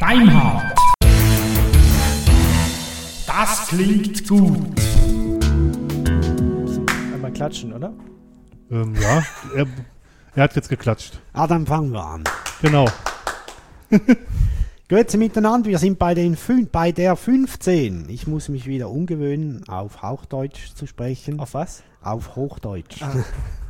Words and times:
Deinhard. 0.00 0.74
Das 3.26 3.68
klingt 3.68 4.28
gut. 4.28 4.80
Einmal 7.14 7.32
klatschen, 7.32 7.72
oder? 7.72 7.92
Ähm, 8.70 8.94
ja, 9.00 9.22
er, 9.54 9.66
er 10.34 10.42
hat 10.42 10.56
jetzt 10.56 10.68
geklatscht. 10.68 11.20
Ah, 11.32 11.46
dann 11.46 11.66
fangen 11.66 11.92
wir 11.92 12.04
an. 12.04 12.24
Genau. 12.60 12.86
Grüezi 14.88 15.16
miteinander, 15.16 15.70
wir 15.70 15.78
sind 15.78 15.98
bei, 15.98 16.14
den 16.14 16.36
fün 16.36 16.68
bei 16.70 16.92
der 16.92 17.16
15. 17.16 18.08
Ich 18.08 18.26
muss 18.26 18.48
mich 18.48 18.66
wieder 18.66 18.90
umgewöhnen, 18.90 19.66
auf 19.68 20.02
Hochdeutsch 20.02 20.74
zu 20.74 20.86
sprechen. 20.86 21.40
Auf 21.40 21.54
was? 21.54 21.82
Auf 22.02 22.36
Hochdeutsch. 22.36 23.02
Ah. 23.02 23.14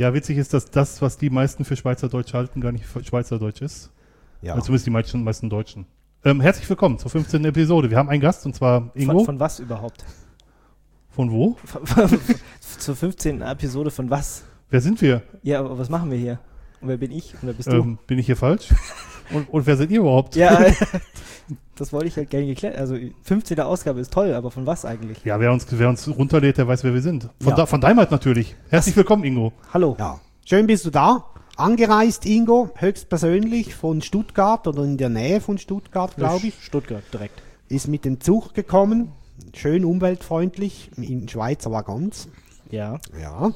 Ja, 0.00 0.14
witzig 0.14 0.38
ist, 0.38 0.54
dass 0.54 0.70
das, 0.70 1.02
was 1.02 1.18
die 1.18 1.28
meisten 1.28 1.66
für 1.66 1.76
Schweizerdeutsch 1.76 2.32
halten, 2.32 2.62
gar 2.62 2.72
nicht 2.72 2.86
für 2.86 3.04
Schweizerdeutsch 3.04 3.60
ist. 3.60 3.90
Ja. 4.40 4.54
Also 4.54 4.64
zumindest 4.64 4.86
die 4.86 4.90
meisten, 4.90 5.22
meisten 5.22 5.50
Deutschen. 5.50 5.84
Ähm, 6.24 6.40
herzlich 6.40 6.66
willkommen 6.70 6.98
zur 6.98 7.10
15. 7.10 7.44
Episode. 7.44 7.90
Wir 7.90 7.98
haben 7.98 8.08
einen 8.08 8.22
Gast 8.22 8.46
und 8.46 8.54
zwar 8.54 8.92
Ingo. 8.94 9.18
Von, 9.18 9.26
von 9.26 9.40
was 9.40 9.60
überhaupt? 9.60 10.06
Von 11.10 11.30
wo? 11.30 11.58
Zur 12.78 12.96
15. 12.96 13.42
Episode 13.42 13.90
von 13.90 14.08
was? 14.08 14.42
Wer 14.70 14.80
sind 14.80 15.02
wir? 15.02 15.20
Ja, 15.42 15.60
aber 15.60 15.78
was 15.78 15.90
machen 15.90 16.10
wir 16.10 16.16
hier? 16.16 16.38
Und 16.80 16.88
wer 16.88 16.96
bin 16.96 17.10
ich? 17.10 17.34
Und 17.34 17.40
wer 17.42 17.52
bist 17.52 17.68
Ähm, 17.68 17.98
bin 18.06 18.18
ich 18.18 18.24
hier 18.24 18.36
falsch? 18.36 18.70
Und, 19.32 19.48
und 19.50 19.66
wer 19.66 19.76
seid 19.76 19.90
ihr 19.90 20.00
überhaupt? 20.00 20.36
Ja, 20.36 20.64
das 21.76 21.92
wollte 21.92 22.08
ich 22.08 22.16
halt 22.16 22.30
gerne 22.30 22.46
geklärt. 22.46 22.76
Also 22.76 22.96
15. 23.22 23.60
Ausgabe 23.60 24.00
ist 24.00 24.12
toll, 24.12 24.34
aber 24.34 24.50
von 24.50 24.66
was 24.66 24.84
eigentlich? 24.84 25.24
Ja, 25.24 25.40
wer 25.40 25.52
uns, 25.52 25.66
wer 25.70 25.88
uns 25.88 26.08
runterlädt, 26.08 26.58
der 26.58 26.68
weiß, 26.68 26.84
wer 26.84 26.94
wir 26.94 27.02
sind. 27.02 27.28
Von, 27.40 27.50
Ja. 27.50 27.56
da, 27.56 27.66
von 27.66 27.80
Daimert 27.80 28.10
natürlich. 28.10 28.56
Herzlich 28.68 28.96
willkommen, 28.96 29.24
Ingo. 29.24 29.52
Hallo. 29.72 29.96
ja. 29.98 30.20
Schön 30.44 30.66
bist 30.66 30.84
du 30.84 30.90
da. 30.90 31.26
Angereist, 31.56 32.24
Ingo, 32.26 32.70
höchstpersönlich 32.76 33.74
von 33.74 34.00
Stuttgart 34.02 34.66
oder 34.66 34.82
in 34.82 34.96
der 34.96 35.10
Nähe 35.10 35.40
von 35.40 35.58
Stuttgart, 35.58 36.16
glaube 36.16 36.46
ich. 36.48 36.54
Stuttgart 36.62 37.02
direkt. 37.12 37.42
Ist 37.68 37.86
mit 37.86 38.04
dem 38.04 38.20
Zug 38.20 38.54
gekommen. 38.54 39.12
Schön 39.54 39.84
umweltfreundlich 39.84 40.90
in 40.96 41.28
Schweizer 41.28 41.70
Waggons. 41.70 42.28
Ja. 42.70 42.98
Ja. 43.20 43.50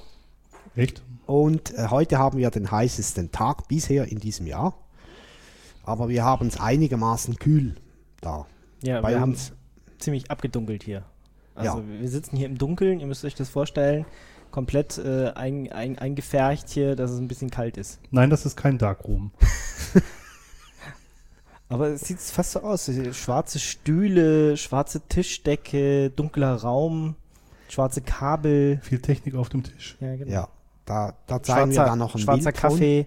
Echt? 0.77 1.03
Und 1.27 1.73
äh, 1.75 1.89
heute 1.91 2.19
haben 2.19 2.39
wir 2.39 2.51
den 2.51 2.71
heißesten 2.71 3.33
Tag 3.33 3.69
bisher 3.69 4.07
in 4.11 4.19
diesem 4.19 4.47
Jahr. 4.47 4.75
Aber 5.85 6.09
wir 6.09 6.25
haben 6.25 6.47
es 6.49 6.59
einigermaßen 6.61 7.37
kühl 7.37 7.75
da. 8.21 8.47
Ja, 8.83 9.01
Bei 9.01 9.11
wir 9.11 9.21
haben 9.21 9.33
uns. 9.33 9.53
ziemlich 9.99 10.31
abgedunkelt 10.31 10.83
hier. 10.83 11.05
Also 11.55 11.79
Ja. 11.79 12.01
wir 12.01 12.09
sitzen 12.09 12.37
hier 12.37 12.47
im 12.47 12.59
Dunkeln, 12.59 13.01
ihr 13.01 13.07
müsst 13.07 13.25
euch 13.25 13.35
das 13.35 13.49
vorstellen, 13.49 14.05
komplett 14.51 14.99
äh, 14.99 15.31
ein, 15.35 15.71
ein, 15.73 15.99
eingefärcht 15.99 16.69
hier, 16.71 16.97
dass 16.97 17.11
es 17.11 17.19
ein 17.19 17.29
bisschen 17.29 17.51
kalt 17.51 17.77
ist. 17.77 18.01
Nein, 18.11 18.31
das 18.31 18.47
ist 18.47 18.57
kein 18.57 18.79
Darkroom. 18.79 19.31
Aber 21.69 21.89
es 21.89 22.03
sieht 22.03 22.21
fast 22.21 22.53
so 22.53 22.61
aus. 22.61 22.91
Schwarze 23.13 23.59
Stühle, 23.59 24.57
schwarze 24.57 25.01
Tischdecke, 25.01 26.11
dunkler 26.11 26.55
Raum, 26.57 27.17
schwarze 27.69 28.01
Kabel. 28.03 28.79
Viel 28.83 29.01
Technik 29.01 29.35
auf 29.35 29.49
dem 29.49 29.63
Tisch. 29.65 29.97
Ja, 30.01 30.15
genau. 30.17 30.31
Ja, 30.31 30.49
da, 30.85 31.15
da 31.27 31.43
zeigen 31.43 31.71
wir 31.71 31.75
Schwarzer, 31.77 31.91
dann 31.91 31.99
noch 31.99 32.15
ein 32.15 32.21
schwarzer 32.21 32.53
Bild 32.53 32.59
von. 32.59 32.71
Kaffee. 32.71 33.07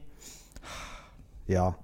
Ja. 1.47 1.75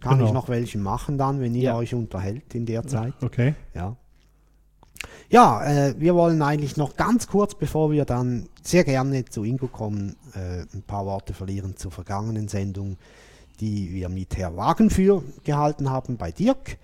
Kann 0.00 0.18
Genau. 0.18 0.26
ich 0.28 0.32
noch 0.32 0.48
welchen 0.48 0.82
machen 0.82 1.18
dann, 1.18 1.40
wenn 1.40 1.54
ihr 1.54 1.62
Ja. 1.62 1.76
euch 1.76 1.94
unterhält 1.94 2.54
in 2.54 2.66
der 2.66 2.86
Zeit? 2.86 3.14
Okay. 3.22 3.54
Ja. 3.74 3.96
Ja, 5.30 5.62
äh, 5.64 5.94
wir 5.98 6.14
wollen 6.14 6.42
eigentlich 6.42 6.76
noch 6.76 6.96
ganz 6.96 7.26
kurz, 7.28 7.54
bevor 7.54 7.90
wir 7.92 8.04
dann 8.04 8.48
sehr 8.62 8.84
gerne 8.84 9.24
zu 9.26 9.44
Ingo 9.44 9.68
kommen, 9.68 10.16
äh, 10.34 10.62
ein 10.74 10.82
paar 10.86 11.06
Worte 11.06 11.34
verlieren 11.34 11.76
zur 11.76 11.92
vergangenen 11.92 12.48
Sendung, 12.48 12.96
die 13.60 13.92
wir 13.92 14.08
mit 14.08 14.36
Herr 14.36 14.56
Wagenführ 14.56 15.22
gehalten 15.44 15.88
haben 15.90 16.16
bei 16.16 16.32
Dirk. 16.32 16.78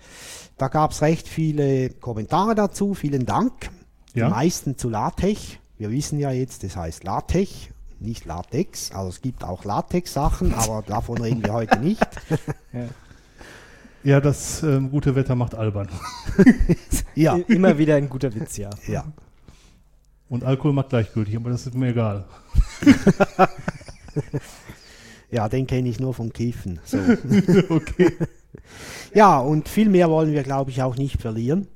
Da 0.57 0.69
gab 0.69 0.91
es 0.91 1.01
recht 1.01 1.27
viele 1.27 1.89
Kommentare 1.89 2.55
dazu, 2.55 2.93
vielen 2.93 3.25
Dank. 3.25 3.69
Ja. 4.13 4.27
Die 4.27 4.31
meisten 4.31 4.77
zu 4.77 4.89
LaTeX. 4.89 5.57
Wir 5.77 5.91
wissen 5.91 6.17
ja 6.17 6.31
jetzt, 6.31 6.63
das 6.63 6.75
heißt 6.75 7.03
LaTeX, 7.03 7.51
nicht 7.99 8.25
Latex. 8.25 8.91
Also 8.91 9.09
es 9.09 9.21
gibt 9.21 9.43
auch 9.43 9.65
Latex-Sachen, 9.65 10.53
aber 10.53 10.83
davon 10.83 11.17
reden 11.19 11.43
wir 11.43 11.53
heute 11.53 11.79
nicht. 11.79 12.01
Ja, 12.73 12.85
das 14.21 14.63
ähm, 14.63 14.89
gute 14.89 15.15
Wetter 15.15 15.35
macht 15.35 15.55
albern. 15.55 15.89
Ja, 17.15 17.35
Immer 17.47 17.79
wieder 17.79 17.95
ein 17.95 18.09
guter 18.09 18.33
Witz, 18.35 18.57
ja. 18.57 18.69
ja. 18.87 19.03
Und 20.29 20.43
Alkohol 20.43 20.73
macht 20.73 20.89
gleichgültig, 20.89 21.35
aber 21.35 21.49
das 21.49 21.65
ist 21.65 21.73
mir 21.73 21.89
egal. 21.89 22.25
Ja, 25.29 25.49
den 25.49 25.67
kenne 25.67 25.89
ich 25.89 25.99
nur 25.99 26.13
vom 26.13 26.31
Kiffen. 26.31 26.79
So. 26.85 26.97
okay. 27.69 28.13
Ja, 29.13 29.39
und 29.39 29.67
viel 29.67 29.89
mehr 29.89 30.09
wollen 30.09 30.31
wir, 30.31 30.43
glaube 30.43 30.71
ich, 30.71 30.81
auch 30.81 30.95
nicht 30.95 31.21
verlieren 31.21 31.67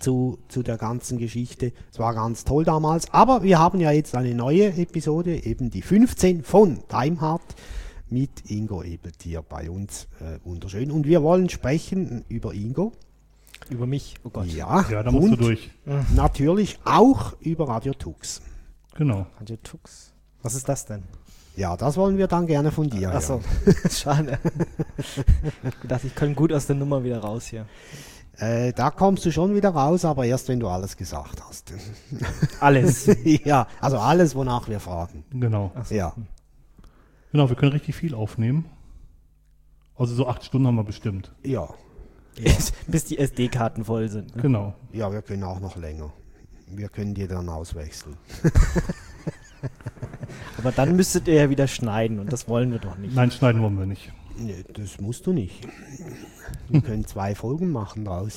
zu, 0.00 0.38
zu 0.48 0.62
der 0.62 0.76
ganzen 0.76 1.18
Geschichte. 1.18 1.72
Es 1.90 1.98
war 1.98 2.14
ganz 2.14 2.44
toll 2.44 2.64
damals, 2.64 3.12
aber 3.12 3.42
wir 3.42 3.58
haben 3.58 3.80
ja 3.80 3.90
jetzt 3.90 4.14
eine 4.16 4.34
neue 4.34 4.74
Episode, 4.74 5.44
eben 5.44 5.70
die 5.70 5.82
15 5.82 6.42
von 6.42 6.82
Timehard 6.88 7.42
mit 8.12 8.50
Ingo 8.50 8.82
Ebeltier 8.82 9.42
bei 9.42 9.70
uns. 9.70 10.06
Äh, 10.20 10.38
wunderschön. 10.44 10.90
Und 10.90 11.06
wir 11.06 11.22
wollen 11.22 11.48
sprechen 11.48 12.24
über 12.28 12.52
Ingo. 12.52 12.92
Über 13.70 13.86
mich. 13.86 14.16
Oh 14.24 14.30
Gott. 14.30 14.46
Ja, 14.46 14.84
Ja, 14.90 15.02
da 15.02 15.10
musst 15.10 15.28
du 15.28 15.32
und 15.32 15.40
durch. 15.40 15.70
natürlich 16.14 16.78
auch 16.84 17.34
über 17.40 17.68
Radio 17.68 17.94
Tux. 17.94 18.42
Genau. 18.94 19.26
Radio 19.40 19.56
Tux. 19.62 20.12
Was 20.42 20.54
ist 20.54 20.68
das 20.68 20.84
denn? 20.84 21.02
Ja, 21.56 21.76
das 21.76 21.96
wollen 21.96 22.18
wir 22.18 22.26
dann 22.28 22.46
gerne 22.46 22.70
von 22.72 22.88
dir. 22.90 23.12
Achso, 23.12 23.40
schade. 23.90 24.38
ich 24.96 25.88
dachte, 25.88 26.06
ich 26.06 26.14
komme 26.14 26.34
gut 26.34 26.52
aus 26.52 26.66
der 26.66 26.76
Nummer 26.76 27.04
wieder 27.04 27.18
raus 27.20 27.46
hier. 27.46 27.66
Äh, 28.38 28.72
da 28.72 28.90
kommst 28.90 29.24
du 29.26 29.30
schon 29.30 29.54
wieder 29.54 29.70
raus, 29.70 30.04
aber 30.06 30.24
erst 30.24 30.48
wenn 30.48 30.58
du 30.60 30.68
alles 30.68 30.96
gesagt 30.96 31.42
hast. 31.46 31.72
Alles. 32.60 33.06
ja, 33.44 33.66
also 33.80 33.98
alles, 33.98 34.34
wonach 34.34 34.68
wir 34.68 34.80
fragen. 34.80 35.24
Genau. 35.30 35.70
Achso. 35.74 35.94
Ja. 35.94 36.14
Genau, 37.32 37.48
wir 37.48 37.56
können 37.56 37.72
richtig 37.72 37.94
viel 37.94 38.14
aufnehmen. 38.14 38.66
Also 39.96 40.14
so 40.14 40.28
acht 40.28 40.44
Stunden 40.44 40.66
haben 40.66 40.76
wir 40.76 40.84
bestimmt. 40.84 41.32
Ja, 41.42 41.68
Bis 42.86 43.04
die 43.04 43.18
SD-Karten 43.18 43.84
voll 43.84 44.08
sind. 44.08 44.36
Ne? 44.36 44.42
Genau. 44.42 44.74
ja, 44.92 45.12
wir 45.12 45.22
können 45.22 45.44
auch 45.44 45.60
noch 45.60 45.76
länger. 45.76 46.12
Wir 46.66 46.88
können 46.88 47.14
die 47.14 47.26
dann 47.26 47.48
auswechseln. 47.48 48.16
Aber 50.58 50.72
dann 50.72 50.96
müsstet 50.96 51.28
ihr 51.28 51.34
ja 51.34 51.50
wieder 51.50 51.68
schneiden 51.68 52.18
und 52.18 52.32
das 52.32 52.48
wollen 52.48 52.72
wir 52.72 52.78
doch 52.78 52.96
nicht. 52.96 53.14
Nein, 53.14 53.30
schneiden 53.30 53.62
wollen 53.62 53.78
wir 53.78 53.86
nicht. 53.86 54.12
Nee, 54.38 54.64
das 54.72 55.00
musst 55.00 55.26
du 55.26 55.32
nicht. 55.32 55.66
Wir 56.68 56.80
können 56.80 57.04
zwei 57.04 57.34
Folgen 57.34 57.70
machen 57.70 58.04
draus. 58.04 58.36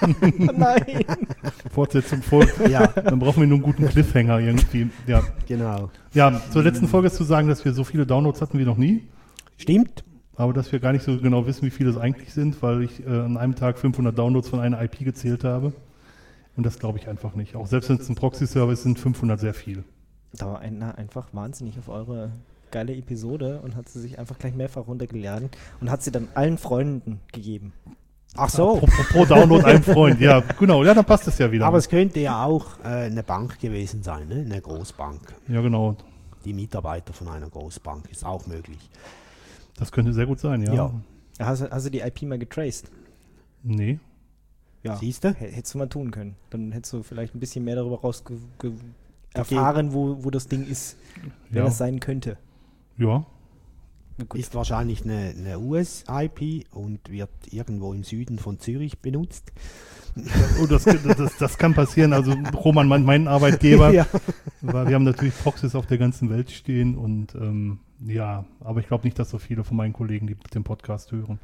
Nein. 0.38 1.04
Fortsetzung 1.70 2.22
folgt. 2.22 2.68
ja, 2.68 2.86
Dann 2.86 3.18
brauchen 3.18 3.40
wir 3.40 3.46
nur 3.46 3.56
einen 3.56 3.62
guten 3.62 3.86
Cliffhanger 3.88 4.38
irgendwie. 4.38 4.90
Ja. 5.06 5.22
genau. 5.46 5.90
ja, 6.12 6.40
zur 6.50 6.62
letzten 6.62 6.88
Folge 6.88 7.08
ist 7.08 7.16
zu 7.16 7.24
sagen, 7.24 7.48
dass 7.48 7.64
wir 7.64 7.72
so 7.72 7.84
viele 7.84 8.06
Downloads 8.06 8.40
hatten 8.40 8.58
wie 8.58 8.64
noch 8.64 8.76
nie. 8.76 9.04
Stimmt. 9.56 10.04
Aber 10.34 10.52
dass 10.52 10.72
wir 10.72 10.80
gar 10.80 10.92
nicht 10.92 11.04
so 11.04 11.18
genau 11.18 11.46
wissen, 11.46 11.62
wie 11.66 11.70
viele 11.70 11.90
es 11.90 11.96
eigentlich 11.96 12.32
sind, 12.32 12.62
weil 12.62 12.82
ich 12.82 13.04
äh, 13.04 13.08
an 13.08 13.36
einem 13.36 13.54
Tag 13.54 13.78
500 13.78 14.16
Downloads 14.16 14.48
von 14.48 14.60
einer 14.60 14.82
IP 14.82 15.00
gezählt 15.00 15.44
habe. 15.44 15.72
Und 16.56 16.66
das 16.66 16.78
glaube 16.78 16.98
ich 16.98 17.08
einfach 17.08 17.34
nicht. 17.34 17.54
Auch 17.54 17.66
selbst 17.66 17.88
wenn 17.88 17.96
es 17.96 18.08
ein 18.08 18.14
Proxy-Server 18.14 18.72
ist, 18.72 18.82
sind 18.82 18.98
500 18.98 19.40
sehr 19.40 19.54
viel. 19.54 19.84
Da 20.32 20.46
war 20.46 20.60
einer 20.60 20.96
einfach 20.96 21.28
wahnsinnig 21.32 21.78
auf 21.78 21.88
eure 21.88 22.32
geile 22.72 22.94
Episode 22.96 23.60
und 23.62 23.76
hat 23.76 23.88
sie 23.88 24.00
sich 24.00 24.18
einfach 24.18 24.38
gleich 24.38 24.54
mehrfach 24.54 24.86
runtergeladen 24.88 25.50
und 25.80 25.90
hat 25.90 26.02
sie 26.02 26.10
dann 26.10 26.26
allen 26.34 26.58
Freunden 26.58 27.20
gegeben. 27.32 27.72
Ach 28.34 28.48
so. 28.48 28.76
Pro, 28.78 28.86
pro, 28.86 29.02
pro 29.12 29.24
Download 29.26 29.64
ein 29.64 29.82
Freund. 29.82 30.18
Ja, 30.20 30.40
genau. 30.58 30.82
Ja, 30.84 30.94
dann 30.94 31.04
passt 31.04 31.28
es 31.28 31.38
ja 31.38 31.52
wieder. 31.52 31.66
Aber 31.66 31.76
es 31.78 31.88
könnte 31.88 32.18
ja 32.18 32.44
auch 32.44 32.78
äh, 32.82 32.88
eine 32.88 33.22
Bank 33.22 33.60
gewesen 33.60 34.02
sein, 34.02 34.26
ne? 34.28 34.36
eine 34.36 34.60
Großbank. 34.60 35.20
ja, 35.48 35.60
genau. 35.60 35.96
Die 36.44 36.52
Mitarbeiter 36.54 37.12
von 37.12 37.28
einer 37.28 37.48
Großbank 37.48 38.10
ist 38.10 38.24
auch 38.24 38.46
möglich. 38.48 38.90
Das 39.76 39.92
könnte 39.92 40.12
sehr 40.12 40.26
gut 40.26 40.40
sein, 40.40 40.62
ja. 40.62 40.72
Ja. 40.74 40.92
Hast, 41.38 41.62
du- 41.62 41.70
hast 41.70 41.86
du 41.86 41.90
die 41.90 42.00
IP 42.00 42.22
mal 42.22 42.38
getraced? 42.38 42.90
Nee. 43.62 44.00
Ja. 44.82 44.96
Siehst 44.96 45.22
du? 45.24 45.32
Hättest 45.34 45.74
du 45.74 45.78
mal 45.78 45.88
tun 45.88 46.10
können. 46.10 46.34
Dann 46.50 46.72
hättest 46.72 46.92
du 46.94 47.02
vielleicht 47.04 47.34
ein 47.36 47.38
bisschen 47.40 47.64
mehr 47.64 47.76
darüber 47.76 48.00
raus 48.00 48.24
erfahren, 49.34 49.92
wo, 49.92 50.24
wo 50.24 50.30
das 50.30 50.48
Ding 50.48 50.66
ist, 50.66 50.96
wenn 51.50 51.62
Ja. 51.64 51.68
es 51.68 51.78
sein 51.78 52.00
könnte. 52.00 52.36
Ja. 52.98 53.24
Gut. 54.28 54.38
Ist 54.38 54.54
wahrscheinlich 54.54 55.02
eine, 55.04 55.34
eine 55.36 55.58
US-IP 55.58 56.66
und 56.74 57.10
wird 57.10 57.30
irgendwo 57.50 57.92
im 57.92 58.04
Süden 58.04 58.38
von 58.38 58.58
Zürich 58.60 58.98
benutzt. 58.98 59.50
Oh, 60.62 60.66
das, 60.66 60.84
das, 60.84 61.38
das 61.38 61.56
kann 61.58 61.72
passieren. 61.72 62.12
Also 62.12 62.34
Roman, 62.54 62.86
mein, 62.86 63.04
mein 63.04 63.26
Arbeitgeber, 63.26 63.90
Ja. 63.94 64.06
weil 64.60 64.86
wir 64.88 64.94
haben 64.94 65.04
natürlich 65.04 65.34
Proxys 65.42 65.74
auf 65.74 65.86
der 65.86 65.96
ganzen 65.96 66.28
Welt 66.28 66.50
stehen 66.50 66.96
und 66.98 67.34
ähm, 67.34 67.80
ja, 68.06 68.44
aber 68.60 68.80
ich 68.80 68.86
glaube 68.88 69.04
nicht, 69.04 69.18
dass 69.18 69.30
so 69.30 69.38
viele 69.38 69.64
von 69.64 69.76
meinen 69.78 69.94
Kollegen 69.94 70.26
die 70.26 70.34
den 70.34 70.62
Podcast 70.64 71.10
hören. 71.12 71.38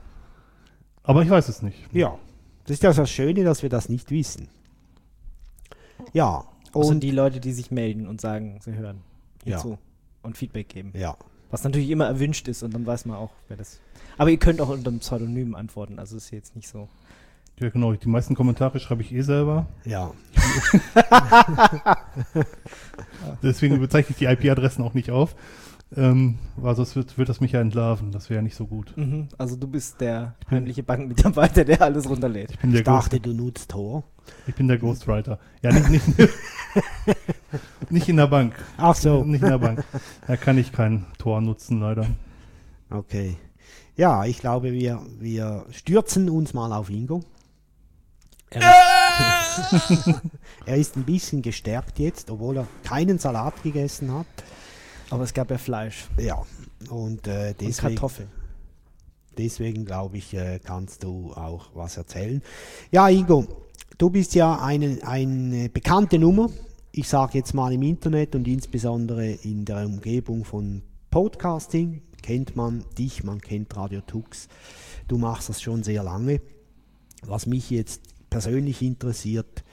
Aber 1.02 1.22
ich 1.22 1.30
weiß 1.30 1.48
es 1.48 1.62
nicht. 1.62 1.78
Ja, 1.94 2.18
das 2.64 2.74
ist 2.74 2.82
ja 2.82 2.92
das 2.92 3.10
Schöne, 3.10 3.42
dass 3.44 3.62
wir 3.62 3.70
das 3.70 3.88
nicht 3.88 4.10
wissen. 4.10 4.48
Ja, 6.12 6.44
Außer 6.74 6.90
und 6.90 7.00
die 7.00 7.10
Leute, 7.10 7.40
die 7.40 7.52
sich 7.52 7.70
melden 7.70 8.06
und 8.06 8.20
sagen, 8.20 8.58
sie 8.62 8.74
hören 8.74 8.98
Ja. 9.44 9.54
hierzu 9.56 9.78
und 10.22 10.36
Feedback 10.36 10.68
geben. 10.68 10.92
ja, 10.94 11.16
Was 11.50 11.64
natürlich 11.64 11.90
immer 11.90 12.06
erwünscht 12.06 12.46
ist 12.48 12.62
und 12.62 12.74
dann 12.74 12.86
weiß 12.86 13.06
man 13.06 13.16
auch, 13.16 13.30
wer 13.48 13.56
das. 13.56 13.80
Aber 14.18 14.30
ihr 14.30 14.38
könnt 14.38 14.60
auch 14.60 14.68
unter 14.68 14.90
einem 14.90 14.98
Pseudonym 14.98 15.54
antworten, 15.54 15.98
also 15.98 16.16
ist 16.16 16.30
jetzt 16.30 16.54
nicht 16.56 16.68
so. 16.68 16.88
Ja, 17.60 17.70
genau. 17.70 17.92
Die 17.92 18.08
meisten 18.08 18.34
Kommentare 18.36 18.78
schreibe 18.78 19.02
ich 19.02 19.12
eh 19.12 19.22
selber. 19.22 19.66
Ja. 19.84 20.12
Deswegen 23.42 23.80
bezeichne 23.80 24.10
ich 24.12 24.16
die 24.18 24.26
IP-Adressen 24.26 24.84
auch 24.84 24.94
nicht 24.94 25.10
auf. 25.10 25.34
Ähm, 25.96 26.38
weil 26.56 26.76
sonst 26.76 26.96
wird, 26.96 27.16
wird 27.16 27.30
das 27.30 27.40
mich 27.40 27.52
ja 27.52 27.60
entlarven. 27.62 28.12
Das 28.12 28.28
wäre 28.28 28.38
ja 28.38 28.42
nicht 28.42 28.56
so 28.56 28.66
gut. 28.66 28.94
Mhm. 28.96 29.28
Also 29.38 29.56
du 29.56 29.66
bist 29.66 30.00
der 30.02 30.34
heimliche 30.50 30.82
Bankmitarbeiter, 30.82 31.64
der 31.64 31.80
alles 31.80 32.08
runterlädt. 32.08 32.50
Ich 32.50 32.58
bin 32.58 32.72
der, 32.72 32.80
Ich 32.80 32.84
dachte, 32.84 33.18
Ghost, 33.18 33.26
du 33.26 33.42
nutzt 33.42 33.70
Tor. 33.70 34.04
ich 34.46 34.54
bin 34.54 34.68
der 34.68 34.76
Ghostwriter. 34.78 35.38
Ja, 35.62 35.72
nicht, 35.72 35.88
nicht, 35.88 36.04
nicht 37.90 38.08
in 38.08 38.16
der 38.16 38.26
Bank. 38.26 38.54
Ach 38.76 38.94
so. 38.94 39.24
Nicht 39.24 39.42
in 39.42 39.48
der 39.48 39.58
Bank. 39.58 39.84
Da 40.26 40.36
kann 40.36 40.58
ich 40.58 40.72
kein 40.72 41.06
Tor 41.18 41.40
nutzen, 41.40 41.80
leider. 41.80 42.06
Okay. 42.90 43.36
Ja, 43.96 44.24
ich 44.24 44.38
glaube, 44.38 44.72
wir, 44.72 45.00
wir 45.18 45.66
stürzen 45.70 46.30
uns 46.30 46.54
mal 46.54 46.72
auf 46.72 46.88
Ingo. 46.90 47.22
Er 48.50 48.60
ist, 48.60 50.14
er 50.66 50.76
ist 50.76 50.96
ein 50.96 51.04
bisschen 51.04 51.42
gestärkt 51.42 51.98
jetzt, 51.98 52.30
obwohl 52.30 52.58
er 52.58 52.66
keinen 52.84 53.18
Salat 53.18 53.62
gegessen 53.62 54.12
hat. 54.12 54.26
Aber 55.10 55.24
es 55.24 55.34
gab 55.34 55.50
ja 55.50 55.58
Fleisch 55.58 56.06
Ja, 56.18 56.42
und 56.90 57.26
äh, 57.26 57.48
und 57.50 57.60
deswegen, 57.60 57.94
Kartoffeln. 57.94 58.28
deswegen 59.36 59.84
glaube 59.84 60.18
ich, 60.18 60.32
äh, 60.34 60.60
kannst 60.62 61.02
du 61.02 61.32
auch 61.34 61.70
was 61.74 61.96
erzählen. 61.96 62.42
Ja, 62.90 63.08
Ingo, 63.08 63.46
du 63.98 64.10
bist 64.10 64.34
ja 64.34 64.60
eine, 64.62 64.98
eine 65.02 65.68
bekannte 65.68 66.18
Nummer. 66.18 66.48
Ich 66.90 67.08
sage 67.08 67.36
jetzt 67.36 67.52
mal 67.52 67.72
im 67.72 67.82
Internet 67.82 68.34
und 68.34 68.48
insbesondere 68.48 69.30
in 69.30 69.66
der 69.66 69.84
Umgebung 69.84 70.44
von 70.44 70.82
Podcasting 71.10 72.02
kennt 72.22 72.56
man 72.56 72.84
dich, 72.96 73.22
man 73.22 73.40
kennt 73.40 73.76
Radio 73.76 74.00
Tux. 74.00 74.48
Du 75.06 75.18
machst 75.18 75.50
das 75.50 75.60
schon 75.60 75.82
sehr 75.82 76.02
lange. 76.02 76.40
Was 77.26 77.46
mich 77.46 77.68
jetzt 77.70 78.02
persönlich 78.30 78.80
interessiert, 78.80 79.64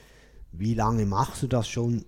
wie 0.52 0.74
lange 0.74 1.06
machst 1.06 1.42
du 1.42 1.48
das 1.48 1.70
schon? 1.70 2.04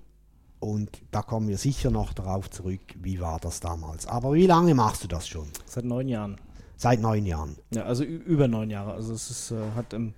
Und 0.59 1.01
da 1.12 1.21
kommen 1.21 1.48
wir 1.48 1.57
sicher 1.57 1.89
noch 1.89 2.13
darauf 2.13 2.50
zurück, 2.50 2.81
wie 3.01 3.21
war 3.21 3.39
das 3.39 3.62
damals. 3.62 4.07
Aber 4.07 4.33
wie 4.33 4.48
lange 4.48 4.75
machst 4.75 5.03
du 5.03 5.07
das 5.07 5.27
schon? 5.27 5.48
Seit 5.65 5.86
neun 5.86 6.10
Jahren. 6.10 6.36
Seit 6.75 7.00
neun 7.00 7.25
Jahren. 7.25 7.56
Ja, 7.74 7.83
also 7.83 8.03
über 8.03 8.48
neun 8.48 8.69
Jahre. 8.69 8.94
Also 8.94 9.13
es 9.13 9.30
ist, 9.30 9.51
äh, 9.51 9.71
hat 9.75 9.94
im 9.94 10.13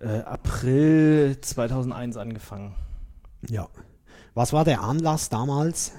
äh, 0.00 0.20
April 0.20 1.36
2001 1.40 2.16
angefangen. 2.16 2.74
Ja. 3.48 3.68
Was 4.34 4.52
war 4.52 4.64
der 4.64 4.82
Anlass 4.82 5.28
damals? 5.28 5.92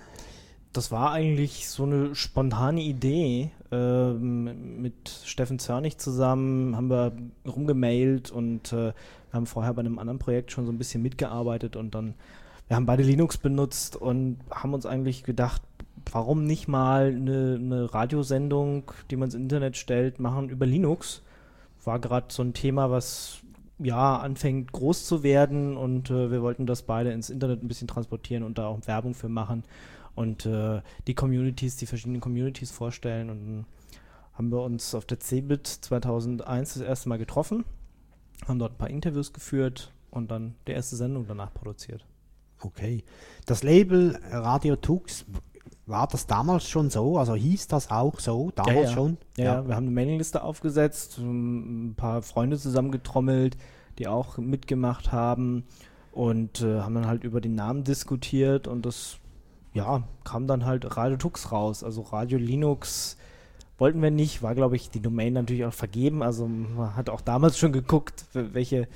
Das 0.71 0.91
war 0.91 1.11
eigentlich 1.11 1.69
so 1.69 1.83
eine 1.83 2.15
spontane 2.15 2.81
Idee. 2.81 3.51
Ähm, 3.71 4.81
mit 4.81 5.09
Steffen 5.23 5.59
Zörnig 5.59 5.99
zusammen 5.99 6.75
haben 6.75 6.89
wir 6.89 7.11
rumgemailt 7.45 8.31
und 8.31 8.73
äh, 8.73 8.93
haben 9.31 9.45
vorher 9.45 9.73
bei 9.73 9.81
einem 9.81 9.99
anderen 9.99 10.19
Projekt 10.19 10.51
schon 10.51 10.65
so 10.65 10.71
ein 10.71 10.77
bisschen 10.77 11.03
mitgearbeitet 11.03 11.75
und 11.75 11.93
dann, 11.93 12.15
wir 12.67 12.75
haben 12.75 12.85
beide 12.85 13.03
Linux 13.03 13.37
benutzt 13.37 13.95
und 13.95 14.37
haben 14.49 14.73
uns 14.73 14.85
eigentlich 14.85 15.23
gedacht, 15.23 15.61
warum 16.11 16.45
nicht 16.45 16.67
mal 16.67 17.07
eine, 17.07 17.59
eine 17.59 17.93
Radiosendung, 17.93 18.91
die 19.09 19.15
man 19.15 19.27
ins 19.27 19.35
Internet 19.35 19.77
stellt, 19.77 20.19
machen 20.19 20.49
über 20.49 20.65
Linux. 20.65 21.21
War 21.83 21.99
gerade 21.99 22.27
so 22.29 22.41
ein 22.43 22.53
Thema, 22.53 22.89
was 22.91 23.41
ja 23.79 24.17
anfängt 24.17 24.71
groß 24.71 25.05
zu 25.05 25.23
werden 25.23 25.77
und 25.77 26.09
äh, 26.09 26.31
wir 26.31 26.41
wollten 26.41 26.65
das 26.65 26.83
beide 26.83 27.11
ins 27.11 27.29
Internet 27.29 27.63
ein 27.63 27.67
bisschen 27.67 27.87
transportieren 27.87 28.43
und 28.43 28.57
da 28.57 28.67
auch 28.67 28.79
Werbung 28.85 29.13
für 29.13 29.29
machen 29.29 29.63
und 30.15 30.45
äh, 30.45 30.81
die 31.07 31.15
Communities, 31.15 31.75
die 31.77 31.85
verschiedenen 31.85 32.21
Communities 32.21 32.71
vorstellen. 32.71 33.29
Und 33.29 33.65
haben 34.33 34.51
wir 34.51 34.61
uns 34.61 34.95
auf 34.95 35.05
der 35.05 35.19
CeBIT 35.19 35.67
2001 35.67 36.75
das 36.75 36.83
erste 36.83 37.09
Mal 37.09 37.17
getroffen, 37.17 37.65
haben 38.47 38.59
dort 38.59 38.73
ein 38.73 38.77
paar 38.77 38.89
Interviews 38.89 39.33
geführt 39.33 39.91
und 40.09 40.31
dann 40.31 40.55
die 40.67 40.71
erste 40.71 40.95
Sendung 40.95 41.25
danach 41.27 41.53
produziert. 41.53 42.05
Okay. 42.59 43.03
Das 43.45 43.63
Label 43.63 44.19
Radio 44.31 44.75
Tux, 44.75 45.25
war 45.85 46.07
das 46.07 46.27
damals 46.27 46.69
schon 46.69 46.89
so? 46.89 47.17
Also 47.17 47.35
hieß 47.35 47.67
das 47.67 47.91
auch 47.91 48.19
so? 48.19 48.51
Damals 48.55 48.89
ja. 48.89 48.93
schon? 48.95 49.17
Ja, 49.37 49.43
ja, 49.43 49.67
wir 49.67 49.75
haben 49.75 49.85
eine 49.85 49.95
Mailingliste 49.95 50.43
aufgesetzt, 50.43 51.17
ähm, 51.19 51.89
ein 51.89 51.95
paar 51.95 52.21
Freunde 52.21 52.57
zusammengetrommelt, 52.57 53.57
die 53.99 54.07
auch 54.07 54.37
mitgemacht 54.37 55.11
haben 55.11 55.65
und 56.11 56.61
äh, 56.61 56.79
haben 56.79 56.95
dann 56.95 57.07
halt 57.07 57.23
über 57.23 57.41
den 57.41 57.55
Namen 57.55 57.83
diskutiert 57.83 58.67
und 58.67 58.85
das 58.85 59.17
ja, 59.73 60.03
kam 60.23 60.47
dann 60.47 60.65
halt 60.65 60.97
Radio 60.97 61.17
Tux 61.17 61.51
raus. 61.51 61.83
Also 61.83 62.01
Radio 62.01 62.37
Linux 62.37 63.17
wollten 63.77 64.01
wir 64.01 64.11
nicht, 64.11 64.43
war 64.43 64.55
glaube 64.55 64.75
ich 64.75 64.89
die 64.89 65.01
Domain 65.01 65.33
natürlich 65.33 65.65
auch 65.65 65.73
vergeben. 65.73 66.23
Also 66.23 66.47
man 66.47 66.95
hat 66.95 67.09
auch 67.09 67.21
damals 67.21 67.57
schon 67.57 67.73
geguckt, 67.73 68.25
welche, 68.33 68.87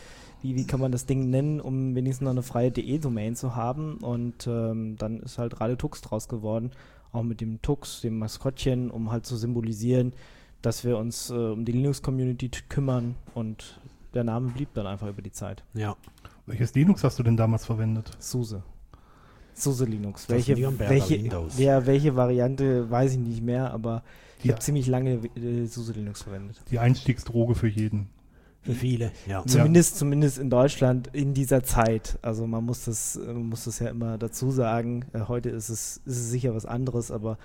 wie, 0.41 0.55
wie 0.55 0.65
kann 0.65 0.79
man 0.79 0.91
das 0.91 1.05
Ding 1.05 1.29
nennen, 1.29 1.59
um 1.59 1.95
wenigstens 1.95 2.25
noch 2.25 2.31
eine 2.31 2.43
freie 2.43 2.71
DE-Domain 2.71 3.35
zu 3.35 3.55
haben. 3.55 3.97
Und 3.97 4.47
ähm, 4.47 4.95
dann 4.97 5.19
ist 5.19 5.37
halt 5.37 5.59
Radio 5.59 5.75
Tux 5.75 6.01
draus 6.01 6.27
geworden, 6.27 6.71
auch 7.11 7.23
mit 7.23 7.41
dem 7.41 7.61
Tux, 7.61 8.01
dem 8.01 8.19
Maskottchen, 8.19 8.91
um 8.91 9.11
halt 9.11 9.25
zu 9.25 9.37
symbolisieren, 9.37 10.13
dass 10.61 10.83
wir 10.83 10.97
uns 10.97 11.29
äh, 11.29 11.33
um 11.33 11.65
die 11.65 11.71
Linux-Community 11.71 12.49
kümmern 12.69 13.15
und 13.33 13.79
der 14.13 14.23
Name 14.23 14.49
blieb 14.51 14.73
dann 14.73 14.87
einfach 14.87 15.07
über 15.07 15.21
die 15.21 15.31
Zeit. 15.31 15.63
Ja. 15.73 15.95
Welches 16.45 16.73
Linux 16.73 17.03
hast 17.03 17.19
du 17.19 17.23
denn 17.23 17.37
damals 17.37 17.65
verwendet? 17.65 18.11
SUSE. 18.19 18.63
SUSE 19.53 19.85
Linux. 19.85 20.29
Welche, 20.29 20.55
welche, 20.79 21.17
ja, 21.57 21.85
welche 21.85 22.15
Variante 22.15 22.89
weiß 22.89 23.13
ich 23.13 23.19
nicht 23.19 23.41
mehr, 23.41 23.71
aber 23.73 24.03
ich 24.43 24.51
habe 24.51 24.59
ziemlich 24.59 24.87
lange 24.87 25.19
äh, 25.35 25.65
SUSE 25.65 25.93
Linux 25.93 26.21
verwendet. 26.21 26.61
Die 26.71 26.79
Einstiegsdroge 26.79 27.55
für 27.55 27.67
jeden. 27.67 28.07
Für 28.67 28.73
viele, 28.73 29.11
ja. 29.27 29.43
Zumindest, 29.45 29.97
zumindest 29.97 30.37
in 30.37 30.49
Deutschland 30.49 31.09
in 31.13 31.33
dieser 31.33 31.63
Zeit. 31.63 32.19
Also 32.21 32.45
man 32.47 32.65
muss 32.65 32.85
das, 32.85 33.17
man 33.25 33.47
muss 33.49 33.63
das 33.63 33.79
ja 33.79 33.87
immer 33.89 34.17
dazu 34.17 34.51
sagen. 34.51 35.05
Äh, 35.13 35.21
heute 35.27 35.49
ist 35.49 35.69
es, 35.69 36.01
ist 36.05 36.17
es 36.17 36.29
sicher 36.29 36.53
was 36.53 36.65
anderes, 36.65 37.09
aber 37.11 37.37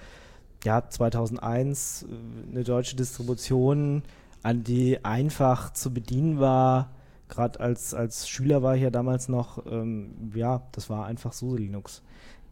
ja, 0.65 0.89
2001 0.89 2.03
äh, 2.09 2.51
eine 2.51 2.65
deutsche 2.65 2.97
Distribution, 2.97 4.03
an 4.43 4.65
die 4.65 5.05
einfach 5.05 5.73
zu 5.73 5.95
bedienen 5.95 6.41
war. 6.41 6.91
Gerade 7.29 7.61
als, 7.61 7.95
als 7.95 8.29
Schüler 8.29 8.63
war 8.63 8.75
ich 8.77 8.83
ja 8.83 8.91
damals 8.91 9.29
noch, 9.29 9.65
ähm, 9.71 10.33
ja, 10.35 10.63
das 10.73 10.91
war 10.91 11.07
einfach 11.07 11.33
SUSE 11.33 11.57
Linux. 11.59 12.03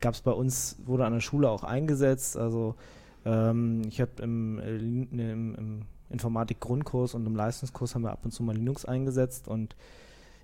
Gab 0.00 0.14
es 0.14 0.20
bei 0.22 0.30
uns, 0.30 0.76
wurde 0.86 1.04
an 1.04 1.12
der 1.12 1.20
Schule 1.20 1.50
auch 1.50 1.64
eingesetzt. 1.64 2.36
Also 2.36 2.76
ähm, 3.26 3.82
ich 3.88 4.00
habe 4.00 4.12
im, 4.22 4.58
äh, 4.60 4.76
Lin- 4.76 5.08
im, 5.18 5.54
im 5.56 5.82
Informatik-Grundkurs 6.10 7.14
und 7.14 7.26
im 7.26 7.34
Leistungskurs 7.34 7.94
haben 7.94 8.02
wir 8.02 8.12
ab 8.12 8.24
und 8.24 8.32
zu 8.32 8.42
mal 8.42 8.56
Linux 8.56 8.84
eingesetzt 8.84 9.48
und 9.48 9.74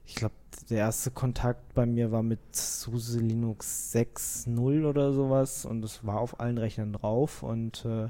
ich 0.06 0.14
glaube, 0.14 0.34
der 0.70 0.78
erste 0.78 1.10
Kontakt 1.10 1.74
bei 1.74 1.84
mir 1.84 2.12
war 2.12 2.22
mit 2.22 2.54
SUSE 2.54 3.18
Linux 3.20 3.92
6.0 3.92 4.86
oder 4.88 5.12
sowas 5.12 5.64
und 5.64 5.84
es 5.84 6.06
war 6.06 6.20
auf 6.20 6.38
allen 6.38 6.58
Rechnern 6.58 6.92
drauf 6.92 7.42
und 7.42 7.84
äh, 7.84 8.08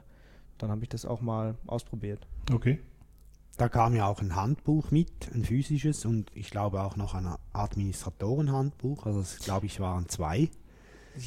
dann 0.58 0.70
habe 0.70 0.82
ich 0.82 0.90
das 0.90 1.06
auch 1.06 1.22
mal 1.22 1.56
ausprobiert. 1.66 2.26
Okay. 2.52 2.80
Da 3.56 3.70
kam 3.70 3.94
ja 3.94 4.06
auch 4.06 4.20
ein 4.20 4.36
Handbuch 4.36 4.90
mit, 4.90 5.32
ein 5.32 5.44
physisches 5.44 6.04
und 6.04 6.30
ich 6.34 6.50
glaube 6.50 6.82
auch 6.82 6.96
noch 6.96 7.14
ein 7.14 7.34
Administratorenhandbuch. 7.54 9.06
Also 9.06 9.20
es 9.20 9.38
glaube 9.38 9.64
ich 9.64 9.80
waren 9.80 10.08
zwei, 10.10 10.50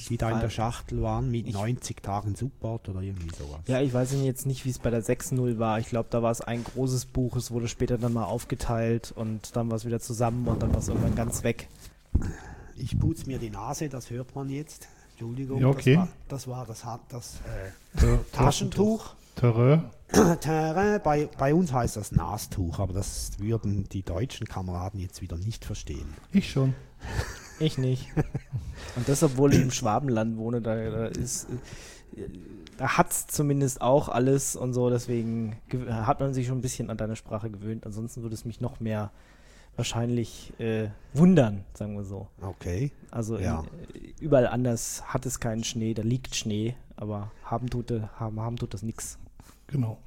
die 0.09 0.17
da 0.17 0.31
in 0.31 0.39
der 0.39 0.49
Schachtel 0.49 1.01
waren 1.01 1.29
mit 1.31 1.47
Ich- 1.47 1.53
90 1.53 2.01
Tagen 2.01 2.35
Support 2.35 2.89
oder 2.89 3.01
irgendwie 3.01 3.29
sowas. 3.35 3.59
Ja, 3.67 3.81
ich 3.81 3.93
weiß 3.93 4.13
jetzt 4.23 4.45
nicht, 4.45 4.65
wie 4.65 4.69
es 4.69 4.79
bei 4.79 4.89
der 4.89 5.03
6.0 5.03 5.57
war. 5.59 5.79
Ich 5.79 5.87
glaube, 5.89 6.07
da 6.11 6.21
war 6.23 6.31
es 6.31 6.41
ein 6.41 6.63
großes 6.63 7.05
Buch, 7.05 7.35
es 7.35 7.51
wurde 7.51 7.67
später 7.67 7.97
dann 7.97 8.13
mal 8.13 8.25
aufgeteilt 8.25 9.11
und 9.15 9.55
dann 9.55 9.69
war 9.69 9.77
es 9.77 9.85
wieder 9.85 9.99
zusammen 9.99 10.47
und 10.47 10.61
dann 10.61 10.71
war 10.71 10.79
es 10.79 10.87
irgendwann 10.87 11.15
ganz 11.15 11.43
weg. 11.43 11.67
Ich 12.75 12.97
putze 12.99 13.27
mir 13.27 13.39
die 13.39 13.49
Nase, 13.49 13.89
das 13.89 14.09
hört 14.09 14.35
man 14.35 14.49
jetzt. 14.49 14.87
Entschuldigung, 15.11 15.59
Ja, 15.59 15.67
okay. 15.67 15.99
das 16.29 16.47
war 16.47 16.65
das, 16.65 16.85
war, 16.85 16.99
das, 17.09 17.39
das 17.93 18.03
äh, 18.03 18.17
Taschentuch. 18.31 19.15
Terrain. 19.35 19.89
Terrain, 20.41 21.01
bei, 21.03 21.29
bei 21.37 21.53
uns 21.53 21.71
heißt 21.71 21.97
das 21.97 22.11
Nastuch, 22.11 22.79
aber 22.79 22.93
das 22.93 23.31
würden 23.37 23.87
die 23.89 24.01
deutschen 24.03 24.47
Kameraden 24.47 24.99
jetzt 24.99 25.21
wieder 25.21 25.37
nicht 25.37 25.65
verstehen. 25.65 26.13
Ich 26.31 26.49
schon. 26.51 26.73
Ich 27.59 27.77
nicht. 27.77 28.07
Und 28.95 29.07
das, 29.07 29.23
obwohl 29.23 29.53
ich 29.53 29.61
im 29.61 29.71
Schwabenland 29.71 30.37
wohne, 30.37 30.61
da, 30.61 30.75
da 30.89 31.05
ist. 31.07 31.47
äh, 32.15 32.23
Da 32.77 32.97
hat 32.97 33.11
es 33.11 33.27
zumindest 33.27 33.81
auch 33.81 34.07
alles 34.07 34.55
und 34.55 34.73
so, 34.73 34.89
deswegen 34.89 35.57
hat 35.89 36.21
man 36.21 36.33
sich 36.33 36.47
schon 36.47 36.59
ein 36.59 36.61
bisschen 36.61 36.89
an 36.89 36.95
deine 36.97 37.17
Sprache 37.17 37.49
gewöhnt. 37.49 37.85
Ansonsten 37.85 38.21
würde 38.21 38.35
es 38.35 38.45
mich 38.45 38.61
noch 38.61 38.79
mehr 38.79 39.11
wahrscheinlich 39.75 40.53
äh, 40.59 40.87
wundern, 41.13 41.65
sagen 41.73 41.95
wir 41.97 42.05
so. 42.05 42.27
Okay. 42.41 42.91
Also 43.11 43.35
in, 43.35 43.43
Ja. 43.43 43.63
äh, 43.93 43.99
überall 44.21 44.47
anders 44.47 45.03
hat 45.13 45.25
es 45.25 45.41
keinen 45.41 45.63
Schnee, 45.65 45.93
da 45.93 46.03
liegt 46.03 46.35
Schnee, 46.35 46.75
aber 46.95 47.31
haben 47.43 47.69
tut, 47.69 47.91
haben, 48.17 48.39
haben 48.39 48.55
tut 48.55 48.73
das 48.73 48.81
nix. 48.81 49.17
Genau. 49.67 49.97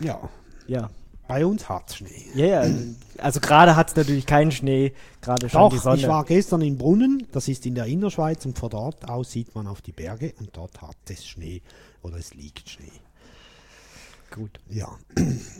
Ja. 0.00 0.28
Ja, 0.68 0.88
Bei 1.32 1.46
uns 1.46 1.66
hat 1.66 1.94
Schnee. 1.94 2.26
Ja, 2.34 2.64
ja. 2.66 2.74
Also 3.16 3.40
gerade 3.40 3.74
hat 3.74 3.88
es 3.88 3.96
natürlich 3.96 4.26
keinen 4.26 4.52
Schnee, 4.52 4.92
gerade 5.22 5.48
schon 5.48 5.70
die 5.70 5.76
Doch, 5.76 5.82
Sonne. 5.82 5.96
ich 5.96 6.06
war 6.06 6.24
gestern 6.26 6.60
in 6.60 6.76
Brunnen, 6.76 7.26
das 7.32 7.48
ist 7.48 7.64
in 7.64 7.74
der 7.74 7.86
Innerschweiz 7.86 8.44
und 8.44 8.58
von 8.58 8.68
dort 8.68 9.08
aus 9.08 9.30
sieht 9.32 9.54
man 9.54 9.66
auf 9.66 9.80
die 9.80 9.92
Berge 9.92 10.34
und 10.40 10.50
dort 10.54 10.82
hat 10.82 10.96
es 11.08 11.24
Schnee 11.26 11.62
oder 12.02 12.16
es 12.18 12.34
liegt 12.34 12.68
Schnee. 12.68 12.92
gut. 14.30 14.60
Ja, 14.68 14.88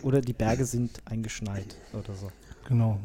Oder 0.02 0.21
die 0.21 0.35
Berge 0.35 0.67
sind 0.67 1.00
eingeschneit 1.07 1.75
oder 1.95 2.14
so. 2.14 2.31
Genau. 2.69 2.99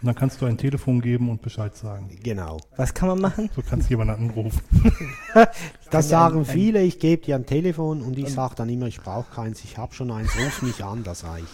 Und 0.00 0.08
dann 0.08 0.14
kannst 0.16 0.42
du 0.42 0.46
ein 0.46 0.58
Telefon 0.58 1.00
geben 1.00 1.30
und 1.30 1.40
Bescheid 1.40 1.74
sagen. 1.76 2.10
genau. 2.22 2.58
Was 2.76 2.92
kann 2.92 3.08
man 3.08 3.20
machen? 3.20 3.48
Du 3.54 3.62
kannst 3.62 3.88
jemanden 3.88 4.14
anrufen. 4.30 4.60
Das 5.90 6.08
sagen 6.08 6.44
viele, 6.44 6.82
ich 6.82 6.98
gebe 6.98 7.22
dir 7.24 7.36
ein 7.36 7.46
Telefon 7.46 8.02
und 8.02 8.18
ich 8.18 8.28
sage 8.32 8.56
dann 8.56 8.68
immer, 8.68 8.86
ich 8.86 9.00
brauche 9.00 9.32
keins, 9.32 9.62
ich 9.62 9.78
habe 9.78 9.94
schon 9.94 10.10
eins, 10.10 10.28
ruf 10.36 10.62
mich 10.62 10.82
an, 10.84 11.04
das 11.04 11.22
reicht. 11.22 11.46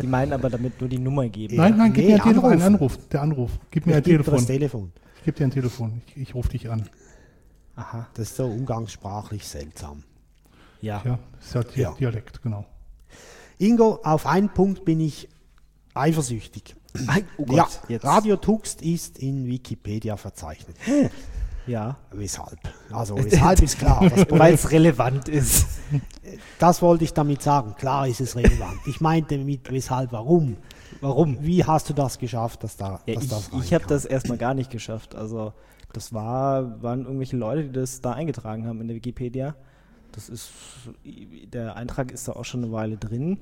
Die 0.00 0.06
meinen 0.06 0.32
aber 0.32 0.48
damit 0.50 0.80
nur 0.80 0.88
die 0.88 0.98
Nummer 0.98 1.28
geben. 1.28 1.56
Nein, 1.56 1.76
nein, 1.76 1.92
gib 1.92 2.04
nee, 2.04 2.12
mir 2.12 2.16
ein 2.16 2.28
Telefon. 2.28 2.52
Ein 2.52 2.62
anrufen. 2.62 2.74
Anruf. 2.74 3.08
Der 3.08 3.22
Anruf. 3.22 3.50
Gib 3.70 3.86
mir 3.86 3.92
ein 3.94 3.98
Ich 3.98 4.04
gebe 4.04 4.18
dir 4.18 4.24
Telefon. 4.24 4.38
das 4.38 4.46
Telefon. 4.46 4.92
Ich 5.18 5.24
gebe 5.24 5.36
dir 5.36 5.44
ein 5.44 5.50
Telefon. 5.50 6.02
Ich, 6.06 6.16
ich 6.16 6.34
rufe 6.34 6.48
dich 6.48 6.70
an. 6.70 6.88
Aha. 7.76 8.08
Das 8.14 8.28
ist 8.30 8.36
so 8.36 8.46
umgangssprachlich 8.46 9.46
seltsam. 9.46 10.02
Ja. 10.80 11.02
Ja, 11.04 11.18
ist 11.40 11.54
ja, 11.54 11.62
Di 11.62 11.80
Ja. 11.80 11.92
Dialekt, 11.92 12.42
genau. 12.42 12.64
Ingo, 13.58 14.00
auf 14.02 14.26
einen 14.26 14.48
Punkt 14.48 14.84
bin 14.86 15.00
ich 15.00 15.28
eifersüchtig. 15.92 16.74
Ei, 17.06 17.24
oh 17.36 17.44
Gott, 17.44 17.56
ja, 17.56 17.68
jetzt. 17.88 18.04
Radio 18.04 18.36
Tuxt 18.36 18.80
ist 18.82 19.18
in 19.18 19.46
Wikipedia 19.46 20.16
verzeichnet. 20.16 20.76
Ja. 21.66 21.96
Weshalb? 22.12 22.58
Also 22.90 23.16
weshalb 23.24 23.62
ist 23.62 23.78
klar. 23.78 24.00
Weil 24.30 24.54
es 24.54 24.70
relevant 24.70 25.28
ist. 25.28 25.66
das 26.58 26.82
wollte 26.82 27.04
ich 27.04 27.12
damit 27.12 27.42
sagen. 27.42 27.74
Klar 27.76 28.08
ist 28.08 28.20
es 28.20 28.36
relevant. 28.36 28.80
Ich 28.86 29.00
meinte 29.00 29.38
mit 29.38 29.70
weshalb, 29.70 30.12
warum. 30.12 30.56
Warum? 31.00 31.38
Wie 31.40 31.64
hast 31.64 31.88
du 31.88 31.94
das 31.94 32.18
geschafft, 32.18 32.64
dass 32.64 32.76
da 32.76 33.00
Ja, 33.06 33.14
dass 33.14 33.24
ich 33.24 33.30
das 33.30 33.50
ich 33.64 33.74
habe 33.74 33.86
das 33.86 34.04
erstmal 34.04 34.38
gar 34.38 34.54
nicht 34.54 34.70
geschafft. 34.70 35.14
Also 35.14 35.52
das 35.92 36.12
war, 36.12 36.82
waren 36.82 37.04
irgendwelche 37.04 37.36
Leute, 37.36 37.64
die 37.64 37.72
das 37.72 38.00
da 38.00 38.12
eingetragen 38.12 38.66
haben 38.66 38.80
in 38.80 38.88
der 38.88 38.96
Wikipedia. 38.96 39.54
Das 40.12 40.28
ist, 40.28 40.50
der 41.04 41.76
Eintrag 41.76 42.10
ist 42.10 42.26
da 42.28 42.32
auch 42.32 42.44
schon 42.44 42.64
eine 42.64 42.72
Weile 42.72 42.96
drin. 42.96 43.38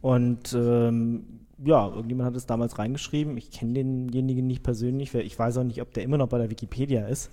Und 0.00 0.52
ähm, 0.54 1.45
ja, 1.64 1.88
irgendjemand 1.88 2.28
hat 2.28 2.36
es 2.36 2.46
damals 2.46 2.78
reingeschrieben. 2.78 3.36
Ich 3.36 3.50
kenne 3.50 3.72
denjenigen 3.74 4.46
nicht 4.46 4.62
persönlich. 4.62 5.14
weil 5.14 5.22
Ich 5.22 5.38
weiß 5.38 5.58
auch 5.58 5.64
nicht, 5.64 5.80
ob 5.82 5.92
der 5.94 6.02
immer 6.04 6.18
noch 6.18 6.28
bei 6.28 6.38
der 6.38 6.50
Wikipedia 6.50 7.06
ist. 7.06 7.30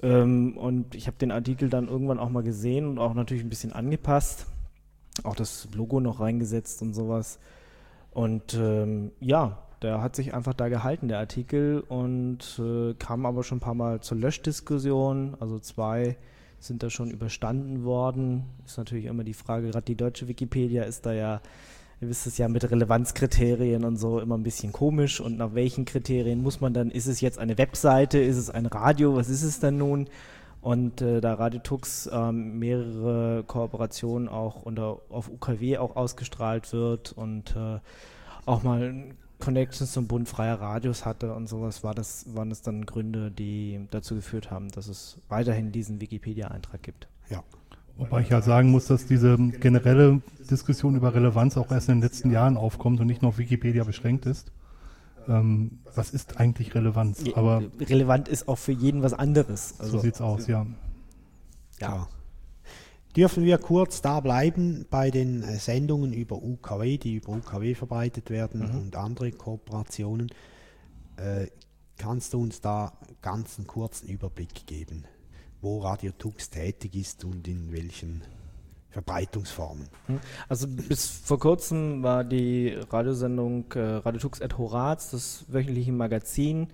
Ähm, 0.00 0.56
und 0.56 0.94
ich 0.94 1.06
habe 1.06 1.18
den 1.18 1.32
Artikel 1.32 1.68
dann 1.68 1.88
irgendwann 1.88 2.18
auch 2.18 2.30
mal 2.30 2.42
gesehen 2.42 2.86
und 2.86 2.98
auch 2.98 3.14
natürlich 3.14 3.42
ein 3.42 3.48
bisschen 3.48 3.72
angepasst. 3.72 4.46
Auch 5.24 5.34
das 5.34 5.68
Logo 5.74 6.00
noch 6.00 6.20
reingesetzt 6.20 6.82
und 6.82 6.94
sowas. 6.94 7.38
Und 8.12 8.54
ähm, 8.54 9.10
ja, 9.20 9.58
der 9.82 10.00
hat 10.00 10.16
sich 10.16 10.34
einfach 10.34 10.54
da 10.54 10.68
gehalten, 10.68 11.08
der 11.08 11.18
Artikel, 11.18 11.80
und 11.80 12.60
äh, 12.60 12.94
kam 12.94 13.26
aber 13.26 13.44
schon 13.44 13.58
ein 13.58 13.60
paar 13.62 13.74
Mal 13.74 14.00
zur 14.00 14.18
Löschdiskussion. 14.18 15.36
Also 15.40 15.58
zwei 15.58 16.16
sind 16.60 16.82
da 16.82 16.90
schon 16.90 17.10
überstanden 17.10 17.84
worden. 17.84 18.44
Ist 18.64 18.78
natürlich 18.78 19.04
immer 19.04 19.24
die 19.24 19.34
Frage, 19.34 19.70
gerade 19.70 19.84
die 19.84 19.96
deutsche 19.96 20.28
Wikipedia 20.28 20.82
ist 20.84 21.06
da 21.06 21.12
ja, 21.12 21.40
ihr 22.00 22.08
wisst 22.08 22.26
es 22.26 22.38
ja, 22.38 22.48
mit 22.48 22.70
Relevanzkriterien 22.70 23.84
und 23.84 23.96
so 23.96 24.20
immer 24.20 24.36
ein 24.36 24.42
bisschen 24.42 24.72
komisch. 24.72 25.20
Und 25.20 25.36
nach 25.36 25.54
welchen 25.54 25.84
Kriterien 25.84 26.42
muss 26.42 26.60
man 26.60 26.72
dann, 26.72 26.90
ist 26.90 27.06
es 27.06 27.20
jetzt 27.20 27.38
eine 27.38 27.58
Webseite, 27.58 28.18
ist 28.18 28.36
es 28.36 28.50
ein 28.50 28.66
Radio, 28.66 29.16
was 29.16 29.28
ist 29.28 29.42
es 29.42 29.60
denn 29.60 29.78
nun? 29.78 30.08
Und 30.60 31.00
äh, 31.02 31.20
da 31.20 31.34
Radio 31.34 31.60
Tux 31.60 32.08
ähm, 32.12 32.58
mehrere 32.58 33.44
Kooperationen 33.44 34.28
auch 34.28 34.62
unter, 34.62 34.98
auf 35.08 35.28
UKW 35.28 35.78
auch 35.78 35.96
ausgestrahlt 35.96 36.72
wird 36.72 37.12
und 37.12 37.54
äh, 37.56 37.78
auch 38.44 38.62
mal 38.62 39.14
Connections 39.38 39.92
zum 39.92 40.08
Bund 40.08 40.28
freier 40.28 40.60
Radios 40.60 41.04
hatte 41.04 41.32
und 41.32 41.48
sowas, 41.48 41.84
war 41.84 41.94
das, 41.94 42.26
waren 42.34 42.50
das 42.50 42.62
dann 42.62 42.86
Gründe, 42.86 43.30
die 43.30 43.86
dazu 43.90 44.16
geführt 44.16 44.50
haben, 44.50 44.68
dass 44.70 44.88
es 44.88 45.18
weiterhin 45.28 45.70
diesen 45.70 46.00
Wikipedia-Eintrag 46.00 46.82
gibt. 46.82 47.08
Ja. 47.30 47.44
Wobei 47.98 48.22
ich 48.22 48.28
ja 48.28 48.40
sagen 48.40 48.70
muss, 48.70 48.86
dass 48.86 49.06
diese 49.06 49.36
generelle 49.36 50.22
Diskussion 50.50 50.94
über 50.96 51.14
Relevanz 51.14 51.56
auch 51.56 51.70
erst 51.72 51.88
in 51.88 51.96
den 51.96 52.02
letzten 52.02 52.30
Jahren 52.30 52.56
aufkommt 52.56 53.00
und 53.00 53.06
nicht 53.08 53.22
nur 53.22 53.30
auf 53.30 53.38
Wikipedia 53.38 53.84
beschränkt 53.84 54.24
ist. 54.24 54.52
Ähm, 55.28 55.80
was 55.94 56.10
ist 56.10 56.38
eigentlich 56.38 56.74
Relevanz? 56.74 57.24
Aber 57.34 57.62
relevant 57.80 58.28
ist 58.28 58.48
auch 58.48 58.56
für 58.56 58.72
jeden 58.72 59.02
was 59.02 59.12
anderes. 59.12 59.70
so 59.76 59.82
Also, 59.82 59.98
sieht's 59.98 60.20
aus, 60.20 60.46
ja. 60.46 60.64
Ja. 61.80 62.08
Dürfen 63.16 63.42
wir 63.44 63.58
kurz 63.58 64.00
da 64.00 64.20
bleiben 64.20 64.86
bei 64.90 65.10
den 65.10 65.42
äh, 65.42 65.58
Sendungen 65.58 66.12
über 66.12 66.36
UKW, 66.42 66.98
die 66.98 67.16
über 67.16 67.30
UKW 67.32 67.74
verbreitet 67.74 68.30
werden 68.30 68.60
Mhm. 68.60 68.78
und 68.78 68.96
andere 68.96 69.32
Kooperationen? 69.32 70.28
Äh, 71.16 71.48
kannst 71.96 72.32
du 72.32 72.40
uns 72.40 72.60
da 72.60 72.92
ganz 73.22 73.58
einen 73.58 73.66
kurzen 73.66 74.08
Überblick 74.08 74.66
geben, 74.66 75.04
wo 75.60 75.78
Radio 75.80 76.12
Tux 76.16 76.50
tätig 76.50 76.94
ist 76.94 77.24
und 77.24 77.46
in 77.48 77.72
welchen 77.72 78.22
Verbreitungsformen? 78.90 79.88
Also 80.48 80.66
bis 80.66 81.06
vor 81.06 81.38
kurzem 81.38 82.02
war 82.02 82.24
die 82.24 82.76
Radiosendung 82.90 83.70
äh, 83.74 83.80
Radio 83.80 84.20
Tux 84.20 84.40
et 84.40 84.56
Horaz, 84.58 85.10
das 85.10 85.44
wöchentliche 85.48 85.92
Magazin, 85.92 86.68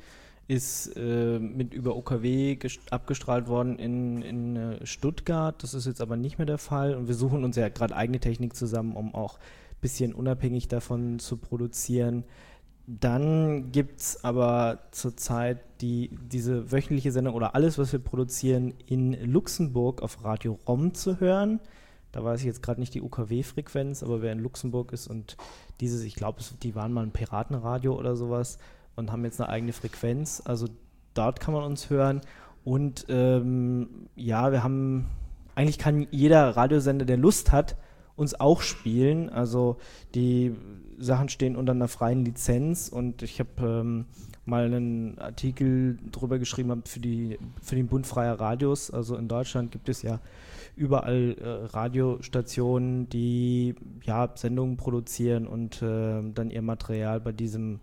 ist 0.46 0.94
äh, 0.96 1.38
mit 1.38 1.72
über 1.72 1.96
OKW 1.96 2.54
gest- 2.54 2.90
abgestrahlt 2.92 3.48
worden 3.48 3.78
in, 3.78 4.22
in 4.22 4.56
äh, 4.56 4.86
Stuttgart. 4.86 5.62
Das 5.62 5.72
ist 5.74 5.86
jetzt 5.86 6.00
aber 6.02 6.16
nicht 6.16 6.38
mehr 6.38 6.46
der 6.46 6.58
Fall 6.58 6.94
und 6.94 7.08
wir 7.08 7.14
suchen 7.14 7.44
uns 7.44 7.56
ja 7.56 7.68
gerade 7.70 7.96
eigene 7.96 8.20
Technik 8.20 8.54
zusammen, 8.54 8.94
um 8.94 9.14
auch 9.14 9.38
ein 9.38 9.80
bisschen 9.80 10.14
unabhängig 10.14 10.68
davon 10.68 11.18
zu 11.18 11.38
produzieren. 11.38 12.24
Dann 12.86 13.72
gibt 13.72 14.00
es 14.00 14.24
aber 14.24 14.80
zurzeit 14.90 15.58
die, 15.80 16.10
diese 16.30 16.70
wöchentliche 16.70 17.12
Sendung 17.12 17.34
oder 17.34 17.54
alles, 17.54 17.78
was 17.78 17.92
wir 17.92 17.98
produzieren, 17.98 18.74
in 18.86 19.12
Luxemburg 19.30 20.02
auf 20.02 20.22
Radio 20.22 20.58
ROM 20.66 20.92
zu 20.92 21.18
hören. 21.18 21.60
Da 22.12 22.22
weiß 22.22 22.40
ich 22.40 22.46
jetzt 22.46 22.62
gerade 22.62 22.80
nicht 22.80 22.94
die 22.94 23.00
UKW-Frequenz, 23.00 24.02
aber 24.02 24.20
wer 24.20 24.32
in 24.32 24.38
Luxemburg 24.38 24.92
ist 24.92 25.08
und 25.08 25.36
dieses, 25.80 26.04
ich 26.04 26.14
glaube, 26.14 26.42
die 26.62 26.74
waren 26.74 26.92
mal 26.92 27.04
ein 27.04 27.10
Piratenradio 27.10 27.94
oder 27.98 28.16
sowas 28.16 28.58
und 28.96 29.10
haben 29.10 29.24
jetzt 29.24 29.40
eine 29.40 29.48
eigene 29.50 29.72
Frequenz. 29.72 30.42
Also 30.44 30.68
dort 31.14 31.40
kann 31.40 31.54
man 31.54 31.64
uns 31.64 31.90
hören. 31.90 32.20
Und 32.64 33.06
ähm, 33.08 34.08
ja, 34.14 34.52
wir 34.52 34.62
haben, 34.62 35.06
eigentlich 35.54 35.78
kann 35.78 36.06
jeder 36.10 36.56
Radiosender, 36.56 37.04
der 37.04 37.16
Lust 37.16 37.50
hat, 37.50 37.76
uns 38.16 38.38
auch 38.38 38.60
spielen. 38.60 39.28
Also 39.28 39.78
die 40.14 40.54
Sachen 40.98 41.28
stehen 41.28 41.56
unter 41.56 41.72
einer 41.72 41.88
freien 41.88 42.24
Lizenz 42.24 42.88
und 42.88 43.22
ich 43.22 43.40
habe 43.40 43.50
ähm, 43.60 44.04
mal 44.46 44.64
einen 44.64 45.18
Artikel 45.18 45.98
drüber 46.12 46.38
geschrieben 46.38 46.82
für, 46.86 47.00
die, 47.00 47.38
für 47.62 47.76
den 47.76 47.86
Bund 47.86 48.06
freier 48.06 48.38
Radios. 48.38 48.90
Also 48.90 49.16
in 49.16 49.28
Deutschland 49.28 49.72
gibt 49.72 49.88
es 49.88 50.02
ja 50.02 50.20
überall 50.76 51.36
äh, 51.40 51.66
Radiostationen, 51.76 53.08
die 53.08 53.74
ja 54.02 54.30
Sendungen 54.34 54.76
produzieren 54.76 55.46
und 55.46 55.82
äh, 55.82 56.22
dann 56.34 56.50
ihr 56.50 56.62
Material 56.62 57.20
bei 57.20 57.32
diesem 57.32 57.80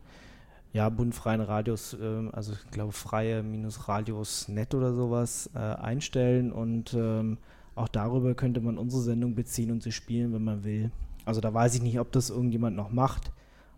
ja, 0.73 0.87
bundfreien 0.89 1.41
Radios, 1.41 1.97
ähm, 2.01 2.29
also 2.33 2.53
ich 2.53 2.71
glaube 2.71 2.93
freie-radios.net 2.93 4.73
oder 4.73 4.93
sowas 4.93 5.49
äh, 5.53 5.59
einstellen 5.59 6.51
und 6.51 6.93
ähm, 6.93 7.37
auch 7.75 7.87
darüber 7.87 8.33
könnte 8.35 8.61
man 8.61 8.77
unsere 8.77 9.01
Sendung 9.01 9.35
beziehen 9.35 9.71
und 9.71 9.83
sie 9.83 9.91
spielen, 9.91 10.33
wenn 10.33 10.43
man 10.43 10.63
will. 10.63 10.91
Also 11.31 11.39
da 11.39 11.53
weiß 11.53 11.75
ich 11.75 11.81
nicht, 11.81 11.97
ob 11.97 12.11
das 12.11 12.29
irgendjemand 12.29 12.75
noch 12.75 12.91
macht, 12.91 13.31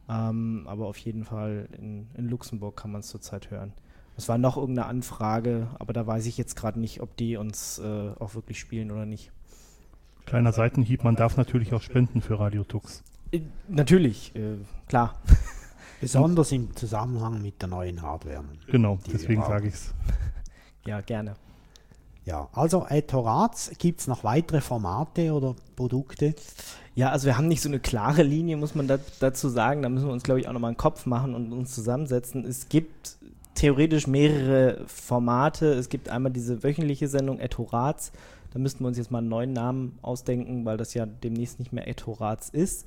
ähm, 0.09 0.63
aber 0.65 0.87
auf 0.87 0.97
jeden 0.97 1.23
Fall 1.23 1.69
in, 1.77 2.07
in 2.15 2.27
Luxemburg 2.27 2.75
kann 2.75 2.91
man 2.91 3.01
es 3.01 3.09
zurzeit 3.09 3.51
hören. 3.51 3.73
Es 4.17 4.27
war 4.27 4.39
noch 4.39 4.57
irgendeine 4.57 4.87
Anfrage, 4.87 5.67
aber 5.77 5.93
da 5.93 6.07
weiß 6.07 6.25
ich 6.25 6.35
jetzt 6.35 6.55
gerade 6.55 6.79
nicht, 6.79 6.99
ob 6.99 7.15
die 7.15 7.37
uns 7.37 7.77
äh, 7.77 8.09
auch 8.17 8.33
wirklich 8.33 8.59
spielen 8.59 8.89
oder 8.89 9.05
nicht. 9.05 9.31
Kleiner 10.25 10.51
Seitenhieb, 10.51 11.03
man 11.03 11.15
darf 11.15 11.37
natürlich 11.37 11.75
auch 11.75 11.81
spenden 11.83 12.23
für 12.23 12.39
Radio 12.39 12.63
Tux. 12.63 13.03
Äh, 13.31 13.41
natürlich, 13.67 14.35
äh, 14.35 14.57
klar. 14.87 15.13
Besonders 16.01 16.51
im 16.53 16.75
Zusammenhang 16.75 17.39
mit 17.39 17.61
der 17.61 17.69
neuen 17.69 18.01
Hardware. 18.01 18.43
Genau, 18.65 18.97
deswegen 19.13 19.43
sage 19.43 19.67
ich 19.67 19.75
es. 19.75 19.93
Ja, 20.87 21.01
gerne. 21.01 21.35
Ja, 22.25 22.49
also 22.53 22.83
at 22.89 23.13
Horaz, 23.13 23.71
gibt 23.77 23.99
es 23.99 24.07
noch 24.07 24.23
weitere 24.23 24.59
Formate 24.59 25.31
oder 25.33 25.55
Produkte? 25.75 26.33
Ja, 26.95 27.09
also 27.09 27.25
wir 27.25 27.37
haben 27.37 27.47
nicht 27.47 27.61
so 27.61 27.69
eine 27.69 27.79
klare 27.79 28.21
Linie, 28.21 28.55
muss 28.57 28.75
man 28.75 28.87
da, 28.87 28.99
dazu 29.19 29.49
sagen. 29.49 29.81
Da 29.81 29.89
müssen 29.89 30.05
wir 30.05 30.13
uns, 30.13 30.23
glaube 30.23 30.39
ich, 30.39 30.47
auch 30.47 30.53
nochmal 30.53 30.69
einen 30.69 30.77
Kopf 30.77 31.05
machen 31.05 31.33
und 31.33 31.51
uns 31.51 31.73
zusammensetzen. 31.73 32.45
Es 32.45 32.69
gibt 32.69 33.17
theoretisch 33.55 34.05
mehrere 34.05 34.81
Formate. 34.85 35.73
Es 35.73 35.89
gibt 35.89 36.09
einmal 36.09 36.31
diese 36.31 36.63
wöchentliche 36.63 37.07
Sendung 37.07 37.39
Ethoraz. 37.39 38.11
Da 38.51 38.59
müssten 38.59 38.83
wir 38.83 38.87
uns 38.87 38.97
jetzt 38.97 39.09
mal 39.09 39.19
einen 39.19 39.29
neuen 39.29 39.53
Namen 39.53 39.97
ausdenken, 40.03 40.65
weil 40.65 40.77
das 40.77 40.93
ja 40.93 41.07
demnächst 41.07 41.57
nicht 41.57 41.73
mehr 41.73 41.87
Ethoraz 41.87 42.49
ist. 42.49 42.85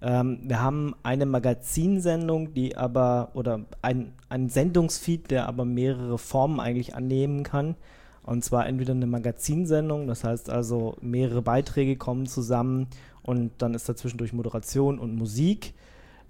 Ähm, 0.00 0.38
wir 0.44 0.62
haben 0.62 0.94
eine 1.02 1.26
Magazinsendung, 1.26 2.54
die 2.54 2.76
aber, 2.76 3.30
oder 3.34 3.62
ein, 3.82 4.12
ein 4.28 4.48
Sendungsfeed, 4.48 5.32
der 5.32 5.48
aber 5.48 5.64
mehrere 5.64 6.18
Formen 6.18 6.60
eigentlich 6.60 6.94
annehmen 6.94 7.42
kann. 7.42 7.74
Und 8.22 8.44
zwar 8.44 8.66
entweder 8.66 8.92
eine 8.92 9.06
Magazinsendung, 9.06 10.06
das 10.06 10.22
heißt 10.22 10.50
also 10.50 10.96
mehrere 11.00 11.40
Beiträge 11.40 11.96
kommen 11.96 12.26
zusammen 12.26 12.86
und 13.28 13.52
dann 13.58 13.74
ist 13.74 13.86
dazwischendurch 13.86 14.32
Moderation 14.32 14.98
und 14.98 15.14
Musik. 15.14 15.74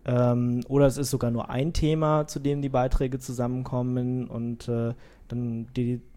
Ähm, 0.05 0.63
oder 0.69 0.87
es 0.87 0.99
ist 0.99 1.11
sogar 1.11 1.31
nur 1.31 1.49
ein 1.49 1.73
Thema, 1.73 2.27
zu 2.27 2.41
dem 2.41 2.61
die 2.61 2.69
Beiträge 2.69 3.21
zusammenkommen 3.21 4.27
und 4.27 4.67
äh, 4.69 4.95
dann 5.29 5.69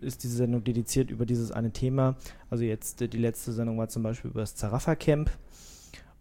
ist 0.02 0.24
diese 0.24 0.38
Sendung 0.38 0.64
dediziert 0.64 1.12
über 1.12 1.28
dieses 1.28 1.52
eine 1.52 1.70
Thema. 1.70 2.16
Also 2.50 2.64
jetzt 2.64 3.00
äh, 3.04 3.08
die 3.08 3.20
letzte 3.20 3.52
Sendung 3.52 3.78
war 3.78 3.90
zum 3.90 4.02
Beispiel 4.02 4.32
über 4.32 4.40
das 4.40 4.56
Zarafa-Camp. 4.56 5.30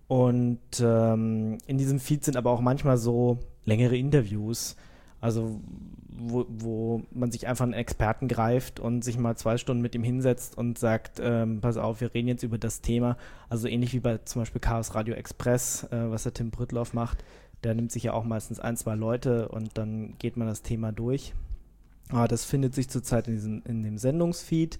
Und 0.08 0.58
ähm, 0.82 1.56
in 1.66 1.78
diesem 1.78 1.98
Feed 1.98 2.24
sind 2.24 2.36
aber 2.36 2.50
auch 2.50 2.60
manchmal 2.60 2.98
so 2.98 3.38
längere 3.64 3.96
Interviews. 3.96 4.76
Also 5.22 5.58
wo, 6.20 6.46
wo 6.48 7.02
man 7.12 7.30
sich 7.30 7.46
einfach 7.46 7.64
einen 7.64 7.72
Experten 7.72 8.28
greift 8.28 8.80
und 8.80 9.02
sich 9.02 9.18
mal 9.18 9.36
zwei 9.36 9.56
Stunden 9.56 9.82
mit 9.82 9.94
ihm 9.94 10.02
hinsetzt 10.02 10.56
und 10.56 10.78
sagt, 10.78 11.20
ähm, 11.22 11.60
pass 11.60 11.76
auf, 11.76 12.00
wir 12.00 12.14
reden 12.14 12.28
jetzt 12.28 12.42
über 12.42 12.58
das 12.58 12.80
Thema. 12.80 13.16
Also 13.48 13.68
ähnlich 13.68 13.92
wie 13.92 14.00
bei 14.00 14.18
zum 14.18 14.42
Beispiel 14.42 14.60
Chaos 14.60 14.94
Radio 14.94 15.14
Express, 15.14 15.84
äh, 15.84 16.10
was 16.10 16.24
der 16.24 16.34
Tim 16.34 16.50
Brüttloff 16.50 16.92
macht. 16.92 17.24
Der 17.64 17.74
nimmt 17.74 17.92
sich 17.92 18.04
ja 18.04 18.12
auch 18.12 18.24
meistens 18.24 18.60
ein, 18.60 18.76
zwei 18.76 18.94
Leute 18.94 19.48
und 19.48 19.76
dann 19.76 20.14
geht 20.18 20.36
man 20.36 20.48
das 20.48 20.62
Thema 20.62 20.92
durch. 20.92 21.34
Ah, 22.10 22.26
das 22.26 22.44
findet 22.44 22.74
sich 22.74 22.88
zurzeit 22.88 23.28
in, 23.28 23.34
diesem, 23.34 23.62
in 23.66 23.82
dem 23.82 23.98
Sendungsfeed. 23.98 24.78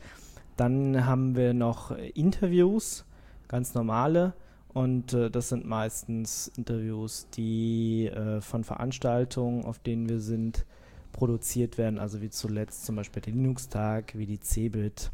Dann 0.56 1.06
haben 1.06 1.36
wir 1.36 1.54
noch 1.54 1.90
Interviews, 2.14 3.04
ganz 3.48 3.74
normale. 3.74 4.34
Und 4.72 5.14
äh, 5.14 5.30
das 5.30 5.48
sind 5.48 5.66
meistens 5.66 6.48
Interviews, 6.56 7.26
die 7.34 8.06
äh, 8.06 8.40
von 8.40 8.62
Veranstaltungen, 8.64 9.64
auf 9.64 9.78
denen 9.78 10.08
wir 10.08 10.20
sind, 10.20 10.64
produziert 11.12 11.78
werden. 11.78 11.98
Also 11.98 12.20
wie 12.20 12.30
zuletzt 12.30 12.84
zum 12.84 12.96
Beispiel 12.96 13.22
der 13.22 13.32
Linux-Tag, 13.32 14.16
wie 14.16 14.26
die 14.26 14.40
Cebit, 14.40 15.10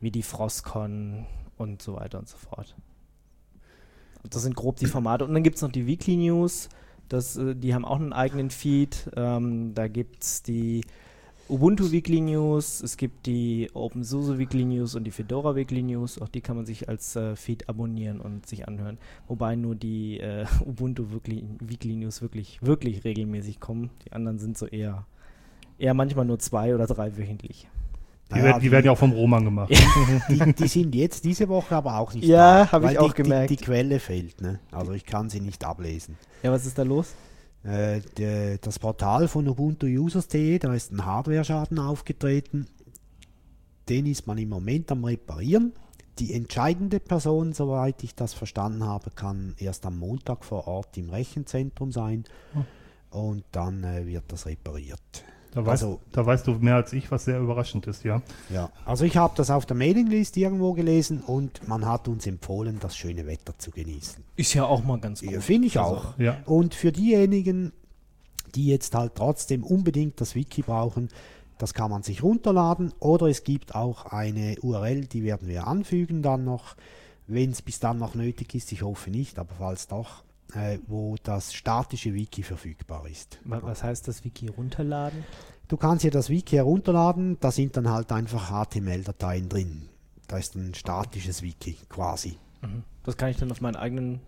wie 0.00 0.10
die 0.10 0.22
Frostcon 0.22 1.26
und 1.56 1.82
so 1.82 1.96
weiter 1.96 2.18
und 2.18 2.28
so 2.28 2.36
fort. 2.36 2.74
Das 4.28 4.42
sind 4.42 4.54
grob 4.54 4.76
die 4.76 4.86
Formate. 4.86 5.24
Und 5.24 5.34
dann 5.34 5.42
gibt 5.42 5.56
es 5.56 5.62
noch 5.62 5.72
die 5.72 5.86
Weekly 5.86 6.16
News. 6.16 6.68
Das, 7.08 7.36
äh, 7.36 7.54
die 7.54 7.74
haben 7.74 7.84
auch 7.84 7.96
einen 7.96 8.12
eigenen 8.12 8.50
Feed. 8.50 9.10
Ähm, 9.16 9.74
da 9.74 9.88
gibt 9.88 10.22
es 10.22 10.42
die 10.42 10.82
Ubuntu 11.50 11.90
Weekly 11.90 12.20
News, 12.20 12.80
es 12.80 12.96
gibt 12.96 13.26
die 13.26 13.70
OpenSUSE 13.74 14.38
Weekly 14.38 14.64
News 14.64 14.94
und 14.94 15.02
die 15.02 15.10
Fedora 15.10 15.56
Weekly 15.56 15.82
News. 15.82 16.20
Auch 16.20 16.28
die 16.28 16.42
kann 16.42 16.54
man 16.54 16.64
sich 16.64 16.88
als 16.88 17.16
äh, 17.16 17.34
Feed 17.34 17.68
abonnieren 17.68 18.20
und 18.20 18.46
sich 18.46 18.68
anhören. 18.68 18.98
Wobei 19.26 19.56
nur 19.56 19.74
die 19.74 20.20
äh, 20.20 20.46
Ubuntu 20.64 21.06
Weekly, 21.10 21.96
News 21.96 22.22
wirklich, 22.22 22.62
wirklich 22.62 23.02
regelmäßig 23.02 23.58
kommen. 23.58 23.90
Die 24.06 24.12
anderen 24.12 24.38
sind 24.38 24.56
so 24.56 24.66
eher, 24.66 25.06
eher 25.80 25.94
manchmal 25.94 26.24
nur 26.24 26.38
zwei 26.38 26.74
oder 26.74 26.86
drei 26.86 27.16
wöchentlich. 27.16 27.68
Die, 28.30 28.34
naja, 28.34 28.44
werden, 28.44 28.60
die, 28.60 28.66
die, 28.66 28.72
werden, 28.72 28.86
ja 28.86 28.92
auch 28.92 28.98
vom 28.98 29.12
Roman 29.12 29.44
gemacht. 29.44 29.72
die, 30.28 30.54
die, 30.54 30.68
sind 30.68 30.94
jetzt 30.94 31.24
diese 31.24 31.48
Woche 31.48 31.74
aber 31.74 31.98
auch 31.98 32.14
nicht 32.14 32.24
ja, 32.24 32.36
da. 32.36 32.60
Ja, 32.60 32.72
habe 32.72 32.92
ich 32.92 32.98
auch 32.98 33.14
gemerkt. 33.14 33.50
Die, 33.50 33.56
Quelle 33.56 33.98
fehlt, 33.98 34.40
ne? 34.40 34.60
Also 34.70 34.92
ich 34.92 35.04
kann 35.04 35.28
sie 35.28 35.40
nicht 35.40 35.64
ablesen. 35.64 36.16
Ja, 36.44 36.52
was 36.52 36.64
ist 36.64 36.78
da 36.78 36.84
los? 36.84 37.14
Äh, 37.64 38.00
de, 38.16 38.58
das 38.60 38.78
Portal 38.78 39.26
von 39.26 39.48
ubuntuusers.de, 39.48 40.60
da 40.60 40.72
ist 40.74 40.92
ein 40.92 41.04
Hardware-Schaden 41.04 41.78
aufgetreten. 41.80 42.68
Den 43.88 44.06
ist 44.06 44.28
man 44.28 44.38
im 44.38 44.48
Moment 44.48 44.92
am 44.92 45.04
Reparieren. 45.04 45.72
Die 46.20 46.32
entscheidende 46.32 47.00
Person, 47.00 47.52
soweit 47.52 48.04
ich 48.04 48.14
das 48.14 48.32
verstanden 48.32 48.84
habe, 48.84 49.10
kann 49.10 49.54
erst 49.58 49.86
am 49.86 49.98
Montag 49.98 50.44
vor 50.44 50.68
Ort 50.68 50.96
im 50.96 51.10
Rechenzentrum 51.10 51.90
sein. 51.90 52.24
Hm. 52.52 52.64
Und 53.10 53.44
dann 53.50 53.82
äh, 53.82 54.06
wird 54.06 54.24
das 54.28 54.46
repariert. 54.46 55.24
Da 55.52 55.66
weißt, 55.66 55.82
also, 55.82 56.00
da 56.12 56.24
weißt 56.24 56.46
du 56.46 56.52
mehr 56.54 56.76
als 56.76 56.92
ich, 56.92 57.10
was 57.10 57.24
sehr 57.24 57.40
überraschend 57.40 57.86
ist, 57.86 58.04
ja. 58.04 58.22
Ja, 58.50 58.70
also 58.84 59.04
ich 59.04 59.16
habe 59.16 59.34
das 59.36 59.50
auf 59.50 59.66
der 59.66 59.76
Mailinglist 59.76 60.36
irgendwo 60.36 60.74
gelesen 60.74 61.20
und 61.20 61.66
man 61.66 61.86
hat 61.86 62.06
uns 62.06 62.26
empfohlen, 62.26 62.78
das 62.80 62.96
schöne 62.96 63.26
Wetter 63.26 63.58
zu 63.58 63.72
genießen. 63.72 64.22
Ist 64.36 64.54
ja 64.54 64.64
auch 64.64 64.84
mal 64.84 65.00
ganz 65.00 65.22
gut. 65.22 65.32
Ja, 65.32 65.40
Finde 65.40 65.66
ich 65.66 65.78
also, 65.80 65.96
auch. 65.96 66.18
Ja. 66.18 66.36
Und 66.46 66.74
für 66.74 66.92
diejenigen, 66.92 67.72
die 68.54 68.66
jetzt 68.66 68.94
halt 68.94 69.16
trotzdem 69.16 69.64
unbedingt 69.64 70.20
das 70.20 70.36
Wiki 70.36 70.62
brauchen, 70.62 71.08
das 71.58 71.74
kann 71.74 71.90
man 71.90 72.02
sich 72.02 72.22
runterladen 72.22 72.92
oder 73.00 73.26
es 73.26 73.44
gibt 73.44 73.74
auch 73.74 74.06
eine 74.06 74.56
URL, 74.62 75.06
die 75.06 75.24
werden 75.24 75.48
wir 75.48 75.66
anfügen 75.66 76.22
dann 76.22 76.44
noch, 76.44 76.76
wenn 77.26 77.50
es 77.50 77.60
bis 77.60 77.80
dann 77.80 77.98
noch 77.98 78.14
nötig 78.14 78.54
ist. 78.54 78.72
Ich 78.72 78.82
hoffe 78.82 79.10
nicht, 79.10 79.38
aber 79.38 79.54
falls 79.58 79.88
doch, 79.88 80.22
äh, 80.54 80.78
wo 80.86 81.16
das 81.22 81.52
statische 81.54 82.14
Wiki 82.14 82.42
verfügbar 82.42 83.08
ist. 83.08 83.38
Was 83.44 83.82
heißt 83.82 84.08
das 84.08 84.24
Wiki 84.24 84.48
runterladen? 84.48 85.24
Du 85.68 85.76
kannst 85.76 86.02
hier 86.02 86.10
das 86.10 86.30
Wiki 86.30 86.56
herunterladen, 86.56 87.38
da 87.40 87.50
sind 87.50 87.76
dann 87.76 87.88
halt 87.88 88.10
einfach 88.10 88.50
HTML-Dateien 88.50 89.48
drin. 89.48 89.88
Da 90.26 90.38
ist 90.38 90.56
ein 90.56 90.74
statisches 90.74 91.42
Wiki 91.42 91.76
quasi. 91.88 92.38
Mhm. 92.62 92.82
Das 93.04 93.16
kann 93.16 93.30
ich 93.30 93.36
dann 93.36 93.50
auf 93.50 93.60
meinen 93.60 93.76
eigenen. 93.76 94.20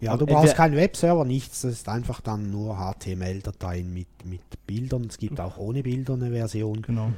Ja, 0.00 0.16
du 0.16 0.26
brauchst 0.26 0.56
keinen 0.56 0.76
Webserver, 0.76 1.24
nichts. 1.24 1.62
Das 1.62 1.72
ist 1.72 1.88
einfach 1.88 2.20
dann 2.20 2.50
nur 2.50 2.76
HTML-Dateien 2.76 3.92
mit, 3.92 4.08
mit 4.24 4.42
Bildern. 4.66 5.04
Es 5.04 5.18
gibt 5.18 5.40
auch 5.40 5.56
ohne 5.56 5.82
Bilder 5.82 6.14
eine 6.14 6.30
Version. 6.30 6.82
Genau. 6.82 7.12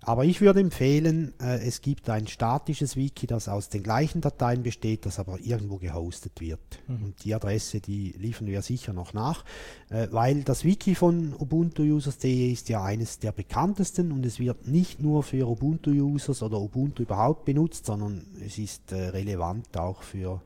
Aber 0.00 0.24
ich 0.24 0.40
würde 0.40 0.60
empfehlen, 0.60 1.34
äh, 1.40 1.58
es 1.66 1.82
gibt 1.82 2.08
ein 2.08 2.26
statisches 2.26 2.96
Wiki, 2.96 3.26
das 3.26 3.48
aus 3.48 3.68
den 3.68 3.82
gleichen 3.82 4.20
Dateien 4.20 4.62
besteht, 4.62 5.06
das 5.06 5.18
aber 5.18 5.38
irgendwo 5.40 5.76
gehostet 5.76 6.40
wird. 6.40 6.60
Mhm. 6.86 7.04
Und 7.04 7.24
die 7.24 7.34
Adresse, 7.34 7.80
die 7.80 8.14
liefern 8.16 8.46
wir 8.46 8.62
sicher 8.62 8.92
noch 8.92 9.12
nach, 9.12 9.44
äh, 9.90 10.08
weil 10.10 10.44
das 10.44 10.64
Wiki 10.64 10.94
von 10.94 11.34
ubuntu-users.de 11.34 12.52
ist 12.52 12.68
ja 12.68 12.82
eines 12.82 13.18
der 13.18 13.32
bekanntesten 13.32 14.12
und 14.12 14.24
es 14.24 14.38
wird 14.38 14.68
nicht 14.68 15.00
nur 15.00 15.22
für 15.22 15.46
Ubuntu-Users 15.48 16.42
oder 16.42 16.60
Ubuntu 16.60 17.02
überhaupt 17.02 17.44
benutzt, 17.44 17.86
sondern 17.86 18.24
es 18.44 18.58
ist 18.58 18.92
äh, 18.92 19.08
relevant 19.08 19.76
auch 19.76 20.02
für 20.02 20.40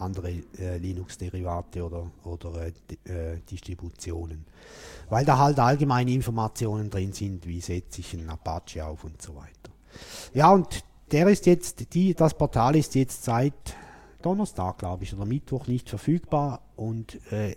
andere 0.00 0.30
äh, 0.58 0.78
Linux-Derivate 0.78 1.84
oder, 1.84 2.10
oder 2.24 2.66
äh, 2.66 3.32
äh, 3.34 3.40
Distributionen. 3.50 4.44
Weil 5.08 5.24
da 5.24 5.38
halt 5.38 5.58
allgemeine 5.58 6.12
Informationen 6.12 6.90
drin 6.90 7.12
sind, 7.12 7.46
wie 7.46 7.60
setze 7.60 8.00
ich 8.00 8.14
einen 8.14 8.30
Apache 8.30 8.84
auf 8.84 9.04
und 9.04 9.20
so 9.20 9.34
weiter. 9.34 9.72
Ja, 10.34 10.52
und 10.52 10.84
der 11.10 11.28
ist 11.28 11.46
jetzt, 11.46 11.94
die, 11.94 12.14
das 12.14 12.34
Portal 12.34 12.76
ist 12.76 12.94
jetzt 12.94 13.24
seit 13.24 13.76
Donnerstag, 14.22 14.78
glaube 14.78 15.04
ich, 15.04 15.14
oder 15.14 15.24
Mittwoch 15.24 15.66
nicht 15.66 15.88
verfügbar 15.88 16.60
und 16.76 17.20
äh, 17.32 17.56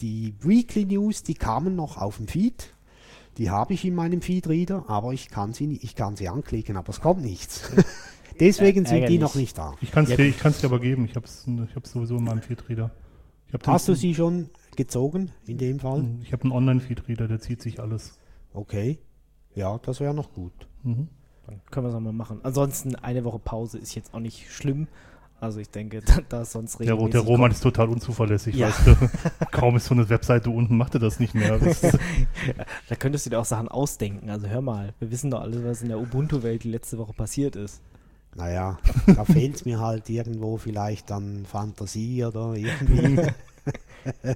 die 0.00 0.34
Weekly 0.40 0.84
News, 0.84 1.22
die 1.22 1.34
kamen 1.34 1.74
noch 1.74 1.96
auf 1.96 2.18
dem 2.18 2.28
Feed. 2.28 2.74
Die 3.36 3.50
habe 3.50 3.74
ich 3.74 3.84
in 3.84 3.94
meinem 3.94 4.20
Feed-Reader, 4.20 4.84
aber 4.88 5.12
ich 5.12 5.28
kann 5.28 5.52
sie, 5.52 5.78
ich 5.82 5.94
kann 5.94 6.16
sie 6.16 6.28
anklicken, 6.28 6.76
aber 6.76 6.90
es 6.90 7.00
kommt 7.00 7.22
nichts. 7.22 7.62
Deswegen 8.40 8.84
sind 8.84 8.96
Ärgerlich. 8.96 9.18
die 9.18 9.22
noch 9.22 9.34
nicht 9.34 9.58
da. 9.58 9.74
Ich 9.80 9.90
kann 9.90 10.04
es 10.04 10.10
ja, 10.10 10.16
dir, 10.16 10.30
dir 10.30 10.64
aber 10.64 10.80
geben. 10.80 11.04
Ich 11.04 11.16
habe 11.16 11.26
es 11.26 11.46
ich 11.46 11.90
sowieso 11.90 12.16
in 12.16 12.24
meinem 12.24 12.42
Feedreader. 12.42 12.90
Hast 13.66 13.88
du 13.88 13.94
sie 13.94 14.14
schon 14.14 14.50
gezogen 14.76 15.32
in 15.46 15.58
dem 15.58 15.80
Fall? 15.80 16.00
Hm, 16.00 16.20
ich 16.22 16.32
habe 16.32 16.44
einen 16.44 16.52
Online-Feedreader, 16.52 17.28
der 17.28 17.40
zieht 17.40 17.62
sich 17.62 17.80
alles. 17.80 18.18
Okay. 18.52 18.98
Ja, 19.54 19.78
das 19.78 20.00
wäre 20.00 20.14
noch 20.14 20.32
gut. 20.32 20.52
Mhm. 20.82 21.08
Dann 21.46 21.60
können 21.70 21.86
wir 21.86 21.90
es 21.90 21.94
auch 21.94 22.00
mal 22.00 22.12
machen. 22.12 22.40
Ansonsten 22.42 22.94
eine 22.94 23.24
Woche 23.24 23.38
Pause 23.38 23.78
ist 23.78 23.94
jetzt 23.94 24.12
auch 24.12 24.20
nicht 24.20 24.50
schlimm. 24.50 24.86
Also 25.40 25.60
ich 25.60 25.70
denke, 25.70 26.00
da, 26.06 26.18
da 26.28 26.42
ist 26.42 26.52
sonst 26.52 26.78
Der, 26.80 26.96
der 26.96 27.20
Roman 27.20 27.50
kommt. 27.50 27.54
ist 27.54 27.62
total 27.62 27.88
unzuverlässig, 27.88 28.54
ja. 28.54 28.68
weißt 28.68 28.86
du. 28.86 28.96
Kaum 29.50 29.76
ist 29.76 29.86
so 29.86 29.94
eine 29.94 30.08
Webseite 30.08 30.50
unten, 30.50 30.76
macht 30.76 30.94
er 30.94 31.00
das 31.00 31.20
nicht 31.20 31.34
mehr. 31.34 31.58
Da 32.88 32.94
könntest 32.96 33.26
du 33.26 33.30
dir 33.30 33.38
auch 33.38 33.44
Sachen 33.44 33.68
ausdenken. 33.68 34.30
Also 34.30 34.46
hör 34.46 34.60
mal, 34.60 34.94
wir 34.98 35.10
wissen 35.10 35.30
doch 35.30 35.40
alles, 35.40 35.62
was 35.64 35.82
in 35.82 35.88
der 35.88 35.98
Ubuntu-Welt 35.98 36.64
die 36.64 36.70
letzte 36.70 36.98
Woche 36.98 37.12
passiert 37.12 37.56
ist. 37.56 37.82
Naja, 38.34 38.78
da 39.06 39.24
fehlt 39.24 39.56
es 39.56 39.64
mir 39.64 39.80
halt 39.80 40.08
irgendwo 40.08 40.56
vielleicht 40.56 41.10
an 41.10 41.44
Fantasie 41.46 42.24
oder 42.24 42.54
irgendwie. 42.54 43.16
ja, 44.24 44.34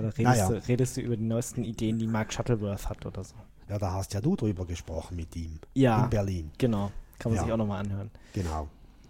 da 0.00 0.08
redest, 0.08 0.18
naja. 0.18 0.48
du, 0.48 0.68
redest, 0.68 0.96
du, 0.96 1.00
über 1.02 1.16
die 1.16 1.24
neuesten 1.24 1.64
Ideen, 1.64 1.98
die 1.98 2.06
Mark 2.06 2.32
Shuttleworth 2.32 2.88
hat 2.88 3.04
oder 3.04 3.24
so. 3.24 3.34
Ja, 3.68 3.78
da 3.78 3.92
hast 3.92 4.14
ja 4.14 4.20
du 4.20 4.36
drüber 4.36 4.64
gesprochen 4.64 5.16
mit 5.16 5.34
ihm. 5.36 5.58
Ja. 5.74 6.04
In 6.04 6.10
Berlin. 6.10 6.50
Genau. 6.58 6.92
Kann 7.18 7.32
man 7.32 7.36
ja. 7.36 7.44
sich 7.44 7.52
auch 7.52 7.56
nochmal 7.56 7.80
anhören. 7.80 8.10
Genau. 8.32 8.68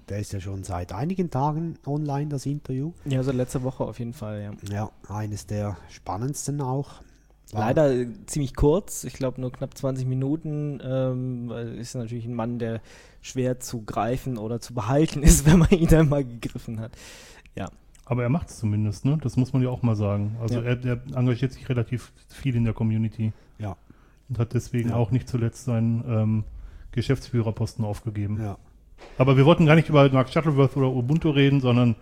Der 0.08 0.20
ist 0.20 0.32
ja 0.32 0.40
schon 0.40 0.62
seit 0.62 0.92
einigen 0.92 1.30
Tagen 1.30 1.78
online, 1.84 2.28
das 2.28 2.46
Interview. 2.46 2.92
Ja, 3.04 3.22
so 3.24 3.32
letzte 3.32 3.64
Woche 3.64 3.84
auf 3.84 3.98
jeden 3.98 4.12
Fall, 4.12 4.42
ja. 4.42 4.74
Ja, 4.74 4.90
eines 5.08 5.46
der 5.46 5.76
spannendsten 5.90 6.60
auch. 6.60 7.02
Leider 7.52 7.92
äh, 7.92 8.08
ziemlich 8.26 8.56
kurz, 8.56 9.04
ich 9.04 9.14
glaube 9.14 9.40
nur 9.40 9.52
knapp 9.52 9.76
20 9.76 10.06
Minuten. 10.06 10.80
Ähm, 10.84 11.50
ist 11.78 11.94
natürlich 11.94 12.26
ein 12.26 12.34
Mann, 12.34 12.58
der 12.58 12.80
schwer 13.20 13.60
zu 13.60 13.82
greifen 13.82 14.36
oder 14.38 14.60
zu 14.60 14.74
behalten 14.74 15.22
ist, 15.22 15.46
wenn 15.46 15.60
man 15.60 15.70
ihn 15.70 15.92
einmal 15.94 16.24
gegriffen 16.24 16.80
hat. 16.80 16.92
Ja. 17.54 17.70
Aber 18.04 18.22
er 18.22 18.28
macht 18.28 18.48
es 18.48 18.58
zumindest, 18.58 19.04
ne? 19.04 19.18
Das 19.20 19.36
muss 19.36 19.52
man 19.52 19.62
ja 19.62 19.68
auch 19.68 19.82
mal 19.82 19.96
sagen. 19.96 20.36
Also 20.40 20.60
ja. 20.60 20.62
er, 20.62 20.84
er, 20.84 21.00
engagiert 21.16 21.52
sich 21.52 21.68
relativ 21.68 22.12
viel 22.28 22.54
in 22.54 22.64
der 22.64 22.74
Community. 22.74 23.32
Ja. 23.58 23.76
Und 24.28 24.38
hat 24.38 24.54
deswegen 24.54 24.90
ja. 24.90 24.96
auch 24.96 25.10
nicht 25.10 25.28
zuletzt 25.28 25.64
seinen 25.64 26.04
ähm, 26.08 26.44
Geschäftsführerposten 26.92 27.84
aufgegeben. 27.84 28.40
Ja. 28.40 28.58
Aber 29.18 29.36
wir 29.36 29.44
wollten 29.44 29.66
gar 29.66 29.74
nicht 29.74 29.88
über 29.88 30.08
Mark 30.10 30.30
Shuttleworth 30.30 30.76
oder 30.76 30.88
Ubuntu 30.88 31.30
reden, 31.30 31.60
sondern 31.60 31.96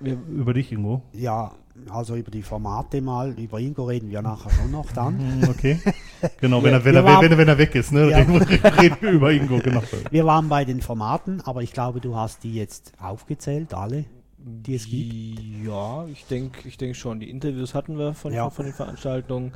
wir, 0.00 0.18
über 0.28 0.54
dich, 0.54 0.72
Ingo. 0.72 1.02
Ja, 1.12 1.52
also 1.90 2.16
über 2.16 2.30
die 2.30 2.42
Formate 2.42 3.00
mal, 3.00 3.38
über 3.38 3.58
Ingo 3.60 3.84
reden 3.84 4.10
wir 4.10 4.22
nachher 4.22 4.50
schon 4.50 4.70
noch 4.70 4.90
dann. 4.92 5.38
Mhm, 5.40 5.48
okay. 5.48 5.80
Genau, 6.40 6.62
wenn, 6.62 6.72
er, 6.72 6.84
wenn, 6.84 6.94
er, 6.94 7.04
waren, 7.04 7.22
wenn, 7.30 7.38
wenn, 7.38 7.46
er 7.48 7.58
weg 7.58 7.74
ist, 7.74 7.92
ne? 7.92 8.10
Ja. 8.10 8.18
reden 8.18 8.96
wir 9.00 9.10
über 9.10 9.30
Ingo, 9.32 9.58
genau. 9.58 9.82
Wir 10.10 10.24
waren 10.24 10.48
bei 10.48 10.64
den 10.64 10.80
Formaten, 10.80 11.40
aber 11.42 11.62
ich 11.62 11.72
glaube, 11.72 12.00
du 12.00 12.16
hast 12.16 12.42
die 12.42 12.54
jetzt 12.54 12.92
aufgezählt, 13.00 13.74
alle. 13.74 14.06
die 14.38 14.74
es 14.74 14.88
gibt? 14.88 15.40
Ja, 15.66 16.06
ich 16.06 16.24
denke 16.24 16.66
ich 16.66 16.78
denk 16.78 16.96
schon. 16.96 17.20
Die 17.20 17.30
Interviews 17.30 17.74
hatten 17.74 17.98
wir 17.98 18.14
von, 18.14 18.32
Ja. 18.32 18.44
von, 18.44 18.52
von 18.52 18.64
den 18.64 18.74
Veranstaltungen. 18.74 19.52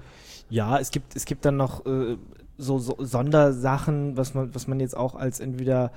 Ja, 0.51 0.79
es 0.79 0.91
gibt, 0.91 1.17
es 1.17 1.25
gibt 1.25 1.45
dann 1.45 1.57
noch 1.57 1.87
äh, 1.87 2.17
so, 2.59 2.79
so 2.79 2.97
Sondersachen, 2.99 4.17
was 4.17 4.35
man, 4.35 4.55
was 4.55 4.69
man 4.69 4.81
jetzt 4.81 4.97
auch 4.97 5.15
als 5.15 5.41
entweder 5.41 5.93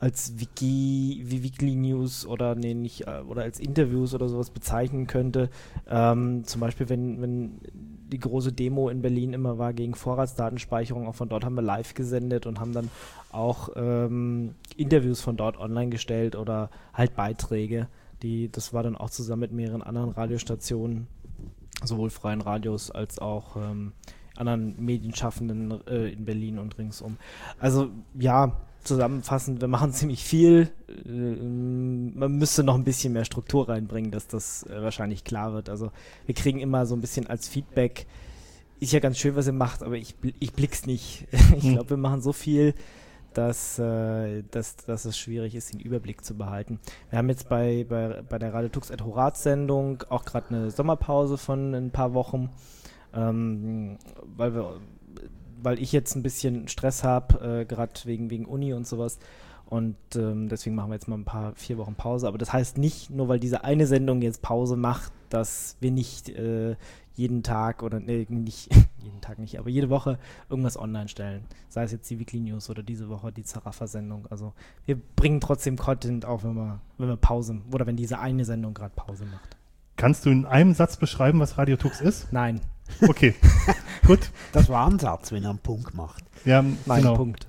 als 0.00 0.38
Wiki, 0.38 1.22
wie 1.24 1.42
Weekly 1.42 1.74
News 1.74 2.24
oder 2.24 2.54
nee, 2.54 2.74
nicht, 2.74 3.06
äh, 3.06 3.20
oder 3.26 3.42
als 3.42 3.58
Interviews 3.58 4.14
oder 4.14 4.28
sowas 4.28 4.50
bezeichnen 4.50 5.06
könnte. 5.06 5.50
Ähm, 5.88 6.44
zum 6.44 6.60
Beispiel, 6.60 6.88
wenn, 6.88 7.20
wenn 7.20 7.60
die 8.08 8.18
große 8.18 8.52
Demo 8.52 8.88
in 8.88 9.02
Berlin 9.02 9.32
immer 9.32 9.58
war 9.58 9.72
gegen 9.72 9.94
Vorratsdatenspeicherung, 9.94 11.06
auch 11.06 11.14
von 11.14 11.28
dort 11.28 11.44
haben 11.44 11.56
wir 11.56 11.62
live 11.62 11.94
gesendet 11.94 12.46
und 12.46 12.60
haben 12.60 12.72
dann 12.72 12.90
auch 13.32 13.70
ähm, 13.76 14.54
Interviews 14.76 15.20
von 15.20 15.36
dort 15.36 15.58
online 15.58 15.90
gestellt 15.90 16.36
oder 16.36 16.70
halt 16.94 17.16
Beiträge. 17.16 17.88
Die, 18.22 18.50
das 18.50 18.72
war 18.72 18.82
dann 18.82 18.96
auch 18.96 19.10
zusammen 19.10 19.40
mit 19.40 19.52
mehreren 19.52 19.82
anderen 19.82 20.10
Radiostationen, 20.10 21.08
sowohl 21.84 22.10
freien 22.10 22.40
Radios 22.40 22.90
als 22.90 23.18
auch 23.18 23.56
ähm, 23.56 23.92
anderen 24.36 24.74
Medienschaffenden 24.78 25.86
äh, 25.86 26.12
in 26.12 26.24
Berlin 26.24 26.58
und 26.58 26.78
ringsum. 26.78 27.16
Also 27.58 27.90
ja, 28.18 28.56
zusammenfassend, 28.88 29.60
wir 29.60 29.68
machen 29.68 29.92
ziemlich 29.92 30.24
viel. 30.24 30.70
Äh, 31.06 31.10
man 32.18 32.32
müsste 32.32 32.64
noch 32.64 32.74
ein 32.74 32.84
bisschen 32.84 33.12
mehr 33.12 33.24
Struktur 33.24 33.68
reinbringen, 33.68 34.10
dass 34.10 34.26
das 34.26 34.64
äh, 34.64 34.82
wahrscheinlich 34.82 35.24
klar 35.24 35.52
wird. 35.52 35.68
Also 35.68 35.90
wir 36.26 36.34
kriegen 36.34 36.58
immer 36.60 36.86
so 36.86 36.94
ein 36.96 37.00
bisschen 37.00 37.26
als 37.26 37.48
Feedback, 37.48 38.06
ist 38.80 38.92
ja 38.92 39.00
ganz 39.00 39.18
schön, 39.18 39.36
was 39.36 39.46
ihr 39.46 39.52
macht, 39.52 39.82
aber 39.82 39.96
ich, 39.96 40.14
ich 40.40 40.52
blick's 40.52 40.86
nicht. 40.86 41.26
ich 41.56 41.64
Hm. 41.64 41.72
glaube, 41.74 41.90
wir 41.90 41.96
machen 41.96 42.20
so 42.20 42.32
viel, 42.32 42.74
dass, 43.34 43.78
äh, 43.78 44.42
dass, 44.50 44.76
dass 44.76 45.04
es 45.04 45.18
schwierig 45.18 45.54
ist, 45.54 45.72
den 45.72 45.80
Überblick 45.80 46.24
zu 46.24 46.36
behalten. 46.36 46.80
Wir 47.10 47.18
haben 47.18 47.28
jetzt 47.28 47.48
bei, 47.48 47.84
bei, 47.88 48.22
bei 48.28 48.38
der 48.38 48.52
Radio 48.54 48.68
Tux 48.68 48.90
et 48.90 49.04
Horaz-Sendung 49.04 50.02
auch 50.08 50.24
gerade 50.24 50.48
eine 50.48 50.70
Sommerpause 50.70 51.38
von 51.38 51.74
ein 51.74 51.90
paar 51.90 52.14
Wochen, 52.14 52.50
ähm, 53.14 53.98
weil 54.36 54.54
wir 54.54 54.80
weil 55.62 55.80
ich 55.80 55.92
jetzt 55.92 56.14
ein 56.14 56.22
bisschen 56.22 56.68
Stress 56.68 57.04
habe, 57.04 57.60
äh, 57.60 57.64
gerade 57.64 57.92
wegen, 58.04 58.30
wegen 58.30 58.46
Uni 58.46 58.72
und 58.72 58.86
sowas. 58.86 59.18
Und 59.66 59.96
ähm, 60.14 60.48
deswegen 60.48 60.74
machen 60.74 60.90
wir 60.90 60.94
jetzt 60.94 61.08
mal 61.08 61.18
ein 61.18 61.26
paar, 61.26 61.54
vier 61.54 61.76
Wochen 61.76 61.94
Pause. 61.94 62.26
Aber 62.26 62.38
das 62.38 62.52
heißt 62.52 62.78
nicht, 62.78 63.10
nur 63.10 63.28
weil 63.28 63.38
diese 63.38 63.64
eine 63.64 63.86
Sendung 63.86 64.22
jetzt 64.22 64.40
Pause 64.40 64.76
macht, 64.76 65.12
dass 65.28 65.76
wir 65.80 65.90
nicht 65.90 66.30
äh, 66.30 66.76
jeden 67.14 67.42
Tag 67.42 67.82
oder 67.82 68.00
nee, 68.00 68.26
nicht 68.30 68.74
jeden 69.02 69.20
Tag 69.20 69.38
nicht, 69.38 69.58
aber 69.58 69.68
jede 69.68 69.90
Woche 69.90 70.18
irgendwas 70.48 70.78
online 70.78 71.08
stellen. 71.08 71.44
Sei 71.68 71.82
es 71.82 71.92
jetzt 71.92 72.08
die 72.08 72.18
Weekly 72.18 72.40
News 72.40 72.70
oder 72.70 72.82
diese 72.82 73.10
Woche 73.10 73.30
die 73.30 73.42
Zarafa-Sendung. 73.42 74.26
Also 74.30 74.54
wir 74.86 74.96
bringen 75.16 75.40
trotzdem 75.40 75.76
Content, 75.76 76.24
auch 76.24 76.44
wenn 76.44 76.54
wir, 76.54 76.80
wenn 76.96 77.08
wir 77.08 77.16
Pause 77.16 77.60
oder 77.70 77.86
wenn 77.86 77.96
diese 77.96 78.20
eine 78.20 78.46
Sendung 78.46 78.72
gerade 78.72 78.94
Pause 78.96 79.26
macht. 79.26 79.57
Kannst 79.98 80.24
du 80.24 80.30
in 80.30 80.46
einem 80.46 80.72
Satz 80.72 80.96
beschreiben, 80.96 81.40
was 81.40 81.58
Radio 81.58 81.76
Tux 81.76 82.00
ist? 82.00 82.32
Nein, 82.32 82.60
Okay, 83.06 83.34
gut. 84.06 84.30
Das 84.52 84.68
war 84.68 84.86
ein 84.88 84.98
Satz, 84.98 85.32
wenn 85.32 85.44
er 85.44 85.50
einen 85.50 85.58
Punkt 85.58 85.94
macht. 85.94 86.24
Ja, 86.44 86.62
nein, 86.62 87.02
genau. 87.02 87.16
Punkt. 87.16 87.46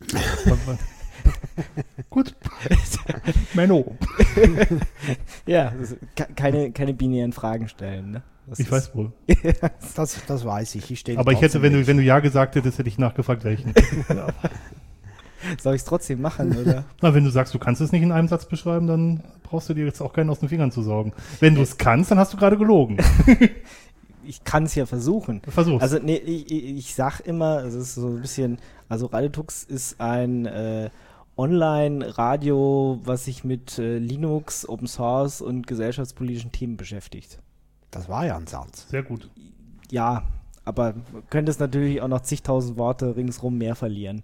gut. 2.10 2.34
Menno. 3.54 3.96
Ja, 5.46 5.72
keine, 6.36 6.72
keine 6.72 6.92
binären 6.92 7.32
Fragen 7.32 7.68
stellen. 7.68 8.10
Ne? 8.10 8.22
Das 8.46 8.58
Ich 8.58 8.70
weiß 8.70 8.94
wohl. 8.94 9.12
Das, 9.94 10.20
das 10.26 10.44
weiß 10.44 10.74
ich. 10.74 10.90
ich 10.90 11.00
stelle 11.00 11.18
Aber 11.18 11.32
ich 11.32 11.40
hätte, 11.40 11.62
wenn 11.62 11.72
du, 11.72 11.86
wenn 11.86 11.96
du 11.96 12.02
Ja 12.02 12.18
gesagt 12.18 12.56
hättest, 12.56 12.78
hätte 12.78 12.88
ich 12.88 12.98
nachgefragt, 12.98 13.44
welchen. 13.44 13.72
Soll 15.60 15.74
ich 15.74 15.82
es 15.82 15.84
trotzdem 15.84 16.20
machen, 16.20 16.56
oder? 16.56 16.84
Na, 17.00 17.14
wenn 17.14 17.24
du 17.24 17.30
sagst, 17.30 17.54
du 17.54 17.58
kannst 17.58 17.80
es 17.80 17.92
nicht 17.92 18.02
in 18.02 18.12
einem 18.12 18.28
Satz 18.28 18.46
beschreiben, 18.46 18.86
dann 18.86 19.22
brauchst 19.42 19.68
du 19.68 19.74
dir 19.74 19.84
jetzt 19.84 20.00
auch 20.00 20.12
keinen 20.12 20.30
aus 20.30 20.40
den 20.40 20.48
Fingern 20.48 20.70
zu 20.70 20.82
saugen. 20.82 21.12
Wenn 21.40 21.54
du 21.54 21.62
es 21.62 21.78
kannst, 21.78 22.10
dann 22.10 22.18
hast 22.18 22.32
du 22.32 22.36
gerade 22.36 22.56
gelogen. 22.56 22.98
ich 24.26 24.44
kann 24.44 24.64
es 24.64 24.74
ja 24.74 24.86
versuchen. 24.86 25.42
Versuch's. 25.48 25.82
Also, 25.82 25.98
nee, 25.98 26.16
ich, 26.16 26.50
ich 26.50 26.94
sag 26.94 27.20
immer, 27.20 27.64
es 27.64 27.74
ist 27.74 27.94
so 27.94 28.08
ein 28.08 28.20
bisschen, 28.20 28.58
also 28.88 29.06
Radiotux 29.06 29.64
ist 29.64 30.00
ein 30.00 30.46
äh, 30.46 30.90
Online-Radio, 31.36 33.00
was 33.04 33.24
sich 33.24 33.44
mit 33.44 33.78
äh, 33.78 33.98
Linux, 33.98 34.68
Open 34.68 34.86
Source 34.86 35.40
und 35.40 35.66
gesellschaftspolitischen 35.66 36.52
Themen 36.52 36.76
beschäftigt. 36.76 37.38
Das 37.90 38.08
war 38.08 38.26
ja 38.26 38.36
ein 38.36 38.46
Satz. 38.46 38.88
Sehr 38.88 39.02
gut. 39.02 39.30
Ja, 39.90 40.24
aber 40.64 40.94
man 41.12 41.28
könnte 41.30 41.50
es 41.50 41.58
natürlich 41.58 42.00
auch 42.00 42.08
noch 42.08 42.22
zigtausend 42.22 42.76
Worte 42.76 43.16
ringsrum 43.16 43.58
mehr 43.58 43.74
verlieren, 43.74 44.22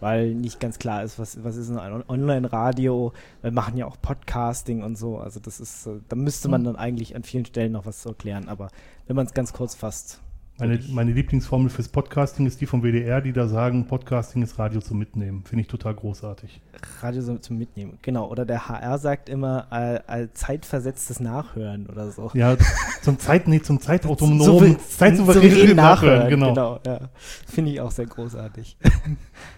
weil 0.00 0.34
nicht 0.34 0.60
ganz 0.60 0.78
klar 0.78 1.02
ist, 1.02 1.18
was, 1.18 1.42
was 1.44 1.56
ist 1.56 1.70
denn 1.70 1.78
ein 1.78 1.92
On- 1.92 2.04
Online-Radio. 2.08 3.12
Wir 3.42 3.50
machen 3.52 3.76
ja 3.76 3.86
auch 3.86 3.96
Podcasting 4.00 4.82
und 4.82 4.96
so. 4.96 5.18
Also 5.18 5.40
das 5.40 5.60
ist, 5.60 5.86
äh, 5.86 6.00
da 6.08 6.16
müsste 6.16 6.48
man 6.48 6.64
dann 6.64 6.76
eigentlich 6.76 7.16
an 7.16 7.22
vielen 7.22 7.46
Stellen 7.46 7.72
noch 7.72 7.86
was 7.86 8.02
zu 8.02 8.10
erklären. 8.10 8.48
Aber 8.48 8.68
wenn 9.06 9.16
man 9.16 9.26
es 9.26 9.34
ganz 9.34 9.52
kurz 9.52 9.74
fasst. 9.74 10.20
Meine, 10.58 10.80
meine 10.88 11.12
Lieblingsformel 11.12 11.68
fürs 11.68 11.88
Podcasting 11.88 12.46
ist 12.46 12.62
die 12.62 12.66
vom 12.66 12.82
WDR, 12.82 13.20
die 13.20 13.34
da 13.34 13.46
sagen, 13.46 13.86
Podcasting 13.86 14.40
ist 14.42 14.58
Radio 14.58 14.80
zum 14.80 14.98
Mitnehmen. 14.98 15.44
Finde 15.44 15.60
ich 15.60 15.68
total 15.68 15.94
großartig. 15.94 16.62
Radio 17.02 17.20
so 17.20 17.36
zum 17.36 17.58
Mitnehmen. 17.58 17.98
Genau. 18.00 18.30
Oder 18.30 18.46
der 18.46 18.66
HR 18.66 18.96
sagt 18.96 19.28
immer 19.28 19.66
äh, 19.70 20.22
äh, 20.22 20.28
zeitversetztes 20.32 21.20
Nachhören 21.20 21.86
oder 21.88 22.10
so. 22.10 22.30
Ja, 22.32 22.56
zum 23.02 23.18
Zeit, 23.18 23.48
nee, 23.48 23.60
zum 23.60 23.82
Zeitautonomen, 23.82 24.78
zeitsouveränen 24.80 25.50
souverän 25.50 25.76
Nachhören, 25.76 26.30
genau. 26.30 26.48
genau 26.54 26.80
ja. 26.86 27.00
Finde 27.46 27.72
ich 27.72 27.80
auch 27.82 27.90
sehr 27.90 28.06
großartig. 28.06 28.78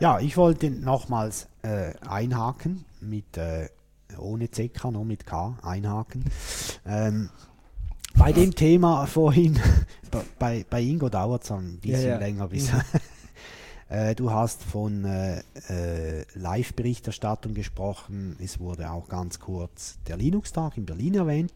Ja, 0.00 0.20
ich 0.20 0.36
wollte 0.36 0.70
nochmals 0.70 1.48
äh, 1.62 1.92
einhaken 2.06 2.84
mit, 3.00 3.36
äh, 3.36 3.68
ohne 4.16 4.46
CK, 4.46 4.92
nur 4.92 5.04
mit 5.04 5.26
K, 5.26 5.58
einhaken. 5.62 6.24
Ähm, 6.86 7.30
bei 8.16 8.32
dem 8.32 8.54
Thema 8.54 9.06
vorhin, 9.06 9.58
bei, 10.38 10.64
bei 10.68 10.82
Ingo 10.82 11.08
dauert 11.08 11.42
es 11.42 11.50
ein 11.50 11.78
bisschen 11.80 12.02
Ja, 12.02 12.08
ja. 12.10 12.18
länger 12.18 12.46
bis. 12.46 12.70
äh, 13.88 14.14
du 14.14 14.30
hast 14.30 14.62
von 14.62 15.04
äh, 15.04 15.42
äh, 15.68 16.24
Live-Berichterstattung 16.34 17.54
gesprochen. 17.54 18.36
Es 18.40 18.60
wurde 18.60 18.92
auch 18.92 19.08
ganz 19.08 19.40
kurz 19.40 19.98
der 20.06 20.16
Linux-Tag 20.16 20.76
in 20.76 20.86
Berlin 20.86 21.16
erwähnt. 21.16 21.54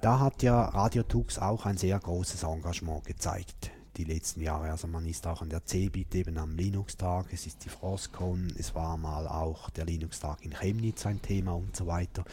Da 0.00 0.18
hat 0.18 0.42
ja 0.42 0.64
Radio 0.64 1.02
Tux 1.02 1.38
auch 1.38 1.66
ein 1.66 1.76
sehr 1.76 1.98
großes 1.98 2.42
Engagement 2.42 3.04
gezeigt 3.04 3.70
die 4.04 4.12
letzten 4.12 4.40
Jahre. 4.40 4.70
Also 4.70 4.86
man 4.86 5.06
ist 5.06 5.26
auch 5.26 5.42
an 5.42 5.50
der 5.50 5.64
CeBIT 5.64 6.14
eben 6.14 6.38
am 6.38 6.56
Linux-Tag, 6.56 7.26
es 7.32 7.46
ist 7.46 7.64
die 7.64 7.68
Frostcon, 7.68 8.52
es 8.58 8.74
war 8.74 8.96
mal 8.96 9.26
auch 9.28 9.70
der 9.70 9.84
Linux-Tag 9.84 10.44
in 10.44 10.52
Chemnitz 10.52 11.04
ein 11.06 11.20
Thema 11.20 11.52
und 11.52 11.76
so 11.76 11.86
weiter. 11.86 12.24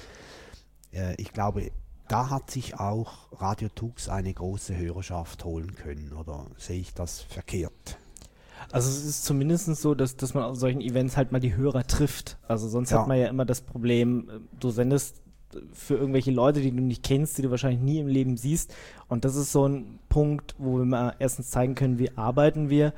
Äh, 0.94 1.16
ich 1.22 1.34
glaube, 1.34 1.72
da 2.08 2.30
hat 2.30 2.52
sich 2.52 2.80
auch 2.80 3.30
Radio 3.42 3.68
Tux 3.70 4.08
eine 4.08 4.34
große 4.34 4.78
Hörerschaft 4.78 5.44
holen 5.44 5.76
können, 5.76 6.14
oder 6.14 6.46
sehe 6.58 6.80
ich 6.80 6.94
das 6.94 7.20
verkehrt? 7.22 7.98
Also 8.72 8.90
es 8.90 9.06
ist 9.06 9.26
zumindest 9.26 9.68
so, 9.76 9.94
dass, 9.94 10.16
dass 10.16 10.34
man 10.34 10.44
auf 10.44 10.56
solchen 10.56 10.82
Events 10.82 11.18
halt 11.18 11.32
mal 11.32 11.40
die 11.40 11.56
Hörer 11.56 11.86
trifft. 11.86 12.38
Also 12.48 12.68
sonst 12.70 12.92
Ja. 12.92 13.02
hat 13.02 13.08
man 13.08 13.20
ja 13.20 13.28
immer 13.28 13.46
das 13.46 13.62
Problem, 13.62 14.30
äh, 14.30 14.40
du 14.60 14.70
sendest 14.72 15.22
für 15.74 15.96
irgendwelche 15.96 16.32
Leute, 16.32 16.62
die 16.62 16.72
du 16.72 16.82
nicht 16.82 17.04
kennst, 17.04 17.38
die 17.38 17.42
du 17.42 17.52
wahrscheinlich 17.52 17.82
nie 17.82 18.00
im 18.00 18.08
Leben 18.08 18.38
siehst. 18.38 18.74
Und 19.08 19.26
das 19.26 19.36
ist 19.36 19.52
so 19.52 19.68
ein 19.68 20.00
Punkt, 20.10 20.56
wo 20.58 20.78
wir 20.78 20.86
mal 20.86 21.14
erstens 21.20 21.50
zeigen 21.50 21.76
können, 21.76 22.00
wie 22.00 22.16
arbeiten 22.18 22.70
wir 22.70 22.94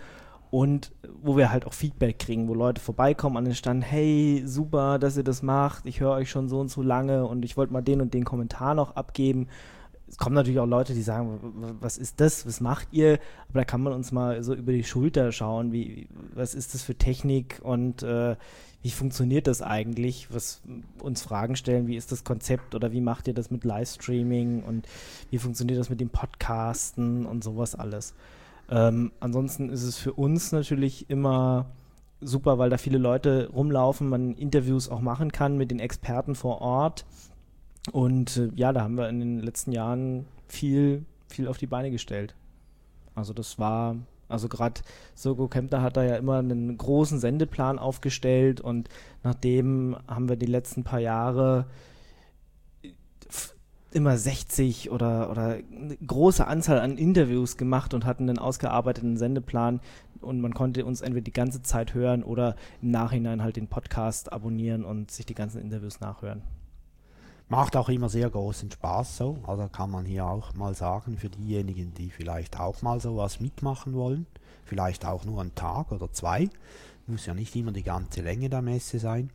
und 0.52 0.92
wo 1.22 1.38
wir 1.38 1.52
halt 1.52 1.66
auch 1.68 1.74
Feedback 1.74 2.18
kriegen, 2.20 2.48
wo 2.48 2.54
Leute 2.56 2.82
vorbeikommen 2.82 3.38
an 3.38 3.46
den 3.46 3.56
Stand, 3.56 3.84
hey, 3.84 4.42
super, 4.46 4.98
dass 4.98 5.16
ihr 5.18 5.24
das 5.24 5.44
macht, 5.44 5.86
ich 5.86 6.00
höre 6.00 6.12
euch 6.12 6.30
schon 6.30 6.50
so 6.50 6.60
und 6.60 6.70
so 6.72 6.82
lange 6.82 7.26
und 7.28 7.46
ich 7.46 7.56
wollte 7.56 7.72
mal 7.74 7.82
den 7.82 8.02
und 8.02 8.14
den 8.14 8.26
Kommentar 8.26 8.74
noch 8.74 8.96
abgeben. 8.96 9.48
Es 10.08 10.18
kommen 10.18 10.34
natürlich 10.34 10.60
auch 10.60 10.66
Leute, 10.66 10.96
die 10.96 11.04
sagen, 11.04 11.40
"W- 11.40 11.68
w- 11.68 11.74
was 11.82 12.00
ist 12.00 12.20
das, 12.20 12.48
was 12.48 12.62
macht 12.62 12.88
ihr? 12.92 13.20
Aber 13.50 13.60
da 13.60 13.64
kann 13.64 13.82
man 13.82 13.94
uns 13.94 14.12
mal 14.12 14.42
so 14.42 14.56
über 14.56 14.72
die 14.72 14.84
Schulter 14.84 15.32
schauen, 15.32 15.72
wie, 15.72 16.08
was 16.34 16.56
ist 16.56 16.74
das 16.74 16.82
für 16.82 16.96
Technik 16.96 17.60
und 17.62 18.02
äh, 18.02 18.36
wie 18.82 18.92
funktioniert 18.92 19.48
das 19.48 19.62
eigentlich? 19.62 20.34
Was 20.34 20.62
uns 21.02 21.22
Fragen 21.22 21.56
stellen, 21.56 21.88
wie 21.88 21.98
ist 21.98 22.12
das 22.12 22.24
Konzept 22.24 22.76
oder 22.76 22.92
wie 22.92 23.02
macht 23.02 23.28
ihr 23.28 23.34
das 23.34 23.52
mit 23.52 23.64
Livestreaming 23.64 24.64
und 24.64 24.88
wie 25.32 25.38
funktioniert 25.38 25.80
das 25.80 25.90
mit 25.90 26.00
dem 26.00 26.10
Podcasten 26.10 27.26
und 27.26 27.44
sowas 27.44 27.76
alles? 27.76 28.14
Ähm, 28.70 29.12
ansonsten 29.20 29.70
ist 29.70 29.84
es 29.84 29.98
für 29.98 30.14
uns 30.14 30.52
natürlich 30.52 31.10
immer 31.10 31.66
super, 32.22 32.58
weil 32.58 32.70
da 32.70 32.78
viele 32.78 32.98
Leute 32.98 33.50
rumlaufen, 33.52 34.08
man 34.08 34.36
Interviews 34.36 34.90
auch 34.90 35.02
machen 35.02 35.32
kann 35.32 35.58
mit 35.58 35.72
den 35.72 35.80
Experten 35.80 36.36
vor 36.36 36.62
Ort. 36.62 37.06
Und 37.92 38.38
äh, 38.38 38.50
ja, 38.56 38.72
da 38.72 38.82
haben 38.82 38.96
wir 38.96 39.10
in 39.10 39.20
den 39.20 39.40
letzten 39.40 39.72
Jahren 39.72 40.26
viel, 40.48 41.06
viel 41.28 41.48
auf 41.48 41.58
die 41.58 41.68
Beine 41.68 41.92
gestellt. 41.92 42.36
Also 43.16 43.34
das 43.34 43.60
war, 43.60 43.96
also 44.30 44.48
gerade 44.48 44.82
Sogo 45.16 45.48
Kempter 45.48 45.82
hat 45.82 45.98
da 45.98 46.04
ja 46.04 46.16
immer 46.16 46.38
einen 46.38 46.78
großen 46.78 47.20
Sendeplan 47.20 47.80
aufgestellt 47.80 48.62
und 48.62 48.88
nachdem 49.24 49.98
haben 50.08 50.30
wir 50.30 50.38
die 50.38 50.46
letzten 50.46 50.84
paar 50.84 51.00
Jahre 51.00 51.66
immer 53.92 54.18
60 54.18 54.92
oder, 54.92 55.32
oder 55.32 55.58
eine 55.76 55.98
große 55.98 56.46
Anzahl 56.46 56.80
an 56.80 56.98
Interviews 56.98 57.58
gemacht 57.58 57.94
und 57.94 58.06
hatten 58.06 58.30
einen 58.30 58.38
ausgearbeiteten 58.38 59.18
Sendeplan 59.18 59.82
und 60.22 60.42
man 60.42 60.54
konnte 60.54 60.86
uns 60.86 61.02
entweder 61.02 61.24
die 61.24 61.34
ganze 61.34 61.62
Zeit 61.64 61.94
hören 61.94 62.24
oder 62.24 62.56
im 62.82 62.92
Nachhinein 62.92 63.42
halt 63.42 63.56
den 63.56 63.68
Podcast 63.68 64.32
abonnieren 64.32 64.86
und 64.86 65.12
sich 65.12 65.26
die 65.26 65.34
ganzen 65.34 65.62
Interviews 65.62 66.00
nachhören. 66.00 66.44
Macht 67.50 67.76
auch 67.76 67.90
immer 67.90 68.10
sehr 68.10 68.30
großen 68.30 68.70
Spaß 68.70 69.18
so. 69.18 69.40
Also 69.46 69.68
kann 69.68 69.90
man 69.90 70.06
hier 70.06 70.26
auch 70.26 70.54
mal 70.54 70.76
sagen, 70.76 71.18
für 71.18 71.30
diejenigen, 71.30 71.94
die 71.96 72.12
vielleicht 72.12 72.60
auch 72.60 72.84
mal 72.84 73.02
sowas 73.02 73.40
mitmachen 73.40 73.94
wollen, 73.94 74.28
vielleicht 74.66 75.04
auch 75.04 75.26
nur 75.26 75.42
einen 75.42 75.56
Tag 75.56 75.92
oder 75.92 76.12
zwei, 76.12 76.50
muss 77.08 77.26
ja 77.26 77.34
nicht 77.34 77.56
immer 77.56 77.72
die 77.72 77.84
ganze 77.84 78.22
Länge 78.22 78.50
der 78.50 78.62
Messe 78.62 79.00
sein. 79.00 79.32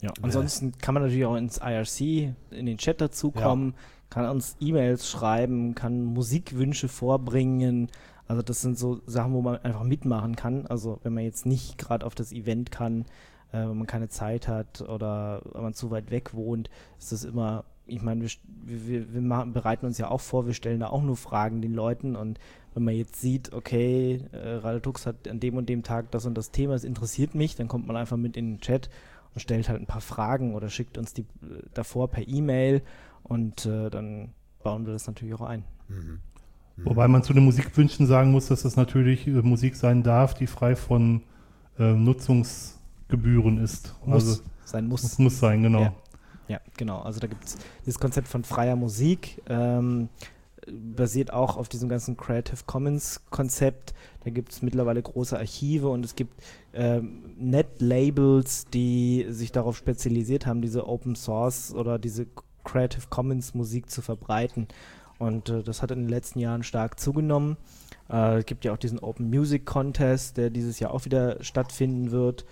Ja, 0.00 0.12
ansonsten 0.22 0.76
kann 0.78 0.94
man 0.94 1.02
natürlich 1.02 1.26
auch 1.26 1.36
ins 1.36 1.58
IRC, 1.58 2.34
in 2.50 2.66
den 2.66 2.78
Chat 2.78 3.00
dazukommen, 3.00 3.72
ja. 3.72 3.78
kann 4.08 4.28
uns 4.28 4.56
E-Mails 4.60 5.08
schreiben, 5.08 5.74
kann 5.74 6.04
Musikwünsche 6.04 6.88
vorbringen. 6.88 7.90
Also 8.28 8.42
das 8.42 8.62
sind 8.62 8.78
so 8.78 9.00
Sachen, 9.06 9.34
wo 9.34 9.42
man 9.42 9.58
einfach 9.58 9.84
mitmachen 9.84 10.36
kann. 10.36 10.66
Also 10.66 11.00
wenn 11.02 11.14
man 11.14 11.24
jetzt 11.24 11.46
nicht 11.46 11.78
gerade 11.78 12.04
auf 12.04 12.14
das 12.14 12.32
Event 12.32 12.70
kann, 12.70 13.04
äh, 13.52 13.58
wenn 13.58 13.78
man 13.78 13.86
keine 13.86 14.08
Zeit 14.08 14.48
hat 14.48 14.82
oder 14.82 15.42
wenn 15.52 15.62
man 15.62 15.74
zu 15.74 15.90
weit 15.90 16.10
weg 16.10 16.34
wohnt, 16.34 16.70
ist 16.98 17.12
das 17.12 17.24
immer, 17.24 17.64
ich 17.86 18.02
meine, 18.02 18.24
wir, 18.24 18.30
wir, 18.86 19.14
wir 19.14 19.20
machen, 19.20 19.52
bereiten 19.52 19.86
uns 19.86 19.98
ja 19.98 20.10
auch 20.10 20.20
vor, 20.20 20.46
wir 20.46 20.54
stellen 20.54 20.80
da 20.80 20.88
auch 20.88 21.02
nur 21.02 21.16
Fragen 21.16 21.62
den 21.62 21.74
Leuten 21.74 22.16
und 22.16 22.38
wenn 22.74 22.84
man 22.84 22.94
jetzt 22.94 23.20
sieht, 23.20 23.52
okay, 23.52 24.20
äh, 24.32 24.56
Radetux 24.56 25.06
hat 25.06 25.28
an 25.28 25.40
dem 25.40 25.56
und 25.56 25.68
dem 25.68 25.82
Tag 25.82 26.10
das 26.10 26.26
und 26.26 26.36
das 26.36 26.50
Thema, 26.50 26.74
es 26.74 26.84
interessiert 26.84 27.34
mich, 27.34 27.56
dann 27.56 27.68
kommt 27.68 27.86
man 27.86 27.96
einfach 27.96 28.16
mit 28.16 28.36
in 28.36 28.54
den 28.54 28.60
Chat 28.60 28.90
und 29.34 29.40
stellt 29.40 29.68
halt 29.68 29.80
ein 29.80 29.86
paar 29.86 30.00
Fragen 30.00 30.54
oder 30.54 30.68
schickt 30.68 30.98
uns 30.98 31.14
die 31.14 31.22
äh, 31.22 31.62
davor 31.72 32.08
per 32.08 32.26
E-Mail 32.26 32.82
und 33.22 33.66
äh, 33.66 33.90
dann 33.90 34.30
bauen 34.62 34.86
wir 34.86 34.92
das 34.92 35.06
natürlich 35.06 35.34
auch 35.34 35.42
ein. 35.42 35.64
Mhm. 35.88 36.20
Mhm. 36.76 36.84
Wobei 36.84 37.08
man 37.08 37.22
zu 37.22 37.32
den 37.32 37.44
Musikwünschen 37.44 38.06
sagen 38.06 38.30
muss, 38.30 38.48
dass 38.48 38.62
das 38.62 38.76
natürlich 38.76 39.26
äh, 39.26 39.30
Musik 39.42 39.76
sein 39.76 40.02
darf, 40.02 40.34
die 40.34 40.46
frei 40.46 40.76
von 40.76 41.22
äh, 41.78 41.92
Nutzungsgebühren 43.08 43.58
ist. 43.58 43.94
Muss 44.04 44.28
also, 44.28 44.42
sein 44.64 44.86
muss. 44.86 45.18
Muss 45.18 45.38
sein, 45.38 45.62
genau. 45.62 45.80
Ja, 45.80 45.94
ja 46.48 46.60
genau. 46.76 47.00
Also 47.00 47.20
da 47.20 47.26
gibt 47.26 47.44
es 47.44 47.56
dieses 47.80 47.98
Konzept 47.98 48.28
von 48.28 48.44
freier 48.44 48.76
Musik. 48.76 49.42
Ähm, 49.48 50.08
basiert 50.68 51.32
auch 51.32 51.56
auf 51.56 51.68
diesem 51.68 51.88
ganzen 51.88 52.16
Creative 52.16 52.58
Commons 52.66 53.20
Konzept. 53.30 53.94
Da 54.24 54.30
gibt 54.30 54.52
es 54.52 54.62
mittlerweile 54.62 55.00
große 55.00 55.38
Archive 55.38 55.88
und 55.88 56.04
es 56.04 56.16
gibt 56.16 56.42
ähm, 56.74 57.34
Net-Labels, 57.38 58.66
die 58.66 59.26
sich 59.28 59.52
darauf 59.52 59.76
spezialisiert 59.76 60.44
haben, 60.46 60.62
diese 60.62 60.88
Open 60.88 61.14
Source 61.14 61.72
oder 61.72 62.00
diese 62.00 62.26
Creative 62.64 63.06
Commons 63.10 63.54
Musik 63.54 63.90
zu 63.90 64.02
verbreiten. 64.02 64.66
Und 65.18 65.48
äh, 65.48 65.62
das 65.62 65.82
hat 65.82 65.92
in 65.92 66.00
den 66.00 66.08
letzten 66.08 66.40
Jahren 66.40 66.64
stark 66.64 66.98
zugenommen. 66.98 67.56
Äh, 68.10 68.38
es 68.38 68.46
gibt 68.46 68.64
ja 68.64 68.72
auch 68.72 68.76
diesen 68.76 68.98
Open 68.98 69.30
Music 69.30 69.64
Contest, 69.66 70.36
der 70.36 70.50
dieses 70.50 70.80
Jahr 70.80 70.92
auch 70.92 71.04
wieder 71.04 71.42
stattfinden 71.44 72.10
wird. 72.10 72.44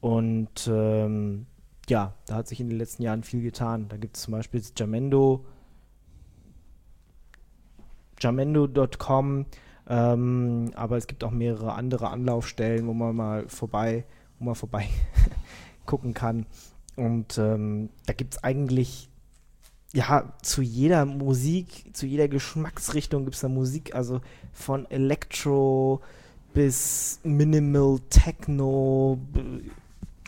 Und 0.00 0.68
ähm, 0.72 1.46
ja, 1.88 2.14
da 2.26 2.36
hat 2.36 2.48
sich 2.48 2.60
in 2.60 2.68
den 2.68 2.78
letzten 2.78 3.02
Jahren 3.02 3.22
viel 3.22 3.42
getan. 3.42 3.88
Da 3.88 3.96
gibt 3.96 4.16
es 4.16 4.22
zum 4.22 4.32
Beispiel 4.32 4.62
Jamendo 4.76 5.44
jamendo.com, 8.20 9.46
ähm, 9.88 10.70
aber 10.74 10.96
es 10.98 11.06
gibt 11.06 11.24
auch 11.24 11.30
mehrere 11.30 11.72
andere 11.72 12.10
Anlaufstellen, 12.10 12.86
wo 12.86 12.92
man 12.92 13.16
mal 13.16 13.48
vorbei, 13.48 14.04
wo 14.38 14.44
man 14.44 14.54
vorbei 14.54 14.88
gucken 15.86 16.14
kann. 16.14 16.46
Und 16.96 17.38
ähm, 17.38 17.88
da 18.06 18.12
gibt 18.12 18.34
es 18.34 18.44
eigentlich 18.44 19.10
ja, 19.92 20.32
zu 20.42 20.62
jeder 20.62 21.04
Musik, 21.04 21.96
zu 21.96 22.06
jeder 22.06 22.28
Geschmacksrichtung 22.28 23.24
gibt 23.24 23.34
es 23.34 23.40
da 23.40 23.48
Musik, 23.48 23.94
also 23.94 24.20
von 24.52 24.88
Electro 24.90 26.00
bis 26.54 27.20
Minimal 27.24 27.98
Techno, 28.08 29.18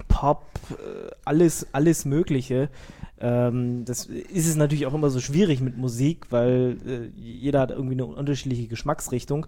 Pop, 0.08 0.44
äh, 0.70 1.10
alles, 1.24 1.66
alles 1.72 2.04
Mögliche. 2.04 2.70
Ähm, 3.20 3.84
das 3.84 4.06
ist 4.06 4.48
es 4.48 4.56
natürlich 4.56 4.86
auch 4.86 4.94
immer 4.94 5.10
so 5.10 5.20
schwierig 5.20 5.60
mit 5.60 5.76
Musik, 5.76 6.26
weil 6.30 6.78
äh, 6.86 7.20
jeder 7.20 7.60
hat 7.60 7.70
irgendwie 7.70 7.94
eine 7.94 8.06
unterschiedliche 8.06 8.66
Geschmacksrichtung. 8.68 9.46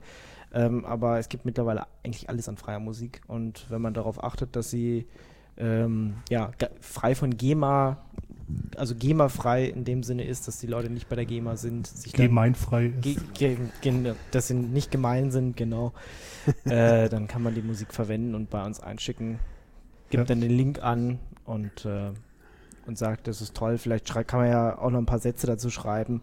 Ähm, 0.53 0.85
aber 0.85 1.19
es 1.19 1.29
gibt 1.29 1.45
mittlerweile 1.45 1.87
eigentlich 2.05 2.29
alles 2.29 2.49
an 2.49 2.57
freier 2.57 2.79
Musik. 2.79 3.21
Und 3.27 3.67
wenn 3.71 3.83
man 3.83 3.93
darauf 3.93 4.23
achtet, 4.23 4.55
dass 4.55 4.71
sie 4.71 5.07
ähm, 5.57 6.15
ja, 6.31 6.51
frei 6.81 7.15
von 7.15 7.37
GEMA, 7.37 7.99
also 8.77 8.95
GEMA-frei 8.95 9.65
in 9.65 9.85
dem 9.85 10.03
Sinne 10.03 10.25
ist, 10.25 10.47
dass 10.47 10.59
die 10.59 10.67
Leute 10.67 10.91
nicht 10.91 11.09
bei 11.09 11.17
der 11.17 11.25
GEMA 11.25 11.57
sind. 11.57 11.87
Sich 11.87 12.13
Gemeinfrei 12.13 12.89
ge 12.89 13.17
ge 13.35 13.57
ge 13.81 14.15
dass 14.31 14.49
sie 14.49 14.55
nicht 14.55 14.91
gemein 14.91 15.31
sind, 15.31 15.57
genau. 15.57 15.93
äh, 16.65 17.09
dann 17.09 17.27
kann 17.27 17.43
man 17.43 17.55
die 17.55 17.63
Musik 17.63 17.93
verwenden 17.95 18.35
und 18.35 18.51
bei 18.51 18.65
uns 18.65 18.81
einschicken. 18.81 19.39
Gibt 20.11 20.21
ja. 20.21 20.25
dann 20.25 20.41
den 20.41 20.51
Link 20.51 20.83
an 20.83 21.19
und 21.45 21.85
äh, 21.85 22.11
und 22.87 22.99
sagt, 22.99 23.27
das 23.29 23.41
ist 23.41 23.55
toll. 23.55 23.79
Vielleicht 23.79 24.07
kann 24.07 24.41
man 24.41 24.49
ja 24.49 24.79
auch 24.79 24.91
noch 24.91 24.99
ein 24.99 25.07
paar 25.07 25.19
Sätze 25.19 25.47
dazu 25.47 25.71
schreiben. 25.71 26.23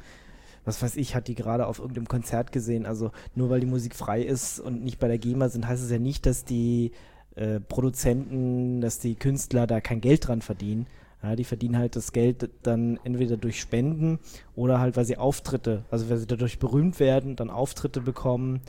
Was 0.64 0.82
weiß 0.82 0.96
ich, 0.98 1.16
hat 1.16 1.28
die 1.28 1.36
gerade 1.36 1.66
auf 1.66 1.80
irgendeinem 1.80 2.08
Konzert 2.08 2.52
gesehen. 2.52 2.86
Also 2.86 3.12
nur 3.36 3.50
weil 3.50 3.60
die 3.60 3.66
Musik 3.66 3.96
frei 3.96 4.22
ist 4.22 4.60
und 4.60 4.84
nicht 4.84 5.00
bei 5.00 5.08
der 5.08 5.18
GEMA 5.18 5.50
sind, 5.50 5.68
heißt 5.68 5.84
es 5.84 5.90
ja 5.90 5.98
nicht, 5.98 6.26
dass 6.26 6.46
die 6.46 6.92
äh, 7.36 7.60
Produzenten, 7.60 8.82
dass 8.82 9.00
die 9.00 9.16
Künstler 9.16 9.66
da 9.66 9.82
kein 9.82 10.02
Geld 10.02 10.28
dran 10.28 10.42
verdienen. 10.42 10.86
Ja, 11.24 11.36
die 11.36 11.44
verdienen 11.44 11.78
halt 11.78 11.96
das 11.96 12.14
Geld 12.14 12.50
dann 12.64 13.00
entweder 13.04 13.38
durch 13.38 13.60
Spenden 13.60 14.20
oder 14.56 14.80
halt, 14.80 14.98
weil 14.98 15.06
sie 15.06 15.18
Auftritte, 15.18 15.84
also 15.92 16.10
weil 16.10 16.18
sie 16.18 16.26
dadurch 16.26 16.58
berühmt 16.58 17.00
werden, 17.00 17.36
dann 17.36 17.52
Auftritte 17.52 18.02
bekommen 18.02 18.62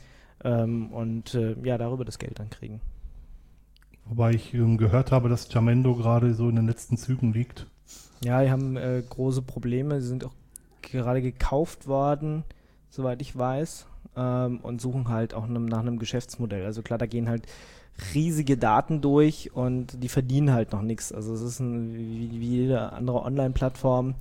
ähm, 0.44 0.92
und 0.92 1.34
äh, 1.34 1.56
ja, 1.64 1.78
darüber 1.78 2.04
das 2.04 2.18
Geld 2.18 2.38
dann 2.38 2.50
kriegen. 2.50 2.82
Wobei 4.06 4.32
ich 4.32 4.52
ähm, 4.54 4.78
gehört 4.78 5.12
habe, 5.12 5.28
dass 5.28 5.52
Jamendo 5.52 5.94
gerade 5.94 6.34
so 6.34 6.48
in 6.48 6.56
den 6.56 6.66
letzten 6.66 6.96
Zügen 6.96 7.32
liegt. 7.32 7.66
Ja, 8.24 8.42
die 8.42 8.50
haben 8.50 8.76
äh, 8.76 9.02
große 9.08 9.42
Probleme. 9.42 10.00
Sie 10.00 10.08
sind 10.08 10.24
auch 10.24 10.34
gerade 10.82 11.22
gekauft 11.22 11.86
worden, 11.86 12.44
soweit 12.90 13.22
ich 13.22 13.36
weiß, 13.36 13.86
ähm, 14.16 14.60
und 14.62 14.80
suchen 14.80 15.08
halt 15.08 15.34
auch 15.34 15.46
nach 15.46 15.80
einem 15.80 15.98
Geschäftsmodell. 15.98 16.64
Also 16.64 16.82
klar, 16.82 16.98
da 16.98 17.06
gehen 17.06 17.28
halt 17.28 17.46
riesige 18.14 18.56
Daten 18.56 19.00
durch 19.00 19.54
und 19.54 20.02
die 20.02 20.08
verdienen 20.08 20.52
halt 20.52 20.72
noch 20.72 20.82
nichts. 20.82 21.12
Also 21.12 21.34
es 21.34 21.42
ist 21.42 21.60
ein, 21.60 21.94
wie, 21.94 22.40
wie 22.40 22.48
jede 22.62 22.92
andere 22.92 23.22
Online-Plattform. 23.22 24.14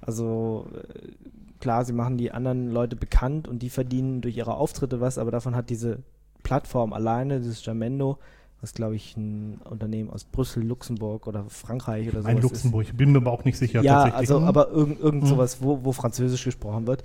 Also 0.00 0.66
äh, 0.74 1.12
klar, 1.60 1.84
sie 1.84 1.92
machen 1.92 2.18
die 2.18 2.32
anderen 2.32 2.70
Leute 2.70 2.96
bekannt 2.96 3.46
und 3.48 3.60
die 3.60 3.70
verdienen 3.70 4.20
durch 4.20 4.36
ihre 4.36 4.54
Auftritte 4.54 5.00
was, 5.00 5.18
aber 5.18 5.30
davon 5.30 5.54
hat 5.54 5.70
diese 5.70 5.98
Plattform 6.42 6.92
alleine, 6.92 7.38
dieses 7.38 7.64
Jamendo, 7.64 8.18
was 8.60 8.74
glaube 8.74 8.96
ich 8.96 9.16
ein 9.16 9.60
Unternehmen 9.64 10.10
aus 10.10 10.24
Brüssel, 10.24 10.62
Luxemburg 10.62 11.26
oder 11.26 11.44
Frankreich 11.48 12.08
oder 12.08 12.22
so. 12.22 12.28
Ein 12.28 12.40
Luxemburg, 12.40 12.86
ist. 12.88 12.96
bin 12.96 13.12
mir 13.12 13.18
aber 13.18 13.32
auch 13.32 13.44
nicht 13.44 13.56
sicher. 13.56 13.82
Ja, 13.82 14.02
also 14.02 14.40
aber 14.40 14.70
irgend, 14.70 15.00
irgend 15.00 15.22
hm. 15.22 15.28
sowas, 15.28 15.62
wo, 15.62 15.84
wo 15.84 15.92
Französisch 15.92 16.44
gesprochen 16.44 16.86
wird. 16.86 17.02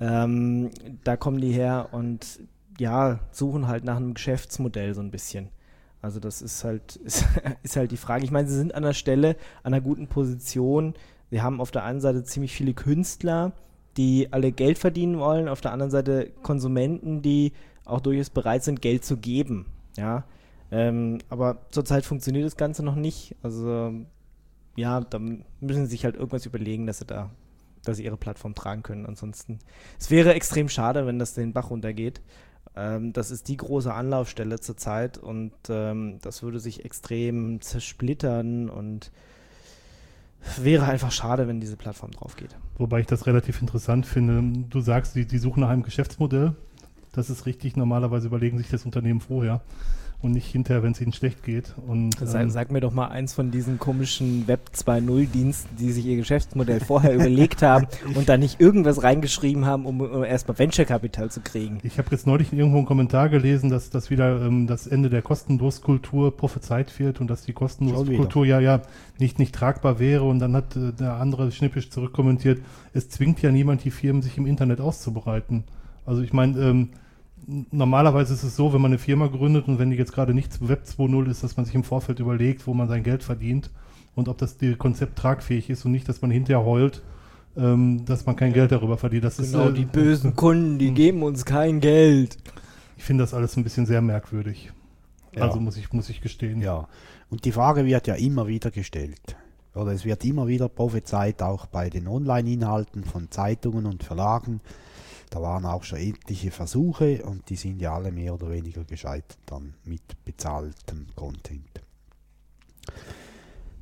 Ähm, 0.00 0.70
da 1.04 1.16
kommen 1.16 1.40
die 1.40 1.52
her 1.52 1.88
und 1.92 2.40
ja, 2.78 3.20
suchen 3.30 3.68
halt 3.68 3.84
nach 3.84 3.96
einem 3.96 4.14
Geschäftsmodell 4.14 4.94
so 4.94 5.00
ein 5.00 5.10
bisschen. 5.10 5.48
Also 6.00 6.20
das 6.20 6.42
ist 6.42 6.64
halt, 6.64 6.96
ist, 7.04 7.24
ist 7.62 7.76
halt 7.76 7.90
die 7.90 7.96
Frage. 7.96 8.24
Ich 8.24 8.30
meine, 8.30 8.48
sie 8.48 8.56
sind 8.56 8.74
an 8.74 8.82
der 8.82 8.94
Stelle, 8.94 9.36
an 9.62 9.74
einer 9.74 9.80
guten 9.82 10.06
Position. 10.06 10.94
Sie 11.30 11.42
haben 11.42 11.60
auf 11.60 11.70
der 11.70 11.84
einen 11.84 12.00
Seite 12.00 12.24
ziemlich 12.24 12.52
viele 12.52 12.74
Künstler, 12.74 13.52
die 13.96 14.32
alle 14.32 14.52
Geld 14.52 14.78
verdienen 14.78 15.18
wollen, 15.18 15.48
auf 15.48 15.60
der 15.60 15.72
anderen 15.72 15.90
Seite 15.90 16.30
Konsumenten, 16.42 17.22
die 17.22 17.52
auch 17.84 18.00
durchaus 18.00 18.30
bereit 18.30 18.64
sind, 18.64 18.82
Geld 18.82 19.04
zu 19.04 19.16
geben. 19.16 19.66
Ja, 19.96 20.24
ähm, 20.74 21.18
aber 21.28 21.58
zurzeit 21.70 22.04
funktioniert 22.04 22.44
das 22.44 22.56
Ganze 22.56 22.82
noch 22.82 22.96
nicht. 22.96 23.36
Also 23.42 23.94
ja, 24.74 25.00
da 25.00 25.20
müssen 25.20 25.84
sie 25.84 25.90
sich 25.90 26.04
halt 26.04 26.16
irgendwas 26.16 26.46
überlegen, 26.46 26.84
dass 26.88 26.98
sie 26.98 27.04
da, 27.04 27.30
dass 27.84 27.98
sie 27.98 28.04
ihre 28.04 28.16
Plattform 28.16 28.56
tragen 28.56 28.82
können. 28.82 29.06
Ansonsten, 29.06 29.60
es 30.00 30.10
wäre 30.10 30.34
extrem 30.34 30.68
schade, 30.68 31.06
wenn 31.06 31.20
das 31.20 31.34
den 31.34 31.52
Bach 31.52 31.70
runtergeht. 31.70 32.22
Ähm, 32.74 33.12
das 33.12 33.30
ist 33.30 33.46
die 33.46 33.56
große 33.56 33.94
Anlaufstelle 33.94 34.58
zurzeit 34.58 35.16
und 35.16 35.52
ähm, 35.68 36.18
das 36.22 36.42
würde 36.42 36.58
sich 36.58 36.84
extrem 36.84 37.60
zersplittern 37.60 38.68
und 38.68 39.12
wäre 40.60 40.86
einfach 40.86 41.12
schade, 41.12 41.46
wenn 41.46 41.60
diese 41.60 41.76
Plattform 41.76 42.10
drauf 42.10 42.34
geht. 42.34 42.56
Wobei 42.78 42.98
ich 42.98 43.06
das 43.06 43.26
relativ 43.26 43.60
interessant 43.60 44.06
finde. 44.06 44.42
Du 44.70 44.80
sagst, 44.80 45.14
die, 45.14 45.24
die 45.24 45.38
suchen 45.38 45.60
nach 45.60 45.68
einem 45.68 45.84
Geschäftsmodell. 45.84 46.56
Das 47.12 47.30
ist 47.30 47.46
richtig. 47.46 47.76
Normalerweise 47.76 48.26
überlegen 48.26 48.58
sich 48.58 48.70
das 48.70 48.84
Unternehmen 48.84 49.20
vorher 49.20 49.62
und 50.24 50.32
nicht 50.32 50.50
hinterher, 50.50 50.82
wenn 50.82 50.92
es 50.92 51.00
ihnen 51.00 51.12
schlecht 51.12 51.44
geht. 51.44 51.74
Und, 51.86 52.16
Sag, 52.18 52.42
ähm, 52.42 52.50
sag 52.50 52.72
mir 52.72 52.80
doch 52.80 52.92
mal 52.92 53.08
eins 53.08 53.34
von 53.34 53.50
diesen 53.50 53.78
komischen 53.78 54.48
Web 54.48 54.70
2.0 54.74 55.26
Diensten, 55.30 55.76
die 55.76 55.92
sich 55.92 56.06
ihr 56.06 56.16
Geschäftsmodell 56.16 56.80
vorher 56.80 57.14
überlegt 57.14 57.62
haben 57.62 57.86
und 58.14 58.28
da 58.28 58.36
nicht 58.36 58.60
irgendwas 58.60 59.02
reingeschrieben 59.02 59.66
haben, 59.66 59.86
um, 59.86 60.00
um 60.00 60.24
erstmal 60.24 60.58
Venture-Kapital 60.58 61.30
zu 61.30 61.40
kriegen. 61.40 61.78
Ich 61.82 61.98
habe 61.98 62.08
jetzt 62.10 62.26
neulich 62.26 62.52
irgendwo 62.52 62.78
einen 62.78 62.86
Kommentar 62.86 63.28
gelesen, 63.28 63.70
dass 63.70 63.90
das 63.90 64.10
wieder 64.10 64.40
ähm, 64.40 64.66
das 64.66 64.86
Ende 64.86 65.10
der 65.10 65.22
Kostenloskultur 65.22 66.36
prophezeit 66.36 66.98
wird 66.98 67.20
und 67.20 67.28
dass 67.28 67.42
die 67.42 67.52
Kostenloskultur 67.52 68.46
ja 68.46 68.60
ja 68.60 68.82
nicht 69.18 69.38
nicht 69.38 69.54
tragbar 69.54 69.98
wäre 69.98 70.24
und 70.24 70.38
dann 70.38 70.54
hat 70.56 70.74
äh, 70.76 70.92
der 70.92 71.14
andere 71.14 71.52
schnippisch 71.52 71.90
zurückkommentiert, 71.90 72.60
es 72.92 73.08
zwingt 73.08 73.42
ja 73.42 73.52
niemand 73.52 73.84
die 73.84 73.90
Firmen 73.90 74.22
sich 74.22 74.38
im 74.38 74.46
Internet 74.46 74.80
auszubereiten. 74.80 75.64
Also 76.06 76.22
ich 76.22 76.32
meine, 76.32 76.58
ähm, 76.60 76.90
normalerweise 77.70 78.34
ist 78.34 78.42
es 78.42 78.56
so, 78.56 78.72
wenn 78.72 78.80
man 78.80 78.90
eine 78.90 78.98
Firma 78.98 79.26
gründet 79.26 79.68
und 79.68 79.78
wenn 79.78 79.90
die 79.90 79.96
jetzt 79.96 80.12
gerade 80.12 80.34
nicht 80.34 80.66
Web 80.66 80.84
2.0 80.86 81.30
ist, 81.30 81.42
dass 81.42 81.56
man 81.56 81.66
sich 81.66 81.74
im 81.74 81.84
Vorfeld 81.84 82.20
überlegt, 82.20 82.66
wo 82.66 82.74
man 82.74 82.88
sein 82.88 83.02
Geld 83.02 83.22
verdient 83.22 83.70
und 84.14 84.28
ob 84.28 84.38
das 84.38 84.56
die 84.56 84.74
Konzept 84.76 85.18
tragfähig 85.18 85.70
ist 85.70 85.84
und 85.84 85.92
nicht, 85.92 86.08
dass 86.08 86.22
man 86.22 86.30
hinterher 86.30 86.64
heult, 86.64 87.02
ähm, 87.56 88.04
dass 88.04 88.26
man 88.26 88.36
kein 88.36 88.52
Geld 88.52 88.72
darüber 88.72 88.96
verdient. 88.96 89.24
Das 89.24 89.36
Genau, 89.36 89.64
ist, 89.64 89.70
äh, 89.70 89.72
die 89.74 89.84
bösen 89.84 90.36
Kunden, 90.36 90.78
die 90.78 90.92
geben 90.92 91.22
uns 91.22 91.44
kein 91.44 91.80
Geld. 91.80 92.36
Ich 92.96 93.04
finde 93.04 93.24
das 93.24 93.34
alles 93.34 93.56
ein 93.56 93.64
bisschen 93.64 93.86
sehr 93.86 94.00
merkwürdig. 94.02 94.72
Ja. 95.34 95.42
Also 95.42 95.60
muss 95.60 95.76
ich, 95.76 95.92
muss 95.92 96.08
ich 96.10 96.20
gestehen. 96.20 96.60
Ja, 96.60 96.88
und 97.30 97.44
die 97.44 97.52
Frage 97.52 97.84
wird 97.84 98.06
ja 98.06 98.14
immer 98.14 98.46
wieder 98.46 98.70
gestellt. 98.70 99.36
Oder 99.74 99.90
es 99.90 100.04
wird 100.04 100.24
immer 100.24 100.46
wieder 100.46 100.68
prophezeit, 100.68 101.42
auch 101.42 101.66
bei 101.66 101.90
den 101.90 102.06
Online-Inhalten 102.06 103.02
von 103.02 103.30
Zeitungen 103.30 103.86
und 103.86 104.04
Verlagen. 104.04 104.60
Da 105.34 105.42
waren 105.42 105.66
auch 105.66 105.82
schon 105.82 105.98
etliche 105.98 106.52
Versuche 106.52 107.24
und 107.24 107.50
die 107.50 107.56
sind 107.56 107.80
ja 107.80 107.92
alle 107.92 108.12
mehr 108.12 108.34
oder 108.34 108.50
weniger 108.50 108.84
gescheitert 108.84 109.36
dann 109.46 109.74
mit 109.82 110.24
bezahltem 110.24 111.08
Content. 111.16 111.82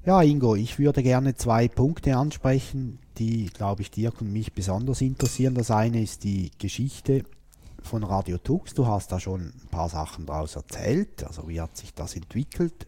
Ja, 0.06 0.22
Ingo, 0.22 0.54
ich 0.54 0.78
würde 0.78 1.02
gerne 1.02 1.34
zwei 1.34 1.68
Punkte 1.68 2.16
ansprechen, 2.16 3.00
die, 3.18 3.50
glaube 3.50 3.82
ich, 3.82 3.90
Dirk 3.90 4.22
und 4.22 4.32
mich 4.32 4.54
besonders 4.54 5.02
interessieren. 5.02 5.54
Das 5.54 5.70
eine 5.70 6.02
ist 6.02 6.24
die 6.24 6.50
Geschichte 6.56 7.22
von 7.82 8.02
Radio 8.02 8.38
Tux. 8.38 8.72
Du 8.72 8.86
hast 8.86 9.12
da 9.12 9.20
schon 9.20 9.42
ein 9.42 9.68
paar 9.70 9.90
Sachen 9.90 10.24
daraus 10.24 10.56
erzählt. 10.56 11.22
Also 11.22 11.46
wie 11.50 11.60
hat 11.60 11.76
sich 11.76 11.92
das 11.92 12.16
entwickelt? 12.16 12.86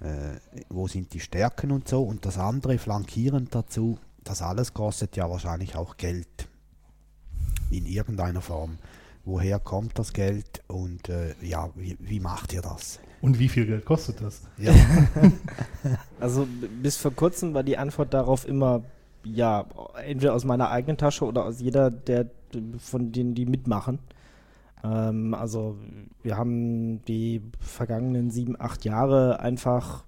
Äh, 0.00 0.40
wo 0.68 0.88
sind 0.88 1.14
die 1.14 1.20
Stärken 1.20 1.70
und 1.70 1.86
so? 1.86 2.02
Und 2.02 2.26
das 2.26 2.38
andere 2.38 2.76
flankierend 2.76 3.54
dazu, 3.54 4.00
das 4.24 4.42
alles 4.42 4.74
kostet 4.74 5.14
ja 5.14 5.30
wahrscheinlich 5.30 5.76
auch 5.76 5.96
Geld. 5.96 6.48
In 7.70 7.86
irgendeiner 7.86 8.40
Form. 8.40 8.78
Woher 9.24 9.58
kommt 9.58 9.98
das 9.98 10.12
Geld 10.12 10.62
und 10.68 11.08
äh, 11.08 11.34
ja, 11.42 11.68
wie, 11.74 11.96
wie 12.00 12.20
macht 12.20 12.52
ihr 12.52 12.62
das? 12.62 12.98
Und 13.20 13.38
wie 13.38 13.48
viel 13.48 13.66
Geld 13.66 13.84
kostet 13.84 14.20
das? 14.22 14.42
Ja, 14.56 14.72
Also 16.20 16.46
bis 16.82 16.96
vor 16.96 17.12
kurzem 17.12 17.52
war 17.52 17.62
die 17.62 17.76
Antwort 17.76 18.14
darauf 18.14 18.46
immer, 18.46 18.82
ja, 19.24 19.66
entweder 20.06 20.34
aus 20.34 20.44
meiner 20.44 20.70
eigenen 20.70 20.96
Tasche 20.96 21.24
oder 21.24 21.44
aus 21.44 21.60
jeder 21.60 21.90
der 21.90 22.30
von 22.78 23.12
denen, 23.12 23.34
die 23.34 23.44
mitmachen. 23.44 23.98
Ähm, 24.82 25.34
also 25.34 25.76
wir 26.22 26.36
haben 26.36 27.04
die 27.04 27.42
vergangenen 27.60 28.30
sieben, 28.30 28.58
acht 28.58 28.84
Jahre 28.84 29.40
einfach 29.40 30.04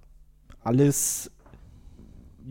alles, 0.62 1.30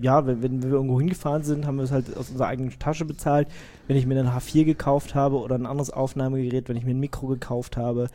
ja, 0.01 0.25
wenn, 0.25 0.41
wenn 0.41 0.63
wir 0.63 0.71
irgendwo 0.71 0.99
hingefahren 0.99 1.43
sind, 1.43 1.65
haben 1.65 1.77
wir 1.77 1.83
es 1.83 1.91
halt 1.91 2.15
aus 2.17 2.29
unserer 2.29 2.47
eigenen 2.47 2.77
Tasche 2.79 3.05
bezahlt. 3.05 3.47
Wenn 3.87 3.97
ich 3.97 4.05
mir 4.05 4.19
einen 4.19 4.29
H4 4.29 4.65
gekauft 4.65 5.15
habe 5.15 5.37
oder 5.37 5.55
ein 5.55 5.65
anderes 5.65 5.89
Aufnahmegerät, 5.89 6.69
wenn 6.69 6.77
ich 6.77 6.85
mir 6.85 6.91
ein 6.91 6.99
Mikro 6.99 7.27
gekauft 7.27 7.77
habe, 7.77 8.09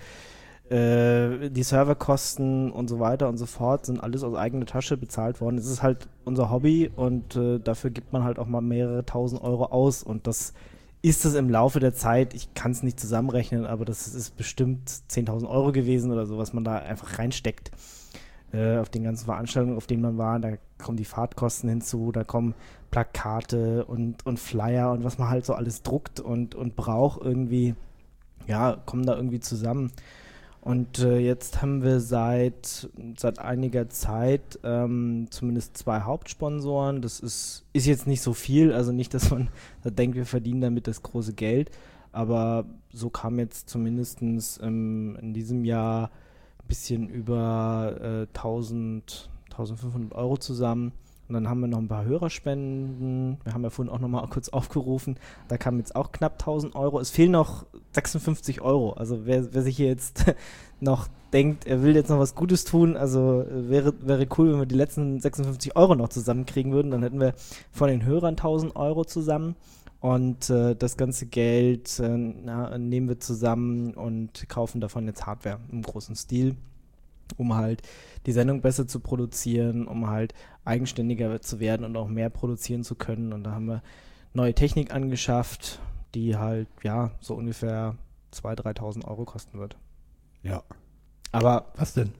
äh, 0.71 1.51
die 1.51 1.63
Serverkosten 1.63 2.71
und 2.71 2.89
so 2.89 2.99
weiter 2.99 3.29
und 3.29 3.37
so 3.37 3.47
fort 3.47 3.85
sind 3.85 4.03
alles 4.03 4.23
aus 4.23 4.35
eigener 4.35 4.67
Tasche 4.67 4.97
bezahlt 4.97 5.41
worden. 5.41 5.59
Es 5.59 5.67
ist 5.67 5.83
halt 5.83 6.09
unser 6.25 6.51
Hobby 6.51 6.91
und 6.95 7.37
äh, 7.37 7.59
dafür 7.59 7.91
gibt 7.91 8.13
man 8.13 8.25
halt 8.25 8.39
auch 8.39 8.47
mal 8.47 8.63
mehrere 8.63 9.05
tausend 9.05 9.43
Euro 9.43 9.67
aus 9.67 10.03
und 10.03 10.27
das 10.27 10.55
ist 11.03 11.27
es 11.27 11.35
im 11.35 11.51
Laufe 11.51 11.81
der 11.81 11.93
Zeit, 11.93 12.33
ich 12.33 12.55
kann 12.55 12.73
es 12.73 12.83
nicht 12.83 12.99
zusammenrechnen, 12.99 13.67
aber 13.67 13.85
das 13.85 14.09
ist 14.09 14.39
bestimmt 14.39 14.89
10.000 14.89 15.47
Euro 15.47 15.71
gewesen 15.71 16.11
oder 16.11 16.25
so, 16.25 16.39
was 16.39 16.55
man 16.55 16.65
da 16.65 16.77
einfach 16.77 17.19
reinsteckt 17.19 17.71
äh, 18.55 18.79
auf 18.79 18.89
den 18.89 19.03
ganzen 19.03 19.25
Veranstaltungen, 19.25 19.77
auf 19.77 19.87
denen 19.87 20.03
man 20.03 20.17
war. 20.17 20.39
Da 20.39 20.53
kommen 20.79 20.97
die 20.97 21.05
Fahrtkosten 21.05 21.69
hinzu, 21.69 22.13
da 22.13 22.25
kommen 22.25 22.55
Plakate 22.91 23.85
und, 23.85 24.25
und 24.25 24.39
Flyer 24.39 24.93
und 24.93 25.03
was 25.03 25.19
man 25.19 25.29
halt 25.29 25.45
so 25.45 25.55
alles 25.55 25.83
druckt 25.83 26.21
und, 26.21 26.55
und 26.55 26.77
braucht 26.77 27.21
irgendwie, 27.21 27.75
ja, 28.47 28.77
kommen 28.87 29.05
da 29.05 29.17
irgendwie 29.17 29.41
zusammen. 29.41 29.91
Und 30.61 31.01
äh, 31.01 31.19
jetzt 31.19 31.61
haben 31.61 31.83
wir 31.83 32.01
seit, 32.01 32.89
seit 33.19 33.39
einiger 33.39 33.91
Zeit 33.91 34.59
ähm, 34.63 35.27
zumindest 35.29 35.77
zwei 35.77 36.01
Hauptsponsoren. 36.01 37.03
Das 37.03 37.21
ist, 37.21 37.67
ist 37.75 37.87
jetzt 37.87 38.07
nicht 38.07 38.23
so 38.23 38.33
viel, 38.33 38.73
also 38.73 38.91
nicht, 38.91 39.13
dass 39.13 39.31
man 39.31 39.49
da 39.83 39.91
denkt, 39.91 40.17
wir 40.17 40.25
verdienen 40.25 40.63
damit 40.63 40.87
das 40.87 41.03
große 41.03 41.35
Geld. 41.35 41.71
Aber 42.13 42.65
so 42.93 43.11
kam 43.11 43.39
jetzt 43.41 43.69
zumindest 43.69 44.23
ähm, 44.23 45.19
in 45.21 45.35
diesem 45.35 45.65
Jahr 45.65 46.11
ein 46.65 46.69
bisschen 46.69 47.09
über 47.09 47.97
äh, 48.01 48.37
1000, 48.37 49.31
1500 49.51 50.15
Euro 50.15 50.37
zusammen. 50.37 50.93
Und 51.27 51.35
dann 51.35 51.49
haben 51.49 51.61
wir 51.61 51.69
noch 51.69 51.79
ein 51.79 51.89
paar 51.89 52.05
Hörerspenden. 52.05 53.39
Wir 53.45 53.55
haben 53.55 53.63
ja 53.63 53.71
vorhin 53.71 53.93
auch 53.93 53.99
noch 53.99 54.09
mal 54.09 54.27
kurz 54.29 54.51
aufgerufen. 54.51 55.17
Da 55.49 55.57
kamen 55.57 55.79
jetzt 55.79 55.97
auch 55.97 56.13
knapp 56.13 56.35
1000 56.35 56.75
Euro. 56.75 57.01
Es 57.01 57.11
fehlen 57.11 57.33
noch 57.33 57.65
56 57.93 58.61
Euro. 58.61 58.93
Also 58.93 59.25
wer, 59.25 59.55
wer 59.55 59.63
sich 59.63 59.77
hier 59.77 59.87
jetzt 59.87 60.35
noch 60.81 61.09
denkt, 61.33 61.67
er 61.67 61.83
will 61.83 61.95
jetzt 61.95 62.11
noch 62.11 62.19
was 62.19 62.35
Gutes 62.35 62.65
tun, 62.65 62.97
also 62.97 63.43
äh, 63.43 63.69
wäre, 63.69 63.95
wäre 64.03 64.27
cool, 64.39 64.53
wenn 64.53 64.61
wir 64.61 64.67
die 64.67 64.75
letzten 64.75 65.19
56 65.19 65.77
Euro 65.77 65.95
noch 65.95 66.11
zusammenkriegen 66.11 66.73
würden. 66.73 66.91
Dann 66.91 67.03
hätten 67.03 67.21
wir 67.21 67.35
von 67.73 67.89
den 67.89 68.05
Hörern 68.05 68.35
1000 68.35 68.77
Euro 68.77 69.05
zusammen. 69.05 69.57
Und 70.05 70.51
äh, 70.51 70.77
das 70.77 70.99
ganze 70.99 71.25
Geld 71.25 71.99
äh, 71.99 72.19
na, 72.19 72.77
nehmen 72.77 73.09
wir 73.09 73.21
zusammen 73.21 73.95
und 73.95 74.47
kaufen 74.51 74.83
davon 74.83 75.07
jetzt 75.07 75.25
Hardware 75.25 75.61
im 75.73 75.81
großen 75.81 76.15
Stil, 76.15 76.57
um 77.39 77.55
halt 77.55 77.81
die 78.27 78.33
Sendung 78.33 78.61
besser 78.61 78.87
zu 78.87 79.01
produzieren, 79.01 79.89
um 79.89 80.11
halt 80.11 80.35
eigenständiger 80.67 81.41
zu 81.41 81.59
werden 81.59 81.87
und 81.87 81.97
auch 81.97 82.09
mehr 82.09 82.29
produzieren 82.29 82.85
zu 82.85 82.97
können. 82.97 83.33
Und 83.33 83.45
da 83.45 83.53
haben 83.53 83.65
wir 83.65 83.83
neue 84.35 84.53
Technik 84.53 84.93
angeschafft, 84.93 85.81
die 86.15 86.37
halt, 86.37 86.69
ja, 86.83 87.13
so 87.21 87.33
ungefähr 87.33 87.95
2.000, 88.35 88.77
3.000 88.77 89.09
Euro 89.09 89.25
kosten 89.25 89.59
wird. 89.59 89.79
ja. 90.43 90.63
Aber 91.33 91.73
Was 91.77 91.95
denn? 91.95 92.13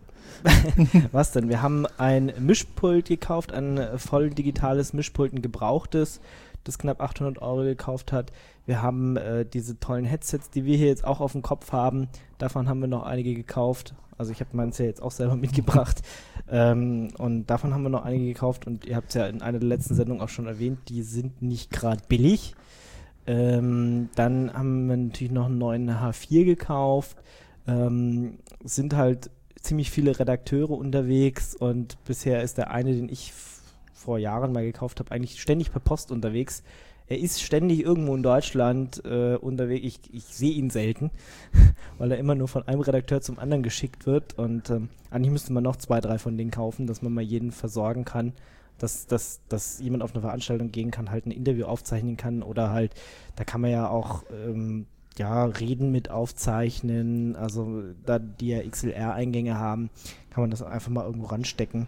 was 1.13 1.33
denn? 1.33 1.51
Wir 1.51 1.61
haben 1.61 1.85
ein 1.99 2.33
Mischpult 2.39 3.09
gekauft, 3.09 3.53
ein 3.53 3.99
voll 3.99 4.31
digitales 4.31 4.95
Mischpult, 4.95 5.35
ein 5.35 5.43
gebrauchtes, 5.43 6.23
das 6.65 6.79
knapp 6.79 7.01
800 7.01 7.41
Euro 7.41 7.63
gekauft 7.63 8.13
hat. 8.13 8.33
Wir 8.67 8.83
haben 8.83 9.17
äh, 9.17 9.45
diese 9.45 9.79
tollen 9.79 10.05
Headsets, 10.05 10.51
die 10.51 10.65
wir 10.65 10.77
hier 10.77 10.89
jetzt 10.89 11.05
auch 11.05 11.21
auf 11.21 11.33
dem 11.33 11.43
Kopf 11.43 11.73
haben. 11.73 12.09
Davon 12.39 12.69
haben 12.69 12.81
wir 12.81 12.89
noch 12.89 13.05
einige 13.05 13.35
gekauft. 13.35 13.95
Also 14.17 14.33
ich 14.33 14.41
habe 14.41 14.57
meins 14.57 14.79
ja 14.79 14.87
jetzt 14.87 15.03
auch 15.03 15.11
selber 15.11 15.37
mitgebracht. 15.37 16.03
Ähm, 16.49 17.09
und 17.19 17.47
davon 17.47 17.75
haben 17.75 17.83
wir 17.83 17.91
noch 17.91 18.05
einige 18.05 18.27
gekauft. 18.27 18.67
Und 18.67 18.87
ihr 18.87 18.97
habt 18.97 19.09
es 19.09 19.15
ja 19.15 19.27
in 19.27 19.43
einer 19.43 19.59
der 19.59 19.69
letzten 19.69 19.95
Sendungen 19.95 20.23
auch 20.23 20.29
schon 20.29 20.47
erwähnt, 20.47 20.79
die 20.89 21.03
sind 21.03 21.43
nicht 21.43 21.71
gerade 21.71 22.03
billig. 22.09 22.55
Ähm, 23.27 24.11
dann 24.17 24.53
haben 24.53 24.89
wir 24.89 24.97
natürlich 24.97 25.33
noch 25.33 25.47
einen 25.47 25.59
neuen 25.59 25.91
H4 25.91 26.45
gekauft. 26.45 27.17
Ähm, 27.67 28.39
sind 28.63 28.95
halt 28.95 29.31
ziemlich 29.61 29.91
viele 29.91 30.19
Redakteure 30.19 30.71
unterwegs 30.71 31.55
und 31.55 32.03
bisher 32.05 32.43
ist 32.43 32.59
der 32.59 32.71
eine, 32.71 32.95
den 32.95 33.09
ich 33.09 33.33
vor 34.05 34.19
Jahren 34.19 34.53
mal 34.53 34.65
gekauft 34.65 35.01
habe, 35.01 35.11
eigentlich 35.11 35.41
ständig 35.41 35.73
per 35.73 35.81
Post 35.81 36.13
unterwegs. 36.13 36.63
Er 37.07 37.19
ist 37.19 37.43
ständig 37.43 37.81
irgendwo 37.81 38.15
in 38.15 38.23
Deutschland 38.23 39.05
äh, 39.05 39.37
unterwegs. 39.37 39.85
Ich, 39.85 40.15
ich 40.15 40.25
sehe 40.25 40.53
ihn 40.53 40.71
selten, 40.71 41.11
weil 41.99 42.13
er 42.13 42.19
immer 42.19 42.35
nur 42.35 42.49
von 42.49 42.67
einem 42.67 42.81
Redakteur 42.81 43.21
zum 43.21 43.39
anderen 43.39 43.63
geschickt 43.63 44.07
wird. 44.07 44.39
Und 44.39 44.71
ähm, 44.71 44.89
eigentlich 45.11 45.33
müsste 45.33 45.53
man 45.53 45.65
noch 45.65 45.77
zwei, 45.77 46.01
drei 46.01 46.19
von 46.19 46.39
denen 46.39 46.51
kaufen, 46.51 46.87
dass 46.87 47.03
man 47.03 47.13
mal 47.13 47.23
jeden 47.23 47.53
versorgen 47.53 48.05
kann, 48.07 48.33
dass, 48.79 49.07
dass, 49.07 49.41
dass 49.49 49.81
jemand 49.81 50.03
auf 50.03 50.15
eine 50.15 50.23
Veranstaltung 50.23 50.73
gehen 50.73 50.91
kann, 50.91 51.11
halt 51.11 51.27
ein 51.27 51.31
Interview 51.31 51.67
aufzeichnen 51.67 52.17
kann 52.17 52.43
oder 52.43 52.71
halt, 52.71 52.95
da 53.37 53.45
kann 53.45 53.61
man 53.61 53.71
ja 53.71 53.89
auch 53.89 54.25
ähm, 54.33 54.87
ja, 55.19 55.45
Reden 55.45 55.93
mit 55.93 56.11
aufzeichnen, 56.11 57.37
also 57.37 57.83
da 58.05 58.19
die 58.19 58.49
ja 58.49 58.69
XLR-Eingänge 58.69 59.59
haben, 59.59 59.91
kann 60.31 60.43
man 60.43 60.51
das 60.51 60.63
einfach 60.63 60.91
mal 60.91 61.05
irgendwo 61.05 61.27
ranstecken. 61.27 61.87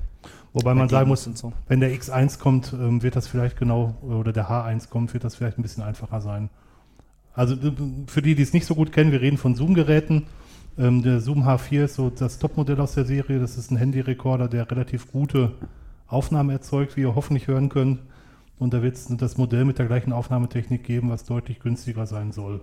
Wobei 0.53 0.75
man 0.75 0.89
sagen 0.89 1.09
muss, 1.09 1.25
so. 1.25 1.53
wenn 1.69 1.81
der 1.81 1.91
X1 1.93 2.39
kommt, 2.39 2.73
ähm, 2.73 3.03
wird 3.03 3.17
das 3.17 3.29
vielleicht 3.29 3.59
genau, 3.59 3.95
oder 4.03 4.33
der 4.33 4.49
H1 4.49 4.89
kommt, 4.89 5.13
wird 5.13 5.25
das 5.25 5.35
vielleicht 5.35 5.59
ein 5.59 5.63
bisschen 5.63 5.83
einfacher 5.83 6.21
sein. 6.21 6.49
Also 7.35 7.57
für 8.07 8.23
die, 8.23 8.35
die 8.35 8.43
es 8.43 8.55
nicht 8.55 8.65
so 8.65 8.75
gut 8.75 8.93
kennen, 8.93 9.13
wir 9.13 9.21
reden 9.21 9.37
von 9.37 9.55
Zoom-Geräten. 9.55 10.27
Ähm, 10.79 11.03
der 11.03 11.21
Zoom 11.21 11.43
H4 11.43 11.85
ist 11.85 11.95
so 11.97 12.09
das 12.09 12.39
Topmodell 12.39 12.81
aus 12.81 12.95
der 12.95 13.05
Serie. 13.05 13.39
Das 13.39 13.59
ist 13.59 13.71
ein 13.71 13.77
Handyrekorder, 13.77 14.49
der 14.49 14.71
relativ 14.71 15.13
gute 15.13 15.53
Aufnahmen 16.07 16.51
erzeugt, 16.51 16.97
wie 16.97 17.03
ihr 17.03 17.15
hoffentlich 17.15 17.49
hören 17.49 17.69
könnt. 17.69 18.01
Und 18.59 18.73
da 18.73 18.83
wird 18.83 18.97
es 18.97 19.07
das 19.09 19.37
Modell 19.37 19.67
mit 19.67 19.79
der 19.79 19.87
gleichen 19.87 20.15
Aufnahmetechnik 20.15 20.85
geben, 20.85 21.11
was 21.11 21.25
deutlich 21.25 21.61
günstiger 21.61 22.07
sein 22.07 22.33
soll. 22.33 22.63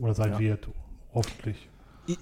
Oder 0.00 0.14
sein 0.14 0.32
Ja. 0.32 0.38
wird, 0.38 0.68
hoffentlich. 1.14 1.68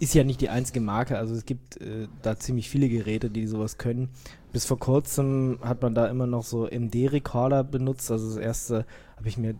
ist 0.00 0.14
ja 0.14 0.24
nicht 0.24 0.40
die 0.40 0.48
einzige 0.48 0.80
Marke, 0.80 1.18
also 1.18 1.34
es 1.34 1.44
gibt 1.44 1.80
äh, 1.80 2.08
da 2.22 2.38
ziemlich 2.38 2.70
viele 2.70 2.88
Geräte, 2.88 3.28
die 3.30 3.46
sowas 3.46 3.76
können. 3.76 4.08
Bis 4.52 4.64
vor 4.64 4.78
kurzem 4.78 5.58
hat 5.62 5.82
man 5.82 5.94
da 5.94 6.06
immer 6.06 6.26
noch 6.26 6.42
so 6.44 6.66
MD-Recorder 6.66 7.64
benutzt, 7.64 8.10
also 8.10 8.28
das 8.28 8.38
erste 8.38 8.86
habe 9.16 9.28
ich 9.28 9.36
mir 9.36 9.54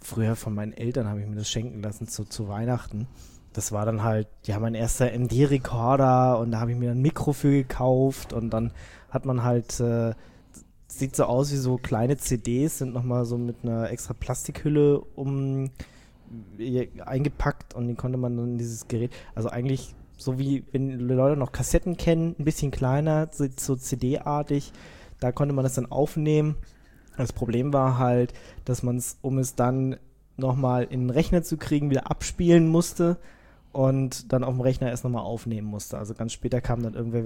früher 0.00 0.34
von 0.34 0.54
meinen 0.54 0.72
Eltern 0.72 1.06
habe 1.08 1.20
ich 1.20 1.26
mir 1.26 1.36
das 1.36 1.48
schenken 1.50 1.82
lassen 1.82 2.08
zu, 2.08 2.24
zu 2.24 2.48
Weihnachten. 2.48 3.06
Das 3.52 3.70
war 3.72 3.84
dann 3.84 4.02
halt, 4.02 4.28
ja, 4.44 4.58
mein 4.58 4.74
erster 4.74 5.12
MD-Recorder 5.12 6.38
und 6.38 6.52
da 6.52 6.60
habe 6.60 6.72
ich 6.72 6.78
mir 6.78 6.92
ein 6.92 7.02
Mikro 7.02 7.32
für 7.32 7.50
gekauft 7.50 8.32
und 8.32 8.50
dann 8.50 8.72
hat 9.10 9.24
man 9.26 9.42
halt, 9.42 9.78
äh, 9.80 10.14
sieht 10.86 11.14
so 11.14 11.24
aus 11.24 11.52
wie 11.52 11.56
so 11.56 11.76
kleine 11.76 12.16
CDs, 12.16 12.78
sind 12.78 12.92
nochmal 12.94 13.24
so 13.24 13.38
mit 13.38 13.56
einer 13.62 13.90
extra 13.90 14.14
Plastikhülle 14.14 15.00
um 15.00 15.70
eingepackt 17.04 17.74
und 17.74 17.88
die 17.88 17.94
konnte 17.94 18.18
man 18.18 18.36
dann 18.36 18.52
in 18.52 18.58
dieses 18.58 18.88
Gerät, 18.88 19.12
also 19.34 19.48
eigentlich 19.48 19.94
so 20.16 20.38
wie 20.38 20.64
wenn 20.72 20.98
Leute 21.00 21.36
noch 21.36 21.52
Kassetten 21.52 21.96
kennen, 21.96 22.36
ein 22.38 22.44
bisschen 22.44 22.70
kleiner, 22.70 23.28
so, 23.32 23.46
so 23.56 23.74
CD-artig, 23.74 24.72
da 25.18 25.32
konnte 25.32 25.54
man 25.54 25.64
das 25.64 25.74
dann 25.74 25.90
aufnehmen. 25.90 26.56
Das 27.16 27.32
Problem 27.32 27.72
war 27.72 27.98
halt, 27.98 28.32
dass 28.64 28.82
man 28.82 28.96
es, 28.96 29.18
um 29.22 29.38
es 29.38 29.54
dann 29.54 29.96
nochmal 30.36 30.84
in 30.84 31.00
den 31.00 31.10
Rechner 31.10 31.42
zu 31.42 31.56
kriegen, 31.56 31.90
wieder 31.90 32.10
abspielen 32.10 32.68
musste 32.68 33.18
und 33.72 34.32
dann 34.32 34.44
auf 34.44 34.54
dem 34.54 34.60
Rechner 34.60 34.88
erst 34.88 35.04
nochmal 35.04 35.24
aufnehmen 35.24 35.68
musste. 35.68 35.98
Also 35.98 36.14
ganz 36.14 36.32
später 36.32 36.60
kamen 36.60 36.82
dann 36.82 36.94
irgendwer 36.94 37.24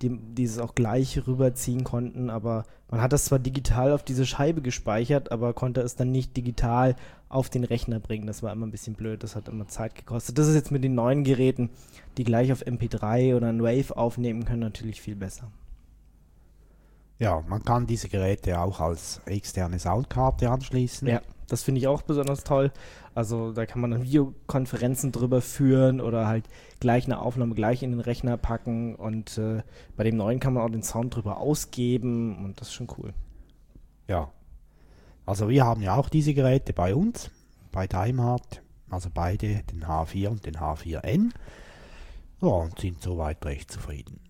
welche, 0.00 0.16
die 0.16 0.34
dieses 0.34 0.58
auch 0.58 0.74
gleich 0.74 1.26
rüberziehen 1.26 1.84
konnten, 1.84 2.30
aber 2.30 2.64
man 2.90 3.00
hat 3.00 3.12
das 3.12 3.26
zwar 3.26 3.38
digital 3.38 3.92
auf 3.92 4.02
diese 4.02 4.26
Scheibe 4.26 4.62
gespeichert, 4.62 5.30
aber 5.30 5.52
konnte 5.52 5.80
es 5.80 5.96
dann 5.96 6.10
nicht 6.10 6.36
digital 6.36 6.96
auf 7.28 7.48
den 7.48 7.64
Rechner 7.64 8.00
bringen. 8.00 8.26
Das 8.26 8.42
war 8.42 8.52
immer 8.52 8.66
ein 8.66 8.72
bisschen 8.72 8.94
blöd, 8.94 9.22
das 9.22 9.36
hat 9.36 9.48
immer 9.48 9.68
Zeit 9.68 9.94
gekostet. 9.94 10.38
Das 10.38 10.48
ist 10.48 10.54
jetzt 10.54 10.72
mit 10.72 10.82
den 10.82 10.94
neuen 10.94 11.24
Geräten, 11.24 11.70
die 12.16 12.24
gleich 12.24 12.52
auf 12.52 12.66
MP3 12.66 13.36
oder 13.36 13.48
ein 13.48 13.62
Wave 13.62 13.96
aufnehmen 13.96 14.44
können, 14.44 14.60
natürlich 14.60 15.00
viel 15.00 15.16
besser. 15.16 15.50
Ja, 17.20 17.44
man 17.46 17.62
kann 17.62 17.86
diese 17.86 18.08
Geräte 18.08 18.58
auch 18.58 18.80
als 18.80 19.20
externe 19.26 19.78
Soundkarte 19.78 20.50
anschließen. 20.50 21.06
Ja, 21.06 21.20
das 21.48 21.62
finde 21.62 21.78
ich 21.78 21.86
auch 21.86 22.00
besonders 22.00 22.44
toll. 22.44 22.72
Also 23.14 23.52
da 23.52 23.66
kann 23.66 23.82
man 23.82 23.90
dann 23.90 24.02
Videokonferenzen 24.02 25.12
drüber 25.12 25.42
führen 25.42 26.00
oder 26.00 26.26
halt 26.26 26.46
gleich 26.80 27.04
eine 27.04 27.20
Aufnahme 27.20 27.54
gleich 27.54 27.82
in 27.82 27.90
den 27.90 28.00
Rechner 28.00 28.38
packen 28.38 28.94
und 28.94 29.36
äh, 29.36 29.62
bei 29.98 30.04
dem 30.04 30.16
neuen 30.16 30.40
kann 30.40 30.54
man 30.54 30.62
auch 30.62 30.70
den 30.70 30.82
Sound 30.82 31.14
drüber 31.14 31.36
ausgeben 31.36 32.42
und 32.42 32.58
das 32.58 32.68
ist 32.68 32.74
schon 32.74 32.88
cool. 32.96 33.12
Ja. 34.08 34.32
Also 35.26 35.50
wir 35.50 35.66
haben 35.66 35.82
ja 35.82 35.96
auch 35.96 36.08
diese 36.08 36.32
Geräte 36.32 36.72
bei 36.72 36.94
uns, 36.94 37.30
bei 37.70 37.86
Daimhardt, 37.86 38.62
also 38.88 39.10
beide, 39.12 39.62
den 39.64 39.84
H4 39.84 40.28
und 40.28 40.46
den 40.46 40.56
H4N. 40.56 41.32
Ja, 42.40 42.48
und 42.48 42.78
sind 42.78 43.02
soweit 43.02 43.44
recht 43.44 43.70
zufrieden. 43.70 44.29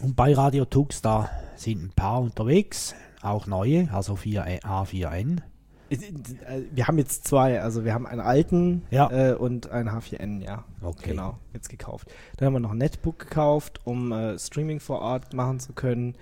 Und 0.00 0.14
bei 0.14 0.32
Radio 0.32 0.64
Tux, 0.64 1.02
da 1.02 1.28
sind 1.56 1.82
ein 1.82 1.90
paar 1.90 2.20
unterwegs, 2.20 2.94
auch 3.20 3.46
neue, 3.46 3.88
also 3.92 4.16
4, 4.16 4.60
H4N 4.60 5.42
wir 5.90 6.86
haben 6.86 6.98
jetzt 6.98 7.26
zwei, 7.26 7.60
also 7.62 7.84
wir 7.84 7.94
haben 7.94 8.06
einen 8.06 8.20
alten 8.20 8.82
ja. 8.90 9.10
äh, 9.10 9.34
und 9.34 9.70
einen 9.70 9.88
H4N, 9.88 10.44
ja. 10.44 10.64
Okay. 10.82 11.10
Genau, 11.10 11.38
jetzt 11.54 11.68
gekauft. 11.68 12.12
Dann 12.36 12.46
haben 12.46 12.52
wir 12.52 12.60
noch 12.60 12.72
ein 12.72 12.78
Netbook 12.78 13.18
gekauft, 13.18 13.80
um 13.84 14.12
äh, 14.12 14.38
Streaming 14.38 14.80
vor 14.80 15.00
Ort 15.00 15.32
machen 15.32 15.60
zu 15.60 15.72
können. 15.72 16.14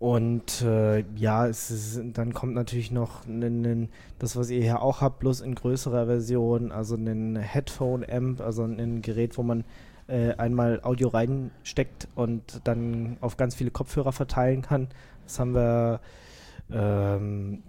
Und 0.00 0.62
äh, 0.62 1.04
ja, 1.16 1.46
es 1.46 1.70
ist, 1.70 2.00
dann 2.14 2.32
kommt 2.32 2.54
natürlich 2.54 2.90
noch 2.90 3.26
n, 3.26 3.64
n, 3.64 3.88
das, 4.18 4.36
was 4.36 4.50
ihr 4.50 4.62
hier 4.62 4.80
auch 4.80 5.00
habt, 5.00 5.20
bloß 5.20 5.40
in 5.40 5.54
größerer 5.54 6.06
Version, 6.06 6.70
also 6.70 6.94
ein 6.94 7.36
Headphone-Amp, 7.36 8.40
also 8.40 8.62
ein 8.64 9.02
Gerät, 9.02 9.38
wo 9.38 9.42
man 9.42 9.64
äh, 10.08 10.34
einmal 10.34 10.80
Audio 10.82 11.08
reinsteckt 11.08 12.08
und 12.14 12.60
dann 12.64 13.16
auf 13.20 13.36
ganz 13.36 13.54
viele 13.54 13.70
Kopfhörer 13.70 14.12
verteilen 14.12 14.62
kann. 14.62 14.88
Das 15.24 15.38
haben 15.38 15.54
wir 15.54 16.00
ähm, 16.70 17.62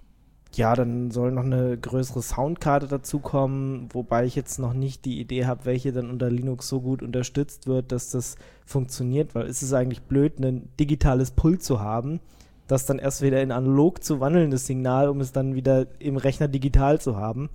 ja, 0.56 0.76
dann 0.76 1.12
soll 1.12 1.32
noch 1.32 1.44
eine 1.44 1.78
größere 1.78 2.22
Soundkarte 2.24 2.88
dazukommen, 2.88 3.88
wobei 3.94 4.26
ich 4.26 4.36
jetzt 4.36 4.58
noch 4.58 4.74
nicht 4.74 5.06
die 5.06 5.20
Idee 5.20 5.46
habe, 5.46 5.66
welche 5.66 5.94
dann 5.94 6.10
unter 6.10 6.30
Linux 6.30 6.68
so 6.68 6.82
gut 6.82 7.04
unterstützt 7.04 7.68
wird, 7.68 7.92
dass 7.92 8.10
das 8.10 8.36
funktioniert, 8.66 9.36
weil 9.36 9.46
es 9.46 9.62
ist 9.62 9.74
eigentlich 9.74 10.02
blöd, 10.02 10.40
ein 10.40 10.70
digitales 10.80 11.32
Pult 11.32 11.62
zu 11.62 11.82
haben, 11.82 12.20
das 12.68 12.86
dann 12.86 13.00
erst 13.00 13.22
wieder 13.22 13.42
in 13.42 13.52
analog 13.52 14.04
zu 14.04 14.20
wandelndes 14.20 14.66
Signal, 14.66 15.10
um 15.10 15.22
es 15.22 15.32
dann 15.32 15.54
wieder 15.54 15.86
im 16.00 16.18
Rechner 16.18 16.48
digital 16.48 17.00
zu 17.00 17.16
haben. 17.16 17.50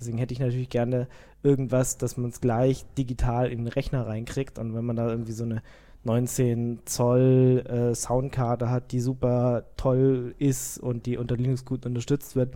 Deswegen 0.00 0.18
hätte 0.18 0.32
ich 0.32 0.40
natürlich 0.40 0.70
gerne 0.70 1.08
irgendwas, 1.42 1.98
dass 1.98 2.16
man 2.16 2.30
es 2.30 2.40
gleich 2.40 2.86
digital 2.96 3.50
in 3.50 3.58
den 3.58 3.68
Rechner 3.68 4.06
reinkriegt 4.06 4.58
und 4.58 4.74
wenn 4.74 4.84
man 4.84 4.96
da 4.96 5.08
irgendwie 5.08 5.32
so 5.32 5.44
eine 5.44 5.62
19 6.04 6.80
Zoll 6.86 7.64
äh, 7.68 7.94
Soundkarte 7.94 8.70
hat, 8.70 8.92
die 8.92 9.00
super 9.00 9.64
toll 9.76 10.34
ist 10.38 10.78
und 10.78 11.06
die 11.06 11.18
unter 11.18 11.36
Linux 11.36 11.64
gut 11.64 11.84
unterstützt 11.84 12.36
wird, 12.36 12.54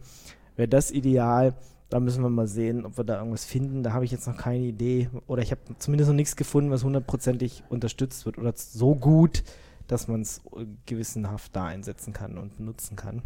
wäre 0.57 0.69
das 0.69 0.91
ideal. 0.91 1.55
Da 1.91 2.01
müssen 2.01 2.23
wir 2.23 2.31
mal 2.31 2.49
sehen, 2.49 2.87
ob 2.87 2.97
wir 2.97 3.05
da 3.05 3.19
irgendwas 3.19 3.45
finden. 3.45 3.83
Da 3.83 3.93
habe 3.93 4.07
ich 4.07 4.11
jetzt 4.11 4.27
noch 4.27 4.39
keine 4.39 4.65
Idee. 4.65 5.11
Oder 5.27 5.43
ich 5.43 5.51
habe 5.51 5.61
zumindest 5.79 6.09
noch 6.09 6.17
nichts 6.17 6.35
gefunden, 6.37 6.71
was 6.71 6.83
hundertprozentig 6.83 7.63
unterstützt 7.69 8.25
wird. 8.25 8.39
Oder 8.39 8.55
so 8.57 8.95
gut, 8.95 9.45
dass 9.87 10.09
man 10.09 10.23
es 10.23 10.41
gewissenhaft 10.87 11.55
da 11.55 11.67
einsetzen 11.67 12.15
kann 12.15 12.39
und 12.39 12.57
benutzen 12.57 12.97
kann. 12.97 13.23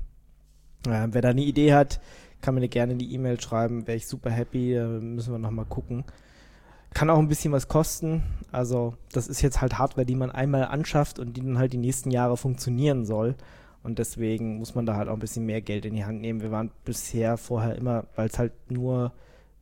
Äh, 0.86 1.08
wer 1.10 1.22
da 1.22 1.30
eine 1.30 1.42
Idee 1.42 1.74
hat, 1.74 2.00
kann 2.40 2.54
mir 2.54 2.68
gerne 2.68 2.94
die 2.96 3.12
E-Mail 3.14 3.40
schreiben. 3.40 3.86
Wäre 3.86 3.96
ich 3.96 4.06
super 4.06 4.30
happy. 4.30 4.74
Da 4.74 4.86
müssen 4.86 5.32
wir 5.32 5.38
nochmal 5.38 5.64
gucken. 5.64 6.04
Kann 6.94 7.10
auch 7.10 7.18
ein 7.18 7.28
bisschen 7.28 7.52
was 7.52 7.68
kosten. 7.68 8.22
Also, 8.50 8.94
das 9.12 9.28
ist 9.28 9.42
jetzt 9.42 9.60
halt 9.60 9.78
Hardware, 9.78 10.06
die 10.06 10.14
man 10.14 10.30
einmal 10.30 10.64
anschafft 10.64 11.18
und 11.18 11.36
die 11.36 11.42
dann 11.42 11.58
halt 11.58 11.72
die 11.72 11.78
nächsten 11.78 12.10
Jahre 12.10 12.36
funktionieren 12.36 13.04
soll. 13.04 13.34
Und 13.82 13.98
deswegen 13.98 14.58
muss 14.58 14.74
man 14.74 14.86
da 14.86 14.96
halt 14.96 15.08
auch 15.08 15.14
ein 15.14 15.20
bisschen 15.20 15.46
mehr 15.46 15.60
Geld 15.60 15.84
in 15.84 15.94
die 15.94 16.04
Hand 16.04 16.20
nehmen. 16.20 16.40
Wir 16.40 16.50
waren 16.50 16.70
bisher 16.84 17.36
vorher 17.36 17.76
immer, 17.76 18.04
weil 18.16 18.28
es 18.28 18.38
halt 18.38 18.52
nur, 18.70 19.12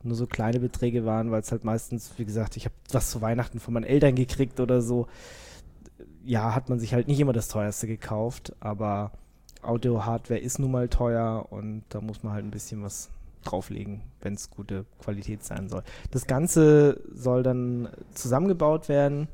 nur 0.03 0.15
so 0.15 0.25
kleine 0.25 0.59
Beträge 0.59 1.05
waren, 1.05 1.31
weil 1.31 1.41
es 1.41 1.51
halt 1.51 1.63
meistens, 1.63 2.11
wie 2.17 2.25
gesagt, 2.25 2.57
ich 2.57 2.65
habe 2.65 2.75
was 2.91 3.11
zu 3.11 3.21
Weihnachten 3.21 3.59
von 3.59 3.73
meinen 3.73 3.83
Eltern 3.83 4.15
gekriegt 4.15 4.59
oder 4.59 4.81
so. 4.81 5.07
Ja, 6.23 6.55
hat 6.55 6.69
man 6.69 6.79
sich 6.79 6.93
halt 6.93 7.07
nicht 7.07 7.19
immer 7.19 7.33
das 7.33 7.47
teuerste 7.47 7.87
gekauft, 7.87 8.55
aber 8.59 9.11
Audio-Hardware 9.67 10.39
ist 10.39 10.59
nun 10.59 10.71
mal 10.71 10.87
teuer 10.87 11.47
und 11.49 11.83
da 11.89 12.01
muss 12.01 12.23
man 12.23 12.33
halt 12.33 12.45
ein 12.45 12.51
bisschen 12.51 12.83
was 12.83 13.09
drauflegen, 13.43 14.01
wenn 14.21 14.33
es 14.33 14.49
gute 14.49 14.85
Qualität 14.99 15.43
sein 15.43 15.69
soll. 15.69 15.83
Das 16.11 16.27
Ganze 16.27 17.01
soll 17.13 17.43
dann 17.43 17.89
zusammengebaut 18.13 18.89
werden 18.89 19.27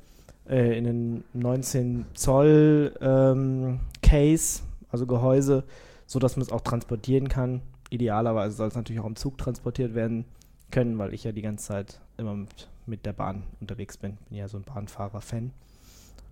äh, 0.47 0.77
in 0.77 0.87
einen 0.87 1.23
19 1.33 2.05
Zoll 2.13 2.93
ähm, 3.01 3.79
Case, 4.01 4.63
also 4.89 5.07
Gehäuse, 5.07 5.63
so 6.05 6.19
dass 6.19 6.35
man 6.35 6.45
es 6.45 6.51
auch 6.51 6.61
transportieren 6.61 7.29
kann. 7.29 7.61
Idealerweise 7.89 8.55
soll 8.55 8.67
es 8.67 8.75
natürlich 8.75 9.01
auch 9.01 9.07
im 9.07 9.15
Zug 9.15 9.37
transportiert 9.37 9.95
werden 9.95 10.25
können, 10.71 10.97
weil 10.97 11.13
ich 11.13 11.23
ja 11.23 11.31
die 11.31 11.41
ganze 11.41 11.67
Zeit 11.67 11.99
immer 12.17 12.33
mit, 12.33 12.67
mit 12.85 13.05
der 13.05 13.13
Bahn 13.13 13.43
unterwegs 13.61 13.97
bin. 13.97 14.17
Bin 14.29 14.37
ja 14.37 14.47
so 14.47 14.57
ein 14.57 14.63
Bahnfahrer-Fan. 14.63 15.51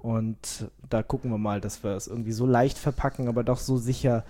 Und 0.02 0.70
da 0.90 1.04
gucken 1.04 1.32
wir 1.32 1.38
mal, 1.38 1.62
dass 1.62 1.84
wir 1.84 1.92
es 1.92 2.08
irgendwie 2.08 2.32
so 2.32 2.46
leicht 2.46 2.78
verpacken, 2.78 3.28
aber 3.28 3.44
doch 3.44 3.60
so 3.60 3.78
sicher, 3.78 4.24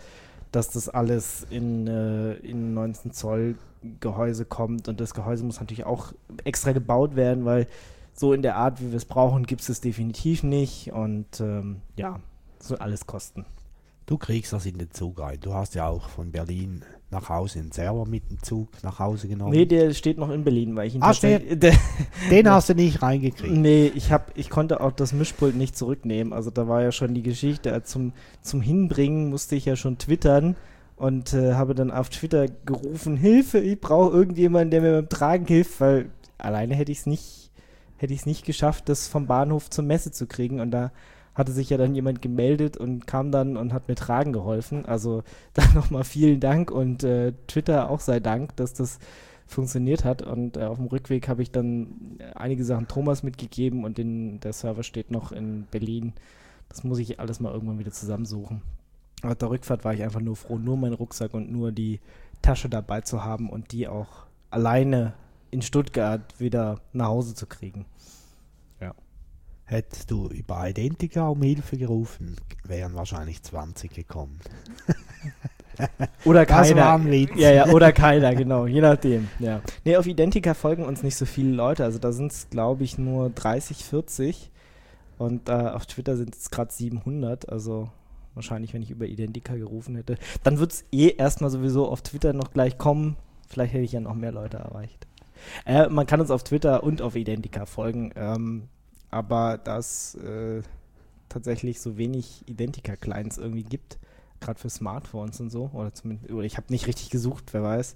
dass 0.51 0.69
das 0.69 0.89
alles 0.89 1.47
in, 1.49 1.87
äh, 1.87 2.33
in 2.33 2.73
19 2.73 3.13
Zoll 3.13 3.55
Gehäuse 3.99 4.45
kommt 4.45 4.87
und 4.87 4.99
das 4.99 5.13
Gehäuse 5.13 5.43
muss 5.43 5.59
natürlich 5.59 5.85
auch 5.85 6.13
extra 6.43 6.71
gebaut 6.71 7.15
werden, 7.15 7.45
weil 7.45 7.67
so 8.13 8.33
in 8.33 8.41
der 8.41 8.55
Art, 8.55 8.79
wie 8.81 8.91
wir 8.91 8.97
es 8.97 9.05
brauchen, 9.05 9.47
gibt 9.47 9.61
es 9.61 9.69
es 9.69 9.81
definitiv 9.81 10.43
nicht 10.43 10.91
und 10.91 11.39
ähm, 11.39 11.81
ja, 11.95 12.19
so 12.59 12.77
alles 12.77 13.07
Kosten. 13.07 13.45
Du 14.05 14.17
kriegst 14.17 14.53
das 14.53 14.65
in 14.65 14.77
den 14.77 14.91
Zug 14.91 15.21
ein. 15.21 15.39
Du 15.39 15.53
hast 15.53 15.73
ja 15.73 15.87
auch 15.87 16.09
von 16.09 16.31
Berlin 16.31 16.83
nach 17.11 17.29
Hause 17.29 17.59
einen 17.59 17.71
Server 17.71 18.05
mit 18.05 18.29
dem 18.29 18.41
Zug 18.41 18.69
nach 18.83 18.99
Hause 18.99 19.27
genommen. 19.27 19.51
Nee, 19.51 19.65
der 19.65 19.93
steht 19.93 20.17
noch 20.17 20.29
in 20.29 20.43
Berlin, 20.43 20.75
weil 20.75 20.87
ich 20.87 20.95
ihn 20.95 21.03
ah, 21.03 21.13
steht, 21.13 21.61
Den 22.31 22.49
hast 22.49 22.69
du 22.69 22.75
nicht 22.75 23.01
reingekriegt. 23.01 23.53
Nee, 23.53 23.91
ich, 23.93 24.11
hab, 24.11 24.31
ich 24.37 24.49
konnte 24.49 24.79
auch 24.81 24.93
das 24.93 25.11
Mischpult 25.11 25.55
nicht 25.55 25.77
zurücknehmen. 25.77 26.31
Also 26.31 26.49
da 26.49 26.67
war 26.67 26.81
ja 26.81 26.91
schon 26.91 27.13
die 27.13 27.21
Geschichte. 27.21 27.81
Zum, 27.83 28.13
zum 28.41 28.61
Hinbringen 28.61 29.29
musste 29.29 29.55
ich 29.55 29.65
ja 29.65 29.75
schon 29.75 29.97
twittern 29.97 30.55
und 30.95 31.33
äh, 31.33 31.53
habe 31.53 31.75
dann 31.75 31.91
auf 31.91 32.09
Twitter 32.09 32.47
gerufen, 32.47 33.17
Hilfe, 33.17 33.59
ich 33.59 33.79
brauche 33.81 34.15
irgendjemanden, 34.15 34.71
der 34.71 34.81
mir 34.81 34.93
beim 34.93 35.09
Tragen 35.09 35.45
hilft, 35.47 35.81
weil 35.81 36.11
alleine 36.37 36.75
hätte 36.75 36.91
ich 36.91 36.99
es 36.99 37.05
nicht, 37.07 37.51
hätte 37.97 38.13
ich 38.13 38.21
es 38.21 38.25
nicht 38.25 38.45
geschafft, 38.45 38.87
das 38.87 39.07
vom 39.07 39.27
Bahnhof 39.27 39.69
zur 39.69 39.83
Messe 39.83 40.11
zu 40.11 40.27
kriegen. 40.27 40.59
Und 40.59 40.71
da 40.71 40.91
hatte 41.33 41.51
sich 41.51 41.69
ja 41.69 41.77
dann 41.77 41.95
jemand 41.95 42.21
gemeldet 42.21 42.77
und 42.77 43.07
kam 43.07 43.31
dann 43.31 43.57
und 43.57 43.73
hat 43.73 43.87
mir 43.87 43.95
tragen 43.95 44.33
geholfen. 44.33 44.85
Also 44.85 45.23
dann 45.53 45.73
nochmal 45.73 46.03
vielen 46.03 46.39
Dank 46.39 46.71
und 46.71 47.03
äh, 47.03 47.33
Twitter 47.47 47.89
auch 47.89 47.99
sei 47.99 48.19
Dank, 48.19 48.55
dass 48.55 48.73
das 48.73 48.99
funktioniert 49.47 50.03
hat. 50.03 50.21
Und 50.21 50.57
äh, 50.57 50.63
auf 50.63 50.77
dem 50.77 50.87
Rückweg 50.87 51.27
habe 51.27 51.41
ich 51.41 51.51
dann 51.51 52.17
einige 52.35 52.63
Sachen 52.63 52.87
Thomas 52.87 53.23
mitgegeben 53.23 53.83
und 53.83 53.97
den, 53.97 54.39
der 54.39 54.53
Server 54.53 54.83
steht 54.83 55.11
noch 55.11 55.31
in 55.31 55.67
Berlin. 55.71 56.13
Das 56.69 56.83
muss 56.83 56.99
ich 56.99 57.19
alles 57.19 57.39
mal 57.39 57.53
irgendwann 57.53 57.79
wieder 57.79 57.91
zusammensuchen. 57.91 58.61
Auf 59.23 59.35
der 59.35 59.49
Rückfahrt 59.49 59.83
war 59.83 59.93
ich 59.93 60.01
einfach 60.03 60.21
nur 60.21 60.35
froh, 60.35 60.57
nur 60.57 60.77
meinen 60.77 60.93
Rucksack 60.93 61.33
und 61.33 61.51
nur 61.51 61.71
die 61.71 61.99
Tasche 62.41 62.69
dabei 62.69 63.01
zu 63.01 63.23
haben 63.23 63.49
und 63.49 63.71
die 63.71 63.87
auch 63.87 64.25
alleine 64.49 65.13
in 65.51 65.61
Stuttgart 65.61 66.21
wieder 66.39 66.79
nach 66.93 67.07
Hause 67.07 67.35
zu 67.35 67.45
kriegen. 67.45 67.85
Hättest 69.71 70.11
du 70.11 70.27
über 70.27 70.67
Identica 70.67 71.29
um 71.29 71.41
Hilfe 71.41 71.77
gerufen, 71.77 72.35
wären 72.65 72.93
wahrscheinlich 72.93 73.41
20 73.41 73.93
gekommen. 73.93 74.37
Oder 76.25 76.45
keiner. 76.45 76.99
Ja, 77.37 77.51
ja, 77.51 77.67
oder 77.67 77.93
keiner, 77.93 78.35
genau, 78.35 78.67
je 78.67 78.81
nachdem. 78.81 79.29
Ja. 79.39 79.61
Nee, 79.85 79.95
auf 79.95 80.07
Identica 80.07 80.55
folgen 80.55 80.83
uns 80.83 81.03
nicht 81.03 81.15
so 81.15 81.25
viele 81.25 81.53
Leute. 81.53 81.85
Also 81.85 81.99
da 81.99 82.11
sind 82.11 82.33
es, 82.33 82.49
glaube 82.49 82.83
ich, 82.83 82.97
nur 82.97 83.29
30, 83.29 83.85
40. 83.85 84.51
Und 85.17 85.47
äh, 85.47 85.53
auf 85.53 85.85
Twitter 85.85 86.17
sind 86.17 86.35
es 86.35 86.51
gerade 86.51 86.73
700. 86.73 87.47
Also 87.47 87.89
wahrscheinlich, 88.33 88.73
wenn 88.73 88.83
ich 88.83 88.91
über 88.91 89.05
Identica 89.05 89.55
gerufen 89.55 89.95
hätte. 89.95 90.17
Dann 90.43 90.59
wird 90.59 90.73
es 90.73 90.85
eh 90.91 91.15
erstmal 91.15 91.49
sowieso 91.49 91.87
auf 91.87 92.01
Twitter 92.01 92.33
noch 92.33 92.51
gleich 92.51 92.77
kommen. 92.77 93.15
Vielleicht 93.47 93.73
hätte 93.73 93.85
ich 93.85 93.93
ja 93.93 94.01
noch 94.01 94.15
mehr 94.15 94.33
Leute 94.33 94.57
erreicht. 94.57 95.07
Äh, 95.65 95.87
man 95.87 96.05
kann 96.05 96.19
uns 96.19 96.29
auf 96.29 96.43
Twitter 96.43 96.83
und 96.83 97.01
auf 97.01 97.15
Identica 97.15 97.65
folgen. 97.65 98.11
Ähm, 98.17 98.67
aber 99.11 99.57
da 99.57 99.77
es 99.77 100.15
äh, 100.15 100.61
tatsächlich 101.29 101.79
so 101.79 101.97
wenig 101.97 102.43
Identica-Clients 102.47 103.37
irgendwie 103.37 103.63
gibt, 103.63 103.99
gerade 104.39 104.59
für 104.59 104.69
Smartphones 104.69 105.39
und 105.39 105.49
so, 105.51 105.69
oder 105.73 105.93
zumindest, 105.93 106.31
oder 106.31 106.43
ich 106.45 106.57
habe 106.57 106.67
nicht 106.69 106.87
richtig 106.87 107.09
gesucht, 107.09 107.53
wer 107.53 107.63
weiß, 107.63 107.95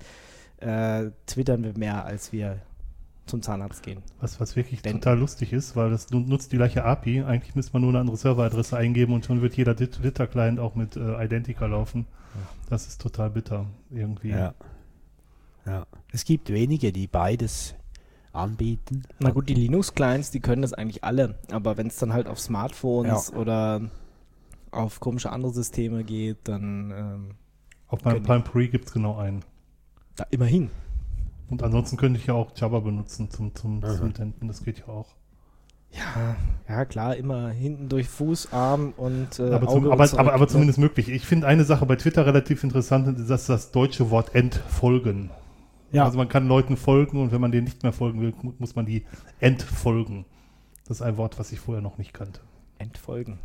äh, 0.57 1.11
twittern 1.25 1.63
wir 1.63 1.77
mehr, 1.77 2.05
als 2.05 2.31
wir 2.31 2.59
zum 3.25 3.41
Zahnarzt 3.41 3.81
gehen. 3.81 4.03
Was, 4.19 4.39
was 4.39 4.55
wirklich 4.55 4.83
Denn- 4.83 5.01
total 5.01 5.17
lustig 5.17 5.51
ist, 5.51 5.75
weil 5.75 5.89
das 5.89 6.11
nu- 6.11 6.19
nutzt 6.19 6.51
die 6.51 6.57
gleiche 6.57 6.83
API. 6.85 7.23
Eigentlich 7.23 7.55
müsste 7.55 7.73
man 7.73 7.81
nur 7.81 7.89
eine 7.89 7.99
andere 7.99 8.17
Serveradresse 8.17 8.77
eingeben 8.77 9.13
und 9.13 9.25
schon 9.25 9.41
wird 9.41 9.57
jeder 9.57 9.75
Twitter-Client 9.75 10.59
auch 10.59 10.75
mit 10.75 10.95
äh, 10.95 11.23
Identica 11.25 11.65
laufen. 11.65 12.05
Das 12.69 12.85
ist 12.87 13.01
total 13.01 13.31
bitter 13.31 13.65
irgendwie. 13.89 14.29
Ja. 14.29 14.53
ja. 15.65 15.87
Es 16.11 16.23
gibt 16.25 16.49
wenige, 16.51 16.91
die 16.91 17.07
beides 17.07 17.73
anbieten. 18.35 19.03
Na 19.19 19.31
gut, 19.31 19.49
die 19.49 19.53
Linux-Clients, 19.53 20.31
die 20.31 20.39
können 20.39 20.61
das 20.61 20.73
eigentlich 20.73 21.03
alle, 21.03 21.35
aber 21.51 21.77
wenn 21.77 21.87
es 21.87 21.97
dann 21.97 22.13
halt 22.13 22.27
auf 22.27 22.39
Smartphones 22.39 23.33
oder 23.33 23.81
auf 24.71 24.99
komische 24.99 25.31
andere 25.31 25.53
Systeme 25.53 26.03
geht, 26.03 26.37
dann 26.43 26.91
ähm, 26.91 27.31
Auf 27.87 28.03
meinem 28.03 28.23
Palm 28.23 28.43
Pre 28.43 28.67
gibt 28.67 28.87
es 28.87 28.93
genau 28.93 29.17
einen. 29.17 29.43
da 30.15 30.25
immerhin. 30.29 30.69
Und 31.49 31.63
ansonsten 31.63 31.97
könnte 31.97 32.19
ich 32.19 32.27
ja 32.27 32.33
auch 32.33 32.51
Java 32.55 32.79
benutzen 32.79 33.29
zum, 33.29 33.53
zum, 33.55 33.81
Tenten. 34.13 34.47
Das 34.47 34.63
geht 34.63 34.79
ja 34.79 34.87
auch. 34.87 35.15
Ja, 35.91 36.35
ja 36.67 36.85
klar, 36.85 37.15
immer 37.15 37.49
hinten 37.49 37.87
durch 37.87 38.09
Fuß, 38.09 38.51
Arm 38.51 38.93
und 38.97 39.39
äh, 39.39 39.53
aber, 39.53 39.67
zum, 39.67 39.89
aber, 39.89 40.03
aber, 40.03 40.33
aber 40.33 40.45
ne? 40.45 40.47
zumindest 40.47 40.79
möglich. 40.79 41.09
Ich 41.09 41.25
finde 41.25 41.47
eine 41.47 41.63
Sache 41.63 41.85
bei 41.85 41.95
Twitter 41.95 42.25
relativ 42.25 42.63
interessant, 42.63 43.17
ist 43.17 43.29
das, 43.29 43.45
das 43.45 43.71
deutsche 43.71 44.09
Wort 44.09 44.35
entfolgen. 44.35 45.29
Ja. 45.95 46.05
Also 46.05 46.17
man 46.17 46.27
kann 46.29 46.47
Leuten 46.47 46.77
folgen 46.77 47.21
und 47.21 47.31
wenn 47.31 47.41
man 47.41 47.51
denen 47.51 47.65
nicht 47.65 47.83
mehr 47.83 47.93
folgen 47.93 48.21
will, 48.21 48.33
mu- 48.41 48.53
muss 48.59 48.75
man 48.75 48.85
die 48.85 49.05
entfolgen. 49.39 50.25
Das 50.87 50.97
ist 50.97 51.01
ein 51.01 51.17
Wort, 51.17 51.39
was 51.39 51.51
ich 51.51 51.59
vorher 51.59 51.81
noch 51.81 51.97
nicht 51.97 52.13
kannte. 52.13 52.41
Entfolgen. 52.77 53.39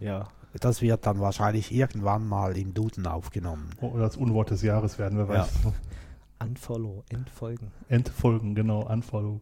Ja. 0.00 0.28
Das 0.60 0.82
wird 0.82 1.06
dann 1.06 1.20
wahrscheinlich 1.20 1.72
irgendwann 1.72 2.28
mal 2.28 2.56
im 2.58 2.74
Duden 2.74 3.06
aufgenommen. 3.06 3.70
Oder 3.80 4.02
das 4.04 4.16
Unwort 4.16 4.50
des 4.50 4.62
Jahres 4.62 4.98
werden 4.98 5.18
wir 5.18 5.24
Ja. 5.34 5.40
weiß. 5.42 5.50
Unfollow, 6.40 7.04
entfolgen. 7.08 7.70
Entfolgen, 7.88 8.54
genau, 8.54 8.82
unfollow. 8.82 9.40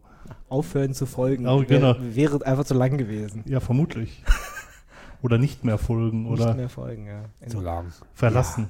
Aufhören 0.49 0.93
zu 0.93 1.05
folgen. 1.07 1.47
Oh, 1.47 1.63
genau. 1.67 1.95
Wäre, 1.99 2.15
wäre 2.15 2.45
einfach 2.45 2.63
zu 2.63 2.75
lang 2.75 2.97
gewesen. 2.97 3.43
Ja, 3.47 3.59
vermutlich. 3.59 4.23
oder 5.23 5.37
nicht 5.39 5.63
mehr 5.65 5.77
folgen 5.79 6.27
oder 6.27 6.45
Nicht 6.47 6.57
mehr 6.57 6.69
folgen, 6.69 7.07
ja. 7.07 7.23
So 7.47 7.59
lang. 7.59 7.87
verlassen. 8.13 8.69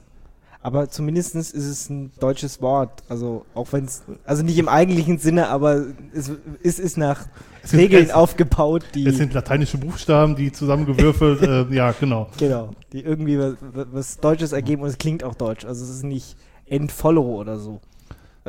Aber 0.64 0.90
zumindest 0.90 1.34
ist 1.36 1.56
es 1.56 1.90
ein 1.90 2.12
deutsches 2.20 2.62
Wort. 2.62 3.04
Also 3.10 3.46
auch 3.56 3.74
wenn 3.74 3.86
es, 3.86 4.04
also 4.26 4.44
nicht 4.44 4.60
im 4.60 4.68
eigentlichen 4.68 5.18
Sinne, 5.18 5.48
aber 5.50 5.86
es, 6.14 6.32
es 6.62 6.78
ist 6.78 6.98
nach 6.98 7.26
Es 7.64 7.72
sind- 7.72 7.80
Regeln 7.80 8.06
es- 8.06 8.12
aufgebaut, 8.14 8.84
die, 8.94 9.08
Es 9.08 9.18
sind 9.18 9.34
lateinische 9.34 9.80
Buchstaben, 9.80 10.36
die 10.36 10.52
zusammengewürfelt, 10.52 11.42
äh, 11.72 11.76
ja, 11.76 11.92
genau. 11.94 12.28
genau, 12.38 12.70
die 12.94 13.02
irgendwie 13.02 13.40
was, 13.40 13.56
was 13.92 14.18
Deutsches 14.18 14.52
ergeben 14.52 14.84
und 14.84 14.90
es 14.90 14.98
klingt 15.00 15.24
auch 15.24 15.34
deutsch. 15.34 15.66
Also 15.66 15.84
es 15.84 15.90
ist 15.90 16.04
nicht 16.04 16.36
entfollow 16.68 17.40
oder 17.42 17.58
so. 17.58 17.82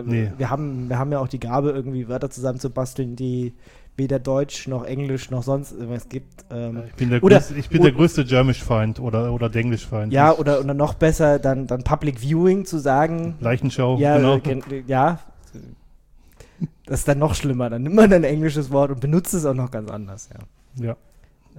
Nee. 0.04 0.32
Wir, 0.38 0.48
haben, 0.50 0.88
wir 0.88 0.98
haben 0.98 1.12
ja 1.12 1.18
auch 1.18 1.28
die 1.28 1.40
Gabe, 1.40 1.70
irgendwie 1.70 2.08
Wörter 2.08 2.30
zusammenzubasteln, 2.30 3.14
die 3.16 3.52
weder 3.96 4.18
Deutsch 4.18 4.66
noch 4.68 4.84
Englisch 4.84 5.30
noch 5.30 5.42
sonst 5.42 5.72
irgendwas 5.72 6.08
gibt. 6.08 6.44
Ähm, 6.50 6.84
Ich 6.88 6.94
bin 6.94 7.10
der, 7.10 7.22
Oder- 7.22 7.36
größte, 7.36 7.54
ich 7.56 7.68
bin 7.68 7.82
der 7.82 7.92
größte 7.92 8.24
Germisch-Feind 8.24 8.98
oder, 9.00 9.32
oder 9.32 9.48
Denglisch-Feind. 9.50 10.12
ja, 10.12 10.32
oder, 10.36 10.60
oder 10.60 10.74
noch 10.74 10.94
besser, 10.94 11.38
dann, 11.38 11.66
dann 11.66 11.84
Public 11.84 12.20
Viewing 12.20 12.64
zu 12.64 12.78
sagen. 12.78 13.36
Leichenschau, 13.40 13.98
Ja, 13.98 14.16
genau. 14.16 14.36
äh, 14.36 14.40
gen- 14.40 14.84
ja. 14.86 15.20
Das 16.86 17.00
ist 17.00 17.08
dann 17.08 17.18
noch 17.18 17.34
schlimmer. 17.34 17.70
Dann 17.70 17.82
nimmt 17.82 17.94
man 17.96 18.12
ein 18.12 18.24
englisches 18.24 18.70
Wort 18.70 18.90
und 18.90 19.00
benutzt 19.00 19.34
es 19.34 19.44
auch 19.44 19.54
noch 19.54 19.70
ganz 19.70 19.90
anders, 19.90 20.28
ja. 20.78 20.84
Ja. 20.84 20.96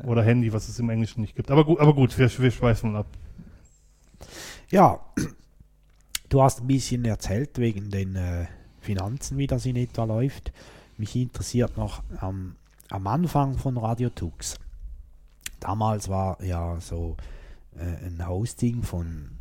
Oder 0.06 0.24
Handy, 0.24 0.52
was 0.52 0.70
es 0.70 0.80
im 0.80 0.90
Englischen 0.90 1.22
nicht 1.22 1.36
gibt. 1.36 1.52
Aber 1.52 1.64
gut, 1.66 1.80
aber 1.80 1.94
gut 1.94 2.18
wir, 2.18 2.30
wir 2.40 2.52
schweifen 2.52 2.96
ab. 2.96 3.06
Ja, 4.72 5.00
du 6.30 6.42
hast 6.42 6.62
ein 6.62 6.68
bisschen 6.68 7.06
erzählt 7.06 7.60
wegen 7.60 7.92
den 7.92 8.16
äh, 8.16 8.46
Finanzen, 8.82 9.38
wie 9.38 9.46
das 9.46 9.66
in 9.68 9.76
etwa 9.76 10.06
läuft. 10.06 10.52
Mich 10.98 11.16
interessiert 11.16 11.78
noch 11.78 12.04
am 12.20 12.56
am 12.94 13.08
Anfang 13.08 13.58
von 13.58 13.78
Radio 13.78 14.10
Tux. 14.10 14.56
Damals 15.60 16.10
war 16.10 16.42
ja 16.44 16.80
so 16.80 17.18
äh, 17.76 18.06
ein 18.06 18.28
Hosting 18.28 18.84
von, 18.84 19.32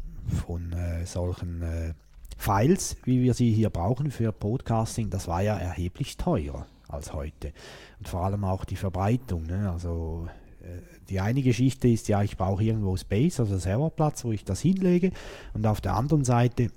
von 0.46 0.72
äh, 0.72 1.04
solchen 1.04 1.62
äh, 1.62 1.92
Files, 2.38 2.96
wie 3.04 3.22
wir 3.22 3.34
sie 3.34 3.52
hier 3.52 3.68
brauchen 3.68 4.10
für 4.10 4.32
Podcasting, 4.32 5.10
das 5.10 5.28
war 5.28 5.42
ja 5.42 5.56
erheblich 5.56 6.16
teurer 6.16 6.66
als 6.88 7.12
heute. 7.12 7.52
Und 7.98 8.08
vor 8.08 8.24
allem 8.24 8.44
auch 8.44 8.64
die 8.64 8.76
Verbreitung. 8.76 9.44
Ne? 9.46 9.70
Also 9.70 10.28
äh, 10.62 10.80
die 11.10 11.20
eine 11.20 11.42
Geschichte 11.42 11.88
ist 11.88 12.08
ja, 12.08 12.22
ich 12.22 12.38
brauche 12.38 12.64
irgendwo 12.64 12.96
Space, 12.96 13.38
also 13.38 13.58
Serverplatz, 13.58 14.24
wo 14.24 14.32
ich 14.32 14.44
das 14.44 14.60
hinlege. 14.60 15.12
Und 15.52 15.66
auf 15.66 15.82
der 15.82 15.94
anderen 15.94 16.24
Seite 16.24 16.70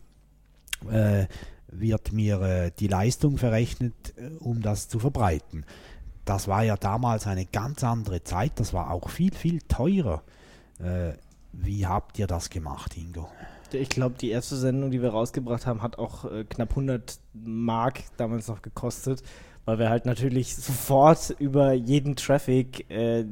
äh, 0.91 1.28
wird 1.68 2.11
mir 2.11 2.41
äh, 2.41 2.72
die 2.80 2.88
Leistung 2.88 3.38
verrechnet, 3.38 3.93
äh, 4.18 4.28
um 4.39 4.61
das 4.61 4.88
zu 4.88 4.99
verbreiten. 4.99 5.66
Das 6.26 6.47
war 6.47 6.63
ja 6.63 6.76
damals 6.76 7.28
eine 7.28 7.45
ganz 7.45 7.84
andere 7.84 8.24
Zeit, 8.24 8.53
das 8.59 8.74
war 8.74 8.91
auch 8.91 9.09
viel, 9.09 9.34
viel 9.34 9.61
teurer. 9.61 10.24
Äh, 10.80 11.13
wie 11.53 11.86
habt 11.86 12.20
ihr 12.20 12.28
das 12.28 12.49
gemacht, 12.49 12.97
Ingo? 12.97 13.30
Ich 13.72 13.89
glaube, 13.89 14.16
die 14.20 14.30
erste 14.30 14.55
Sendung, 14.55 14.91
die 14.91 15.01
wir 15.01 15.09
rausgebracht 15.09 15.66
haben, 15.66 15.82
hat 15.82 15.97
auch 15.97 16.26
knapp 16.49 16.70
100 16.70 17.20
Mark 17.34 18.03
damals 18.16 18.47
noch 18.47 18.61
gekostet, 18.61 19.24
weil 19.66 19.80
wir 19.80 19.89
halt 19.89 20.05
natürlich 20.05 20.55
sofort 20.55 21.36
über 21.39 21.74
jeden 21.74 22.16
Traffic, 22.16 22.89
äh, 22.89 23.26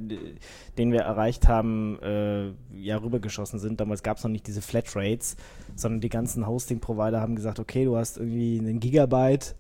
den 0.78 0.92
wir 0.92 1.02
erreicht 1.02 1.48
haben, 1.48 2.00
äh, 2.02 2.52
ja 2.76 2.98
rübergeschossen 2.98 3.60
sind. 3.60 3.80
Damals 3.80 4.04
gab 4.04 4.18
es 4.18 4.24
noch 4.24 4.32
nicht 4.32 4.48
diese 4.48 4.62
Flatrates, 4.62 5.38
sondern 5.76 6.02
die 6.02 6.10
ganzen 6.10 6.48
Hosting-Provider 6.48 7.22
haben 7.22 7.36
gesagt, 7.36 7.60
okay, 7.60 7.86
du 7.86 7.96
hast 7.96 8.18
irgendwie 8.18 8.60
einen 8.60 8.80
Gigabyte, 8.80 9.56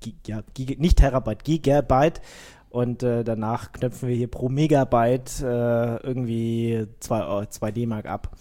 Gi 0.00 0.14
ja, 0.26 0.42
Giga 0.52 0.74
nicht 0.78 0.98
Terabyte, 0.98 1.44
Gigabyte 1.44 2.20
und 2.68 3.02
äh, 3.02 3.24
danach 3.24 3.72
knöpfen 3.72 4.08
wir 4.08 4.16
hier 4.16 4.28
pro 4.28 4.48
Megabyte 4.48 5.40
äh, 5.40 5.96
irgendwie 5.98 6.86
2 7.00 7.70
D-Mark 7.70 8.06
ab. 8.06 8.36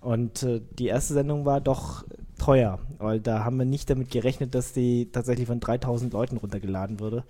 Und 0.00 0.42
äh, 0.42 0.60
die 0.78 0.88
erste 0.88 1.14
Sendung 1.14 1.44
war 1.44 1.60
doch 1.60 2.04
teuer, 2.38 2.78
weil 2.98 3.20
da 3.20 3.44
haben 3.44 3.58
wir 3.58 3.64
nicht 3.64 3.88
damit 3.90 4.10
gerechnet, 4.10 4.54
dass 4.54 4.72
die 4.72 5.10
tatsächlich 5.10 5.46
von 5.46 5.60
3000 5.60 6.12
Leuten 6.12 6.36
runtergeladen 6.36 7.00
würde. 7.00 7.24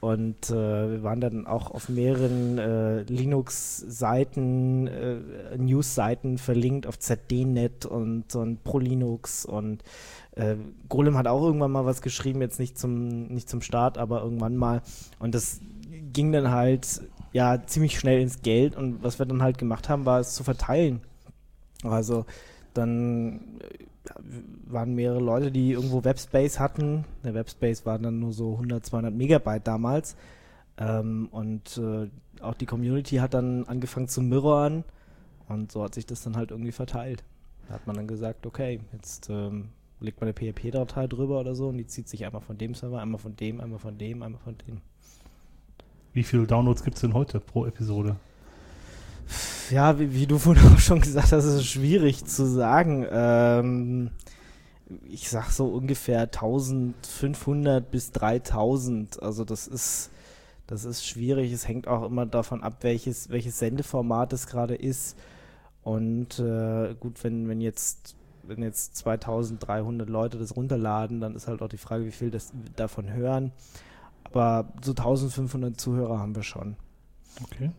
Und 0.00 0.50
äh, 0.50 0.90
wir 0.90 1.02
waren 1.04 1.20
dann 1.20 1.46
auch 1.46 1.70
auf 1.70 1.88
mehreren 1.88 2.58
äh, 2.58 3.02
Linux-Seiten, 3.02 4.88
äh, 4.88 5.56
News-Seiten 5.56 6.38
verlinkt, 6.38 6.88
auf 6.88 6.98
ZDNet 6.98 7.86
und, 7.86 8.34
und 8.34 8.64
ProLinux 8.64 9.46
und 9.46 9.84
äh, 10.32 10.56
Golem 10.88 11.16
hat 11.16 11.28
auch 11.28 11.44
irgendwann 11.44 11.70
mal 11.70 11.86
was 11.86 12.02
geschrieben, 12.02 12.40
jetzt 12.40 12.58
nicht 12.58 12.78
zum, 12.78 13.28
nicht 13.28 13.48
zum 13.48 13.60
Start, 13.60 13.96
aber 13.96 14.22
irgendwann 14.22 14.56
mal. 14.56 14.82
Und 15.18 15.36
das 15.36 15.60
ging 16.12 16.32
dann 16.32 16.50
halt 16.50 17.02
ja 17.32 17.64
ziemlich 17.66 17.98
schnell 17.98 18.20
ins 18.20 18.42
Geld. 18.42 18.76
Und 18.76 19.02
was 19.02 19.18
wir 19.18 19.26
dann 19.26 19.42
halt 19.42 19.58
gemacht 19.58 19.88
haben, 19.88 20.06
war 20.06 20.20
es 20.20 20.34
zu 20.34 20.42
verteilen. 20.42 21.00
Also 21.84 22.24
dann 22.74 23.60
äh, 23.60 23.84
waren 24.66 24.94
mehrere 24.94 25.20
Leute, 25.20 25.52
die 25.52 25.72
irgendwo 25.72 26.04
Webspace 26.04 26.58
hatten. 26.58 27.04
Der 27.24 27.34
Webspace 27.34 27.86
war 27.86 27.98
dann 27.98 28.18
nur 28.18 28.32
so 28.32 28.52
100, 28.52 28.84
200 28.84 29.14
Megabyte 29.14 29.66
damals. 29.66 30.16
Ähm, 30.78 31.28
und 31.30 31.78
äh, 31.78 32.08
auch 32.42 32.54
die 32.54 32.66
Community 32.66 33.16
hat 33.16 33.34
dann 33.34 33.64
angefangen 33.64 34.08
zu 34.08 34.22
mirrorn. 34.22 34.84
Und 35.48 35.70
so 35.70 35.82
hat 35.84 35.94
sich 35.94 36.06
das 36.06 36.22
dann 36.22 36.36
halt 36.36 36.50
irgendwie 36.50 36.72
verteilt. 36.72 37.22
Da 37.68 37.74
hat 37.74 37.86
man 37.86 37.96
dann 37.96 38.06
gesagt, 38.06 38.46
okay, 38.46 38.80
jetzt 38.92 39.28
ähm, 39.30 39.68
legt 40.00 40.20
man 40.20 40.28
eine 40.28 40.52
PHP-Datei 40.52 41.06
drüber 41.06 41.40
oder 41.40 41.54
so 41.54 41.68
und 41.68 41.78
die 41.78 41.86
zieht 41.86 42.08
sich 42.08 42.24
einmal 42.24 42.42
von 42.42 42.58
dem 42.58 42.74
Server, 42.74 43.00
einmal 43.00 43.20
von 43.20 43.36
dem, 43.36 43.60
einmal 43.60 43.78
von 43.78 43.98
dem, 43.98 44.22
einmal 44.22 44.40
von 44.40 44.56
dem. 44.66 44.80
Wie 46.12 46.22
viele 46.22 46.46
Downloads 46.46 46.82
gibt 46.82 46.96
es 46.96 47.02
denn 47.02 47.14
heute 47.14 47.40
pro 47.40 47.66
Episode? 47.66 48.16
Ja, 49.70 49.98
wie, 49.98 50.14
wie 50.14 50.26
du 50.26 50.38
vorhin 50.40 50.64
auch 50.72 50.78
schon 50.78 51.00
gesagt 51.00 51.32
hast, 51.32 51.44
ist 51.44 51.54
es 51.54 51.66
schwierig 51.66 52.24
zu 52.24 52.46
sagen. 52.46 53.06
Ähm, 53.10 54.10
ich 55.08 55.28
sag 55.30 55.50
so 55.50 55.66
ungefähr 55.66 56.22
1500 56.22 57.90
bis 57.90 58.12
3000. 58.12 59.22
Also 59.22 59.44
das 59.44 59.66
ist 59.66 60.10
Das 60.66 60.84
ist 60.84 61.06
schwierig. 61.06 61.52
Es 61.52 61.68
hängt 61.68 61.88
auch 61.88 62.04
immer 62.04 62.26
davon 62.26 62.62
ab, 62.62 62.78
welches, 62.82 63.30
welches 63.30 63.58
Sendeformat 63.58 64.32
es 64.32 64.46
gerade 64.46 64.74
ist. 64.74 65.18
Und 65.82 66.38
äh, 66.38 66.94
gut, 66.98 67.22
wenn, 67.24 67.48
wenn 67.48 67.60
jetzt 67.60 68.16
wenn 68.44 68.62
jetzt 68.62 68.96
2300 68.96 70.08
Leute 70.08 70.38
das 70.38 70.56
runterladen, 70.56 71.20
dann 71.20 71.34
ist 71.34 71.46
halt 71.46 71.62
auch 71.62 71.68
die 71.68 71.76
Frage, 71.76 72.04
wie 72.06 72.10
viel 72.10 72.30
das 72.30 72.52
davon 72.76 73.12
hören. 73.12 73.52
Aber 74.24 74.72
so 74.82 74.92
1500 74.92 75.80
Zuhörer 75.80 76.18
haben 76.18 76.34
wir 76.34 76.42
schon. 76.42 76.76
Okay. 77.42 77.70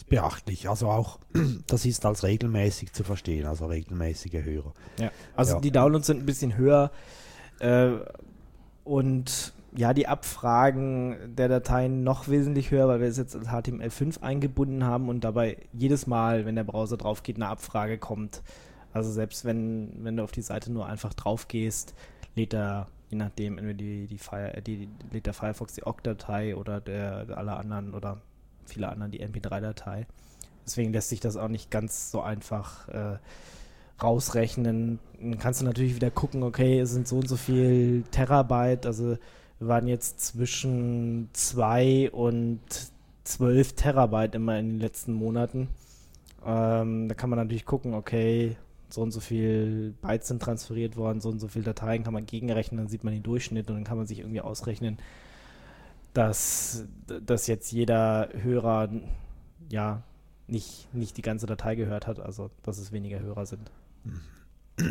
Ist 0.00 0.08
beachtlich. 0.08 0.66
Also 0.66 0.88
auch, 0.88 1.18
das 1.66 1.84
ist 1.84 2.06
als 2.06 2.22
regelmäßig 2.22 2.94
zu 2.94 3.04
verstehen, 3.04 3.46
also 3.46 3.66
regelmäßige 3.66 4.42
Hörer. 4.44 4.72
Ja. 4.98 5.10
Also 5.36 5.56
Ja. 5.56 5.60
die 5.60 5.70
Downloads 5.70 6.06
sind 6.06 6.20
ein 6.20 6.26
bisschen 6.26 6.56
höher. 6.56 6.90
Äh, 7.58 7.90
und 8.84 9.52
ja, 9.76 9.92
die 9.92 10.08
Abfragen 10.08 11.36
der 11.36 11.48
Dateien 11.48 12.02
noch 12.02 12.28
wesentlich 12.28 12.70
höher, 12.70 12.88
weil 12.88 13.00
wir 13.00 13.08
es 13.08 13.18
jetzt 13.18 13.36
als 13.36 13.48
HTML5 13.48 14.22
eingebunden 14.22 14.84
haben 14.84 15.10
und 15.10 15.22
dabei 15.22 15.58
jedes 15.74 16.06
Mal, 16.06 16.46
wenn 16.46 16.56
der 16.56 16.64
Browser 16.64 16.96
drauf 16.96 17.22
geht, 17.22 17.36
eine 17.36 17.48
Abfrage 17.48 17.98
kommt. 17.98 18.42
Also 18.94 19.12
selbst 19.12 19.44
wenn, 19.44 19.92
wenn 20.02 20.16
du 20.16 20.24
auf 20.24 20.32
die 20.32 20.40
Seite 20.42 20.72
nur 20.72 20.86
einfach 20.86 21.12
drauf 21.12 21.46
gehst, 21.46 21.94
lädt 22.34 22.54
er, 22.54 22.86
je 23.10 23.18
nachdem, 23.18 23.58
entweder 23.58 23.76
die, 23.76 24.06
die, 24.06 24.18
Fire, 24.18 24.60
die, 24.66 24.88
lädt 25.12 25.26
der 25.26 25.34
Firefox 25.34 25.74
die 25.74 25.86
OGG-Datei 25.86 26.56
oder 26.56 26.80
der, 26.80 27.26
der 27.26 27.36
alle 27.36 27.52
anderen 27.52 27.92
oder 27.92 28.16
viele 28.70 28.88
anderen 28.88 29.12
die 29.12 29.22
MP3-Datei. 29.22 30.06
Deswegen 30.66 30.92
lässt 30.92 31.08
sich 31.08 31.20
das 31.20 31.36
auch 31.36 31.48
nicht 31.48 31.70
ganz 31.70 32.10
so 32.10 32.20
einfach 32.20 32.88
äh, 32.88 33.18
rausrechnen. 34.02 34.98
Dann 35.20 35.38
kannst 35.38 35.60
du 35.60 35.64
natürlich 35.64 35.94
wieder 35.94 36.10
gucken, 36.10 36.42
okay, 36.42 36.80
es 36.80 36.90
sind 36.90 37.08
so 37.08 37.16
und 37.16 37.28
so 37.28 37.36
viel 37.36 38.04
Terabyte, 38.10 38.86
also 38.86 39.18
waren 39.58 39.86
jetzt 39.86 40.20
zwischen 40.20 41.28
2 41.32 42.10
und 42.12 42.60
12 43.24 43.74
Terabyte 43.74 44.34
immer 44.34 44.58
in 44.58 44.70
den 44.70 44.80
letzten 44.80 45.12
Monaten. 45.12 45.68
Ähm, 46.44 47.08
da 47.08 47.14
kann 47.14 47.30
man 47.30 47.38
natürlich 47.38 47.66
gucken, 47.66 47.94
okay, 47.94 48.56
so 48.88 49.02
und 49.02 49.12
so 49.12 49.20
viel 49.20 49.94
Bytes 50.00 50.28
sind 50.28 50.42
transferiert 50.42 50.96
worden, 50.96 51.20
so 51.20 51.28
und 51.28 51.38
so 51.38 51.48
viele 51.48 51.64
Dateien 51.64 52.02
kann 52.02 52.14
man 52.14 52.26
gegenrechnen, 52.26 52.78
dann 52.78 52.88
sieht 52.88 53.04
man 53.04 53.12
den 53.12 53.22
Durchschnitt 53.22 53.68
und 53.68 53.76
dann 53.76 53.84
kann 53.84 53.98
man 53.98 54.06
sich 54.06 54.20
irgendwie 54.20 54.40
ausrechnen, 54.40 54.98
dass, 56.14 56.84
dass 57.06 57.46
jetzt 57.46 57.72
jeder 57.72 58.28
Hörer 58.42 58.88
ja 59.70 60.02
nicht, 60.46 60.92
nicht 60.94 61.16
die 61.16 61.22
ganze 61.22 61.46
Datei 61.46 61.74
gehört 61.76 62.06
hat, 62.06 62.18
also 62.20 62.50
dass 62.62 62.78
es 62.78 62.90
weniger 62.92 63.20
Hörer 63.20 63.46
sind. 63.46 63.70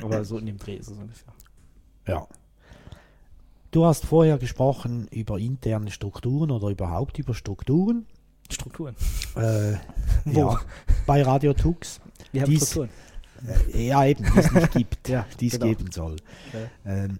Aber 0.01 0.23
so 0.23 0.37
in 0.37 0.45
dem 0.45 0.57
Dreh 0.57 0.75
ist 0.75 0.89
es 0.89 0.97
ungefähr. 0.97 1.33
Ja. 2.07 2.27
Du 3.71 3.85
hast 3.85 4.05
vorher 4.05 4.37
gesprochen 4.37 5.07
über 5.11 5.37
interne 5.37 5.91
Strukturen 5.91 6.51
oder 6.51 6.69
überhaupt 6.69 7.19
über 7.19 7.33
Strukturen. 7.33 8.05
Strukturen. 8.49 8.95
Äh, 9.35 9.73
Wo? 10.25 10.39
ja, 10.39 10.59
bei 11.05 11.21
Radio 11.21 11.53
Tux. 11.53 11.99
Wir 12.31 12.41
haben 12.43 12.49
Dies- 12.49 12.69
Strukturen. 12.71 12.89
Äh, 13.73 13.87
ja, 13.87 14.05
eben, 14.05 14.23
die 14.23 14.39
es 14.39 14.51
nicht 14.51 14.71
gibt, 14.71 15.07
Ja, 15.09 15.25
die 15.39 15.47
es 15.47 15.53
genau. 15.53 15.65
geben 15.67 15.91
soll. 15.91 16.15
Ja. 16.85 16.91
Ähm, 16.91 17.19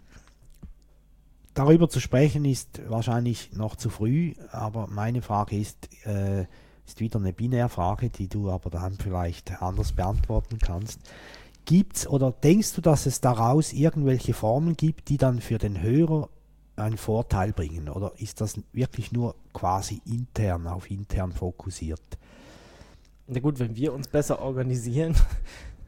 darüber 1.60 1.89
zu 1.89 1.99
sprechen 1.99 2.45
ist 2.45 2.82
wahrscheinlich 2.89 3.51
noch 3.51 3.76
zu 3.76 3.89
früh, 3.89 4.34
aber 4.51 4.88
meine 4.88 5.22
Frage 5.22 5.57
ist, 5.57 5.89
äh, 6.05 6.45
ist 6.88 7.01
wieder 7.01 7.20
eine 7.20 7.34
Binärfrage, 7.34 8.10
die 8.10 8.30
du 8.30 8.49
aber 8.49 8.70
dann 8.70 8.93
vielleicht 8.93 9.62
anders 9.62 9.91
beantworten 9.91 10.57
kannst. 10.57 11.01
Gibt's 11.66 12.07
oder 12.07 12.32
denkst 12.32 12.74
du, 12.74 12.82
dass 12.82 13.05
es 13.05 13.20
daraus 13.20 13.74
irgendwelche 13.74 14.34
Formen 14.34 14.78
gibt, 14.78 15.10
die 15.10 15.18
dann 15.18 15.41
für 15.41 15.57
den 15.57 15.82
Hörer 15.82 16.30
einen 16.78 16.97
Vorteil 16.97 17.51
bringen? 17.51 17.89
Oder 17.89 18.14
ist 18.18 18.39
das 18.39 18.60
wirklich 18.72 19.12
nur 19.12 19.36
quasi 19.51 20.01
intern, 20.05 20.66
auf 20.66 20.89
intern 20.89 21.34
fokussiert? 21.34 22.18
Na 23.28 23.41
gut, 23.41 23.60
wenn 23.60 23.76
wir 23.76 23.93
uns 23.93 24.07
besser 24.07 24.41
organisieren, 24.41 25.14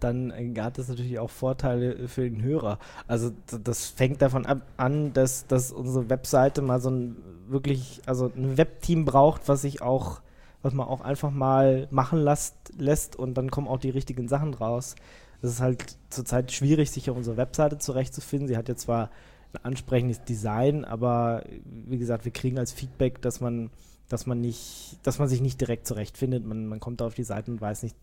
dann 0.03 0.33
hat 0.57 0.77
das 0.77 0.87
natürlich 0.87 1.19
auch 1.19 1.29
Vorteile 1.29 2.07
für 2.07 2.29
den 2.29 2.41
Hörer. 2.41 2.79
Also 3.07 3.31
das 3.63 3.87
fängt 3.87 4.21
davon 4.21 4.45
ab, 4.45 4.61
an, 4.77 5.13
dass, 5.13 5.47
dass 5.47 5.71
unsere 5.71 6.09
Webseite 6.09 6.61
mal 6.61 6.81
so 6.81 6.89
ein 6.89 7.15
wirklich, 7.47 8.01
also 8.05 8.31
ein 8.35 8.57
Webteam 8.57 9.05
braucht, 9.05 9.47
was 9.47 9.61
sich 9.61 9.81
auch, 9.81 10.21
was 10.61 10.73
man 10.73 10.87
auch 10.87 11.01
einfach 11.01 11.31
mal 11.31 11.87
machen 11.91 12.19
lässt, 12.19 12.55
lässt 12.77 13.15
und 13.15 13.35
dann 13.35 13.51
kommen 13.51 13.67
auch 13.67 13.79
die 13.79 13.89
richtigen 13.89 14.27
Sachen 14.27 14.53
raus. 14.53 14.95
Es 15.41 15.51
ist 15.51 15.61
halt 15.61 15.97
zurzeit 16.09 16.51
schwierig, 16.51 16.91
sich 16.91 17.09
auf 17.09 17.17
unserer 17.17 17.37
Webseite 17.37 17.77
zurechtzufinden. 17.77 18.47
Sie 18.47 18.57
hat 18.57 18.69
jetzt 18.69 18.81
zwar 18.81 19.09
ein 19.53 19.65
ansprechendes 19.65 20.23
Design, 20.23 20.85
aber 20.85 21.43
wie 21.65 21.97
gesagt, 21.97 22.25
wir 22.25 22.31
kriegen 22.31 22.57
als 22.57 22.71
Feedback, 22.71 23.21
dass 23.21 23.41
man 23.41 23.69
dass 24.11 24.25
man 24.25 24.41
nicht, 24.41 24.97
dass 25.03 25.19
man 25.19 25.27
sich 25.27 25.41
nicht 25.41 25.59
direkt 25.61 25.87
zurechtfindet. 25.87 26.45
Man, 26.45 26.67
man 26.67 26.79
kommt 26.79 27.01
da 27.01 27.05
auf 27.07 27.13
die 27.15 27.23
Seite 27.23 27.51
und 27.51 27.61
weiß 27.61 27.83
nicht, 27.83 27.95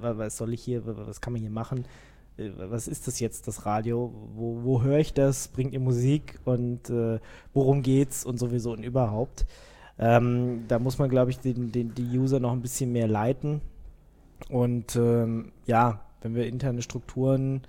wa- 0.00 0.16
was 0.18 0.36
soll 0.36 0.52
ich 0.52 0.62
hier, 0.62 0.86
wa- 0.86 0.94
was 1.06 1.20
kann 1.20 1.32
man 1.32 1.42
hier 1.42 1.50
machen? 1.50 1.84
Äh, 2.36 2.50
Was 2.56 2.88
ist 2.88 3.06
das 3.06 3.20
jetzt, 3.20 3.46
das 3.48 3.66
Radio? 3.66 4.12
Wo, 4.34 4.60
wo 4.64 4.82
höre 4.82 4.98
ich 4.98 5.12
das? 5.14 5.48
Bringt 5.48 5.72
ihr 5.72 5.80
Musik? 5.80 6.38
Und 6.44 6.90
äh, 6.90 7.18
worum 7.52 7.82
geht's? 7.82 8.24
Und 8.24 8.38
sowieso 8.38 8.72
und 8.72 8.82
überhaupt. 8.82 9.46
Ähm, 9.98 10.64
da 10.68 10.78
muss 10.78 10.98
man, 10.98 11.08
glaube 11.10 11.30
ich, 11.30 11.38
den, 11.38 11.70
den, 11.70 11.94
die 11.94 12.18
User 12.18 12.40
noch 12.40 12.52
ein 12.52 12.62
bisschen 12.62 12.90
mehr 12.92 13.06
leiten. 13.06 13.60
Und 14.48 14.96
ähm, 14.96 15.52
ja, 15.66 16.00
wenn 16.22 16.34
wir 16.34 16.46
interne 16.46 16.82
Strukturen 16.82 17.62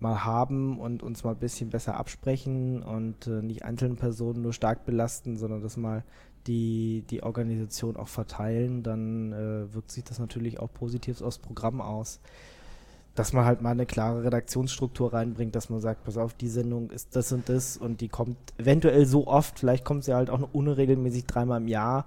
mal 0.00 0.24
haben 0.24 0.78
und 0.80 1.02
uns 1.02 1.24
mal 1.24 1.32
ein 1.32 1.38
bisschen 1.38 1.70
besser 1.70 1.96
absprechen 1.96 2.82
und 2.82 3.26
äh, 3.26 3.42
nicht 3.42 3.64
einzelne 3.64 3.94
Personen 3.94 4.42
nur 4.42 4.52
stark 4.52 4.84
belasten, 4.86 5.36
sondern 5.36 5.62
das 5.62 5.76
mal 5.76 6.04
die, 6.46 7.04
die 7.10 7.22
Organisation 7.22 7.96
auch 7.96 8.08
verteilen, 8.08 8.82
dann 8.82 9.32
äh, 9.32 9.74
wirkt 9.74 9.90
sich 9.90 10.04
das 10.04 10.18
natürlich 10.18 10.60
auch 10.60 10.72
positiv 10.72 11.20
aufs 11.22 11.38
Programm 11.38 11.80
aus. 11.80 12.20
Dass 13.14 13.32
man 13.32 13.44
halt 13.44 13.60
mal 13.60 13.70
eine 13.70 13.86
klare 13.86 14.24
Redaktionsstruktur 14.24 15.12
reinbringt, 15.12 15.54
dass 15.54 15.68
man 15.68 15.80
sagt, 15.80 16.04
pass 16.04 16.16
auf, 16.16 16.34
die 16.34 16.48
Sendung 16.48 16.90
ist 16.90 17.16
das 17.16 17.32
und 17.32 17.48
das 17.48 17.76
und 17.76 18.00
die 18.00 18.08
kommt 18.08 18.38
eventuell 18.56 19.04
so 19.04 19.26
oft, 19.26 19.58
vielleicht 19.58 19.84
kommt 19.84 20.04
sie 20.04 20.14
halt 20.14 20.30
auch 20.30 20.38
nur 20.38 20.54
unregelmäßig 20.54 21.26
dreimal 21.26 21.60
im 21.60 21.68
Jahr. 21.68 22.06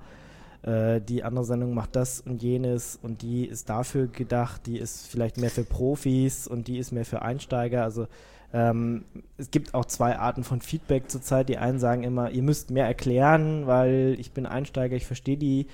Äh, 0.63 1.01
die 1.01 1.23
andere 1.23 1.45
Sendung 1.45 1.73
macht 1.73 1.95
das 1.95 2.21
und 2.21 2.41
jenes 2.41 2.97
und 3.01 3.21
die 3.21 3.45
ist 3.45 3.69
dafür 3.69 4.07
gedacht, 4.07 4.65
die 4.65 4.79
ist 4.79 5.07
vielleicht 5.07 5.37
mehr 5.37 5.51
für 5.51 5.65
Profis 5.65 6.47
und 6.47 6.67
die 6.67 6.77
ist 6.77 6.91
mehr 6.91 7.05
für 7.05 7.21
Einsteiger. 7.21 7.83
Also 7.83 8.07
ähm, 8.53 9.03
es 9.37 9.49
gibt 9.49 9.73
auch 9.73 9.85
zwei 9.85 10.17
Arten 10.17 10.43
von 10.43 10.61
Feedback 10.61 11.09
zurzeit. 11.09 11.49
Die 11.49 11.57
einen 11.57 11.79
sagen 11.79 12.03
immer, 12.03 12.29
ihr 12.29 12.43
müsst 12.43 12.69
mehr 12.69 12.85
erklären, 12.85 13.65
weil 13.65 14.15
ich 14.19 14.31
bin 14.31 14.45
Einsteiger, 14.45 14.95
ich 14.95 15.07
verstehe 15.07 15.37
die, 15.37 15.67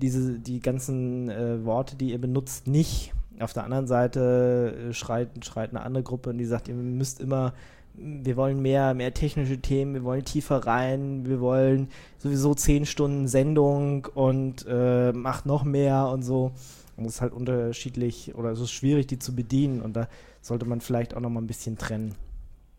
diese, 0.00 0.38
die 0.38 0.60
ganzen 0.60 1.30
äh, 1.30 1.64
Worte, 1.64 1.96
die 1.96 2.10
ihr 2.10 2.20
benutzt, 2.20 2.66
nicht. 2.66 3.14
Auf 3.40 3.54
der 3.54 3.64
anderen 3.64 3.86
Seite 3.86 4.90
äh, 4.90 4.92
schreit, 4.92 5.30
schreit 5.44 5.70
eine 5.70 5.82
andere 5.82 6.02
Gruppe 6.02 6.30
und 6.30 6.38
die 6.38 6.44
sagt, 6.44 6.68
ihr 6.68 6.74
müsst 6.74 7.20
immer, 7.20 7.54
wir 7.94 8.36
wollen 8.36 8.60
mehr, 8.60 8.92
mehr 8.92 9.14
technische 9.14 9.58
Themen, 9.58 9.94
wir 9.94 10.04
wollen 10.04 10.24
tiefer 10.24 10.66
rein, 10.66 11.24
wir 11.24 11.40
wollen 11.40 11.88
sowieso 12.18 12.54
zehn 12.54 12.84
Stunden 12.84 13.28
Sendung 13.28 14.06
und 14.14 14.66
äh, 14.68 15.12
macht 15.12 15.46
noch 15.46 15.64
mehr 15.64 16.08
und 16.08 16.22
so. 16.22 16.52
Und 16.98 17.06
es 17.06 17.14
ist 17.14 17.20
halt 17.20 17.32
unterschiedlich 17.32 18.34
oder 18.34 18.50
es 18.50 18.60
ist 18.60 18.72
schwierig, 18.72 19.06
die 19.06 19.18
zu 19.18 19.34
bedienen 19.34 19.80
und 19.80 19.94
da 19.94 20.08
sollte 20.42 20.66
man 20.66 20.80
vielleicht 20.80 21.14
auch 21.14 21.20
noch 21.20 21.30
mal 21.30 21.40
ein 21.40 21.46
bisschen 21.46 21.78
trennen. 21.78 22.14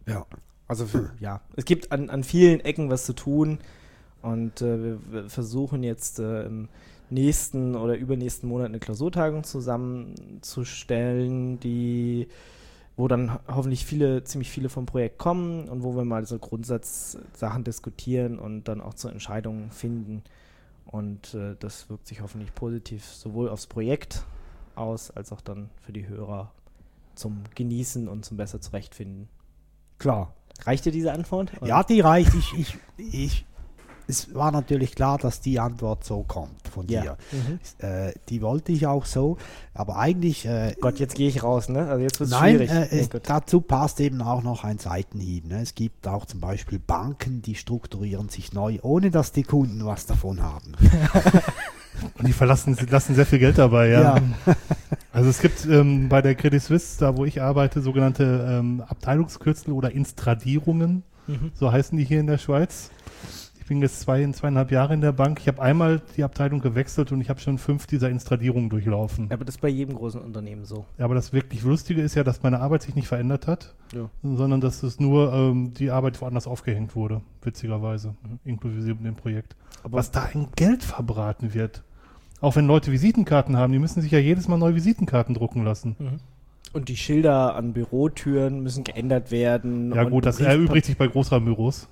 Ja. 0.06 0.26
Also 0.68 0.86
für, 0.86 1.10
ja, 1.20 1.42
es 1.56 1.66
gibt 1.66 1.92
an, 1.92 2.12
an 2.12 2.24
vielen 2.24 2.60
Ecken 2.60 2.92
was 2.92 3.06
zu 3.06 3.14
tun 3.14 3.58
und 4.22 4.62
äh, 4.62 4.98
wir, 5.12 5.30
versuchen 5.30 5.82
jetzt 5.82 6.20
äh, 6.20 6.44
im 6.44 6.70
nächsten 7.10 7.76
oder 7.76 7.98
übernächsten 7.98 8.48
Monat 8.48 8.68
eine 8.68 8.80
Klausurtagung 8.80 9.44
zusammenzustellen, 9.44 11.60
die 11.60 12.28
wo 12.98 13.08
dann 13.08 13.34
ho- 13.34 13.40
hoffentlich 13.48 13.86
viele, 13.86 14.24
ziemlich 14.26 14.52
viele 14.52 14.70
vom 14.70 14.86
Projekt 14.86 15.18
kommen 15.18 15.70
und 15.70 15.84
wo 15.84 15.96
wir 15.96 16.04
mal 16.04 16.26
so 16.26 16.38
Grundsatzsachen 16.38 17.64
diskutieren 17.64 18.38
und 18.38 18.68
dann 18.68 18.82
auch 18.82 18.94
zu 18.94 19.08
Entscheidungen 19.08 19.72
finden. 19.72 20.22
Und 20.92 21.36
äh, 21.36 21.56
das 21.60 21.90
wirkt 21.90 22.08
sich 22.08 22.22
hoffentlich 22.22 22.54
positiv 22.56 23.06
sowohl 23.06 23.50
aufs 23.50 23.68
Projekt 23.68 24.24
aus, 24.76 25.12
als 25.12 25.32
auch 25.32 25.42
dann 25.42 25.70
für 25.82 25.94
die 25.94 26.08
Hörer 26.08 26.52
zum 27.14 27.44
Genießen 27.54 28.08
und 28.08 28.26
zum 28.26 28.38
besser 28.38 28.60
zurechtfinden. 28.60 29.30
Klar. 30.00 30.34
Reicht 30.64 30.86
dir 30.86 30.92
diese 30.92 31.14
Antwort? 31.14 31.52
Ja, 31.64 31.84
die 31.84 32.02
reicht. 32.02 32.34
Ich, 32.34 32.54
ich, 32.58 32.78
ich, 32.98 33.46
es 34.10 34.34
war 34.36 34.52
natürlich 34.52 34.96
klar, 34.96 35.18
dass 35.18 35.40
die 35.40 35.60
Antwort 35.60 36.04
so 36.04 36.24
kommt 36.24 36.68
von 36.68 36.88
Ja. 36.88 37.02
dir. 37.02 37.18
Mhm. 37.32 37.60
Äh, 37.88 38.14
die 38.30 38.42
wollte 38.42 38.72
ich 38.72 38.88
auch 38.88 39.06
so, 39.06 39.38
aber 39.74 39.98
eigentlich. 39.98 40.46
Äh, 40.46 40.76
Gott, 40.82 41.00
jetzt 41.00 41.16
gehe 41.16 41.30
ich 41.30 41.44
raus, 41.44 41.70
ne? 41.70 41.88
Also 41.88 42.02
jetzt 42.02 42.20
wird 42.20 42.30
es 42.32 42.36
Nein, 42.38 42.56
schwierig. 42.56 42.72
äh, 42.72 42.88
es, 43.00 43.06
Oh 43.06 43.10
Gott. 43.12 43.22
dazu 43.28 43.62
passt 43.62 44.00
eben 44.02 44.22
auch 44.22 44.44
noch 44.44 44.64
ein 44.64 44.80
Seitenhieb. 44.80 45.46
Ne? 45.48 45.62
Es 45.62 45.76
gibt 45.76 46.08
auch 46.08 46.26
zum 46.26 46.40
Beispiel 46.42 46.80
Banken, 46.80 47.42
die 47.42 47.56
strukturieren 47.56 48.30
sich 48.30 48.52
neu, 48.52 48.80
ohne 48.82 49.12
dass 49.12 49.32
die 49.32 49.44
Kunden 49.44 49.86
was 49.86 50.06
davon 50.08 50.42
haben. 50.42 50.74
Und 52.18 52.28
die 52.28 52.34
verlassen, 52.34 52.76
sie 52.76 52.86
lassen 52.86 53.16
sehr 53.16 53.26
viel 53.26 53.40
Geld 53.40 53.58
dabei, 53.58 53.90
ja. 53.90 54.02
Ja. 54.18 54.22
Also 55.12 55.32
es 55.32 55.40
gibt 55.42 55.66
ähm, 55.66 56.08
bei 56.08 56.22
der 56.22 56.36
Credit 56.36 56.62
Suisse, 56.62 57.00
da 57.00 57.18
wo 57.18 57.26
ich 57.26 57.42
arbeite, 57.42 57.82
sogenannte 57.82 58.46
ähm, 58.48 58.84
Abteilungskürzel 58.88 59.74
oder 59.74 59.92
Instradierungen. 59.92 61.02
Mhm. 61.26 61.52
So 61.56 61.72
heißen 61.72 61.98
die 61.98 62.04
hier 62.06 62.20
in 62.20 62.28
der 62.28 62.38
Schweiz. 62.38 62.92
Ich 63.70 63.72
bin 63.72 63.84
jetzt 63.84 64.00
zwei, 64.00 64.26
zweieinhalb 64.32 64.72
Jahre 64.72 64.96
in 64.96 65.02
der 65.02 65.12
Bank. 65.12 65.40
Ich 65.42 65.48
habe 65.48 65.62
einmal 65.62 66.02
die 66.18 66.24
Abteilung 66.24 66.60
gewechselt 66.60 67.12
und 67.12 67.22
ich 67.22 67.30
habe 67.30 67.40
schon 67.40 67.60
fünf 67.60 67.86
dieser 67.86 68.10
Installierungen 68.10 68.68
durchlaufen. 68.72 69.30
Aber 69.32 69.46
das 69.46 69.58
ist 69.58 69.62
bei 69.62 69.68
jedem 69.68 69.94
großen 69.94 70.20
Unternehmen 70.20 70.66
so. 70.66 70.86
Ja, 70.98 71.06
aber 71.06 71.14
das 71.14 71.34
wirklich 71.34 71.62
Lustige 71.62 72.02
ist 72.02 72.16
ja, 72.16 72.24
dass 72.24 72.42
meine 72.42 72.62
Arbeit 72.62 72.82
sich 72.82 72.96
nicht 72.96 73.08
verändert 73.08 73.46
hat, 73.46 73.76
Ja. 73.94 74.10
sondern 74.24 74.60
dass 74.60 74.82
es 74.82 75.00
nur 75.00 75.32
ähm, 75.32 75.76
die 75.76 75.92
Arbeit 75.92 76.20
woanders 76.20 76.48
aufgehängt 76.48 76.96
wurde, 76.96 77.22
witzigerweise, 77.44 78.16
Mhm. 78.24 78.40
inklusive 78.44 78.96
dem 79.04 79.14
Projekt. 79.14 79.56
Aber 79.84 80.00
Was 80.00 80.10
da 80.10 80.24
ein 80.34 80.48
Geld 80.56 80.84
verbraten 80.84 81.54
wird. 81.54 81.84
Auch 82.42 82.56
wenn 82.56 82.66
Leute 82.66 82.92
Visitenkarten 82.92 83.56
haben, 83.56 83.72
die 83.72 83.78
müssen 83.78 84.02
sich 84.02 84.10
ja 84.12 84.18
jedes 84.18 84.48
Mal 84.48 84.58
neue 84.58 84.74
Visitenkarten 84.74 85.36
drucken 85.36 85.64
lassen. 85.64 85.96
Und 86.74 86.90
die 86.90 86.98
Schilder 86.98 87.54
an 87.54 87.74
Bürotüren 87.74 88.64
müssen 88.64 88.84
geändert 88.84 89.30
werden. 89.30 89.94
Ja 89.94 90.06
gut, 90.06 90.26
das 90.26 90.40
erübrigt 90.40 90.88
sich 90.88 90.98
bei 90.98 91.06
Großraumbüros. 91.08 91.88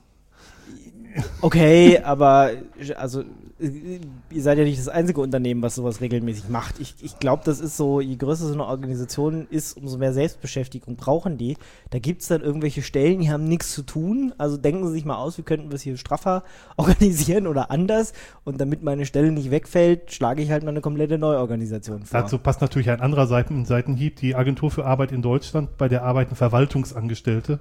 Okay, 1.41 1.99
aber 1.99 2.51
also 2.95 3.23
ihr 3.59 4.41
seid 4.41 4.59
ja 4.59 4.63
nicht 4.63 4.77
das 4.77 4.87
einzige 4.87 5.19
Unternehmen, 5.19 5.63
was 5.63 5.75
sowas 5.75 5.99
regelmäßig 5.99 6.49
macht. 6.49 6.79
Ich, 6.79 6.95
ich 7.01 7.17
glaube, 7.17 7.41
das 7.43 7.59
ist 7.59 7.75
so, 7.75 8.01
je 8.01 8.15
größer 8.15 8.45
so 8.45 8.53
eine 8.53 8.65
Organisation 8.65 9.47
ist, 9.49 9.77
umso 9.77 9.97
mehr 9.97 10.13
Selbstbeschäftigung 10.13 10.95
brauchen 10.95 11.37
die. 11.37 11.57
Da 11.89 11.97
gibt 11.97 12.21
es 12.21 12.27
dann 12.27 12.41
irgendwelche 12.41 12.83
Stellen, 12.83 13.19
die 13.19 13.31
haben 13.31 13.45
nichts 13.45 13.73
zu 13.73 13.81
tun. 13.81 14.33
Also 14.37 14.57
denken 14.57 14.85
Sie 14.85 14.93
sich 14.93 15.05
mal 15.05 15.15
aus, 15.15 15.39
wie 15.39 15.41
könnten 15.41 15.69
wir 15.69 15.75
es 15.75 15.81
hier 15.81 15.97
straffer 15.97 16.43
organisieren 16.77 17.47
oder 17.47 17.71
anders. 17.71 18.13
Und 18.43 18.61
damit 18.61 18.83
meine 18.83 19.05
Stelle 19.05 19.31
nicht 19.31 19.49
wegfällt, 19.49 20.11
schlage 20.11 20.43
ich 20.43 20.51
halt 20.51 20.63
mal 20.63 20.69
eine 20.69 20.81
komplette 20.81 21.17
Neuorganisation 21.17 22.05
vor. 22.05 22.21
Dazu 22.21 22.37
passt 22.37 22.61
natürlich 22.61 22.91
ein 22.91 23.01
anderer 23.01 23.25
Seiten 23.25 23.65
Seitenhieb. 23.65 24.17
Die 24.17 24.35
Agentur 24.35 24.69
für 24.69 24.85
Arbeit 24.85 25.11
in 25.11 25.23
Deutschland, 25.23 25.77
bei 25.77 25.87
der 25.87 26.03
arbeiten 26.03 26.35
Verwaltungsangestellte. 26.35 27.59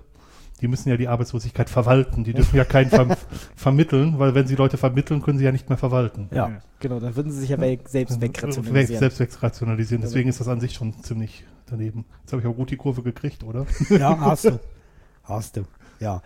Die 0.60 0.68
müssen 0.68 0.88
ja 0.88 0.96
die 0.96 1.08
Arbeitslosigkeit 1.08 1.68
verwalten. 1.68 2.24
Die 2.24 2.32
dürfen 2.32 2.56
ja 2.56 2.64
keinen 2.64 2.88
ver 2.88 3.16
vermitteln, 3.56 4.18
weil 4.18 4.34
wenn 4.34 4.46
sie 4.46 4.54
Leute 4.54 4.78
vermitteln, 4.78 5.20
können 5.20 5.38
sie 5.38 5.44
ja 5.44 5.52
nicht 5.52 5.68
mehr 5.68 5.76
verwalten. 5.76 6.28
ja, 6.32 6.62
genau, 6.80 6.98
dann 6.98 7.14
würden 7.14 7.30
sie 7.30 7.40
sich 7.40 7.50
ja 7.50 7.60
weg, 7.60 7.88
selbst 7.88 8.20
Weg, 8.20 8.36
wegrationalisieren. 8.40 8.98
selbst 9.00 9.20
wegrationalisieren. 9.20 10.02
Deswegen 10.02 10.28
ist 10.28 10.40
das 10.40 10.48
an 10.48 10.60
sich 10.60 10.72
schon 10.72 10.94
ziemlich 11.02 11.44
daneben. 11.66 12.06
Jetzt 12.22 12.32
habe 12.32 12.40
ich 12.40 12.46
aber 12.46 12.54
gut 12.54 12.70
die 12.70 12.76
Kurve 12.76 13.02
gekriegt, 13.02 13.44
oder? 13.44 13.66
Ja, 13.90 14.18
hast 14.18 14.46
du. 14.46 14.60
Hast 15.24 15.56
du. 15.56 15.64
Ja. 16.00 16.22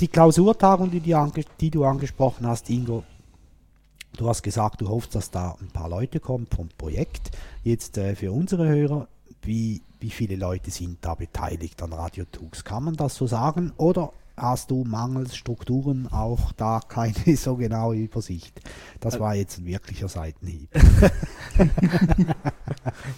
Die 0.00 0.08
Klausurtagung, 0.08 0.90
die, 0.90 1.00
die, 1.00 1.14
ange 1.14 1.44
die 1.60 1.70
du 1.70 1.84
angesprochen 1.84 2.46
hast, 2.46 2.70
Ingo, 2.70 3.04
du 4.16 4.28
hast 4.28 4.42
gesagt, 4.42 4.80
du 4.80 4.88
hoffst, 4.88 5.14
dass 5.14 5.30
da 5.30 5.56
ein 5.60 5.68
paar 5.68 5.88
Leute 5.88 6.20
kommen 6.20 6.46
vom 6.46 6.68
Projekt. 6.78 7.30
Jetzt 7.62 7.98
äh, 7.98 8.14
für 8.14 8.32
unsere 8.32 8.68
Hörer, 8.68 9.08
wie, 9.42 9.82
wie 10.00 10.10
viele 10.10 10.36
Leute 10.36 10.70
sind 10.70 10.98
da 11.04 11.14
beteiligt 11.14 11.82
an 11.82 11.92
Radio 11.92 12.24
Tux? 12.24 12.64
Kann 12.64 12.84
man 12.84 12.94
das 12.94 13.14
so 13.14 13.26
sagen? 13.26 13.72
Oder 13.76 14.12
hast 14.36 14.70
du 14.70 14.84
mangels 14.84 15.36
Strukturen 15.36 16.08
auch 16.10 16.52
da 16.52 16.80
keine 16.86 17.14
so 17.36 17.56
genaue 17.56 17.96
Übersicht? 17.96 18.60
Das 19.00 19.18
war 19.18 19.34
jetzt 19.34 19.58
ein 19.58 19.66
wirklicher 19.66 20.08
Seitenhieb. 20.08 20.70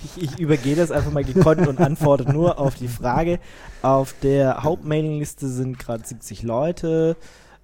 Ich, 0.05 0.23
ich 0.23 0.39
übergehe 0.39 0.77
das 0.77 0.91
einfach 0.91 1.13
mal 1.13 1.25
gekonnt 1.25 1.67
und 1.67 1.81
antworte 1.81 2.31
nur 2.33 2.59
auf 2.59 2.75
die 2.77 2.89
Frage. 2.89 3.39
Auf 3.83 4.15
der 4.23 4.63
Hauptmailingliste 4.63 5.49
sind 5.49 5.79
gerade 5.79 6.07
70 6.07 6.43
Leute. 6.43 7.17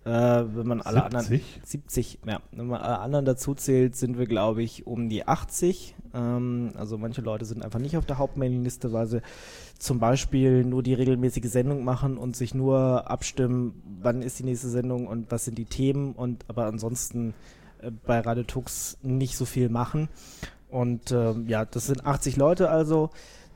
Äh, 0.04 0.10
wenn 0.10 0.66
man 0.66 0.82
alle 0.82 1.04
anderen 1.04 1.24
70? 1.24 1.60
70, 1.64 2.18
ja, 2.26 2.40
wenn 2.52 2.66
man 2.66 2.82
alle 2.82 2.98
anderen 2.98 3.24
dazu 3.24 3.54
zählt, 3.54 3.96
sind 3.96 4.18
wir 4.18 4.26
glaube 4.26 4.62
ich 4.62 4.86
um 4.86 5.08
die 5.08 5.26
80. 5.26 5.94
Ähm, 6.12 6.72
also 6.76 6.98
manche 6.98 7.22
Leute 7.22 7.46
sind 7.46 7.64
einfach 7.64 7.78
nicht 7.78 7.96
auf 7.96 8.04
der 8.04 8.18
Hauptmailingliste, 8.18 8.92
weil 8.92 9.06
sie 9.06 9.22
zum 9.78 10.00
Beispiel 10.00 10.62
nur 10.64 10.82
die 10.82 10.92
regelmäßige 10.92 11.50
Sendung 11.50 11.84
machen 11.84 12.18
und 12.18 12.36
sich 12.36 12.54
nur 12.54 13.10
abstimmen, 13.10 13.82
wann 14.02 14.20
ist 14.20 14.38
die 14.38 14.44
nächste 14.44 14.68
Sendung 14.68 15.06
und 15.06 15.30
was 15.30 15.46
sind 15.46 15.56
die 15.56 15.64
Themen 15.64 16.12
und 16.12 16.44
aber 16.48 16.66
ansonsten 16.66 17.32
äh, 17.80 17.90
bei 17.90 18.20
Radio 18.20 18.44
Tux 18.44 18.98
nicht 19.02 19.36
so 19.38 19.46
viel 19.46 19.70
machen. 19.70 20.10
Und 20.68 21.12
ähm, 21.12 21.48
ja, 21.48 21.64
das 21.64 21.86
sind 21.86 22.04
80 22.04 22.36
Leute 22.36 22.68
also. 22.68 23.10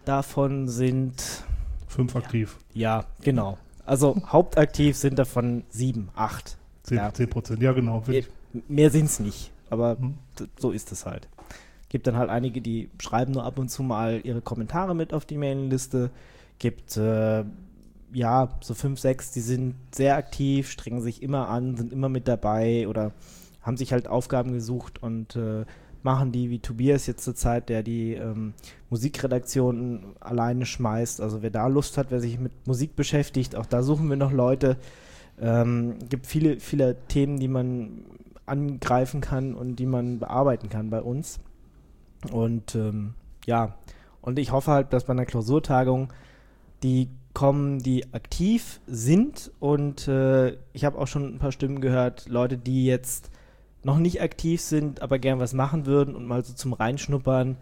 Davon 0.06 0.68
sind, 0.68 1.44
Fünf 1.88 2.16
aktiv. 2.16 2.56
ja, 2.72 3.04
genau. 3.22 3.58
Also 3.88 4.16
hauptaktiv 4.26 4.96
sind 4.96 5.18
davon 5.18 5.64
sieben, 5.70 6.10
acht. 6.14 6.58
Zehn, 6.82 6.98
Ja. 6.98 7.12
zehn 7.12 7.28
Prozent. 7.30 7.62
Ja, 7.62 7.72
genau. 7.72 8.02
Eh, 8.08 8.22
Mehr 8.68 8.90
sind 8.90 9.06
es 9.06 9.20
nicht, 9.20 9.50
aber 9.70 9.98
Hm. 9.98 10.14
d- 10.38 10.46
so 10.58 10.70
ist 10.70 10.90
es 10.92 11.04
halt. 11.06 11.28
Gibt 11.90 12.06
dann 12.06 12.16
halt 12.16 12.30
einige, 12.30 12.60
die 12.60 12.90
schreiben 13.00 13.32
nur 13.32 13.44
ab 13.44 13.58
und 13.58 13.68
zu 13.70 13.82
mal 13.82 14.20
ihre 14.24 14.40
Kommentare 14.42 14.94
mit 14.94 15.12
auf 15.14 15.24
die 15.24 15.36
Mailingliste. 15.36 16.10
Gibt 16.58 16.96
äh, 16.96 17.44
ja 18.12 18.48
so 18.62 18.74
fünf, 18.74 19.00
sechs, 19.00 19.30
die 19.32 19.40
sind 19.40 19.74
sehr 19.94 20.16
aktiv, 20.16 20.70
strengen 20.70 21.00
sich 21.02 21.22
immer 21.22 21.48
an, 21.48 21.76
sind 21.76 21.92
immer 21.92 22.08
mit 22.08 22.26
dabei 22.28 22.88
oder 22.88 23.12
haben 23.62 23.76
sich 23.76 23.92
halt 23.92 24.06
Aufgaben 24.08 24.52
gesucht 24.52 25.02
und 25.02 25.36
äh, 25.36 25.64
machen 26.02 26.32
die, 26.32 26.50
wie 26.50 26.58
Tobias 26.58 27.06
jetzt 27.06 27.24
zur 27.24 27.34
Zeit, 27.34 27.68
der 27.68 27.82
die 27.82 28.14
ähm, 28.14 28.54
Musikredaktion 28.90 30.16
alleine 30.20 30.66
schmeißt. 30.66 31.20
Also 31.20 31.42
wer 31.42 31.50
da 31.50 31.66
Lust 31.66 31.98
hat, 31.98 32.10
wer 32.10 32.20
sich 32.20 32.38
mit 32.38 32.52
Musik 32.66 32.96
beschäftigt, 32.96 33.56
auch 33.56 33.66
da 33.66 33.82
suchen 33.82 34.08
wir 34.08 34.16
noch 34.16 34.32
Leute. 34.32 34.76
Ähm, 35.40 35.96
gibt 36.08 36.26
viele, 36.26 36.60
viele 36.60 36.96
Themen, 37.08 37.38
die 37.38 37.48
man 37.48 38.04
angreifen 38.46 39.20
kann 39.20 39.54
und 39.54 39.76
die 39.76 39.86
man 39.86 40.18
bearbeiten 40.18 40.68
kann 40.68 40.90
bei 40.90 41.02
uns. 41.02 41.40
Und 42.32 42.74
ähm, 42.74 43.14
ja, 43.46 43.76
und 44.20 44.38
ich 44.38 44.52
hoffe 44.52 44.72
halt, 44.72 44.92
dass 44.92 45.04
bei 45.04 45.12
einer 45.12 45.26
Klausurtagung 45.26 46.12
die 46.82 47.08
kommen, 47.34 47.78
die 47.78 48.12
aktiv 48.12 48.80
sind. 48.86 49.52
Und 49.60 50.08
äh, 50.08 50.56
ich 50.72 50.84
habe 50.84 50.98
auch 50.98 51.06
schon 51.06 51.34
ein 51.34 51.38
paar 51.38 51.52
Stimmen 51.52 51.80
gehört, 51.80 52.28
Leute, 52.28 52.58
die 52.58 52.84
jetzt 52.84 53.30
noch 53.82 53.98
nicht 53.98 54.20
aktiv 54.20 54.60
sind, 54.60 55.02
aber 55.02 55.18
gern 55.18 55.38
was 55.38 55.54
machen 55.54 55.86
würden 55.86 56.14
und 56.14 56.26
mal 56.26 56.44
so 56.44 56.52
zum 56.54 56.72
Reinschnuppern, 56.72 57.56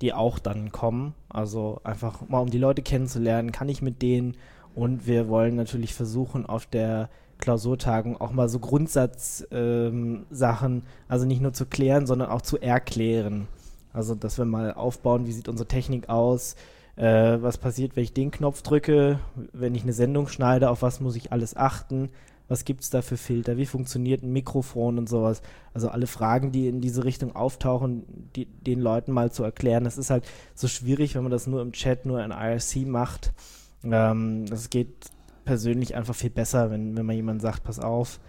die 0.00 0.12
auch 0.12 0.38
dann 0.38 0.72
kommen. 0.72 1.14
Also 1.28 1.80
einfach 1.84 2.28
mal 2.28 2.40
um 2.40 2.50
die 2.50 2.58
Leute 2.58 2.82
kennenzulernen, 2.82 3.52
kann 3.52 3.68
ich 3.68 3.82
mit 3.82 4.02
denen. 4.02 4.36
Und 4.74 5.06
wir 5.06 5.28
wollen 5.28 5.56
natürlich 5.56 5.94
versuchen, 5.94 6.46
auf 6.46 6.66
der 6.66 7.08
Klausurtagung 7.38 8.20
auch 8.20 8.32
mal 8.32 8.48
so 8.48 8.58
Grundsatzsachen, 8.58 10.26
Sachen, 10.30 10.82
also 11.08 11.26
nicht 11.26 11.42
nur 11.42 11.52
zu 11.52 11.66
klären, 11.66 12.06
sondern 12.06 12.30
auch 12.30 12.42
zu 12.42 12.58
erklären. 12.58 13.48
Also, 13.92 14.14
dass 14.14 14.38
wir 14.38 14.44
mal 14.44 14.72
aufbauen, 14.72 15.26
wie 15.26 15.32
sieht 15.32 15.48
unsere 15.48 15.68
Technik 15.68 16.08
aus, 16.08 16.56
äh, 16.96 17.38
was 17.40 17.58
passiert, 17.58 17.96
wenn 17.96 18.04
ich 18.04 18.14
den 18.14 18.30
Knopf 18.30 18.62
drücke, 18.62 19.18
wenn 19.52 19.74
ich 19.74 19.82
eine 19.82 19.92
Sendung 19.92 20.28
schneide, 20.28 20.70
auf 20.70 20.82
was 20.82 21.00
muss 21.00 21.16
ich 21.16 21.32
alles 21.32 21.56
achten, 21.56 22.10
was 22.52 22.66
gibt 22.66 22.82
es 22.82 22.90
da 22.90 23.00
für 23.00 23.16
Filter, 23.16 23.56
wie 23.56 23.64
funktioniert 23.64 24.22
ein 24.22 24.32
Mikrofon 24.32 24.98
und 24.98 25.08
sowas. 25.08 25.40
Also 25.72 25.88
alle 25.88 26.06
Fragen, 26.06 26.52
die 26.52 26.68
in 26.68 26.82
diese 26.82 27.04
Richtung 27.04 27.34
auftauchen, 27.34 28.04
die, 28.36 28.44
den 28.44 28.78
Leuten 28.78 29.10
mal 29.10 29.32
zu 29.32 29.42
erklären. 29.42 29.84
Das 29.84 29.96
ist 29.96 30.10
halt 30.10 30.24
so 30.54 30.68
schwierig, 30.68 31.14
wenn 31.14 31.22
man 31.22 31.32
das 31.32 31.46
nur 31.46 31.62
im 31.62 31.72
Chat, 31.72 32.04
nur 32.04 32.22
in 32.22 32.30
IRC 32.30 32.86
macht. 32.86 33.32
Ähm, 33.82 34.44
das 34.46 34.68
geht 34.68 34.90
persönlich 35.46 35.94
einfach 35.96 36.14
viel 36.14 36.30
besser, 36.30 36.70
wenn, 36.70 36.94
wenn 36.94 37.06
man 37.06 37.16
jemand 37.16 37.40
sagt, 37.40 37.64
pass 37.64 37.80
auf, 37.80 38.20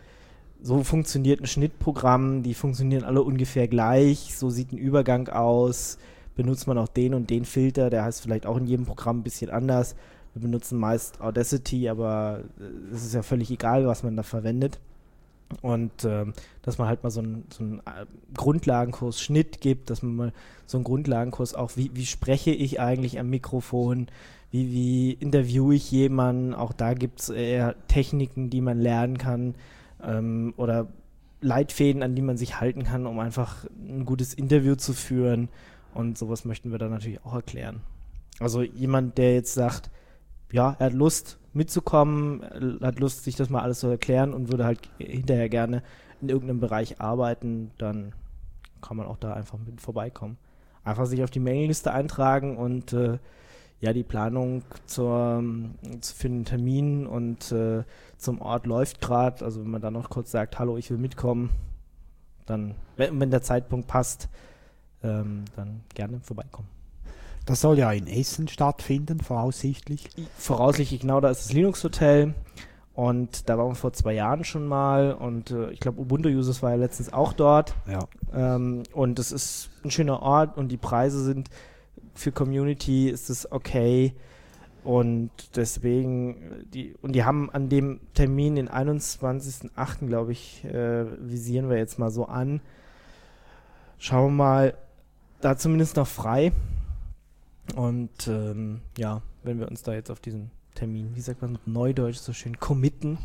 so 0.61 0.83
funktioniert 0.83 1.41
ein 1.41 1.45
Schnittprogramm, 1.45 2.43
die 2.43 2.53
funktionieren 2.53 3.03
alle 3.03 3.21
ungefähr 3.21 3.67
gleich, 3.67 4.37
so 4.37 4.49
sieht 4.49 4.71
ein 4.71 4.77
Übergang 4.77 5.27
aus, 5.27 5.97
benutzt 6.35 6.65
man 6.65 6.77
auch 6.77 6.87
den 6.87 7.13
und 7.13 7.29
den 7.29 7.43
Filter, 7.43 7.89
der 7.89 8.05
heißt 8.05 8.21
vielleicht 8.21 8.45
auch 8.45 8.55
in 8.55 8.67
jedem 8.67 8.85
Programm 8.85 9.19
ein 9.19 9.23
bisschen 9.23 9.51
anders. 9.51 9.95
Wir 10.33 10.41
benutzen 10.41 10.79
meist 10.79 11.21
Audacity, 11.21 11.89
aber 11.89 12.41
äh, 12.59 12.93
es 12.93 13.05
ist 13.05 13.13
ja 13.13 13.23
völlig 13.23 13.51
egal, 13.51 13.87
was 13.87 14.03
man 14.03 14.15
da 14.15 14.23
verwendet. 14.23 14.79
Und 15.61 16.03
ähm, 16.03 16.33
dass 16.63 16.77
man 16.77 16.87
halt 16.87 17.03
mal 17.03 17.11
so 17.11 17.19
einen 17.19 17.45
so 17.51 17.63
äh, 17.63 18.05
Grundlagenkurs 18.35 19.21
Schnitt 19.21 19.61
gibt, 19.61 19.89
dass 19.89 20.01
man 20.01 20.15
mal 20.15 20.33
so 20.65 20.77
einen 20.77 20.83
Grundlagenkurs 20.83 21.53
auch, 21.53 21.73
wie, 21.75 21.91
wie 21.93 22.05
spreche 22.05 22.51
ich 22.51 22.79
eigentlich 22.79 23.19
am 23.19 23.29
Mikrofon, 23.29 24.07
wie, 24.49 24.71
wie 24.71 25.11
interviewe 25.11 25.75
ich 25.75 25.91
jemanden, 25.91 26.53
auch 26.53 26.73
da 26.73 26.93
gibt 26.93 27.21
es 27.21 27.29
eher 27.29 27.75
Techniken, 27.87 28.49
die 28.49 28.61
man 28.61 28.79
lernen 28.79 29.17
kann 29.17 29.55
ähm, 30.03 30.53
oder 30.57 30.87
Leitfäden, 31.41 32.03
an 32.03 32.15
die 32.15 32.21
man 32.21 32.37
sich 32.37 32.59
halten 32.59 32.83
kann, 32.83 33.05
um 33.05 33.19
einfach 33.19 33.65
ein 33.87 34.05
gutes 34.05 34.33
Interview 34.33 34.75
zu 34.75 34.93
führen. 34.93 35.49
Und 35.93 36.17
sowas 36.17 36.45
möchten 36.45 36.71
wir 36.71 36.79
dann 36.79 36.91
natürlich 36.91 37.23
auch 37.25 37.33
erklären. 37.33 37.81
Also 38.39 38.63
jemand, 38.63 39.17
der 39.17 39.35
jetzt 39.35 39.53
sagt, 39.53 39.91
ja, 40.53 40.75
er 40.77 40.85
hat 40.85 40.93
Lust 40.93 41.39
mitzukommen, 41.51 42.79
hat 42.81 42.99
Lust, 42.99 43.23
sich 43.23 43.35
das 43.35 43.49
mal 43.49 43.61
alles 43.61 43.79
zu 43.79 43.87
erklären 43.87 44.33
und 44.33 44.51
würde 44.51 44.65
halt 44.65 44.79
hinterher 44.99 45.49
gerne 45.49 45.81
in 46.21 46.29
irgendeinem 46.29 46.59
Bereich 46.59 47.01
arbeiten, 47.01 47.71
dann 47.79 48.13
kann 48.79 48.95
man 48.95 49.07
auch 49.07 49.17
da 49.17 49.33
einfach 49.33 49.57
mit 49.57 49.81
vorbeikommen. 49.81 50.37
Einfach 50.83 51.07
sich 51.07 51.23
auf 51.23 51.31
die 51.31 51.39
Mailingliste 51.39 51.91
eintragen 51.91 52.55
und 52.57 52.93
äh, 52.93 53.17
ja, 53.81 53.93
die 53.93 54.03
Planung 54.03 54.61
zur, 54.85 55.43
für 56.01 56.29
den 56.29 56.45
Termin 56.45 57.07
und 57.07 57.51
äh, 57.51 57.83
zum 58.17 58.39
Ort 58.39 58.67
läuft 58.67 59.01
gerade. 59.01 59.43
Also 59.43 59.61
wenn 59.61 59.71
man 59.71 59.81
dann 59.81 59.93
noch 59.93 60.11
kurz 60.11 60.31
sagt, 60.31 60.59
hallo, 60.59 60.77
ich 60.77 60.91
will 60.91 60.99
mitkommen, 60.99 61.49
dann, 62.45 62.75
wenn, 62.95 63.19
wenn 63.19 63.31
der 63.31 63.41
Zeitpunkt 63.41 63.87
passt, 63.87 64.29
ähm, 65.01 65.45
dann 65.55 65.81
gerne 65.95 66.19
vorbeikommen. 66.21 66.72
Das 67.45 67.61
soll 67.61 67.77
ja 67.77 67.91
in 67.91 68.07
Essen 68.07 68.47
stattfinden, 68.47 69.19
voraussichtlich. 69.19 70.09
Voraussichtlich 70.37 71.01
genau, 71.01 71.19
da 71.19 71.29
ist 71.29 71.45
das 71.45 71.53
Linux 71.53 71.83
Hotel 71.83 72.33
Und 72.93 73.49
da 73.49 73.57
waren 73.57 73.69
wir 73.69 73.75
vor 73.75 73.91
zwei 73.93 74.13
Jahren 74.13 74.43
schon 74.43 74.67
mal 74.67 75.13
und 75.13 75.51
äh, 75.51 75.71
ich 75.71 75.79
glaube, 75.79 75.99
Ubuntu 75.99 76.29
Users 76.29 76.61
war 76.61 76.71
ja 76.71 76.77
letztens 76.77 77.11
auch 77.11 77.33
dort. 77.33 77.73
Ja. 77.87 78.07
Ähm, 78.33 78.83
und 78.93 79.19
es 79.19 79.31
ist 79.31 79.71
ein 79.83 79.91
schöner 79.91 80.21
Ort 80.21 80.57
und 80.57 80.69
die 80.69 80.77
Preise 80.77 81.23
sind 81.23 81.49
für 82.13 82.31
Community 82.31 83.09
ist 83.09 83.29
es 83.29 83.51
okay. 83.51 84.13
Und 84.83 85.31
deswegen, 85.55 86.35
äh, 86.35 86.65
die, 86.65 86.95
und 87.01 87.13
die 87.13 87.23
haben 87.23 87.49
an 87.51 87.69
dem 87.69 87.99
Termin, 88.13 88.55
den 88.55 88.69
21.08., 88.69 90.07
glaube 90.07 90.31
ich, 90.33 90.63
äh, 90.65 91.05
visieren 91.19 91.69
wir 91.69 91.77
jetzt 91.77 91.99
mal 91.99 92.11
so 92.11 92.25
an. 92.25 92.61
Schauen 93.97 94.25
wir 94.25 94.43
mal, 94.43 94.73
da 95.41 95.57
zumindest 95.57 95.95
noch 95.95 96.07
frei. 96.07 96.51
Und 97.75 98.27
ähm, 98.27 98.81
ja, 98.97 99.21
wenn 99.43 99.59
wir 99.59 99.67
uns 99.67 99.83
da 99.83 99.93
jetzt 99.93 100.11
auf 100.11 100.19
diesen 100.19 100.51
Termin, 100.75 101.15
wie 101.15 101.21
sagt 101.21 101.41
man 101.41 101.57
neudeutsch 101.65 102.17
so 102.17 102.33
schön, 102.33 102.59
committen, 102.59 103.17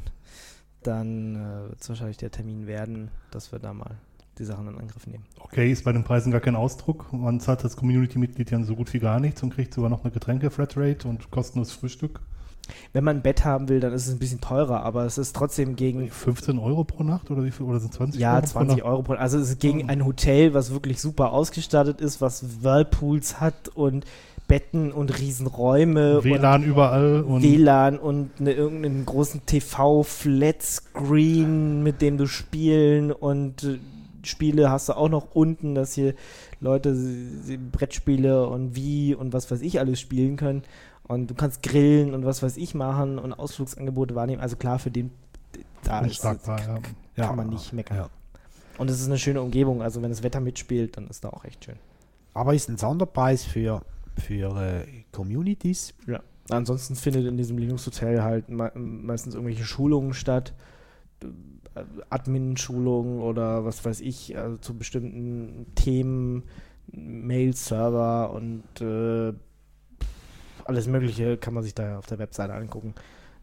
dann 0.82 1.36
äh, 1.36 1.68
wird 1.70 1.80
es 1.80 1.88
wahrscheinlich 1.88 2.16
der 2.18 2.30
Termin 2.30 2.66
werden, 2.66 3.10
dass 3.30 3.52
wir 3.52 3.58
da 3.58 3.72
mal 3.72 3.96
die 4.38 4.44
Sachen 4.44 4.68
in 4.68 4.78
Angriff 4.78 5.06
nehmen. 5.06 5.24
Okay, 5.40 5.70
ist 5.70 5.84
bei 5.84 5.92
den 5.92 6.04
Preisen 6.04 6.30
gar 6.30 6.40
kein 6.40 6.54
Ausdruck. 6.54 7.12
Man 7.12 7.40
zahlt 7.40 7.64
als 7.64 7.76
Community-Mitglied 7.76 8.50
ja 8.50 8.62
so 8.62 8.76
gut 8.76 8.92
wie 8.92 9.00
gar 9.00 9.18
nichts 9.18 9.42
und 9.42 9.50
kriegt 9.50 9.74
sogar 9.74 9.90
noch 9.90 10.04
eine 10.04 10.12
Getränke-Flatrate 10.12 11.08
und 11.08 11.30
kostenloses 11.30 11.74
Frühstück. 11.74 12.20
Wenn 12.92 13.04
man 13.04 13.18
ein 13.18 13.22
Bett 13.22 13.44
haben 13.44 13.68
will, 13.68 13.80
dann 13.80 13.92
ist 13.92 14.06
es 14.06 14.14
ein 14.14 14.18
bisschen 14.18 14.40
teurer, 14.40 14.82
aber 14.82 15.04
es 15.04 15.18
ist 15.18 15.36
trotzdem 15.36 15.76
gegen 15.76 16.10
15 16.10 16.58
Euro 16.58 16.84
pro 16.84 17.02
Nacht 17.02 17.30
oder 17.30 17.44
wie 17.44 17.50
viel? 17.50 17.66
Oder 17.66 17.80
sind 17.80 17.92
20 17.92 18.20
ja, 18.20 18.36
Euro 18.36 18.46
20 18.46 18.52
pro 18.52 18.76
Nacht? 18.76 18.84
Euro 18.84 19.02
pro 19.02 19.12
Also 19.14 19.38
es 19.38 19.50
ist 19.50 19.60
gegen 19.60 19.88
ein 19.88 20.04
Hotel, 20.04 20.54
was 20.54 20.72
wirklich 20.72 21.00
super 21.00 21.32
ausgestattet 21.32 22.00
ist, 22.00 22.20
was 22.20 22.62
Whirlpools 22.62 23.40
hat 23.40 23.68
und 23.68 24.04
Betten 24.48 24.90
und 24.92 25.18
Riesenräume 25.18 26.22
WLAN 26.24 26.64
überall 26.64 27.22
und 27.22 27.34
und 27.34 27.42
WLAN 27.42 27.98
und 27.98 28.30
eine, 28.40 28.52
irgendeinen 28.52 29.04
großen 29.04 29.44
TV-Flat-Screen, 29.44 31.82
mit 31.82 32.00
dem 32.00 32.16
du 32.16 32.26
spielen 32.26 33.12
und 33.12 33.64
äh, 33.64 33.78
Spiele 34.22 34.70
hast 34.70 34.88
du 34.88 34.94
auch 34.94 35.10
noch 35.10 35.34
unten, 35.34 35.74
dass 35.74 35.92
hier 35.92 36.14
Leute 36.60 36.94
sie 36.94 37.56
Brettspiele 37.56 38.48
und 38.48 38.74
wie 38.74 39.14
und 39.14 39.32
was 39.32 39.50
weiß 39.50 39.60
ich 39.60 39.80
alles 39.80 40.00
spielen 40.00 40.36
können. 40.36 40.62
Und 41.08 41.28
du 41.30 41.34
kannst 41.34 41.62
grillen 41.62 42.14
und 42.14 42.24
was 42.24 42.42
weiß 42.42 42.58
ich 42.58 42.74
machen 42.74 43.18
und 43.18 43.32
Ausflugsangebote 43.32 44.14
wahrnehmen. 44.14 44.42
Also 44.42 44.56
klar, 44.56 44.78
für 44.78 44.90
den 44.90 45.10
da 45.82 46.00
ist, 46.00 46.08
unschlagbar, 46.08 46.60
ja. 47.16 47.26
kann 47.26 47.36
man 47.36 47.48
nicht 47.48 47.72
meckern. 47.72 47.96
Ja. 47.96 48.10
Und 48.76 48.90
es 48.90 49.00
ist 49.00 49.06
eine 49.06 49.18
schöne 49.18 49.40
Umgebung. 49.40 49.82
Also 49.82 50.02
wenn 50.02 50.10
das 50.10 50.22
Wetter 50.22 50.40
mitspielt, 50.40 50.96
dann 50.96 51.08
ist 51.08 51.24
da 51.24 51.30
auch 51.30 51.44
echt 51.44 51.64
schön. 51.64 51.76
Aber 52.34 52.54
ist 52.54 52.68
ein 52.68 52.76
Sonderpreis 52.76 53.44
für, 53.44 53.82
für 54.16 54.56
äh, 54.60 54.86
Communities. 55.10 55.94
Ja. 56.06 56.20
Ansonsten 56.50 56.94
findet 56.94 57.26
in 57.26 57.36
diesem 57.36 57.58
Linux-Hotel 57.58 58.22
halt 58.22 58.48
me 58.48 58.70
meistens 58.74 59.34
irgendwelche 59.34 59.64
Schulungen 59.64 60.14
statt. 60.14 60.54
äh, 61.22 61.26
Admin-Schulungen 62.10 63.20
oder 63.20 63.64
was 63.64 63.84
weiß 63.84 64.00
ich, 64.00 64.36
also 64.36 64.56
zu 64.56 64.76
bestimmten 64.76 65.66
Themen, 65.74 66.42
Mail-Server 66.90 68.32
und 68.32 68.64
äh, 68.80 69.32
alles 70.68 70.86
Mögliche 70.86 71.36
kann 71.36 71.54
man 71.54 71.62
sich 71.62 71.74
da 71.74 71.98
auf 71.98 72.06
der 72.06 72.18
Webseite 72.18 72.54
angucken. 72.54 72.94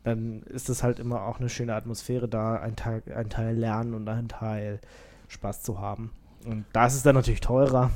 Dann 0.04 0.44
ist 0.44 0.70
es 0.70 0.84
halt 0.84 1.00
immer 1.00 1.24
auch 1.26 1.40
eine 1.40 1.50
schöne 1.50 1.74
Atmosphäre 1.74 2.28
da, 2.28 2.56
ein 2.58 2.76
Teil, 2.76 3.02
ein 3.16 3.30
Teil 3.30 3.56
lernen 3.58 3.94
und 3.96 4.08
ein 4.08 4.28
Teil 4.28 4.80
Spaß 5.28 5.64
zu 5.64 5.80
haben. 5.80 6.12
Und 6.46 6.66
da 6.74 6.86
ist 6.86 6.94
es 6.94 7.02
dann 7.04 7.16
natürlich 7.16 7.42
teurer, 7.42 7.90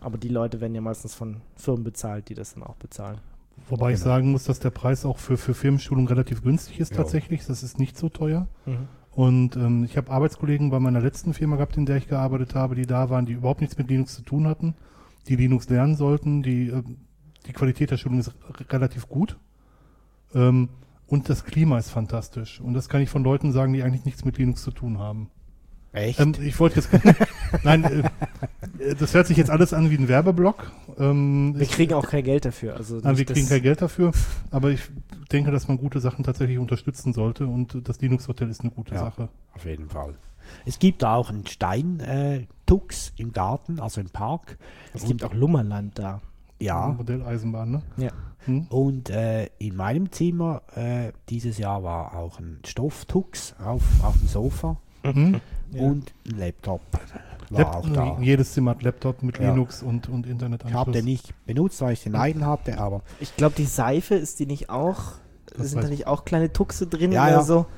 aber 0.00 0.16
die 0.16 0.28
Leute 0.28 0.62
werden 0.62 0.74
ja 0.74 0.80
meistens 0.80 1.14
von 1.14 1.42
Firmen 1.56 1.84
bezahlt, 1.84 2.30
die 2.30 2.34
das 2.34 2.54
dann 2.54 2.62
auch 2.62 2.76
bezahlen. 2.76 3.18
Wobei 3.68 3.90
ich 3.92 3.98
Genau. 4.00 4.04
sagen 4.14 4.32
muss, 4.32 4.44
dass 4.44 4.60
der 4.60 4.70
Preis 4.70 5.04
auch 5.04 5.18
für, 5.18 5.36
für 5.36 5.52
Firmenschulung 5.52 6.08
relativ 6.08 6.42
günstig 6.42 6.80
ist 6.80 6.92
Ja. 6.92 6.96
tatsächlich. 6.98 7.46
Das 7.46 7.62
ist 7.62 7.78
nicht 7.78 7.98
so 7.98 8.08
teuer. 8.08 8.48
Und 9.10 9.56
ähm, 9.56 9.84
ich 9.84 9.98
habe 9.98 10.10
Arbeitskollegen 10.10 10.70
bei 10.70 10.80
meiner 10.80 11.02
letzten 11.02 11.34
Firma 11.34 11.56
gehabt, 11.56 11.76
in 11.76 11.84
der 11.84 11.96
ich 11.98 12.08
gearbeitet 12.08 12.54
habe, 12.54 12.74
die 12.74 12.86
da 12.86 13.10
waren, 13.10 13.26
die 13.26 13.34
überhaupt 13.34 13.60
nichts 13.60 13.76
mit 13.76 13.88
Linux 13.90 14.14
zu 14.14 14.22
tun 14.22 14.46
hatten, 14.48 14.74
die 15.28 15.36
Linux 15.36 15.68
lernen 15.68 15.96
sollten. 15.96 16.42
Die, 16.42 16.68
ähm, 16.68 16.96
die 17.46 17.52
Qualität 17.52 17.90
der 17.90 17.96
Schulung 17.96 18.18
ist 18.20 18.32
relativ 18.70 19.08
gut. 19.08 19.36
Ähm, 20.34 20.68
und 21.06 21.28
das 21.28 21.44
Klima 21.44 21.78
ist 21.78 21.90
fantastisch. 21.90 22.60
Und 22.60 22.74
das 22.74 22.88
kann 22.88 23.02
ich 23.02 23.10
von 23.10 23.22
Leuten 23.22 23.52
sagen, 23.52 23.72
die 23.72 23.82
eigentlich 23.82 24.04
nichts 24.04 24.24
mit 24.24 24.38
Linux 24.38 24.62
zu 24.62 24.70
tun 24.70 24.98
haben. 24.98 25.28
Echt? 25.92 26.20
Ähm, 26.20 26.34
ich 26.40 26.58
wollte 26.58 26.76
jetzt. 26.80 26.88
Nein, 27.64 27.84
äh, 27.84 27.98
äh, 28.82 28.94
das 28.94 29.12
hört 29.12 29.26
sich 29.26 29.36
jetzt 29.36 29.50
alles 29.50 29.74
an 29.74 29.90
wie 29.90 29.96
ein 29.96 30.08
Werbeblock. 30.08 30.72
Ähm, 30.98 31.52
Wir 31.54 31.62
ich- 31.62 31.70
kriegen 31.70 31.92
auch 31.92 32.06
kein 32.08 32.24
Geld 32.24 32.46
dafür. 32.46 32.76
Also 32.76 32.98
Nein, 33.02 33.18
wir 33.18 33.26
kriegen 33.26 33.46
kein 33.46 33.60
Geld 33.60 33.82
dafür, 33.82 34.12
aber 34.50 34.70
ich 34.70 34.80
denke, 35.30 35.50
dass 35.50 35.68
man 35.68 35.76
gute 35.76 36.00
Sachen 36.00 36.24
tatsächlich 36.24 36.58
unterstützen 36.58 37.12
sollte 37.12 37.46
und 37.46 37.86
das 37.86 38.00
Linux 38.00 38.26
Hotel 38.26 38.48
ist 38.48 38.62
eine 38.62 38.70
gute 38.70 38.94
Ja. 38.94 39.00
Sache. 39.00 39.28
Auf 39.52 39.66
jeden 39.66 39.90
Fall. 39.90 40.14
Es 40.64 40.78
gibt 40.78 41.02
da 41.02 41.14
auch 41.14 41.28
einen 41.28 41.46
Steintux 41.46 42.06
äh, 42.08 42.46
Tux 42.64 43.12
im 43.18 43.32
Garten, 43.32 43.78
also 43.78 44.00
im 44.00 44.08
Park. 44.08 44.56
Es 44.94 45.04
gibt 45.04 45.22
auch 45.24 45.34
Lummerland 45.34 45.98
da. 45.98 46.22
Ja. 46.62 46.88
Modelleisenbahn, 46.88 47.70
ne? 47.70 47.82
Ja. 47.96 48.10
Hm? 48.44 48.66
Und 48.70 49.08
äh, 49.10 49.46
in 49.58 49.76
meinem 49.76 50.10
Zimmer 50.10 50.62
äh, 50.74 51.12
dieses 51.28 51.58
Jahr 51.58 51.82
war 51.84 52.16
auch 52.16 52.38
ein 52.40 52.58
Stofftux 52.66 53.54
auf, 53.64 53.82
auf 54.02 54.16
dem 54.18 54.28
Sofa 54.28 54.76
Hm? 55.04 55.40
Ja. 55.72 55.82
und 55.84 56.12
ein 56.26 56.38
Laptop 56.38 56.82
war 57.48 57.58
Lap- 57.60 57.74
auch 57.74 57.88
da. 57.88 58.18
Jedes 58.20 58.52
Zimmer 58.52 58.72
hat 58.72 58.82
Laptop 58.82 59.22
mit 59.22 59.38
Ja. 59.38 59.50
Linux 59.50 59.82
und, 59.82 60.06
und 60.08 60.26
Internetanschluss. 60.26 60.70
Ich 60.70 60.76
habe 60.78 60.92
den 60.92 61.04
nicht 61.06 61.32
benutzt, 61.46 61.80
weil 61.80 61.94
ich 61.94 62.02
den 62.02 62.14
eigenen 62.14 62.46
hatte, 62.46 62.76
aber 62.78 63.00
Ich 63.20 63.34
glaube, 63.36 63.54
die 63.56 63.64
Seife 63.64 64.14
ist 64.16 64.38
die 64.38 64.44
nicht 64.46 64.68
auch. 64.68 65.12
Das 65.56 65.70
sind 65.70 65.82
da 65.82 65.88
nicht 65.88 66.06
auch 66.06 66.24
kleine 66.26 66.52
Tuchse 66.52 66.86
drin 66.86 67.10
Ja, 67.12 67.22
oder 67.24 67.32
ja. 67.32 67.42
so? 67.42 67.66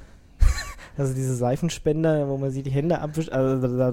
Also 0.96 1.12
diese 1.12 1.34
Seifenspender, 1.34 2.28
wo 2.28 2.36
man 2.38 2.52
sich 2.52 2.62
die 2.62 2.70
Hände 2.70 3.00
abwischt, 3.00 3.30
also 3.30 3.76
da 3.78 3.92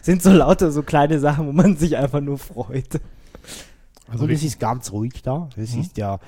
sind 0.00 0.22
so 0.22 0.30
lauter 0.32 0.70
so 0.70 0.82
kleine 0.82 1.18
Sachen, 1.20 1.46
wo 1.46 1.52
man 1.52 1.76
sich 1.76 1.96
einfach 1.98 2.22
nur 2.22 2.38
freut. 2.38 3.00
Also 4.10 4.24
und 4.24 4.30
es 4.30 4.42
ist 4.42 4.58
ganz 4.60 4.92
ruhig 4.92 5.22
da. 5.22 5.48
Es 5.56 5.74
Mhm. 5.74 5.80
ist 5.82 5.96
ja, 5.98 6.18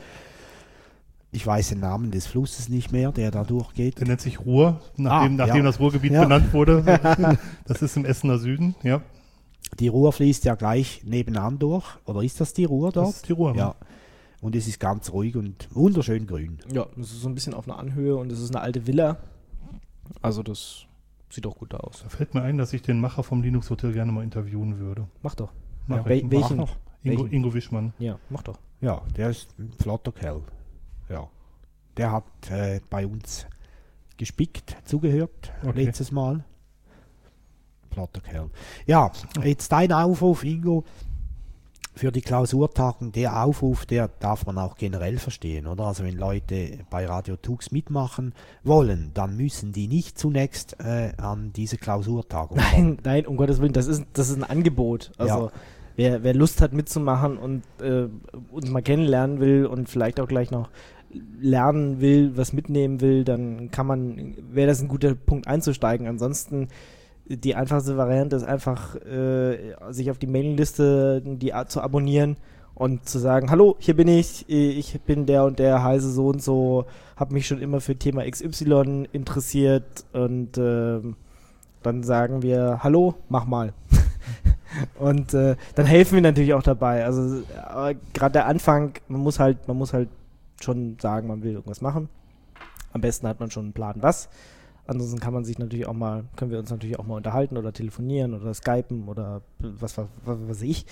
ich 1.32 1.46
weiß 1.46 1.68
den 1.70 1.80
Namen 1.80 2.10
des 2.10 2.26
Flusses 2.26 2.68
nicht 2.68 2.90
mehr, 2.92 3.12
der 3.12 3.30
da 3.30 3.44
durchgeht. 3.44 3.98
der 4.00 4.08
nennt 4.08 4.20
sich 4.20 4.40
Ruhr, 4.40 4.80
nachdem, 4.96 5.34
Ah, 5.34 5.46
nachdem 5.46 5.56
ja. 5.58 5.62
das 5.62 5.78
Ruhrgebiet 5.80 6.12
Ja. 6.12 6.22
benannt 6.22 6.52
wurde. 6.52 6.82
das 7.66 7.82
ist 7.82 7.96
im 7.96 8.04
Essener 8.04 8.38
Süden, 8.38 8.74
ja. 8.82 9.00
Die 9.78 9.88
Ruhr 9.88 10.12
fließt 10.12 10.44
ja 10.44 10.56
gleich 10.56 11.02
nebenan 11.04 11.58
durch. 11.60 11.86
Oder 12.04 12.22
ist 12.22 12.40
das 12.40 12.52
die 12.54 12.64
Ruhr 12.64 12.88
Das 12.90 12.94
dort? 13.04 13.14
ist 13.14 13.28
die 13.28 13.32
Ruhr. 13.32 13.54
Ja. 13.54 13.76
Und 14.40 14.56
es 14.56 14.66
ist 14.66 14.80
ganz 14.80 15.12
ruhig 15.12 15.36
und 15.36 15.68
wunderschön 15.72 16.26
grün. 16.26 16.58
Ja, 16.72 16.86
es 16.98 17.12
ist 17.12 17.20
so 17.20 17.28
ein 17.28 17.34
bisschen 17.34 17.54
auf 17.54 17.68
einer 17.68 17.78
Anhöhe 17.78 18.16
und 18.16 18.32
es 18.32 18.40
ist 18.40 18.50
eine 18.54 18.62
alte 18.62 18.86
Villa. 18.86 19.18
Also 20.22 20.42
das 20.42 20.86
sieht 21.28 21.46
auch 21.46 21.56
gut 21.56 21.74
aus. 21.74 22.00
Da 22.02 22.08
fällt 22.08 22.34
mir 22.34 22.42
ein, 22.42 22.58
dass 22.58 22.72
ich 22.72 22.82
den 22.82 23.00
Macher 23.00 23.22
vom 23.22 23.42
Linux 23.42 23.70
Hotel 23.70 23.92
gerne 23.92 24.10
mal 24.10 24.24
interviewen 24.24 24.78
würde. 24.80 25.06
Mach 25.22 25.34
doch. 25.36 25.52
Mach 25.86 25.98
Ja, 25.98 26.02
ich. 26.10 26.28
welchen? 26.30 26.56
Mach 26.56 26.68
noch. 26.68 26.76
Ingo? 27.02 27.26
Ingo 27.26 27.52
Wischmann. 27.54 27.92
Ja, 27.98 28.18
mach 28.28 28.42
doch. 28.42 28.58
Ja, 28.80 29.02
der 29.16 29.30
ist 29.30 29.58
ein 29.58 29.72
flotter 29.80 30.12
Kerl. 30.12 30.42
Ja. 31.08 31.28
Der 31.96 32.12
hat 32.12 32.24
äh, 32.50 32.80
bei 32.88 33.06
uns 33.06 33.46
gespickt, 34.16 34.76
zugehört, 34.84 35.52
Okay. 35.66 35.84
letztes 35.84 36.12
Mal. 36.12 36.44
Flotter 37.92 38.20
Kerl. 38.20 38.50
Ja, 38.86 39.10
jetzt 39.42 39.72
dein 39.72 39.92
Aufruf, 39.92 40.44
Ingo, 40.44 40.84
für 41.94 42.12
die 42.12 42.20
Klausurtagung. 42.20 43.10
Der 43.12 43.42
Aufruf, 43.44 43.84
der 43.84 44.08
darf 44.08 44.46
man 44.46 44.58
auch 44.58 44.76
generell 44.76 45.18
verstehen, 45.18 45.66
oder? 45.66 45.84
Also 45.86 46.04
wenn 46.04 46.16
Leute 46.16 46.78
bei 46.88 47.04
Radio 47.06 47.36
Tux 47.36 47.72
mitmachen 47.72 48.32
wollen, 48.62 49.10
dann 49.14 49.36
müssen 49.36 49.72
die 49.72 49.88
nicht 49.88 50.16
zunächst 50.18 50.78
äh, 50.80 51.12
an 51.16 51.52
diese 51.52 51.76
Klausurtagung 51.78 52.58
kommen. 52.58 52.70
Nein, 52.72 52.98
nein, 53.02 53.26
um 53.26 53.36
Gottes 53.36 53.60
Willen, 53.60 53.72
das 53.72 53.86
ist, 53.88 54.04
das 54.12 54.28
ist 54.28 54.36
ein 54.36 54.44
Angebot. 54.44 55.10
Also 55.18 55.46
Ja. 55.46 55.52
Wer, 55.96 56.22
wer 56.22 56.34
Lust 56.34 56.60
hat 56.60 56.72
mitzumachen 56.72 57.36
und 57.36 57.62
äh, 57.82 58.08
uns 58.50 58.70
mal 58.70 58.82
kennenlernen 58.82 59.40
will 59.40 59.66
und 59.66 59.88
vielleicht 59.88 60.20
auch 60.20 60.28
gleich 60.28 60.50
noch 60.50 60.70
lernen 61.40 62.00
will, 62.00 62.36
was 62.36 62.52
mitnehmen 62.52 63.00
will, 63.00 63.24
dann 63.24 63.70
kann 63.70 63.86
man, 63.86 64.36
wäre 64.52 64.68
das 64.68 64.80
ein 64.80 64.88
guter 64.88 65.14
Punkt 65.14 65.48
einzusteigen. 65.48 66.06
Ansonsten 66.06 66.68
die 67.26 67.54
einfachste 67.54 67.96
Variante 67.96 68.36
ist 68.36 68.44
einfach, 68.44 68.96
äh, 68.96 69.74
sich 69.90 70.10
auf 70.10 70.18
die 70.18 70.26
Mailingliste 70.26 71.22
die 71.24 71.52
zu 71.68 71.80
abonnieren 71.80 72.36
und 72.74 73.08
zu 73.08 73.18
sagen, 73.18 73.50
hallo, 73.50 73.76
hier 73.78 73.94
bin 73.94 74.08
ich, 74.08 74.48
ich 74.48 75.00
bin 75.02 75.26
der 75.26 75.44
und 75.44 75.58
der, 75.58 75.82
heiße 75.82 76.10
so 76.10 76.28
und 76.28 76.42
so, 76.42 76.86
habe 77.16 77.34
mich 77.34 77.46
schon 77.46 77.60
immer 77.60 77.80
für 77.80 77.94
Thema 77.94 78.28
XY 78.28 79.08
interessiert 79.12 80.04
und 80.12 80.58
ähm, 80.58 81.16
dann 81.82 82.02
sagen 82.02 82.42
wir, 82.42 82.80
hallo, 82.82 83.14
mach 83.28 83.44
mal. 83.46 83.74
und 84.98 85.34
äh, 85.34 85.56
dann 85.74 85.86
helfen 85.86 86.14
wir 86.14 86.22
natürlich 86.22 86.54
auch 86.54 86.62
dabei. 86.62 87.04
Also 87.04 87.42
gerade 88.12 88.32
der 88.32 88.46
Anfang, 88.46 88.94
man 89.08 89.20
muss 89.20 89.38
halt, 89.38 89.66
man 89.68 89.76
muss 89.76 89.92
halt 89.92 90.08
schon 90.60 90.98
sagen, 91.00 91.28
man 91.28 91.42
will 91.42 91.52
irgendwas 91.52 91.80
machen. 91.80 92.08
Am 92.92 93.00
besten 93.00 93.28
hat 93.28 93.40
man 93.40 93.50
schon 93.50 93.66
einen 93.66 93.72
Plan, 93.72 93.96
was. 94.00 94.28
Ansonsten 94.86 95.20
kann 95.20 95.32
man 95.32 95.44
sich 95.44 95.58
natürlich 95.58 95.86
auch 95.86 95.94
mal, 95.94 96.24
können 96.36 96.50
wir 96.50 96.58
uns 96.58 96.70
natürlich 96.70 96.98
auch 96.98 97.06
mal 97.06 97.14
unterhalten 97.14 97.56
oder 97.56 97.72
telefonieren 97.72 98.34
oder 98.34 98.52
skypen 98.52 99.08
oder 99.08 99.42
was 99.58 99.98
weiß 100.24 100.62
ich. 100.62 100.84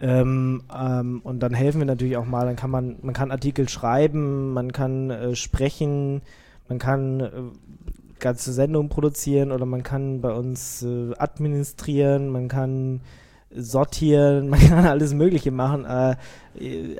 Ähm, 0.00 0.62
ähm, 0.72 1.20
und 1.24 1.40
dann 1.40 1.54
helfen 1.54 1.80
wir 1.80 1.86
natürlich 1.86 2.16
auch 2.16 2.24
mal, 2.24 2.46
dann 2.46 2.56
kann 2.56 2.70
man, 2.70 2.96
man 3.02 3.14
kann 3.14 3.30
Artikel 3.30 3.68
schreiben, 3.68 4.52
man 4.52 4.72
kann 4.72 5.10
äh, 5.10 5.34
sprechen, 5.36 6.22
man 6.68 6.78
kann 6.78 7.20
äh, 7.20 7.30
ganze 8.18 8.52
Sendungen 8.52 8.88
produzieren 8.88 9.52
oder 9.52 9.66
man 9.66 9.82
kann 9.82 10.20
bei 10.20 10.32
uns 10.32 10.82
äh, 10.82 11.12
administrieren, 11.18 12.30
man 12.30 12.48
kann 12.48 13.00
sortieren, 13.56 14.48
man 14.50 14.60
kann 14.60 14.86
alles 14.86 15.14
Mögliche 15.14 15.50
machen. 15.50 15.84
Äh, 15.84 16.16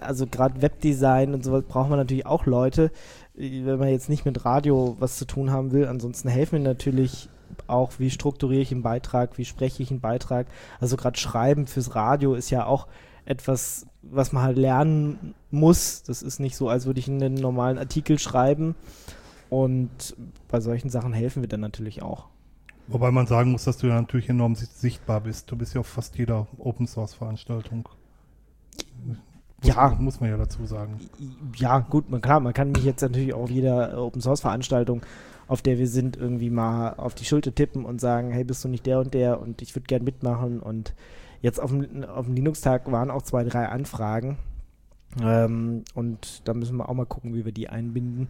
also 0.01 0.27
gerade 0.27 0.63
Webdesign 0.63 1.35
und 1.35 1.45
sowas 1.45 1.65
braucht 1.67 1.91
man 1.91 1.99
natürlich 1.99 2.27
auch 2.27 2.47
Leute, 2.47 2.91
äh, 3.37 3.65
wenn 3.65 3.79
man 3.79 3.89
jetzt 3.89 4.09
nicht 4.09 4.25
mit 4.25 4.45
Radio 4.45 4.97
was 4.99 5.17
zu 5.17 5.25
tun 5.25 5.51
haben 5.51 5.73
will. 5.73 5.87
Ansonsten 5.87 6.29
helfen 6.29 6.63
wir 6.63 6.71
natürlich 6.71 7.29
auch, 7.67 7.93
wie 7.99 8.11
strukturiere 8.11 8.63
ich 8.63 8.73
einen 8.73 8.83
Beitrag, 8.83 9.39
wie 9.39 9.45
spreche 9.45 9.83
ich 9.83 9.91
einen 9.91 10.01
Beitrag. 10.01 10.47
Also 10.81 10.97
gerade 10.97 11.19
Schreiben 11.19 11.67
fürs 11.67 11.95
Radio 11.95 12.35
ist 12.35 12.51
ja 12.51 12.67
auch 12.67 12.87
etwas, 13.25 13.87
was 14.03 14.33
man 14.33 14.43
halt 14.43 14.59
lernen 14.59 15.35
muss. 15.51 16.03
Das 16.03 16.23
ist 16.23 16.41
nicht 16.41 16.57
so, 16.57 16.69
als 16.69 16.87
würde 16.87 17.01
ich 17.01 17.09
einen 17.09 17.35
normalen 17.35 17.79
Artikel 17.79 18.19
schreiben. 18.19 18.75
Und 19.49 20.17
bei 20.49 20.61
solchen 20.61 20.89
Sachen 20.89 21.13
helfen 21.13 21.43
wir 21.43 21.49
dann 21.49 21.61
natürlich 21.61 22.03
auch. 22.03 22.32
Wobei 22.93 23.11
man 23.11 23.27
sagen 23.27 23.53
muss, 23.53 23.65
dass 23.65 23.79
du 23.79 23.87
ja 23.87 23.95
natürlich 23.95 24.29
enorm 24.29 24.55
sichtbar 24.55 25.23
bist. 25.23 25.51
Du 25.51 25.57
bist 25.57 25.75
ja 25.75 25.81
auf 25.81 25.87
fast 25.87 26.19
jeder 26.19 26.47
Open 26.59 26.87
Source 26.87 27.15
Veranstaltung. 27.15 27.89
Ja. 29.63 29.97
Muss 29.99 30.21
man 30.21 30.29
ja 30.29 30.37
dazu 30.37 30.67
sagen. 30.67 31.01
Ja, 31.57 31.79
gut, 31.79 32.11
man, 32.11 32.21
klar, 32.21 32.41
man 32.41 32.53
kann 32.53 32.73
mich 32.73 32.85
jetzt 32.85 33.01
natürlich 33.01 33.33
auf 33.33 33.49
jeder 33.49 33.97
Open 33.97 34.21
Source 34.21 34.41
Veranstaltung, 34.41 35.03
auf 35.47 35.63
der 35.63 35.79
wir 35.79 35.89
sind, 35.89 36.17
irgendwie 36.17 36.51
mal 36.51 36.95
auf 36.95 37.15
die 37.15 37.25
Schulter 37.25 37.55
tippen 37.55 37.85
und 37.85 38.01
sagen, 38.01 38.31
hey, 38.31 38.45
bist 38.45 38.63
du 38.65 38.69
nicht 38.69 38.85
der 38.85 38.99
und 38.99 39.15
der 39.15 39.41
und 39.41 39.63
ich 39.63 39.75
würde 39.75 39.87
gern 39.87 40.05
mitmachen. 40.05 40.61
Und 40.61 40.95
jetzt 41.41 41.61
auf 41.61 41.71
dem, 41.71 42.05
auf 42.05 42.27
dem 42.27 42.35
Linux-Tag 42.35 42.91
waren 42.93 43.11
auch 43.11 43.23
zwei, 43.23 43.45
drei 43.45 43.69
Anfragen. 43.69 44.37
Ähm, 45.23 45.85
und 45.95 46.47
da 46.47 46.55
müssen 46.55 46.77
wir 46.77 46.89
auch 46.89 46.95
mal 46.95 47.07
gucken, 47.07 47.35
wie 47.35 47.45
wir 47.45 47.53
die 47.53 47.69
einbinden. 47.69 48.29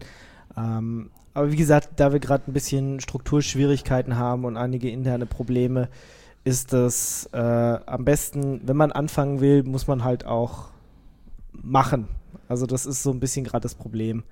Ähm, 0.55 1.09
aber 1.33 1.51
wie 1.51 1.55
gesagt, 1.57 1.89
da 1.97 2.13
wir 2.13 2.19
gerade 2.19 2.49
ein 2.49 2.53
bisschen 2.53 2.99
Strukturschwierigkeiten 2.99 4.17
haben 4.17 4.45
und 4.45 4.57
einige 4.57 4.89
interne 4.89 5.25
Probleme, 5.25 5.89
ist 6.43 6.73
das 6.73 7.29
äh, 7.33 7.37
am 7.37 8.05
besten, 8.05 8.61
wenn 8.65 8.77
man 8.77 8.91
anfangen 8.91 9.39
will, 9.39 9.63
muss 9.63 9.87
man 9.87 10.03
halt 10.03 10.25
auch 10.25 10.69
machen. 11.51 12.07
Also 12.47 12.65
das 12.65 12.85
ist 12.85 13.03
so 13.03 13.11
ein 13.11 13.19
bisschen 13.19 13.45
gerade 13.45 13.63
das 13.63 13.75
Problem. 13.75 14.23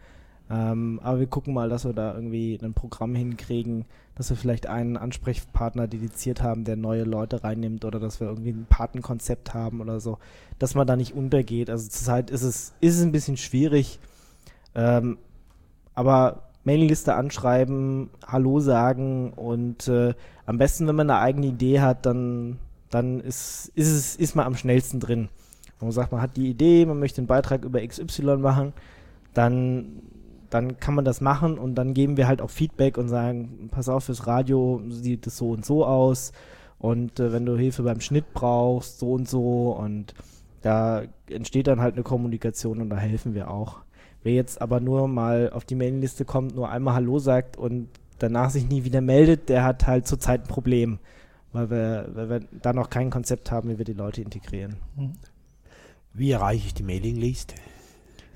Ähm, 0.50 1.00
aber 1.02 1.20
wir 1.20 1.28
gucken 1.28 1.54
mal, 1.54 1.70
dass 1.70 1.86
wir 1.86 1.94
da 1.94 2.14
irgendwie 2.14 2.60
ein 2.62 2.74
Programm 2.74 3.16
hinkriegen, 3.16 3.86
dass 4.16 4.30
wir 4.30 4.36
vielleicht 4.36 4.68
einen 4.68 4.98
Ansprechpartner 4.98 5.88
dediziert 5.88 6.44
haben, 6.44 6.66
der 6.66 6.76
neue 6.76 7.04
Leute 7.04 7.44
reinnimmt 7.44 7.86
oder 7.86 8.00
dass 8.00 8.20
wir 8.20 8.28
irgendwie 8.28 8.52
ein 8.52 8.66
Patenkonzept 8.68 9.54
haben 9.54 9.80
oder 9.80 10.02
so, 10.02 10.18
dass 10.60 10.76
man 10.76 10.86
da 10.86 10.98
nicht 10.98 11.14
untergeht. 11.14 11.70
Also 11.70 11.88
zurzeit 11.88 12.30
ist 12.30 12.44
es, 12.44 12.74
ist 12.82 12.98
es 12.98 13.02
ein 13.02 13.14
bisschen 13.14 13.38
schwierig. 13.38 14.00
Ähm, 14.76 15.18
aber 15.94 16.51
Mailingliste 16.64 17.16
anschreiben, 17.16 18.10
Hallo 18.26 18.60
sagen 18.60 19.34
und 19.34 19.88
äh, 19.88 20.14
am 20.46 20.58
besten, 20.58 20.88
wenn 20.88 20.96
man 20.96 21.10
eine 21.10 21.20
eigene 21.20 21.48
Idee 21.48 21.82
hat, 21.82 22.06
dann, 22.06 22.60
dann 22.90 23.20
ist, 23.20 23.72
ist, 23.76 24.20
ist 24.20 24.36
man 24.36 24.46
am 24.46 24.56
schnellsten 24.56 25.00
drin. 25.00 25.30
Wenn 25.80 25.88
man 25.88 25.94
sagt, 25.94 26.12
man 26.12 26.22
hat 26.22 26.38
die 26.38 26.50
Idee, 26.50 26.86
man 26.86 27.00
möchte 27.00 27.20
einen 27.20 27.28
Beitrag 27.28 27.66
über 27.66 27.86
XY 27.86 28.38
machen, 28.38 28.74
dann, 29.34 30.04
dann 30.52 30.80
kann 30.80 30.94
man 30.94 31.06
das 31.06 31.22
machen 31.22 31.58
und 31.58 31.76
dann 31.76 31.94
geben 31.96 32.18
wir 32.18 32.28
halt 32.28 32.42
auch 32.42 32.52
Feedback 32.52 32.98
und 32.98 33.10
sagen, 33.10 33.70
pass 33.72 33.90
auf, 33.90 34.04
fürs 34.04 34.28
Radio 34.28 34.82
sieht 34.90 35.26
es 35.26 35.38
so 35.38 35.50
und 35.52 35.66
so 35.66 35.86
aus 35.86 36.32
und 36.78 37.20
äh, 37.20 37.32
wenn 37.32 37.46
du 37.46 37.58
Hilfe 37.58 37.82
beim 37.84 38.02
Schnitt 38.02 38.34
brauchst, 38.34 39.00
so 39.00 39.14
und 39.14 39.28
so 39.28 39.72
und 39.72 40.14
da 40.62 41.02
entsteht 41.28 41.66
dann 41.66 41.82
halt 41.82 41.96
eine 41.96 42.04
Kommunikation 42.04 42.82
und 42.82 42.90
da 42.90 42.98
helfen 42.98 43.34
wir 43.34 43.50
auch. 43.50 43.80
Wer 44.24 44.34
jetzt 44.34 44.62
aber 44.62 44.80
nur 44.80 45.08
mal 45.08 45.50
auf 45.52 45.66
die 45.66 45.76
Mailingliste 45.76 46.26
kommt, 46.26 46.56
nur 46.56 46.70
einmal 46.70 46.96
Hallo 46.96 47.20
sagt 47.20 47.58
und 47.58 47.88
danach 48.20 48.52
sich 48.52 48.68
nie 48.70 48.84
wieder 48.84 49.02
meldet, 49.02 49.50
der 49.50 49.64
hat 49.64 49.88
halt 49.88 50.08
zurzeit 50.08 50.44
ein 50.44 50.48
Problem, 50.48 51.00
weil 51.54 51.72
wir, 51.72 52.10
weil 52.14 52.30
wir 52.30 52.40
da 52.62 52.74
noch 52.74 52.90
kein 52.90 53.10
Konzept 53.10 53.52
haben, 53.52 53.70
wie 53.70 53.78
wir 53.78 53.86
die 53.86 53.94
Leute 53.94 54.22
integrieren. 54.22 54.76
Mhm. 54.96 55.14
Wie 56.14 56.32
erreiche 56.32 56.68
ich 56.68 56.74
die 56.74 56.84
Mailingliste? 56.84 57.56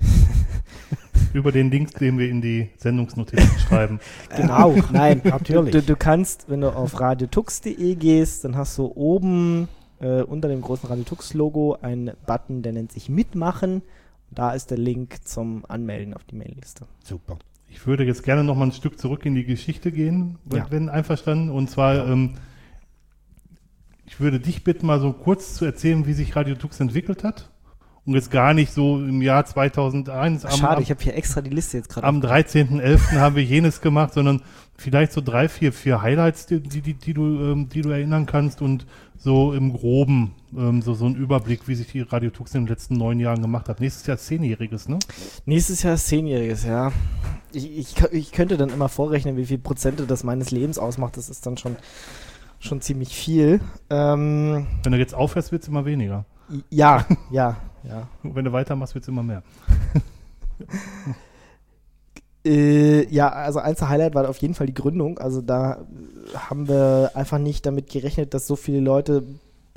Über 1.32 1.52
den 1.52 1.70
Link, 1.70 1.94
den 1.98 2.18
wir 2.18 2.28
in 2.28 2.40
die 2.40 2.70
Sendungsnotizen 2.78 3.58
schreiben. 3.68 4.00
Genau, 4.34 4.74
nein, 4.92 5.20
natürlich. 5.22 5.72
Du, 5.72 5.82
du, 5.82 5.96
kannst, 5.96 6.48
wenn 6.48 6.62
du 6.62 6.74
auf 6.74 6.98
radiotux.de 6.98 7.94
gehst, 7.94 8.44
dann 8.44 8.56
hast 8.56 8.78
du 8.78 8.90
oben 8.94 9.68
äh, 10.00 10.22
unter 10.22 10.48
dem 10.48 10.62
großen 10.62 10.88
Radiotux-Logo 10.88 11.78
einen 11.80 12.12
Button, 12.26 12.62
der 12.62 12.72
nennt 12.72 12.92
sich 12.92 13.08
Mitmachen. 13.08 13.82
Da 14.30 14.52
ist 14.52 14.70
der 14.70 14.78
Link 14.78 15.26
zum 15.26 15.64
Anmelden 15.68 16.14
auf 16.14 16.24
die 16.24 16.36
Mailingliste. 16.36 16.86
Super. 17.02 17.38
Ich 17.68 17.86
würde 17.86 18.04
jetzt 18.04 18.22
gerne 18.22 18.44
noch 18.44 18.56
mal 18.56 18.64
ein 18.66 18.72
Stück 18.72 18.98
zurück 18.98 19.26
in 19.26 19.34
die 19.34 19.44
Geschichte 19.44 19.92
gehen, 19.92 20.38
ja. 20.52 20.66
wenn 20.70 20.88
einverstanden. 20.88 21.50
Und 21.50 21.68
zwar, 21.70 21.94
ja. 21.94 22.06
ähm, 22.06 22.34
ich 24.06 24.20
würde 24.20 24.40
dich 24.40 24.64
bitten, 24.64 24.86
mal 24.86 25.00
so 25.00 25.12
kurz 25.12 25.54
zu 25.54 25.64
erzählen, 25.64 26.06
wie 26.06 26.12
sich 26.12 26.36
Radio 26.36 26.54
Tux 26.54 26.80
entwickelt 26.80 27.24
hat. 27.24 27.50
Und 28.06 28.14
jetzt 28.14 28.30
gar 28.30 28.54
nicht 28.54 28.72
so 28.72 28.98
im 28.98 29.20
Jahr 29.20 29.44
2001. 29.44 30.44
Am, 30.44 30.50
Schade, 30.52 30.80
ich 30.80 30.90
habe 30.90 31.02
hier 31.02 31.16
extra 31.16 31.40
die 31.40 31.50
Liste 31.50 31.76
jetzt 31.76 31.88
gerade. 31.88 32.06
Am 32.06 32.20
13.11. 32.20 33.18
haben 33.18 33.34
wir 33.34 33.42
jenes 33.42 33.80
gemacht, 33.80 34.14
sondern 34.14 34.42
vielleicht 34.76 35.12
so 35.12 35.20
drei, 35.20 35.48
vier, 35.48 35.72
vier 35.72 36.02
Highlights, 36.02 36.46
die, 36.46 36.60
die, 36.60 36.94
die, 36.94 37.14
du, 37.14 37.24
ähm, 37.24 37.68
die 37.68 37.82
du 37.82 37.90
erinnern 37.90 38.26
kannst 38.26 38.62
und 38.62 38.86
so 39.18 39.52
im 39.52 39.72
Groben 39.72 40.34
ähm, 40.56 40.82
so, 40.82 40.94
so 40.94 41.06
ein 41.06 41.16
Überblick, 41.16 41.66
wie 41.66 41.74
sich 41.74 41.90
die 41.90 42.02
Radio 42.02 42.30
Tux 42.30 42.54
in 42.54 42.62
den 42.62 42.68
letzten 42.68 42.94
neun 42.94 43.18
Jahren 43.18 43.42
gemacht 43.42 43.68
hat. 43.68 43.80
Nächstes 43.80 44.06
Jahr 44.06 44.18
zehnjähriges, 44.18 44.88
ne? 44.88 44.98
Nächstes 45.44 45.82
Jahr 45.82 45.96
zehnjähriges, 45.96 46.64
ja. 46.64 46.92
Ich, 47.52 47.76
ich, 47.76 48.00
ich 48.12 48.32
könnte 48.32 48.56
dann 48.56 48.70
immer 48.70 48.88
vorrechnen, 48.88 49.36
wie 49.36 49.46
viel 49.46 49.58
Prozente 49.58 50.06
das 50.06 50.22
meines 50.22 50.50
Lebens 50.50 50.78
ausmacht. 50.78 51.16
Das 51.16 51.28
ist 51.28 51.44
dann 51.46 51.56
schon, 51.56 51.76
schon 52.60 52.80
ziemlich 52.80 53.16
viel. 53.16 53.60
Ähm, 53.90 54.66
Wenn 54.82 54.92
du 54.92 54.98
jetzt 54.98 55.14
aufhörst, 55.14 55.52
wird 55.52 55.62
es 55.62 55.68
immer 55.68 55.84
weniger. 55.84 56.24
Ja, 56.70 57.04
ja, 57.30 57.56
ja. 57.88 58.08
Wenn 58.22 58.44
du 58.44 58.52
weitermachst, 58.52 58.94
wird 58.94 59.02
es 59.02 59.08
immer 59.08 59.22
mehr. 59.22 59.42
äh, 62.44 63.06
ja, 63.12 63.28
also 63.28 63.58
eins 63.58 63.78
der 63.78 63.88
Highlight 63.88 64.14
war 64.14 64.28
auf 64.28 64.38
jeden 64.38 64.54
Fall 64.54 64.66
die 64.66 64.74
Gründung. 64.74 65.18
Also 65.18 65.40
da 65.40 65.86
haben 66.34 66.68
wir 66.68 67.12
einfach 67.14 67.38
nicht 67.38 67.66
damit 67.66 67.90
gerechnet, 67.90 68.34
dass 68.34 68.46
so 68.46 68.56
viele 68.56 68.80
Leute 68.80 69.24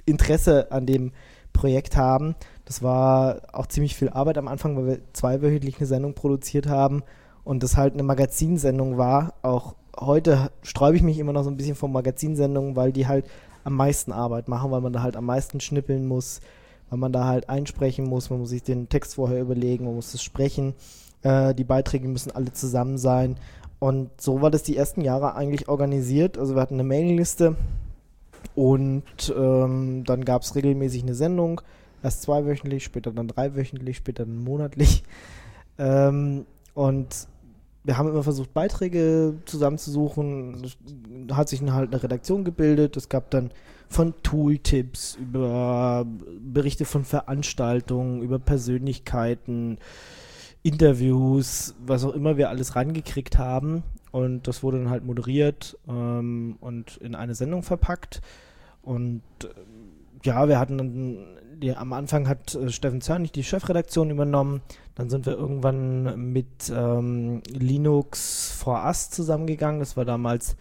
Interesse 0.06 0.72
an 0.72 0.86
dem 0.86 1.12
Projekt 1.54 1.98
haben. 1.98 2.36
Das 2.66 2.84
war 2.84 3.42
auch 3.52 3.68
ziemlich 3.68 3.96
viel 3.96 4.10
Arbeit 4.10 4.38
am 4.38 4.48
Anfang, 4.48 4.78
weil 4.78 4.88
wir 4.88 5.00
zweiwöchentlich 5.14 5.78
eine 5.78 5.88
Sendung 5.88 6.14
produziert 6.14 6.68
haben 6.68 7.04
und 7.44 7.64
das 7.64 7.78
halt 7.78 7.94
eine 7.94 8.04
Magazinsendung 8.04 8.98
war. 8.98 9.34
Auch 9.42 9.76
heute 9.98 10.52
sträube 10.62 10.96
ich 10.96 11.04
mich 11.04 11.20
immer 11.20 11.34
noch 11.34 11.44
so 11.44 11.50
ein 11.50 11.58
bisschen 11.58 11.76
vor 11.76 11.90
Magazinsendungen, 11.90 12.76
weil 12.76 12.92
die 12.92 13.08
halt 13.08 13.26
am 13.64 13.76
meisten 13.76 14.12
Arbeit 14.12 14.48
machen, 14.48 14.72
weil 14.72 14.82
man 14.82 14.94
da 14.94 15.02
halt 15.02 15.16
am 15.16 15.26
meisten 15.26 15.60
schnippeln 15.60 16.08
muss, 16.08 16.42
weil 16.90 17.00
man 17.00 17.12
da 17.12 17.26
halt 17.26 17.50
einsprechen 17.50 18.06
muss, 18.06 18.30
man 18.30 18.40
muss 18.40 18.50
sich 18.50 18.64
den 18.64 18.90
Text 18.90 19.16
vorher 19.16 19.42
überlegen, 19.42 19.86
man 19.86 19.96
muss 19.96 20.14
es 20.14 20.24
sprechen. 20.24 20.74
Äh, 21.22 21.54
die 21.54 21.64
Beiträge 21.64 22.08
müssen 22.08 22.32
alle 22.32 22.52
zusammen 22.54 22.98
sein. 22.98 23.38
Und 23.80 24.10
so 24.20 24.42
war 24.42 24.52
das 24.52 24.64
die 24.64 24.76
ersten 24.76 25.02
Jahre 25.02 25.36
eigentlich 25.36 25.70
organisiert. 25.70 26.38
Also 26.38 26.56
wir 26.56 26.62
hatten 26.62 26.76
eine 26.76 26.84
Mailingliste 26.84 27.56
und 28.56 29.34
ähm, 29.38 30.04
dann 30.06 30.26
gab 30.26 30.42
es 30.42 30.56
regelmäßig 30.56 31.04
eine 31.04 31.16
Sendung. 31.16 31.62
Erst 32.04 32.24
zweiwöchentlich, 32.24 32.84
später 32.84 33.12
dann 33.12 33.28
dreiwöchentlich, 33.28 33.98
später 33.98 34.26
dann 34.26 34.44
monatlich. 34.44 35.04
Ähm, 35.78 36.46
und 36.74 37.28
wir 37.90 37.98
haben 37.98 38.10
immer 38.10 38.22
versucht, 38.22 38.54
Beiträge 38.54 39.34
zusammenzusuchen. 39.46 40.64
Es 40.64 41.36
hat 41.36 41.50
sich 41.50 41.60
halt 41.64 41.92
eine 41.92 42.04
Redaktion 42.04 42.44
gebildet. 42.44 42.96
Es 42.96 43.10
gab 43.10 43.32
dann 43.32 43.50
von 43.88 44.14
Tooltips 44.22 45.16
über 45.16 46.06
Berichte 46.40 46.86
von 46.86 47.04
Veranstaltungen, 47.04 48.22
über 48.22 48.38
Persönlichkeiten, 48.38 49.80
Interviews, 50.62 51.74
was 51.84 52.04
auch 52.06 52.14
immer 52.14 52.38
wir 52.38 52.50
alles 52.50 52.76
rangekriegt 52.76 53.40
haben. 53.40 53.82
Und 54.12 54.48
das 54.48 54.62
wurde 54.62 54.78
dann 54.78 54.92
halt 54.92 55.04
moderiert 55.04 55.76
ähm, 55.88 56.58
und 56.60 56.98
in 56.98 57.16
eine 57.16 57.34
Sendung 57.34 57.64
verpackt. 57.64 58.22
Und 58.84 59.24
äh, 59.44 59.48
ja, 60.24 60.48
wir 60.48 60.60
hatten 60.60 60.78
dann, 60.78 61.39
die, 61.60 61.76
am 61.76 61.94
Anfang 61.94 62.28
hat 62.28 62.56
äh, 62.56 62.70
Steffen 62.70 63.02
Zörnig 63.02 63.32
die 63.32 63.44
Chefredaktion 63.44 64.10
übernommen. 64.10 64.62
Dann 64.96 65.10
sind 65.10 65.26
wir 65.26 65.34
irgendwann 65.34 66.32
mit 66.32 66.72
ähm, 66.74 67.42
Linux 67.48 68.52
for 68.52 68.84
Us 68.86 69.10
zusammengegangen. 69.10 69.80
Das 69.80 69.98
war 69.98 70.06
damals 70.06 70.56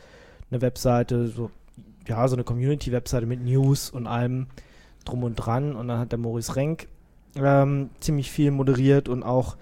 eine 0.50 0.60
Webseite, 0.60 1.28
so, 1.28 1.50
ja, 2.06 2.26
so 2.28 2.36
eine 2.36 2.44
Community-Webseite 2.44 3.26
mit 3.26 3.42
News 3.42 3.90
und 3.90 4.06
allem 4.06 4.46
drum 5.04 5.24
und 5.24 5.36
dran. 5.36 5.74
Und 5.74 5.88
dann 5.88 5.98
hat 5.98 6.12
der 6.12 6.18
Maurice 6.18 6.56
Renk 6.56 6.88
ähm, 7.36 7.90
ziemlich 8.00 8.30
viel 8.30 8.50
moderiert 8.50 9.08
und 9.08 9.22
auch, 9.22 9.56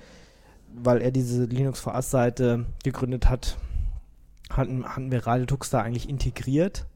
weil 0.75 1.01
er 1.01 1.11
diese 1.11 1.45
Linux 1.45 1.81
for 1.81 1.95
Us-Seite 1.95 2.67
gegründet 2.85 3.29
hat, 3.29 3.57
hatten, 4.51 4.85
hatten 4.85 5.11
wir 5.11 5.27
Radio 5.27 5.47
Tux 5.47 5.71
da 5.71 5.81
eigentlich 5.81 6.09
integriert. 6.09 6.87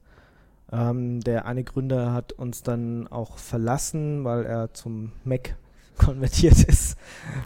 Ähm, 0.72 1.20
der 1.20 1.46
eine 1.46 1.64
Gründer 1.64 2.12
hat 2.12 2.32
uns 2.32 2.62
dann 2.62 3.08
auch 3.08 3.38
verlassen, 3.38 4.24
weil 4.24 4.44
er 4.44 4.72
zum 4.72 5.12
Mac 5.24 5.56
konvertiert 5.98 6.62
ist, 6.64 6.96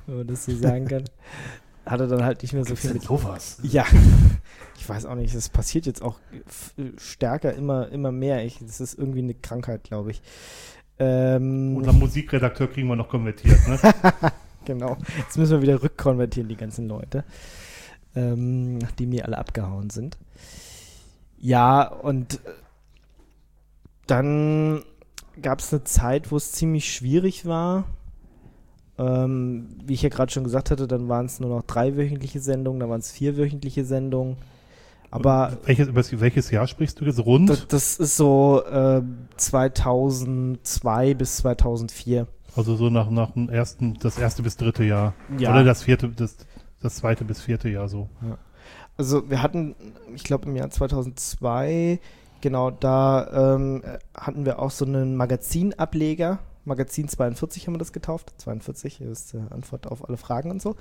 wenn 0.07 0.19
man 0.19 0.27
das 0.27 0.45
so 0.45 0.55
sagen 0.57 0.87
kann. 0.87 1.05
hatte 1.87 2.09
dann 2.09 2.25
halt 2.25 2.41
nicht 2.43 2.55
mehr 2.55 2.65
so 2.65 2.69
Gibt's 2.69 2.81
viel 2.83 2.91
denn 2.93 2.99
mit. 3.01 3.07
sowas? 3.09 3.59
Ja, 3.63 3.85
ich 4.79 4.89
weiß 4.89 5.05
auch 5.07 5.15
nicht, 5.17 5.35
das 5.35 5.49
passiert 5.51 5.85
jetzt 5.87 6.01
auch 6.03 6.19
f- 6.47 6.73
stärker, 6.97 7.53
immer, 7.55 7.89
immer 7.91 8.11
mehr. 8.13 8.45
Ich, 8.45 8.59
das 8.61 8.81
ist 8.81 8.99
irgendwie 8.99 9.19
eine 9.19 9.35
Krankheit, 9.35 9.85
glaube 9.85 10.11
ich. 10.13 10.23
Ähm, 10.99 11.77
Unser 11.77 11.93
Musikredakteur 11.93 12.69
kriegen 12.69 12.89
wir 12.89 12.97
noch 12.97 13.09
konvertiert, 13.09 13.59
ne? 13.69 13.79
Genau. 14.65 14.97
Jetzt 15.19 15.37
müssen 15.37 15.53
wir 15.53 15.63
wieder 15.63 15.83
rückkonvertieren, 15.83 16.49
die 16.49 16.57
ganzen 16.57 16.89
Leute. 16.89 17.25
Ähm, 18.15 18.79
nachdem 18.79 19.11
die 19.11 19.23
alle 19.23 19.37
abgehauen 19.37 19.91
sind. 19.91 20.17
Ja, 21.39 21.83
und 21.87 22.37
äh, 22.37 22.39
dann 24.07 24.83
gab 25.41 25.61
es 25.61 25.73
eine 25.73 25.85
Zeit, 25.85 26.31
wo 26.31 26.37
es 26.37 26.53
ziemlich 26.53 26.93
schwierig 26.93 27.47
war. 27.47 27.85
Ähm, 28.97 29.69
wie 29.85 29.95
ich 29.95 30.03
ja 30.03 30.09
gerade 30.09 30.31
schon 30.31 30.45
gesagt 30.45 30.71
hatte, 30.71 30.87
dann 30.87 31.09
waren 31.09 31.27
es 31.27 31.41
nur 31.41 31.51
noch 31.51 31.63
drei 31.63 31.97
wöchentliche 31.97 32.39
Sendungen, 32.41 32.79
dann 32.79 32.91
waren 32.91 33.01
es 33.01 33.11
vier 33.11 33.37
wöchentliche 33.37 33.85
Sendungen. 33.85 34.37
Aber 35.11 35.59
welches, 35.65 35.89
über 35.89 36.03
welches 36.21 36.51
Jahr 36.51 36.67
sprichst 36.67 37.01
du 37.01 37.05
jetzt? 37.05 37.25
Rund? 37.25 37.49
das, 37.49 37.69
das 37.69 37.97
ist 37.99 38.17
so 38.17 38.63
äh, 38.65 39.01
2002 39.37 41.15
bis 41.15 41.37
2004. 41.39 42.27
also 42.57 42.77
so 42.77 42.91
nach, 42.91 43.11
nach 43.11 43.31
dem 43.33 43.49
ersten, 43.49 43.95
das 43.95 44.19
erste 44.19 44.43
bis 44.43 44.57
dritte 44.57 44.85
Jahr. 44.85 45.15
Ja. 45.39 45.51
Oder 45.51 45.65
das 45.65 45.85
vierte, 45.85 46.09
das, 46.09 46.37
das 46.81 46.97
zweite 46.97 47.25
bis 47.25 47.41
vierte 47.41 47.69
Jahr 47.69 47.89
so. 47.89 48.09
Also 48.97 49.29
wir 49.31 49.43
hatten, 49.43 49.75
ich 50.15 50.25
glaube 50.25 50.49
im 50.49 50.57
Jahr 50.57 50.71
2002, 50.71 52.01
genau 52.45 52.71
da 52.71 53.55
ähm, 53.57 53.83
äh, 53.85 53.99
hatten 54.17 54.45
wir 54.47 54.61
auch 54.61 54.71
so 54.71 54.85
einen 54.85 55.17
Magazinableger. 55.17 56.39
Magazin 56.65 57.09
42 57.09 57.67
haben 57.67 57.75
wir 57.75 57.79
das 57.79 57.93
getauft. 57.93 58.33
42 58.39 59.01
ist 59.01 59.35
äh, 59.35 59.39
Antwort 59.51 59.87
auf 59.89 60.07
alle 60.09 60.17
Fragen 60.17 60.51
und 60.53 60.63
so. 60.63 60.77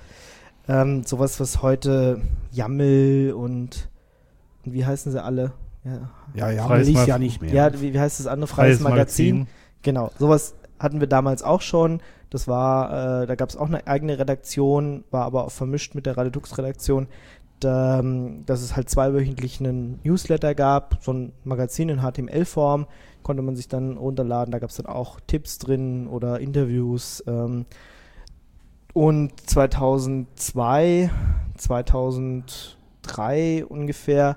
Ähm, 0.68 1.02
sowas, 1.04 1.40
was 1.40 1.60
heute 1.62 2.20
Jammel 2.52 3.32
und, 3.32 3.88
und 4.64 4.72
wie 4.72 4.86
heißen 4.86 5.10
sie 5.12 5.22
alle? 5.22 5.52
Ja, 5.84 6.08
Ja, 6.34 6.50
ja, 6.50 6.66
Freies 6.66 6.88
ist 6.88 6.94
Mag- 6.94 7.08
ja 7.08 7.18
nicht 7.18 7.42
mehr. 7.42 7.52
ja 7.52 7.80
wie, 7.80 7.92
wie 7.92 8.00
heißt 8.00 8.20
das 8.20 8.26
andere? 8.26 8.46
Freies, 8.48 8.80
Magazin. 8.80 9.46
Genau, 9.82 10.10
sowas 10.18 10.54
hatten 10.78 11.00
wir 11.00 11.06
damals 11.08 11.42
auch 11.42 11.60
schon. 11.60 12.00
Das 12.30 12.48
war, 12.48 13.22
äh, 13.22 13.26
da 13.26 13.34
gab 13.34 13.48
es 13.50 13.56
auch 13.56 13.66
eine 13.66 13.86
eigene 13.86 14.18
Redaktion, 14.18 15.04
war 15.10 15.24
aber 15.24 15.44
auch 15.44 15.50
vermischt 15.52 15.94
mit 15.94 16.06
der 16.06 16.16
Radiodux-Redaktion, 16.16 17.06
da, 17.06 17.08
ähm, 17.64 18.44
dass 18.46 18.62
es 18.62 18.76
halt 18.76 18.88
zweiwöchentlich 18.88 19.60
einen 19.60 20.00
Newsletter 20.04 20.54
gab, 20.54 20.98
so 21.02 21.12
ein 21.12 21.32
Magazin 21.44 21.88
in 21.88 22.00
HTML-Form, 22.00 22.86
konnte 23.22 23.42
man 23.42 23.56
sich 23.56 23.68
dann 23.68 23.96
runterladen. 23.96 24.52
Da 24.52 24.58
gab 24.58 24.70
es 24.70 24.76
dann 24.76 24.86
auch 24.86 25.18
Tipps 25.26 25.58
drin 25.58 26.06
oder 26.06 26.40
Interviews. 26.40 27.24
Ähm, 27.26 27.66
und 28.92 29.32
2002, 29.50 31.10
2003 31.56 33.66
ungefähr 33.66 34.36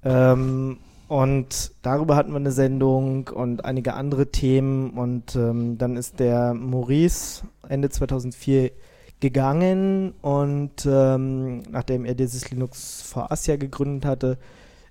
Ähm, 0.04 0.78
und 1.08 1.72
darüber 1.82 2.16
hatten 2.16 2.32
wir 2.32 2.38
eine 2.38 2.52
Sendung 2.52 3.28
und 3.30 3.66
einige 3.66 3.96
andere 3.96 4.32
Themen. 4.32 4.92
Und 4.92 5.36
ähm, 5.36 5.78
dann 5.78 5.98
ist 5.98 6.20
der 6.20 6.54
Maurice 6.54 7.44
Ende 7.68 7.90
2004 7.90 8.72
gegangen 9.20 10.14
und 10.22 10.86
ähm, 10.86 11.62
nachdem 11.70 12.06
er 12.06 12.16
dieses 12.16 12.50
Linux 12.50 13.04
for 13.04 13.32
Asia 13.32 13.56
gegründet 13.56 14.04
hatte, 14.04 14.38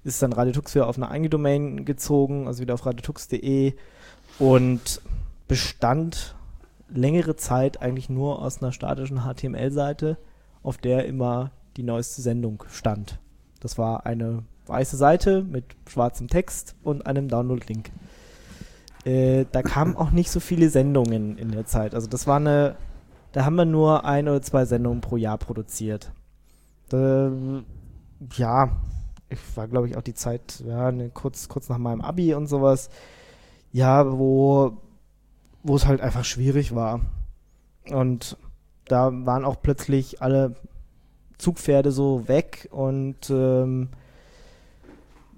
ist 0.05 0.22
dann 0.22 0.33
Radiotux 0.33 0.74
wieder 0.74 0.87
auf 0.87 0.97
eine 0.97 1.11
eigene 1.11 1.28
Domain 1.28 1.85
gezogen, 1.85 2.47
also 2.47 2.62
wieder 2.62 2.74
auf 2.74 2.87
radiotux.de 2.87 3.74
und 4.39 5.03
bestand 5.49 6.37
längere 6.93 7.36
Zeit 7.36 7.80
eigentlich 7.82 8.09
nur 8.11 8.43
aus 8.43 8.62
einer 8.62 8.72
statischen 8.72 9.20
HTML-Seite, 9.20 10.18
auf 10.62 10.78
der 10.78 11.07
immer 11.07 11.51
die 11.76 11.82
neueste 11.82 12.22
Sendung 12.22 12.64
stand. 12.70 13.18
Das 13.61 13.78
war 13.78 14.07
eine 14.07 14.45
weiße 14.66 14.97
Seite 14.97 15.43
mit 15.43 15.64
schwarzem 15.88 16.28
Text 16.28 16.74
und 16.82 17.07
einem 17.07 17.28
Download-Link. 17.28 17.91
Äh, 19.05 19.47
da 19.51 19.62
kamen 19.62 19.97
auch 19.97 20.11
nicht 20.11 20.30
so 20.30 20.41
viele 20.41 20.70
Sendungen 20.70 21.38
in 21.38 21.51
der 21.51 21.66
Zeit. 21.66 21.95
Also 21.95 22.07
das 22.07 22.26
war 22.26 22.36
eine, 22.36 22.76
da 23.32 23.45
haben 23.45 23.57
wir 23.57 23.64
nur 23.64 24.05
ein 24.05 24.28
oder 24.28 24.43
zwei 24.43 24.64
Sendungen 24.64 25.01
pro 25.01 25.16
Jahr 25.16 25.38
produziert. 25.38 26.12
Ähm, 26.93 27.64
ja, 28.34 28.76
ich 29.28 29.38
war 29.55 29.68
glaube 29.68 29.88
ich 29.88 29.97
auch 29.97 30.03
die 30.03 30.14
Zeit, 30.14 30.62
ja, 30.66 30.93
ne, 30.93 31.11
kurz, 31.11 31.49
kurz 31.49 31.68
nach 31.68 31.78
meinem 31.78 32.01
Abi 32.01 32.34
und 32.34 32.47
sowas. 32.47 32.91
Ja, 33.72 34.18
wo, 34.18 34.76
wo 35.62 35.76
es 35.76 35.86
halt 35.86 36.00
einfach 36.00 36.24
schwierig 36.24 36.74
war. 36.74 37.00
Und 37.88 38.36
da 38.86 39.11
waren 39.12 39.44
auch 39.44 39.56
plötzlich 39.62 40.22
alle 40.22 40.56
Zugpferde 41.38 41.90
so 41.90 42.28
weg 42.28 42.68
und 42.70 43.30
ähm, 43.30 43.88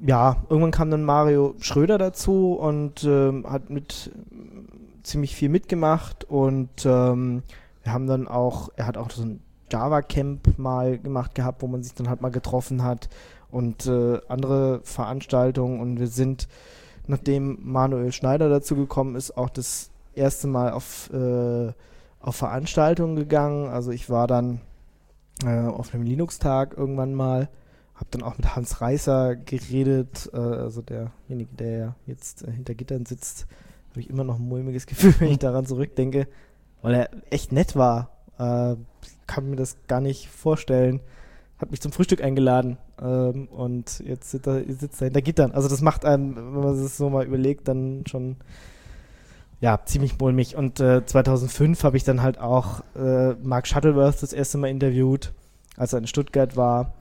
ja, 0.04 0.36
irgendwann 0.48 0.72
kam 0.72 0.90
dann 0.90 1.04
Mario 1.04 1.54
Schröder 1.60 1.96
dazu 1.96 2.54
und 2.54 3.04
ähm, 3.04 3.46
hat 3.48 3.70
mit 3.70 4.10
ziemlich 5.04 5.36
viel 5.36 5.48
mitgemacht 5.48 6.24
und 6.24 6.84
ähm, 6.84 7.42
wir 7.84 7.92
haben 7.92 8.06
dann 8.06 8.26
auch, 8.26 8.70
er 8.76 8.86
hat 8.86 8.96
auch 8.96 9.10
so 9.10 9.22
ein 9.22 9.40
Java 9.70 10.02
Camp 10.02 10.58
mal 10.58 10.98
gemacht 10.98 11.34
gehabt, 11.34 11.62
wo 11.62 11.66
man 11.66 11.82
sich 11.82 11.94
dann 11.94 12.08
halt 12.08 12.20
mal 12.20 12.30
getroffen 12.30 12.82
hat 12.82 13.08
und 13.50 13.86
äh, 13.86 14.20
andere 14.28 14.80
Veranstaltungen 14.82 15.80
und 15.80 16.00
wir 16.00 16.08
sind, 16.08 16.48
nachdem 17.06 17.58
Manuel 17.62 18.12
Schneider 18.12 18.48
dazu 18.48 18.74
gekommen 18.74 19.14
ist, 19.14 19.36
auch 19.36 19.50
das 19.50 19.91
erste 20.14 20.46
Mal 20.46 20.72
auf, 20.72 21.10
äh, 21.12 21.72
auf 22.20 22.36
Veranstaltungen 22.36 23.16
gegangen. 23.16 23.68
Also 23.68 23.90
ich 23.90 24.10
war 24.10 24.26
dann 24.26 24.60
äh, 25.44 25.66
auf 25.66 25.94
einem 25.94 26.04
Linux-Tag 26.04 26.76
irgendwann 26.76 27.14
mal, 27.14 27.48
habe 27.94 28.06
dann 28.10 28.22
auch 28.22 28.36
mit 28.36 28.54
Hans 28.54 28.80
Reißer 28.80 29.36
geredet, 29.36 30.30
äh, 30.32 30.36
also 30.36 30.82
derjenige, 30.82 31.54
der 31.54 31.96
jetzt 32.06 32.42
äh, 32.46 32.50
hinter 32.50 32.74
Gittern 32.74 33.06
sitzt, 33.06 33.46
habe 33.90 34.00
ich 34.00 34.10
immer 34.10 34.24
noch 34.24 34.38
ein 34.38 34.48
mulmiges 34.48 34.86
Gefühl, 34.86 35.14
wenn 35.18 35.32
ich 35.32 35.38
daran 35.38 35.66
zurückdenke, 35.66 36.28
weil 36.80 36.94
er 36.94 37.10
echt 37.30 37.52
nett 37.52 37.76
war. 37.76 38.10
Äh, 38.38 38.76
kann 39.26 39.50
mir 39.50 39.56
das 39.56 39.76
gar 39.86 40.00
nicht 40.00 40.28
vorstellen. 40.28 41.00
Hat 41.58 41.70
mich 41.70 41.80
zum 41.80 41.92
Frühstück 41.92 42.22
eingeladen 42.22 42.76
ähm, 43.00 43.46
und 43.48 44.00
jetzt 44.00 44.30
sitzt 44.32 44.48
er, 44.48 44.64
sitzt 44.64 45.00
er 45.00 45.06
hinter 45.06 45.22
Gittern. 45.22 45.52
Also 45.52 45.68
das 45.68 45.80
macht 45.80 46.04
einem, 46.04 46.34
wenn 46.36 46.60
man 46.60 46.74
es 46.74 46.96
so 46.96 47.08
mal 47.08 47.24
überlegt, 47.24 47.68
dann 47.68 48.04
schon 48.06 48.36
ja, 49.62 49.80
ziemlich 49.86 50.18
mulmig. 50.18 50.56
Und 50.56 50.80
äh, 50.80 51.06
2005 51.06 51.84
habe 51.84 51.96
ich 51.96 52.02
dann 52.02 52.20
halt 52.20 52.40
auch 52.40 52.82
äh, 52.96 53.34
Mark 53.34 53.68
Shuttleworth 53.68 54.20
das 54.20 54.32
erste 54.32 54.58
Mal 54.58 54.68
interviewt, 54.68 55.32
als 55.76 55.92
er 55.92 56.00
in 56.00 56.08
Stuttgart 56.08 56.56
war. 56.56 56.94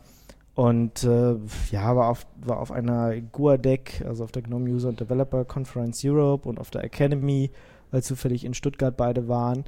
Und 0.54 1.04
äh, 1.04 1.38
ja, 1.72 1.96
war 1.96 2.10
auf, 2.10 2.28
war 2.46 2.60
auf 2.60 2.72
einer 2.72 3.20
GUADEC, 3.20 4.06
also 4.08 4.24
auf 4.24 4.32
der 4.32 4.44
GNOME 4.44 4.70
User 4.70 4.90
and 4.90 5.00
Developer 5.00 5.44
Conference 5.44 6.04
Europe 6.06 6.48
und 6.48 6.60
auf 6.60 6.70
der 6.70 6.84
Academy, 6.84 7.50
weil 7.90 8.04
zufällig 8.04 8.46
in 8.46 8.54
Stuttgart 8.54 8.96
beide 8.96 9.28
waren. 9.28 9.66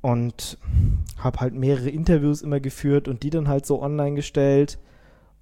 Und 0.00 0.56
habe 1.18 1.40
halt 1.40 1.52
mehrere 1.52 1.90
Interviews 1.90 2.40
immer 2.40 2.58
geführt 2.58 3.06
und 3.06 3.22
die 3.22 3.28
dann 3.28 3.48
halt 3.48 3.66
so 3.66 3.82
online 3.82 4.16
gestellt. 4.16 4.78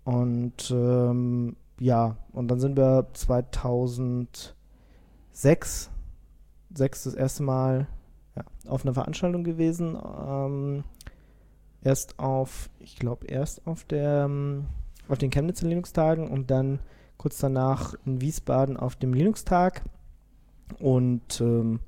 Und 0.02 0.72
ähm, 0.72 1.54
ja, 1.78 2.16
und 2.32 2.48
dann 2.48 2.58
sind 2.58 2.76
wir 2.76 3.06
2006 3.12 5.90
sechs 6.74 7.04
das 7.04 7.14
erste 7.14 7.42
Mal 7.42 7.86
ja, 8.36 8.44
auf 8.70 8.84
einer 8.84 8.94
Veranstaltung 8.94 9.44
gewesen. 9.44 9.96
Ähm, 9.96 10.84
erst 11.82 12.18
auf, 12.18 12.70
ich 12.78 12.96
glaube, 12.96 13.26
erst 13.26 13.66
auf 13.66 13.84
der 13.84 14.24
ähm, 14.24 14.66
auf 15.08 15.18
den 15.18 15.30
Chemnitzer 15.30 15.66
Linux-Tagen 15.66 16.28
und 16.28 16.50
dann 16.50 16.80
kurz 17.16 17.38
danach 17.38 17.94
in 18.04 18.20
Wiesbaden 18.20 18.76
auf 18.76 18.96
dem 18.96 19.14
Linux-Tag. 19.14 19.82
Und 20.78 21.40
ähm, 21.40 21.80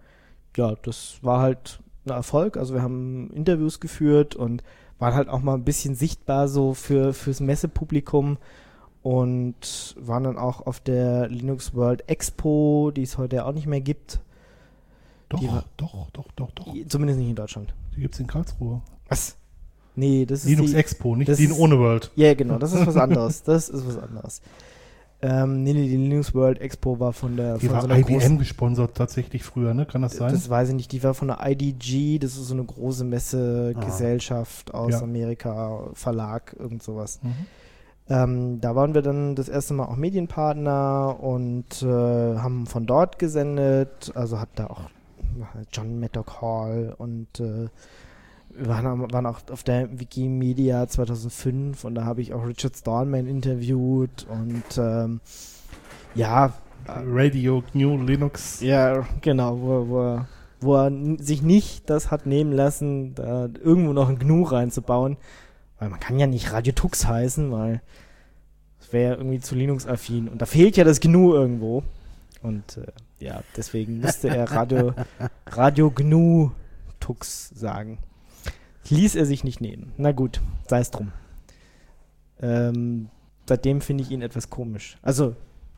ja, 0.57 0.75
das 0.83 1.19
war 1.23 1.41
halt 1.41 1.81
ein 2.07 2.11
Erfolg. 2.11 2.57
Also 2.57 2.75
wir 2.75 2.83
haben 2.83 3.31
Interviews 3.31 3.81
geführt 3.81 4.35
und 4.35 4.63
waren 4.99 5.15
halt 5.15 5.29
auch 5.29 5.41
mal 5.41 5.55
ein 5.55 5.65
bisschen 5.65 5.95
sichtbar 5.95 6.49
so 6.49 6.75
für, 6.75 7.13
fürs 7.13 7.41
Messepublikum 7.41 8.39
und 9.03 9.97
waren 9.99 10.25
dann 10.25 10.39
auch 10.39 10.67
auf 10.67 10.81
der 10.81 11.29
Linux 11.29 11.75
World 11.75 12.09
Expo, 12.09 12.91
die 12.95 13.03
es 13.03 13.17
heute 13.17 13.37
ja 13.37 13.45
auch 13.45 13.53
nicht 13.53 13.67
mehr 13.67 13.81
gibt. 13.81 14.21
Doch, 15.31 15.43
war- 15.43 15.65
doch, 15.79 16.11
doch, 16.13 16.31
doch, 16.37 16.51
doch. 16.53 16.67
Zumindest 16.89 17.19
nicht 17.19 17.31
in 17.31 17.37
Deutschland. 17.37 17.73
Die 17.97 18.01
gibt 18.03 18.15
es 18.15 18.21
in 18.21 18.27
Karlsruhe. 18.27 18.83
Was? 19.09 19.37
Nee, 19.97 20.27
das 20.27 20.41
ist 20.45 20.51
Linux 20.51 20.73
Expo, 20.75 21.17
nicht 21.17 21.37
die 21.39 21.45
in 21.45 21.53
ohne 21.53 21.79
World. 21.79 22.11
Ja, 22.17 22.35
genau, 22.35 22.59
das 22.59 22.73
ist 22.73 22.87
was 22.87 22.97
anderes. 22.99 23.43
Das 23.43 23.69
ist 23.69 23.87
was 23.87 23.99
anderes. 23.99 24.43
Ähm, 25.23 25.63
nee, 25.65 25.73
nee, 25.75 25.87
die 25.89 25.97
Linux 25.97 26.35
World 26.35 26.61
Expo 26.61 26.99
war 26.99 27.13
von 27.13 27.37
der 27.37 27.59
Die 27.59 27.67
von 27.67 27.75
war 27.77 27.83
so 27.83 27.91
IBM 27.91 28.03
großen, 28.15 28.39
gesponsert 28.39 28.95
tatsächlich 28.97 29.43
früher, 29.45 29.75
ne? 29.75 29.85
Kann 29.85 30.01
das 30.03 30.17
sein? 30.17 30.33
Das 30.33 30.49
weiß 30.49 30.71
ich 30.71 30.75
nicht, 30.75 30.93
die 30.93 31.03
war 31.03 31.13
von 31.15 31.29
der 31.29 31.39
IDG, 31.47 32.19
das 32.19 32.37
ist 32.37 32.47
so 32.47 32.55
eine 32.55 32.65
große 32.65 33.05
Messegesellschaft 33.05 34.73
aus 34.75 34.93
Ja. 34.93 35.03
Amerika, 35.03 35.89
Verlag, 35.95 36.57
irgend 36.59 36.83
sowas. 36.83 37.21
Mhm. 37.23 37.35
Ähm, 38.09 38.61
da 38.61 38.75
waren 38.75 38.95
wir 38.95 39.03
dann 39.03 39.37
das 39.37 39.49
erste 39.49 39.75
Mal 39.75 39.85
auch 39.85 39.97
Medienpartner 39.97 41.19
und 41.21 41.83
äh, 41.83 41.87
haben 41.87 42.67
von 42.67 42.87
dort 42.87 43.19
gesendet. 43.19 44.11
Also 44.15 44.41
hat 44.41 44.49
da 44.57 44.67
auch 44.69 44.81
John 45.73 46.01
Maddock 46.01 46.41
Hall 46.41 46.95
und 46.99 47.41
äh, 47.41 47.69
wir 48.53 48.67
waren, 48.67 49.13
waren 49.13 49.27
auch 49.27 49.41
auf 49.51 49.63
der 49.63 49.99
Wikimedia 50.01 50.89
2005 50.89 51.85
und 51.85 51.95
da 51.95 52.05
habe 52.05 52.21
ich 52.21 52.35
auch 52.35 52.45
Richard 52.47 52.77
Stallman 52.77 53.27
interviewt 53.27 54.27
und 54.29 54.65
ähm, 54.79 55.21
ja, 56.15 56.53
Radio 56.87 57.63
GNU 57.73 57.99
Linux. 58.03 58.61
ja, 58.61 59.07
genau, 59.21 59.61
wo, 59.61 59.89
wo, 59.89 60.01
er- 60.03 60.29
wo 60.61 60.75
er 60.77 60.91
sich 61.19 61.43
nicht 61.43 61.89
das 61.89 62.11
hat 62.11 62.27
nehmen 62.27 62.53
lassen, 62.53 63.15
da 63.15 63.47
irgendwo 63.63 63.93
noch 63.93 64.09
ein 64.09 64.19
GNU 64.19 64.43
reinzubauen. 64.43 65.17
Weil 65.79 65.89
man 65.89 66.01
kann 66.01 66.19
ja 66.19 66.27
nicht 66.27 66.53
Radio 66.53 66.75
Tux 66.75 67.07
heißen, 67.07 67.51
weil 67.53 67.81
es 68.81 68.93
wäre 68.93 69.13
ja 69.13 69.17
irgendwie 69.19 69.41
zu 69.41 69.55
Linux-affin. 69.55 70.29
Und 70.29 70.43
da 70.43 70.47
fehlt 70.47 70.77
ja 70.77 70.85
das 70.85 71.01
GNU 71.01 71.33
irgendwo. 71.33 71.83
Und 72.43 72.77
äh, 72.77 72.87
ja, 73.21 73.43
deswegen 73.57 74.01
musste 74.01 74.29
er 74.29 74.51
Radio, 74.51 74.95
Radio 75.47 75.91
GNU 75.91 76.51
Tux 76.99 77.51
sagen. 77.55 77.99
Ließ 78.89 79.15
er 79.15 79.27
sich 79.27 79.45
nicht 79.45 79.61
nehmen. 79.61 79.93
Na 79.99 80.13
gut, 80.13 80.41
sei 80.69 80.81
es 80.81 80.91
drum. 80.91 81.13
Ähm, 82.43 83.09
seitdem 83.47 83.81
finde 83.81 84.03
ich 84.05 84.11
ihn 84.11 84.23
etwas 84.23 84.51
komisch. 84.51 84.97
Also, 85.03 85.37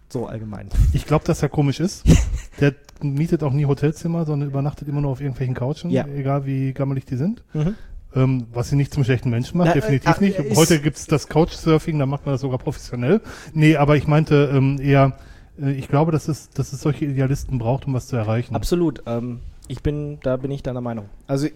so 0.09 0.27
allgemein. 0.27 0.69
Ich 0.93 1.07
glaube, 1.07 1.25
dass 1.25 1.43
er 1.43 1.49
komisch 1.49 1.81
ist. 1.81 2.05
Der 2.61 2.75
mietet 3.03 3.43
auch 3.43 3.53
nie 3.53 3.67
Hotelzimmer, 3.67 4.25
sondern 4.25 4.49
übernachtet 4.49 4.89
immer 4.89 5.01
nur 5.01 5.11
auf 5.11 5.21
irgendwelchen 5.21 5.55
Couchen, 5.55 5.91
Ja. 5.91 6.07
egal 6.07 6.47
wie 6.47 6.73
gammelig 6.73 7.05
die 7.07 7.17
sind. 7.17 7.43
Mhm. 7.55 7.75
Ähm, 8.15 8.47
was 8.53 8.71
ihn 8.71 8.77
nicht 8.79 8.93
zum 8.93 9.05
schlechten 9.05 9.31
Menschen 9.31 9.57
macht, 9.57 9.69
Na, 9.69 9.73
definitiv 9.75 10.19
äh, 10.19 10.25
nicht. 10.25 10.57
Heute 10.57 10.81
gibt's 10.81 11.07
das 11.07 11.29
Couchsurfing, 11.29 11.99
da 11.99 12.05
macht 12.05 12.27
man 12.27 12.35
das 12.35 12.43
sogar 12.43 12.59
professionell. 12.59 13.23
Nee, 13.55 13.77
aber 13.77 13.97
ich 13.97 14.07
meinte 14.07 14.51
ähm, 14.55 14.79
eher, 14.79 15.07
äh, 15.07 15.32
ich 15.71 15.89
glaube, 15.89 16.13
dass 16.13 16.29
es, 16.29 16.51
dass 16.51 16.73
es 16.73 16.81
solche 16.81 17.05
Idealisten 17.05 17.59
braucht, 17.59 17.87
um 17.87 17.95
was 17.95 18.09
zu 18.09 18.17
erreichen. 18.17 18.55
Absolut. 18.55 19.03
Ähm, 19.07 19.41
ich 19.69 19.83
bin, 19.83 20.19
da 20.23 20.37
bin 20.37 20.51
ich 20.51 20.63
deiner 20.63 20.81
Meinung. 20.81 21.07
Also 21.27 21.49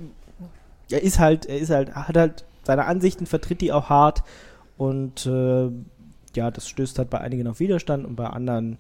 er 0.90 1.02
ist 1.02 1.18
halt, 1.18 1.46
er 1.46 1.58
ist 1.58 1.70
halt, 1.70 1.94
hat 1.94 2.16
halt 2.16 2.44
seine 2.62 2.86
Ansichten, 2.86 3.26
vertritt 3.26 3.60
die 3.60 3.72
auch 3.72 3.88
hart 3.88 4.22
und 4.76 5.26
äh, 5.26 5.70
ja, 6.34 6.50
das 6.50 6.68
stößt 6.68 6.98
halt 6.98 7.10
bei 7.10 7.20
einigen 7.20 7.48
auf 7.48 7.60
Widerstand 7.60 8.04
und 8.04 8.16
bei 8.16 8.26
anderen 8.26 8.78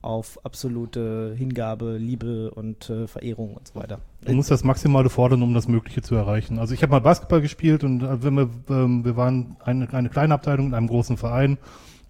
auf 0.00 0.38
absolute 0.44 1.34
Hingabe, 1.36 1.96
Liebe 1.96 2.50
und 2.50 2.88
äh, 2.88 3.06
Verehrung 3.06 3.54
und 3.54 3.68
so 3.68 3.74
weiter. 3.74 3.98
Du 4.24 4.32
musst 4.32 4.50
das 4.50 4.64
Maximale 4.64 5.10
fordern, 5.10 5.42
um 5.42 5.54
das 5.54 5.66
Mögliche 5.66 6.02
zu 6.02 6.14
erreichen. 6.14 6.58
Also 6.58 6.74
ich 6.74 6.82
habe 6.82 6.92
mal 6.92 7.00
Basketball 7.00 7.40
gespielt 7.40 7.84
und 7.84 8.02
äh, 8.02 8.22
wenn 8.22 8.34
wir, 8.34 8.50
ähm, 8.70 9.04
wir 9.04 9.16
waren 9.16 9.56
eine, 9.64 9.92
eine 9.92 10.08
kleine 10.08 10.34
Abteilung 10.34 10.68
in 10.68 10.74
einem 10.74 10.86
großen 10.86 11.16
Verein 11.16 11.58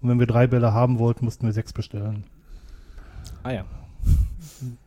und 0.00 0.08
wenn 0.08 0.18
wir 0.18 0.26
drei 0.26 0.46
Bälle 0.46 0.72
haben 0.72 0.98
wollten, 0.98 1.24
mussten 1.24 1.46
wir 1.46 1.52
sechs 1.52 1.72
bestellen. 1.72 2.24
Ah 3.42 3.52
ja. 3.52 3.64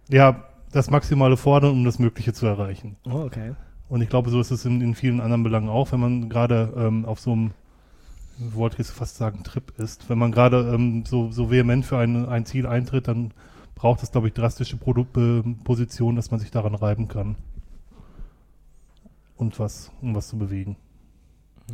Ja, 0.10 0.44
das 0.72 0.90
Maximale 0.90 1.38
fordern, 1.38 1.72
um 1.72 1.86
das 1.86 1.99
Mögliche 1.99 2.34
zu 2.34 2.45
erreichen. 2.45 2.98
Oh, 3.06 3.23
okay. 3.23 3.56
Und 3.90 4.02
ich 4.02 4.10
glaube, 4.10 4.30
so 4.30 4.40
ist 4.40 4.52
es 4.52 4.64
in, 4.65 4.80
in 4.82 4.95
vielen 4.95 5.19
anderen 5.19 5.44
Belangen 5.44 5.69
auch, 5.69 5.91
wenn 5.91 5.99
man 5.99 6.30
gerade 6.30 6.73
ähm, 6.78 7.06
auf 7.06 7.19
so 7.19 7.34
einem, 7.34 7.52
wollte 8.38 8.76
ich 8.76 8.80
jetzt 8.80 8.91
fast 8.91 9.18
sagen, 9.18 9.44
Trip 9.44 9.78
ist. 9.78 10.10
Wenn 10.10 10.18
man 10.18 10.32
gerade 10.32 10.73
ähm, 10.73 11.03
so, 11.06 11.30
so 11.32 11.52
vehement 11.52 11.86
für 11.86 11.98
ein, 11.98 12.26
ein 12.26 12.45
Ziel 12.45 12.68
eintritt, 12.68 13.07
dann 13.07 13.34
braucht 13.76 14.02
es, 14.02 14.11
glaube 14.11 14.28
ich, 14.28 14.34
drastische 14.34 14.78
äh, 14.78 15.44
Positionen, 15.64 16.15
dass 16.15 16.32
man 16.32 16.40
sich 16.40 16.52
daran 16.52 16.76
reiben 16.76 17.07
kann. 17.07 17.36
Und 19.36 19.60
was, 19.60 19.91
um 20.02 20.15
was 20.15 20.30
zu 20.30 20.38
bewegen. 20.38 20.78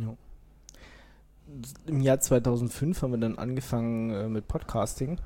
Ja. 0.00 0.14
Im 1.86 2.00
Jahr 2.00 2.18
2005 2.18 3.02
haben 3.02 3.12
wir 3.12 3.18
dann 3.18 3.38
angefangen 3.38 4.10
äh, 4.10 4.28
mit 4.28 4.48
Podcasting. 4.48 5.20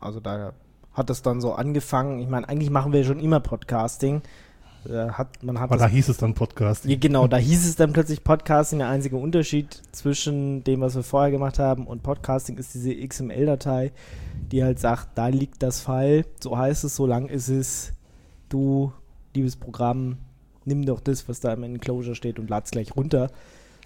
Also 0.00 0.20
da 0.20 0.54
hat 0.94 1.10
das 1.10 1.22
dann 1.22 1.40
so 1.40 1.52
angefangen. 1.52 2.20
Ich 2.20 2.28
meine, 2.28 2.48
eigentlich 2.48 2.70
machen 2.70 2.92
wir 2.92 3.04
schon 3.04 3.20
immer 3.20 3.40
Podcasting. 3.40 4.22
Äh, 4.88 5.10
hat, 5.10 5.42
man 5.42 5.58
hat 5.58 5.70
Aber 5.70 5.76
da 5.78 5.84
das, 5.84 5.92
hieß 5.92 6.08
es 6.10 6.16
dann 6.18 6.34
Podcast. 6.34 6.84
ja, 6.84 6.96
genau, 6.96 7.26
da 7.26 7.36
hieß 7.36 7.66
es 7.66 7.76
dann 7.76 7.92
plötzlich 7.92 8.22
Podcasting. 8.22 8.78
Der 8.80 8.88
einzige 8.88 9.16
Unterschied 9.16 9.82
zwischen 9.92 10.62
dem, 10.64 10.80
was 10.80 10.94
wir 10.94 11.02
vorher 11.02 11.30
gemacht 11.30 11.58
haben 11.58 11.86
und 11.86 12.02
Podcasting 12.02 12.58
ist 12.58 12.74
diese 12.74 12.94
XML-Datei, 12.94 13.92
die 14.52 14.62
halt 14.62 14.78
sagt, 14.78 15.08
da 15.16 15.28
liegt 15.28 15.62
das 15.62 15.80
File, 15.80 16.26
so 16.40 16.56
heißt 16.56 16.84
es, 16.84 16.96
so 16.96 17.06
lang 17.06 17.28
ist 17.28 17.48
es. 17.48 17.92
Du, 18.50 18.92
liebes 19.34 19.56
Programm, 19.56 20.18
nimm 20.64 20.84
doch 20.84 21.00
das, 21.00 21.28
was 21.28 21.40
da 21.40 21.52
im 21.54 21.62
Enclosure 21.62 22.14
steht 22.14 22.38
und 22.38 22.50
lad's 22.50 22.70
gleich 22.70 22.94
runter, 22.94 23.30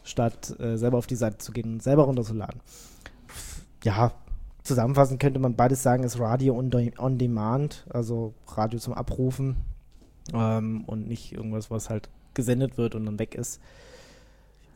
statt 0.03 0.59
äh, 0.59 0.77
selber 0.77 0.99
auf 0.99 1.07
die 1.07 1.17
Seite 1.17 1.39
zu 1.39 1.53
gehen 1.53 1.75
und 1.75 1.83
selber 1.83 2.05
runterzuladen. 2.05 2.61
Ja, 3.85 4.13
zusammenfassend 4.69 5.21
könnte 5.21 5.41
man 5.41 5.57
beides 5.57 5.83
sagen, 5.83 6.05
ist 6.05 6.21
Radio 6.21 6.57
on, 6.57 6.71
de 6.71 6.93
on 6.99 7.19
Demand, 7.19 7.87
also 7.91 8.35
Radio 8.47 8.79
zum 8.79 8.95
Abrufen 8.95 9.57
ähm, 10.33 10.85
und 10.85 11.09
nicht 11.09 11.33
irgendwas, 11.33 11.71
was 11.71 11.91
halt 11.91 12.09
gesendet 12.35 12.79
wird 12.79 12.95
und 12.95 13.07
dann 13.07 13.19
weg 13.19 13.35
ist. 13.35 13.61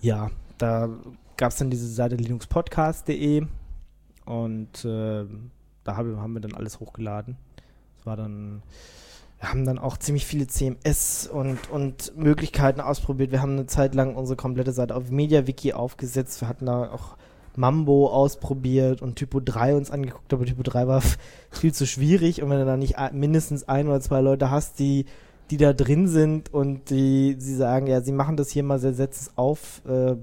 Ja, 0.00 0.30
da 0.58 0.88
gab 1.36 1.52
es 1.52 1.58
dann 1.58 1.70
diese 1.70 1.86
Seite 1.86 2.16
linuxpodcast.de 2.16 3.46
und 4.24 4.84
äh, 4.84 5.24
da 5.84 5.96
hab, 5.96 6.06
haben 6.06 6.32
wir 6.32 6.40
dann 6.40 6.54
alles 6.54 6.80
hochgeladen. 6.80 7.36
Es 8.00 8.06
war 8.06 8.16
dann, 8.16 8.62
wir 9.38 9.50
haben 9.50 9.64
dann 9.64 9.78
auch 9.78 9.96
ziemlich 9.96 10.26
viele 10.26 10.46
CMS 10.46 11.28
und, 11.28 11.70
und 11.70 12.16
Möglichkeiten 12.16 12.80
ausprobiert. 12.80 13.30
Wir 13.30 13.42
haben 13.42 13.52
eine 13.52 13.66
Zeit 13.66 13.94
lang 13.94 14.16
unsere 14.16 14.36
komplette 14.36 14.72
Seite 14.72 14.96
auf 14.96 15.10
MediaWiki 15.10 15.72
aufgesetzt. 15.72 16.40
Wir 16.40 16.48
hatten 16.48 16.66
da 16.66 16.90
auch 16.90 17.16
Mambo 17.56 18.08
ausprobiert 18.08 19.02
und 19.02 19.16
Typo 19.16 19.40
3 19.40 19.76
uns 19.76 19.90
angeguckt, 19.90 20.32
aber 20.32 20.44
Typo 20.44 20.62
3 20.62 20.86
war 20.86 21.02
viel 21.50 21.72
zu 21.72 21.86
schwierig 21.86 22.42
und 22.42 22.50
wenn 22.50 22.58
du 22.58 22.64
da 22.64 22.76
nicht 22.76 22.96
mindestens 23.12 23.68
ein 23.68 23.88
oder 23.88 24.00
zwei 24.00 24.20
Leute 24.20 24.50
hast, 24.50 24.78
die, 24.78 25.06
die 25.50 25.56
da 25.56 25.72
drin 25.72 26.08
sind 26.08 26.52
und 26.52 26.90
die 26.90 27.36
sie 27.38 27.54
sagen, 27.54 27.86
ja, 27.86 28.00
sie 28.00 28.12
machen 28.12 28.36
das 28.36 28.50
hier 28.50 28.62
mal, 28.62 28.78
setzen 28.78 29.28
es 29.28 29.36
auf, 29.36 29.82
äh, 29.86 30.16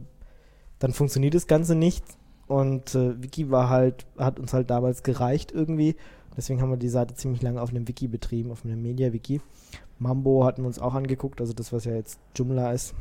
dann 0.79 0.93
funktioniert 0.93 1.35
das 1.35 1.47
Ganze 1.47 1.75
nicht. 1.75 2.03
Und 2.47 2.95
äh, 2.95 3.21
Wiki 3.21 3.51
war 3.51 3.69
halt, 3.69 4.07
hat 4.17 4.39
uns 4.39 4.53
halt 4.53 4.71
damals 4.71 5.03
gereicht 5.03 5.51
irgendwie. 5.51 5.95
Deswegen 6.35 6.61
haben 6.61 6.71
wir 6.71 6.77
die 6.77 6.89
Seite 6.89 7.13
ziemlich 7.13 7.43
lange 7.43 7.61
auf 7.61 7.69
einem 7.69 7.87
Wiki 7.87 8.07
betrieben, 8.07 8.51
auf 8.51 8.65
einem 8.65 8.81
Media-Wiki. 8.81 9.41
Mambo 9.99 10.45
hatten 10.45 10.63
wir 10.63 10.67
uns 10.67 10.79
auch 10.79 10.95
angeguckt, 10.95 11.41
also 11.41 11.53
das, 11.53 11.73
was 11.73 11.85
ja 11.85 11.93
jetzt 11.93 12.19
Joomla 12.35 12.71
ist. 12.71 12.95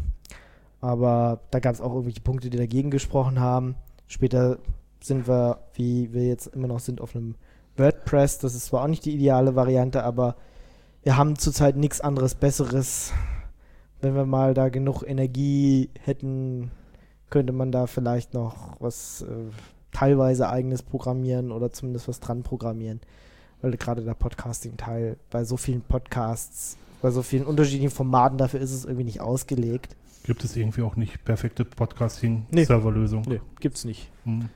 Aber 0.81 1.41
da 1.51 1.61
gab 1.61 1.75
es 1.75 1.81
auch 1.81 1.93
irgendwelche 1.93 2.21
Punkte, 2.21 2.51
die 2.51 2.59
dagegen 2.59 2.91
gesprochen 2.91 3.41
haben. 3.41 3.77
Später 4.09 4.59
sind 5.01 5.29
wir, 5.29 5.61
wie 5.75 6.13
wir 6.13 6.27
jetzt 6.27 6.49
immer 6.49 6.67
noch 6.67 6.81
sind, 6.81 7.01
auf 7.01 7.15
einem 7.15 7.37
WordPress. 7.77 8.39
Das 8.39 8.55
ist 8.55 8.67
zwar 8.67 8.83
auch 8.83 8.89
nicht 8.89 9.05
die 9.05 9.15
ideale 9.15 9.55
Variante, 9.55 10.03
aber 10.03 10.37
wir 11.03 11.17
haben 11.17 11.37
zurzeit 11.37 11.77
nichts 11.77 12.01
anderes 12.01 12.35
Besseres. 12.35 13.13
Wenn 14.01 14.15
wir 14.15 14.27
mal 14.27 14.55
da 14.55 14.69
genug 14.69 15.03
Energie 15.03 15.91
hätten, 16.01 16.71
könnte 17.31 17.53
man 17.53 17.73
da 17.73 17.87
vielleicht 17.87 18.35
noch 18.35 18.77
was 18.81 19.23
äh, 19.23 19.51
teilweise 19.93 20.49
eigenes 20.49 20.83
programmieren 20.83 21.53
oder 21.53 21.71
zumindest 21.71 22.09
was 22.09 22.21
dran 22.21 22.43
programmieren. 22.43 23.01
Weil 23.61 23.73
gerade 23.77 24.03
der 24.03 24.15
Podcasting-Teil 24.15 25.17
bei 25.31 25.45
so 25.45 25.57
vielen 25.57 25.83
Podcasts, 25.83 26.77
bei 27.03 27.11
so 27.11 27.23
vielen 27.23 27.45
unterschiedlichen 27.45 27.91
Formaten, 27.91 28.39
dafür 28.39 28.61
ist 28.61 28.73
es 28.73 28.85
irgendwie 28.85 29.05
nicht 29.05 29.21
ausgelegt. 29.21 29.97
Gibt 30.29 30.45
es 30.45 30.55
irgendwie 30.57 30.83
auch 30.83 30.95
nicht 30.95 31.25
perfekte 31.25 31.63
Nee. 31.63 31.71
Podcasting-Serverlösung? 31.75 33.23
Nö, 33.27 33.39
gibt's 33.61 33.87
nicht. 33.87 34.11
Hm. 34.25 34.51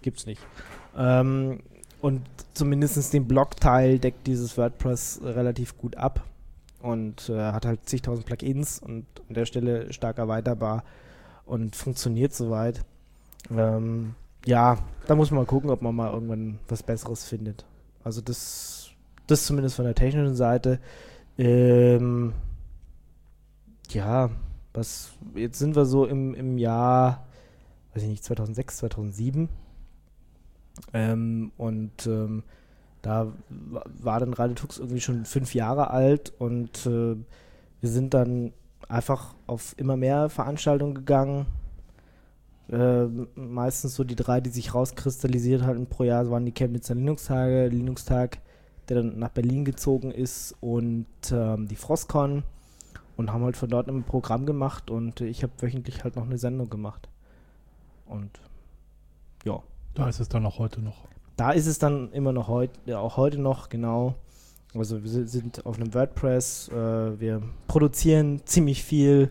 Gibt's 0.00 0.24
nicht. 0.24 0.40
Ähm, 0.96 1.60
und 2.00 2.22
zumindest 2.54 3.12
den 3.12 3.28
Blog-Teil 3.28 3.98
deckt 3.98 4.26
dieses 4.26 4.56
WordPress 4.56 5.20
relativ 5.22 5.76
gut 5.76 5.96
ab 5.96 6.24
und 6.80 7.28
äh, 7.28 7.52
hat 7.52 7.66
halt 7.66 7.86
zigtausend 7.86 8.24
Plugins 8.24 8.78
und 8.78 9.04
an 9.28 9.34
der 9.34 9.44
Stelle 9.44 9.92
stark 9.92 10.16
erweiterbar 10.16 10.82
und 11.44 11.76
funktioniert 11.76 12.32
soweit. 12.32 12.82
Ähm, 13.50 14.14
ja, 14.46 14.78
da 15.08 15.14
muss 15.14 15.30
man 15.30 15.40
mal 15.40 15.46
gucken, 15.46 15.68
ob 15.68 15.82
man 15.82 15.94
mal 15.94 16.10
irgendwann 16.10 16.58
was 16.68 16.82
Besseres 16.82 17.26
findet. 17.26 17.66
Also 18.02 18.22
das, 18.22 18.92
das 19.26 19.44
zumindest 19.44 19.76
von 19.76 19.84
der 19.84 19.94
technischen 19.94 20.36
Seite. 20.36 20.80
Ähm, 21.36 22.32
ja, 23.90 24.30
Das, 24.78 25.10
jetzt 25.34 25.58
sind 25.58 25.74
wir 25.74 25.84
so 25.86 26.06
im, 26.06 26.34
im 26.34 26.56
Jahr, 26.56 27.26
weiß 27.94 28.04
ich 28.04 28.08
nicht, 28.08 28.24
2006, 28.24 28.78
2007. 28.78 29.48
Ähm, 30.92 31.50
und 31.56 32.06
ähm, 32.06 32.44
da 33.02 33.32
war 33.48 34.20
dann 34.20 34.34
Radio 34.34 34.54
Tux 34.54 34.78
irgendwie 34.78 35.00
schon 35.00 35.24
fünf 35.24 35.54
Jahre 35.54 35.90
alt 35.90 36.32
und 36.38 36.86
äh, 36.86 37.16
wir 37.80 37.88
sind 37.88 38.14
dann 38.14 38.52
einfach 38.88 39.34
auf 39.48 39.74
immer 39.78 39.96
mehr 39.96 40.28
Veranstaltungen 40.28 40.94
gegangen. 40.94 41.46
Äh, 42.70 43.06
meistens 43.34 43.96
so 43.96 44.04
die 44.04 44.14
drei, 44.16 44.40
die 44.40 44.50
sich 44.50 44.74
rauskristallisiert 44.74 45.62
hatten 45.62 45.86
pro 45.86 46.04
Jahr, 46.04 46.30
waren 46.30 46.46
die 46.46 46.54
Chemnitzer 46.54 46.94
Linux-Tage, 46.94 47.68
Linux-Tag, 47.68 48.38
der 48.88 48.98
dann 48.98 49.18
nach 49.18 49.30
Berlin 49.30 49.64
gezogen 49.64 50.12
ist 50.12 50.54
und 50.60 51.06
ähm, 51.32 51.66
die 51.66 51.76
Frostcon 51.76 52.44
und 53.18 53.32
haben 53.32 53.42
halt 53.42 53.56
von 53.56 53.68
dort 53.68 53.88
ein 53.88 54.04
Programm 54.04 54.46
gemacht 54.46 54.90
und 54.90 55.20
ich 55.20 55.42
habe 55.42 55.52
wöchentlich 55.58 56.04
halt 56.04 56.14
noch 56.14 56.24
eine 56.24 56.38
Sendung 56.38 56.70
gemacht. 56.70 57.08
Und 58.06 58.30
ja. 59.44 59.60
Da 59.94 60.08
ist 60.08 60.20
es 60.20 60.28
dann 60.28 60.46
auch 60.46 60.60
heute 60.60 60.80
noch. 60.80 61.08
Da 61.36 61.50
ist 61.50 61.66
es 61.66 61.80
dann 61.80 62.12
immer 62.12 62.32
noch 62.32 62.46
heute, 62.46 62.98
auch 62.98 63.16
heute 63.16 63.38
noch, 63.38 63.68
genau. 63.68 64.14
Also 64.72 65.02
wir 65.02 65.26
sind 65.26 65.66
auf 65.66 65.80
einem 65.80 65.92
WordPress, 65.94 66.68
äh, 66.68 67.20
wir 67.20 67.42
produzieren 67.66 68.42
ziemlich 68.44 68.84
viel 68.84 69.30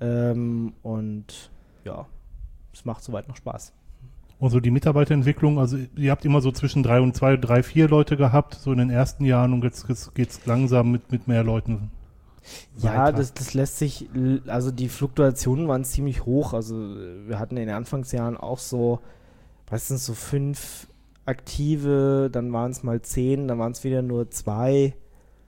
ähm, 0.00 0.74
und 0.84 1.50
ja, 1.84 2.06
es 2.72 2.84
macht 2.84 3.02
soweit 3.02 3.26
noch 3.26 3.36
Spaß. 3.36 3.72
Und 4.38 4.50
so 4.50 4.60
die 4.60 4.70
Mitarbeiterentwicklung, 4.70 5.58
also 5.58 5.78
ihr 5.96 6.12
habt 6.12 6.24
immer 6.24 6.40
so 6.40 6.52
zwischen 6.52 6.84
drei 6.84 7.00
und 7.00 7.16
zwei, 7.16 7.36
drei, 7.36 7.64
vier 7.64 7.88
Leute 7.88 8.16
gehabt, 8.16 8.54
so 8.54 8.70
in 8.70 8.78
den 8.78 8.90
ersten 8.90 9.24
Jahren 9.24 9.52
und 9.52 9.64
jetzt, 9.64 9.88
jetzt 9.88 10.14
geht 10.14 10.30
es 10.30 10.46
langsam 10.46 10.92
mit, 10.92 11.10
mit 11.10 11.26
mehr 11.26 11.42
Leuten. 11.42 11.90
Ja, 12.76 13.12
das, 13.12 13.34
das 13.34 13.54
lässt 13.54 13.78
sich, 13.78 14.08
also 14.46 14.70
die 14.70 14.88
Fluktuationen 14.88 15.68
waren 15.68 15.84
ziemlich 15.84 16.24
hoch. 16.24 16.52
Also 16.52 16.76
wir 16.76 17.38
hatten 17.38 17.56
in 17.56 17.66
den 17.66 17.76
Anfangsjahren 17.76 18.36
auch 18.36 18.58
so, 18.58 19.00
meistens 19.70 20.06
so 20.06 20.14
fünf 20.14 20.88
aktive, 21.26 22.28
dann 22.32 22.52
waren 22.52 22.70
es 22.70 22.82
mal 22.82 23.00
zehn, 23.02 23.48
dann 23.48 23.58
waren 23.58 23.72
es 23.72 23.84
wieder 23.84 24.02
nur 24.02 24.30
zwei. 24.30 24.94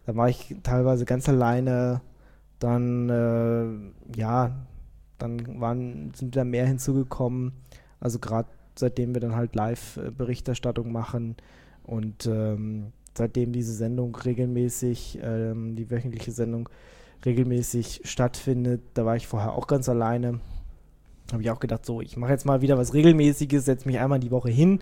Da 0.06 0.16
war 0.16 0.28
ich 0.28 0.56
teilweise 0.62 1.04
ganz 1.04 1.28
alleine. 1.28 2.00
Dann, 2.58 3.08
äh, 3.08 4.18
ja, 4.18 4.52
dann 5.18 5.60
waren, 5.60 6.12
sind 6.14 6.28
wieder 6.28 6.44
mehr 6.44 6.66
hinzugekommen. 6.66 7.52
Also 8.00 8.18
gerade 8.18 8.48
seitdem 8.76 9.14
wir 9.14 9.20
dann 9.20 9.36
halt 9.36 9.54
Live-Berichterstattung 9.54 10.92
machen 10.92 11.36
und 11.84 12.26
ähm, 12.26 12.92
seitdem 13.14 13.52
diese 13.52 13.74
Sendung 13.74 14.14
regelmäßig, 14.16 15.18
ähm, 15.22 15.76
die 15.76 15.90
wöchentliche 15.90 16.32
Sendung 16.32 16.68
regelmäßig 17.24 18.02
stattfindet, 18.04 18.82
da 18.94 19.04
war 19.04 19.16
ich 19.16 19.26
vorher 19.26 19.52
auch 19.52 19.66
ganz 19.66 19.88
alleine. 19.88 20.40
Habe 21.30 21.42
ich 21.42 21.50
auch 21.50 21.60
gedacht, 21.60 21.86
so, 21.86 22.00
ich 22.00 22.16
mache 22.16 22.32
jetzt 22.32 22.44
mal 22.44 22.62
wieder 22.62 22.76
was 22.78 22.94
Regelmäßiges, 22.94 23.64
setze 23.64 23.86
mich 23.86 23.98
einmal 23.98 24.20
die 24.20 24.30
Woche 24.30 24.50
hin 24.50 24.80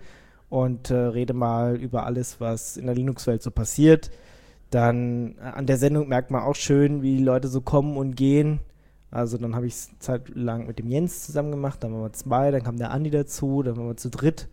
und 0.48 0.90
äh, 0.90 0.94
rede 0.94 1.32
mal 1.32 1.76
über 1.76 2.06
alles, 2.06 2.40
was 2.40 2.76
in 2.76 2.86
der 2.86 2.94
Linux-Welt 2.94 3.42
so 3.42 3.50
passiert. 3.50 4.10
Dann 4.70 5.36
äh, 5.38 5.42
an 5.42 5.66
der 5.66 5.76
Sendung 5.76 6.08
merkt 6.08 6.30
man 6.30 6.42
auch 6.42 6.56
schön, 6.56 7.02
wie 7.02 7.18
die 7.18 7.24
Leute 7.24 7.48
so 7.48 7.60
kommen 7.60 7.96
und 7.96 8.16
gehen. 8.16 8.60
Also 9.10 9.38
dann 9.38 9.56
habe 9.56 9.66
ich 9.66 9.74
es 9.74 9.90
zeitlang 9.98 10.66
mit 10.66 10.78
dem 10.78 10.88
Jens 10.88 11.26
zusammen 11.26 11.50
gemacht, 11.50 11.82
dann 11.82 11.92
waren 11.92 12.02
wir 12.02 12.12
zwei, 12.12 12.50
dann 12.50 12.62
kam 12.62 12.78
der 12.78 12.92
Andi 12.92 13.10
dazu, 13.10 13.62
dann 13.62 13.76
waren 13.76 13.88
wir 13.88 13.96
zu 13.96 14.08
dritt. 14.08 14.48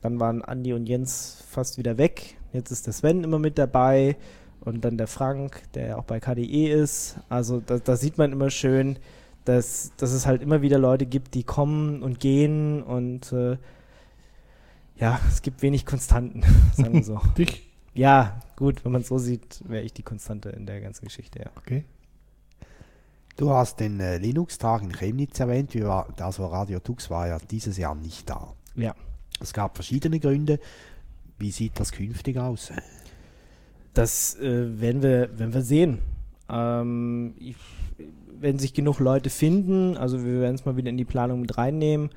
Dann 0.00 0.20
waren 0.20 0.42
Andi 0.42 0.72
und 0.72 0.86
Jens 0.86 1.44
fast 1.48 1.78
wieder 1.78 1.98
weg. 1.98 2.36
Jetzt 2.52 2.70
ist 2.70 2.86
der 2.86 2.92
Sven 2.92 3.24
immer 3.24 3.38
mit 3.38 3.58
dabei 3.58 4.16
und 4.60 4.84
dann 4.84 4.98
der 4.98 5.06
Frank, 5.06 5.62
der 5.74 5.98
auch 5.98 6.04
bei 6.04 6.20
KDE 6.20 6.68
ist. 6.68 7.16
Also 7.28 7.60
da, 7.60 7.78
da 7.78 7.96
sieht 7.96 8.18
man 8.18 8.32
immer 8.32 8.50
schön, 8.50 8.98
dass, 9.44 9.92
dass 9.96 10.12
es 10.12 10.26
halt 10.26 10.42
immer 10.42 10.60
wieder 10.62 10.78
Leute 10.78 11.06
gibt, 11.06 11.34
die 11.34 11.44
kommen 11.44 12.02
und 12.02 12.20
gehen 12.20 12.82
und 12.82 13.32
äh, 13.32 13.56
ja, 14.96 15.20
es 15.28 15.42
gibt 15.42 15.62
wenig 15.62 15.86
Konstanten, 15.86 16.42
sagen 16.74 16.94
wir 16.94 17.04
so. 17.04 17.20
Dich? 17.38 17.70
Ja, 17.94 18.40
gut, 18.56 18.84
wenn 18.84 18.92
man 18.92 19.02
es 19.02 19.08
so 19.08 19.18
sieht, 19.18 19.62
wäre 19.66 19.82
ich 19.82 19.92
die 19.92 20.02
Konstante 20.02 20.50
in 20.50 20.66
der 20.66 20.80
ganzen 20.80 21.04
Geschichte, 21.04 21.38
ja. 21.38 21.50
Okay. 21.56 21.84
Du 23.36 23.50
hast 23.50 23.80
den 23.80 24.00
äh, 24.00 24.18
Linux-Tag 24.18 24.82
in 24.82 24.92
Chemnitz 24.92 25.38
erwähnt, 25.38 25.74
wie 25.74 25.84
war, 25.84 26.08
also 26.18 26.46
Radio 26.46 26.80
Tux 26.80 27.10
war 27.10 27.28
ja 27.28 27.38
dieses 27.38 27.76
Jahr 27.76 27.94
nicht 27.94 28.28
da. 28.28 28.54
Ja. 28.74 28.94
Es 29.40 29.52
gab 29.52 29.76
verschiedene 29.76 30.20
Gründe. 30.20 30.58
Wie 31.38 31.50
sieht 31.50 31.78
das 31.78 31.92
künftig 31.92 32.38
aus? 32.38 32.72
Das 33.94 34.38
äh, 34.40 34.80
werden, 34.80 35.02
wir, 35.02 35.38
werden 35.38 35.54
wir 35.54 35.62
sehen. 35.62 35.98
Ähm, 36.48 37.34
ich, 37.38 37.56
wenn 38.38 38.58
sich 38.58 38.74
genug 38.74 38.98
Leute 38.98 39.30
finden, 39.30 39.96
also 39.96 40.24
wir 40.24 40.40
werden 40.40 40.54
es 40.54 40.64
mal 40.64 40.76
wieder 40.76 40.90
in 40.90 40.96
die 40.96 41.04
Planung 41.04 41.40
mit 41.42 41.56
reinnehmen. 41.56 42.10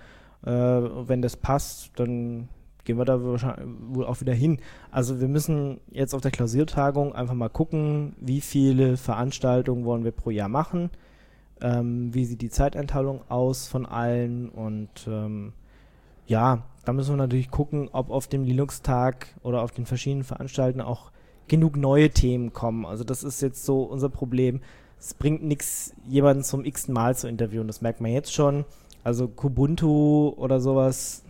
Äh, 0.46 0.50
wenn 0.52 1.22
das 1.22 1.38
passt, 1.38 1.92
dann 1.96 2.50
gehen 2.86 2.98
wir 2.98 3.06
da 3.06 3.22
wohl 3.22 4.06
auch 4.06 4.22
wieder 4.22 4.34
hin. 4.34 4.60
Also 4.92 5.20
wir 5.20 5.28
müssen 5.28 5.80
jetzt 5.92 6.14
auf 6.16 6.22
der 6.22 6.32
Klausurtagung 6.32 7.14
einfach 7.14 7.34
mal 7.34 7.50
gucken, 7.50 8.16
wie 8.20 8.42
viele 8.42 8.98
Veranstaltungen 8.98 9.86
wollen 9.86 10.04
wir 10.04 10.12
pro 10.12 10.32
Jahr 10.32 10.50
machen 10.50 10.90
ähm, 11.62 12.14
wie 12.14 12.26
sieht 12.26 12.42
die 12.42 12.50
Zeiteinteilung 12.50 13.22
aus 13.30 13.68
von 13.68 13.86
allen 13.86 14.50
und 14.50 14.90
ähm, 15.08 15.54
ja, 16.28 16.64
da 16.86 16.94
müssen 16.94 17.12
wir 17.12 17.18
natürlich 17.18 17.52
gucken, 17.52 17.90
ob 17.92 18.10
auf 18.10 18.28
dem 18.28 18.44
Linux-Tag 18.44 19.28
oder 19.44 19.62
auf 19.62 19.72
den 19.72 19.86
verschiedenen 19.86 20.24
Veranstaltungen 20.24 20.86
auch 20.86 21.12
genug 21.48 21.76
neue 21.76 22.10
Themen 22.10 22.54
kommen. 22.54 22.86
Also 22.86 23.04
das 23.04 23.24
ist 23.24 23.42
jetzt 23.42 23.66
so 23.66 23.84
unser 23.84 24.10
Problem. 24.10 24.62
Es 25.00 25.14
bringt 25.14 25.44
nichts, 25.44 25.94
jemanden 26.08 26.44
zum 26.44 26.66
x 26.66 26.88
Mal 26.88 27.16
zu 27.16 27.28
interviewen. 27.28 27.68
Das 27.68 27.82
merkt 27.82 28.02
man 28.02 28.12
jetzt 28.12 28.34
schon. 28.34 28.66
Also 29.04 29.28
Kubuntu 29.28 30.34
oder 30.38 30.60
sowas, 30.60 31.24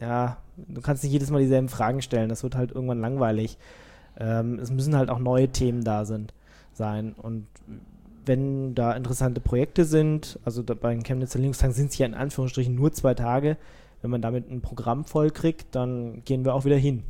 ja, 0.00 0.38
du 0.56 0.80
kannst 0.80 1.02
nicht 1.02 1.12
jedes 1.12 1.30
Mal 1.30 1.40
dieselben 1.40 1.68
Fragen 1.68 2.02
stellen. 2.02 2.28
Das 2.28 2.42
wird 2.42 2.56
halt 2.56 2.72
irgendwann 2.72 3.00
langweilig. 3.00 3.58
Ähm, 4.18 4.58
es 4.58 4.70
müssen 4.70 4.96
halt 4.96 5.10
auch 5.10 5.18
neue 5.18 5.48
Themen 5.48 5.84
da 5.84 6.04
sind, 6.04 6.32
sein. 6.72 7.14
Und 7.14 7.46
wenn 8.26 8.74
da 8.74 8.92
interessante 8.92 9.40
Projekte 9.40 9.84
sind, 9.84 10.38
also 10.44 10.62
da 10.62 10.74
bei 10.74 10.94
den 10.94 11.02
Chemnitzer 11.02 11.38
Linux-Tagen 11.38 11.74
sind 11.74 11.90
es 11.90 11.98
ja 11.98 12.06
in 12.06 12.14
Anführungsstrichen 12.14 12.74
nur 12.74 12.92
zwei 12.92 13.14
Tage, 13.14 13.56
wenn 14.04 14.10
man 14.10 14.20
damit 14.20 14.50
ein 14.50 14.60
Programm 14.60 15.06
voll 15.06 15.30
kriegt, 15.30 15.74
dann 15.74 16.22
gehen 16.26 16.44
wir 16.44 16.54
auch 16.54 16.66
wieder 16.66 16.76
hin. 16.76 17.04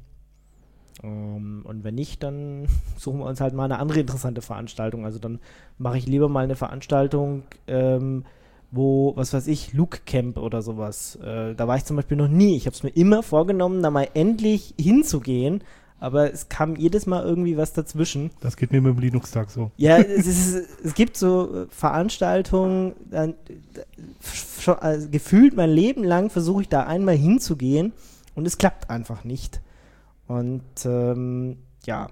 Um, 1.02 1.10
ähm, 1.10 1.62
und 1.64 1.82
wenn 1.82 1.96
nicht, 1.96 2.22
dann 2.22 2.68
suchen 2.96 3.18
wir 3.18 3.26
uns 3.26 3.40
halt 3.40 3.52
mal 3.52 3.64
eine 3.64 3.80
andere 3.80 3.98
interessante 3.98 4.42
Veranstaltung. 4.42 5.04
Also 5.04 5.18
dann 5.18 5.40
mache 5.76 5.98
ich 5.98 6.06
lieber 6.06 6.28
mal 6.28 6.44
eine 6.44 6.54
Veranstaltung, 6.54 7.42
ähm, 7.66 8.24
wo, 8.70 9.12
was 9.16 9.32
weiß 9.32 9.48
ich, 9.48 9.72
Luke 9.72 10.02
Camp 10.06 10.38
oder 10.38 10.62
sowas. 10.62 11.16
Äh, 11.16 11.56
da 11.56 11.66
war 11.66 11.76
ich 11.76 11.84
zum 11.84 11.96
Beispiel 11.96 12.16
noch 12.16 12.28
nie. 12.28 12.56
Ich 12.56 12.66
habe 12.66 12.74
es 12.74 12.84
mir 12.84 12.90
immer 12.90 13.24
vorgenommen, 13.24 13.82
da 13.82 13.90
mal 13.90 14.06
endlich 14.14 14.72
hinzugehen, 14.78 15.64
aber 16.00 16.32
es 16.32 16.48
kam 16.48 16.76
jedes 16.76 17.06
Mal 17.06 17.24
irgendwie 17.24 17.56
was 17.56 17.72
dazwischen. 17.72 18.30
Das 18.40 18.56
geht 18.56 18.72
mir 18.72 18.80
mit 18.80 18.96
dem 18.96 19.00
Linux-Tag 19.00 19.50
so. 19.50 19.70
Ja, 19.76 19.98
es, 19.98 20.26
ist, 20.26 20.68
es, 20.84 20.94
gibt 20.94 21.16
so 21.16 21.64
äh, 21.64 21.66
Veranstaltungen, 21.70 22.92
dann, 23.10 23.34
schon, 24.60 24.78
also 24.78 25.08
gefühlt 25.08 25.56
mein 25.56 25.70
Leben 25.70 26.04
lang 26.04 26.30
versuche 26.30 26.62
ich 26.62 26.68
da 26.68 26.84
einmal 26.84 27.16
hinzugehen 27.16 27.92
und 28.34 28.46
es 28.46 28.58
klappt 28.58 28.90
einfach 28.90 29.24
nicht. 29.24 29.60
Und 30.26 30.62
ähm, 30.84 31.58
ja. 31.84 32.08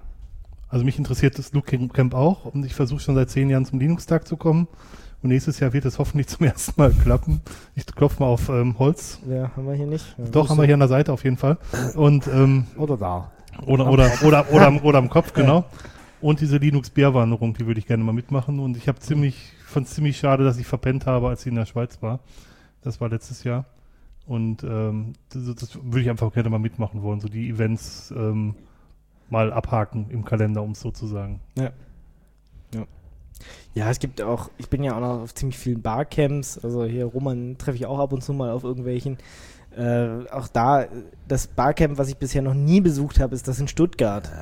Also 0.69 0.85
mich 0.85 0.97
interessiert 0.97 1.37
das 1.37 1.53
Luke 1.53 1.77
Camp 1.89 2.13
auch 2.15 2.45
und 2.45 2.65
ich 2.65 2.73
versuche 2.73 2.99
schon 2.99 3.15
seit 3.15 3.29
zehn 3.29 3.49
Jahren 3.49 3.65
zum 3.65 3.79
Linux-Tag 3.79 4.27
zu 4.27 4.37
kommen. 4.37 4.67
Und 5.21 5.29
nächstes 5.29 5.59
Jahr 5.59 5.71
wird 5.71 5.85
es 5.85 5.99
hoffentlich 5.99 6.27
zum 6.27 6.45
ersten 6.47 6.73
Mal 6.81 6.91
klappen. 6.91 7.41
Ich 7.75 7.85
klopfe 7.85 8.21
mal 8.21 8.29
auf 8.29 8.49
ähm, 8.49 8.77
Holz. 8.77 9.19
Ja, 9.29 9.51
haben 9.55 9.67
wir 9.67 9.73
hier 9.73 9.87
nicht. 9.87 10.15
Ja, 10.17 10.25
Doch, 10.25 10.49
haben 10.49 10.57
wir 10.57 10.65
hier 10.65 10.73
an 10.73 10.81
der 10.81 10.89
Seite 10.89 11.13
auf 11.13 11.23
jeden 11.23 11.37
Fall. 11.37 11.57
Und, 11.95 12.27
ähm, 12.27 12.65
Oder 12.77 12.97
da. 12.97 13.31
Oder, 13.65 13.89
oder, 13.89 14.11
oder, 14.23 14.51
oder, 14.51 14.67
am, 14.67 14.77
oder 14.79 14.97
am 14.97 15.09
Kopf, 15.09 15.33
genau. 15.33 15.65
Und 16.21 16.39
diese 16.39 16.57
Linux-Bärwanderung, 16.57 17.53
die 17.53 17.67
würde 17.67 17.79
ich 17.79 17.87
gerne 17.87 18.03
mal 18.03 18.13
mitmachen. 18.13 18.59
Und 18.59 18.77
ich 18.77 18.87
habe 18.87 18.99
ziemlich, 18.99 19.51
fand 19.65 19.87
es 19.87 19.93
ziemlich 19.93 20.17
schade, 20.17 20.43
dass 20.43 20.57
ich 20.57 20.65
verpennt 20.65 21.05
habe, 21.05 21.27
als 21.27 21.41
ich 21.41 21.47
in 21.47 21.55
der 21.55 21.65
Schweiz 21.65 22.01
war. 22.01 22.19
Das 22.81 23.01
war 23.01 23.09
letztes 23.09 23.43
Jahr. 23.43 23.65
Und 24.25 24.63
ähm, 24.63 25.13
das, 25.29 25.43
das 25.55 25.75
würde 25.83 26.01
ich 26.01 26.09
einfach 26.09 26.31
gerne 26.33 26.49
mal 26.49 26.59
mitmachen 26.59 27.01
wollen, 27.01 27.19
so 27.19 27.27
die 27.27 27.49
Events 27.49 28.13
ähm, 28.15 28.55
mal 29.29 29.51
abhaken 29.51 30.09
im 30.09 30.23
Kalender, 30.23 30.63
um 30.63 30.71
es 30.71 30.79
so 30.79 30.91
zu 30.91 31.07
sagen. 31.07 31.41
Ja. 31.57 31.71
ja. 32.73 32.85
Ja, 33.73 33.89
es 33.89 33.99
gibt 33.99 34.21
auch, 34.21 34.49
ich 34.57 34.69
bin 34.69 34.83
ja 34.83 34.95
auch 34.95 35.01
noch 35.01 35.23
auf 35.23 35.35
ziemlich 35.35 35.57
vielen 35.57 35.81
Barcamps, 35.81 36.57
also 36.63 36.85
hier 36.85 37.05
Roman 37.05 37.57
treffe 37.57 37.75
ich 37.75 37.85
auch 37.85 37.99
ab 37.99 38.13
und 38.13 38.23
zu 38.23 38.31
mal 38.31 38.51
auf 38.51 38.63
irgendwelchen. 38.63 39.17
Äh, 39.77 40.29
auch 40.29 40.47
da, 40.47 40.85
das 41.27 41.47
Barcamp, 41.47 41.97
was 41.97 42.07
ich 42.07 42.17
bisher 42.17 42.43
noch 42.43 42.53
nie 42.53 42.79
besucht 42.79 43.19
habe, 43.19 43.33
ist 43.33 43.47
das 43.47 43.59
in 43.59 43.67
Stuttgart. 43.67 44.29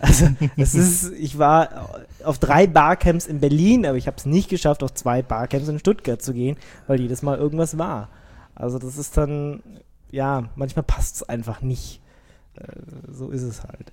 Also, 0.00 0.28
das 0.56 0.74
ist, 0.74 1.12
ich 1.14 1.38
war 1.38 1.90
auf 2.22 2.38
drei 2.38 2.66
Barcamps 2.66 3.26
in 3.26 3.40
Berlin, 3.40 3.84
aber 3.84 3.96
ich 3.96 4.06
habe 4.06 4.16
es 4.16 4.26
nicht 4.26 4.48
geschafft, 4.48 4.82
auf 4.82 4.94
zwei 4.94 5.22
Barcamps 5.22 5.68
in 5.68 5.78
Stuttgart 5.78 6.22
zu 6.22 6.32
gehen, 6.32 6.56
weil 6.86 7.00
jedes 7.00 7.22
Mal 7.22 7.38
irgendwas 7.38 7.76
war. 7.78 8.08
Also, 8.54 8.78
das 8.78 8.96
ist 8.96 9.16
dann, 9.16 9.62
ja, 10.10 10.44
manchmal 10.54 10.84
passt 10.84 11.16
es 11.16 11.22
einfach 11.28 11.60
nicht. 11.62 12.00
Äh, 12.54 12.62
so 13.10 13.30
ist 13.30 13.42
es 13.42 13.62
halt. 13.64 13.92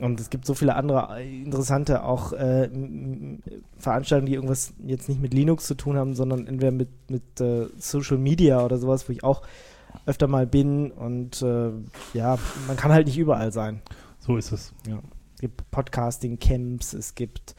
und 0.00 0.20
es 0.20 0.30
gibt 0.30 0.46
so 0.46 0.54
viele 0.54 0.74
andere 0.74 1.20
äh, 1.20 1.42
interessante 1.42 2.02
auch 2.04 2.32
äh, 2.32 2.68
Veranstaltungen, 3.78 4.26
die 4.26 4.34
irgendwas 4.34 4.72
jetzt 4.84 5.08
nicht 5.08 5.20
mit 5.20 5.32
Linux 5.32 5.66
zu 5.66 5.74
tun 5.74 5.96
haben, 5.96 6.14
sondern 6.14 6.46
entweder 6.46 6.72
mit, 6.72 6.88
mit 7.08 7.40
äh, 7.40 7.66
Social 7.78 8.18
Media 8.18 8.64
oder 8.64 8.78
sowas, 8.78 9.08
wo 9.08 9.12
ich 9.12 9.22
auch 9.22 9.42
öfter 10.04 10.26
mal 10.26 10.46
bin. 10.46 10.90
Und 10.90 11.42
äh, 11.42 11.70
ja, 12.12 12.38
man 12.66 12.76
kann 12.76 12.92
halt 12.92 13.06
nicht 13.06 13.18
überall 13.18 13.52
sein. 13.52 13.82
So 14.20 14.36
ist 14.36 14.52
es. 14.52 14.72
Es 15.34 15.40
gibt 15.40 15.70
Podcasting-Camps, 15.70 16.94
es 16.94 17.14
gibt 17.14 17.54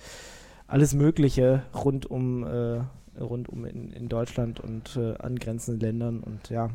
alles 0.67 0.93
Mögliche 0.93 1.63
rund 1.73 2.05
um, 2.05 2.43
äh, 2.43 2.81
rund 3.19 3.49
um 3.49 3.65
in, 3.65 3.91
in 3.91 4.09
Deutschland 4.09 4.59
und 4.59 4.97
äh, 4.97 5.15
angrenzenden 5.17 5.79
Ländern. 5.79 6.19
Und 6.19 6.49
ja, 6.49 6.69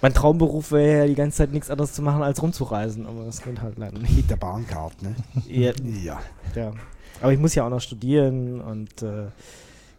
mein 0.00 0.14
Traumberuf 0.14 0.70
wäre 0.72 0.98
ja 0.98 1.06
die 1.06 1.14
ganze 1.14 1.38
Zeit 1.38 1.52
nichts 1.52 1.70
anderes 1.70 1.92
zu 1.92 2.02
machen, 2.02 2.22
als 2.22 2.40
rumzureisen. 2.40 3.06
Aber 3.06 3.24
das 3.24 3.42
geht 3.42 3.60
halt 3.60 3.78
leider 3.78 3.98
nicht. 3.98 4.16
Mit 4.16 4.30
der 4.30 4.36
Bahncard, 4.36 5.02
ne? 5.02 5.16
Ja, 5.48 5.72
Ja. 6.04 6.20
ja. 6.54 6.72
Aber 7.20 7.32
ich 7.32 7.38
muss 7.40 7.54
ja 7.56 7.66
auch 7.66 7.70
noch 7.70 7.80
studieren 7.80 8.60
und 8.60 9.02
äh, 9.02 9.26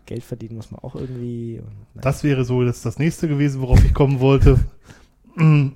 Geld 0.09 0.23
verdienen 0.23 0.55
muss 0.55 0.71
man 0.71 0.79
auch 0.81 0.95
irgendwie. 0.95 1.61
Und. 1.93 2.03
Das 2.03 2.23
wäre 2.23 2.43
so 2.43 2.63
das, 2.63 2.81
das 2.81 2.97
nächste 2.97 3.27
gewesen, 3.27 3.61
worauf 3.61 3.85
ich 3.85 3.93
kommen 3.93 4.19
wollte. 4.19 4.59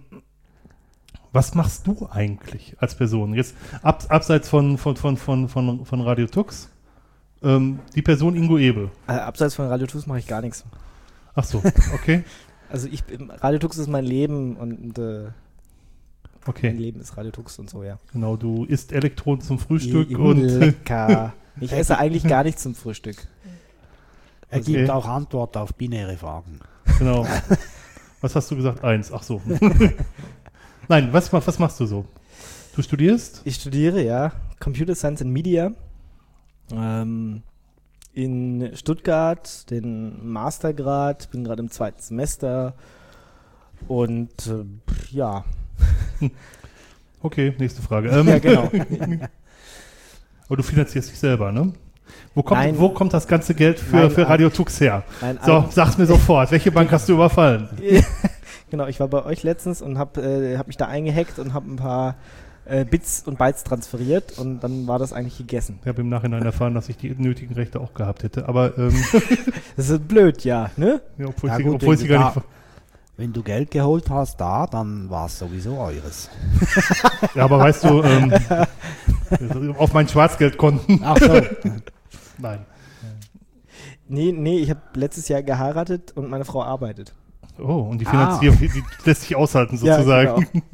Was 1.31 1.53
machst 1.55 1.85
du 1.87 2.07
eigentlich 2.11 2.75
als 2.79 2.95
Person? 2.95 3.33
Jetzt 3.35 3.55
ab, 3.81 4.05
abseits 4.09 4.49
von, 4.49 4.77
von, 4.79 4.95
von, 4.95 5.17
von, 5.17 5.47
von, 5.49 5.85
von 5.85 6.01
Radio 6.01 6.25
Tux. 6.27 6.69
Ähm, 7.43 7.79
die 7.95 8.01
Person 8.01 8.35
Ingo 8.35 8.57
Ebel. 8.57 8.89
äh, 9.07 9.13
abseits 9.13 9.53
von 9.55 9.67
Radio 9.67 9.85
Tux 9.87 10.07
mache 10.07 10.19
ich 10.19 10.27
gar 10.27 10.41
nichts. 10.41 10.63
Ach 11.35 11.43
so, 11.43 11.61
okay. 11.93 12.23
Also 12.69 12.87
ich 12.87 13.03
Radio 13.39 13.59
Tux 13.59 13.77
ist 13.77 13.87
mein 13.87 14.05
Leben 14.05 14.55
und 14.57 14.97
äh, 14.97 15.23
mein 15.23 15.31
Okay, 16.45 16.69
Leben 16.71 17.01
ist 17.01 17.17
Radio 17.17 17.31
Tux 17.31 17.59
und 17.59 17.69
so, 17.69 17.83
ja. 17.83 17.99
genau. 18.11 18.35
Du 18.35 18.65
isst 18.65 18.91
Elektronen 18.91 19.41
zum 19.41 19.59
Frühstück 19.59 20.09
I- 20.09 20.15
und 20.15 20.39
lecker. 20.39 21.33
Ich 21.59 21.71
esse 21.71 21.99
eigentlich 21.99 22.23
gar 22.23 22.43
nichts 22.43 22.63
zum 22.63 22.73
Frühstück. 22.73 23.27
Er 24.53 24.59
Okay. 24.59 24.73
gibt 24.73 24.89
auch 24.89 25.07
Antwort 25.07 25.57
auf 25.57 25.73
binäre 25.73 26.15
Fragen. 26.15 26.59
genau. 26.99 27.25
Was 28.21 28.35
hast 28.35 28.49
du 28.51 28.55
gesagt? 28.55 28.83
Eins. 28.83 29.11
Ach 29.11 29.23
so. 29.23 29.41
Nein, 30.87 31.11
was, 31.11 31.31
was 31.33 31.59
machst 31.59 31.79
du 31.79 31.85
so? 31.85 32.05
Du 32.75 32.81
studierst? 32.81 33.41
Ich 33.45 33.55
studiere, 33.55 34.01
ja, 34.03 34.31
Computer 34.59 34.95
Science 34.95 35.21
and 35.21 35.31
Media 35.31 35.71
ähm, 36.71 37.41
in 38.13 38.71
Stuttgart, 38.75 39.69
den 39.69 40.25
Mastergrad, 40.31 41.31
bin 41.31 41.43
gerade 41.43 41.61
im 41.61 41.69
zweiten 41.69 42.01
Semester 42.01 42.75
und 43.87 44.47
äh, 44.47 44.63
ja, 45.11 45.43
Okay, 47.21 47.53
nächste 47.57 47.81
Frage. 47.81 48.09
Ähm, 48.09 48.27
ja 48.27 48.39
genau. 48.39 48.69
Aber 50.47 50.57
du 50.57 50.63
finanzierst 50.63 51.09
dich 51.11 51.19
selber, 51.19 51.51
ne? 51.51 51.71
Wo 52.35 52.43
kommt, 52.43 52.61
Nein. 52.61 52.79
wo 52.79 52.89
kommt 52.89 53.13
das 53.13 53.27
ganze 53.27 53.53
Geld 53.53 53.79
für, 53.79 53.95
Nein, 53.95 54.11
für 54.11 54.21
äh, 54.21 54.25
Radio 54.25 54.49
Tux 54.49 54.79
her? 54.81 55.03
Nein, 55.21 55.39
So, 55.45 55.57
ein- 55.57 55.65
sag's 55.71 55.97
mir 55.97 56.05
sofort. 56.05 56.51
Welche 56.51 56.71
Bank 56.71 56.91
hast 56.91 57.07
du 57.09 57.13
überfallen? 57.13 57.69
genau, 58.69 58.87
ich 58.87 58.99
war 58.99 59.07
bei 59.07 59.23
euch 59.25 59.43
letztens 59.43 59.81
und 59.81 59.97
habe 59.97 60.21
äh, 60.21 60.57
hab 60.57 60.67
mich 60.67 60.77
da 60.77 60.85
eingehackt 60.87 61.39
und 61.39 61.53
habe 61.53 61.71
ein 61.71 61.75
paar 61.75 62.15
äh, 62.65 62.85
Bits 62.85 63.23
und 63.25 63.37
Bytes 63.37 63.63
transferiert 63.63 64.37
und 64.39 64.61
dann 64.61 64.87
war 64.87 64.97
das 64.99 65.11
eigentlich 65.13 65.37
gegessen. 65.37 65.79
Ich 65.81 65.87
habe 65.87 66.01
im 66.01 66.09
Nachhinein 66.09 66.43
erfahren, 66.43 66.73
dass 66.73 66.87
ich 66.89 66.97
die 66.97 67.09
nötigen 67.17 67.53
Rechte 67.55 67.79
auch 67.79 67.93
gehabt 67.93 68.23
hätte. 68.23 68.47
Aber 68.47 68.77
ähm, 68.77 68.95
Das 69.75 69.89
ist 69.89 70.07
blöd, 70.07 70.43
ja, 70.43 70.69
ne? 70.77 71.01
ja, 71.17 71.27
obwohl 71.27 71.49
Ja 71.49 71.57
ich 71.59 71.65
gut, 71.65 71.75
obwohl 71.75 71.95
ich 71.95 72.01
wenn 72.01 72.07
sie 72.07 72.13
du 72.13 72.19
gar 72.19 72.35
nicht. 72.35 72.45
Wenn 73.15 73.31
du 73.31 73.43
Geld 73.43 73.69
geholt 73.69 74.09
hast 74.09 74.41
da, 74.41 74.65
dann 74.65 75.07
war 75.09 75.27
es 75.27 75.37
sowieso 75.37 75.77
eures. 75.77 76.29
Ja, 77.35 77.43
aber 77.45 77.59
weißt 77.59 77.83
du, 77.83 78.01
ähm, 78.03 78.33
auf 79.77 79.93
mein 79.93 80.07
Schwarzgeldkonten. 80.07 80.99
Ach 81.03 81.17
so. 81.17 81.41
Nein. 82.43 82.65
Nee, 84.07 84.31
nee, 84.31 84.59
ich 84.59 84.69
habe 84.69 84.81
letztes 84.95 85.27
Jahr 85.29 85.41
geheiratet 85.41 86.11
und 86.15 86.29
meine 86.29 86.45
Frau 86.45 86.63
arbeitet. 86.63 87.13
Oh, 87.59 87.87
und 87.89 87.99
die 87.99 88.05
Ah. 88.07 88.11
Finanzierung, 88.11 88.57
die, 88.59 88.67
die 88.69 88.83
lässt 89.05 89.21
sich 89.23 89.35
aushalten 89.35 89.77
sozusagen. 89.77 90.27
Ja, 90.27 90.35
genau. 90.51 90.65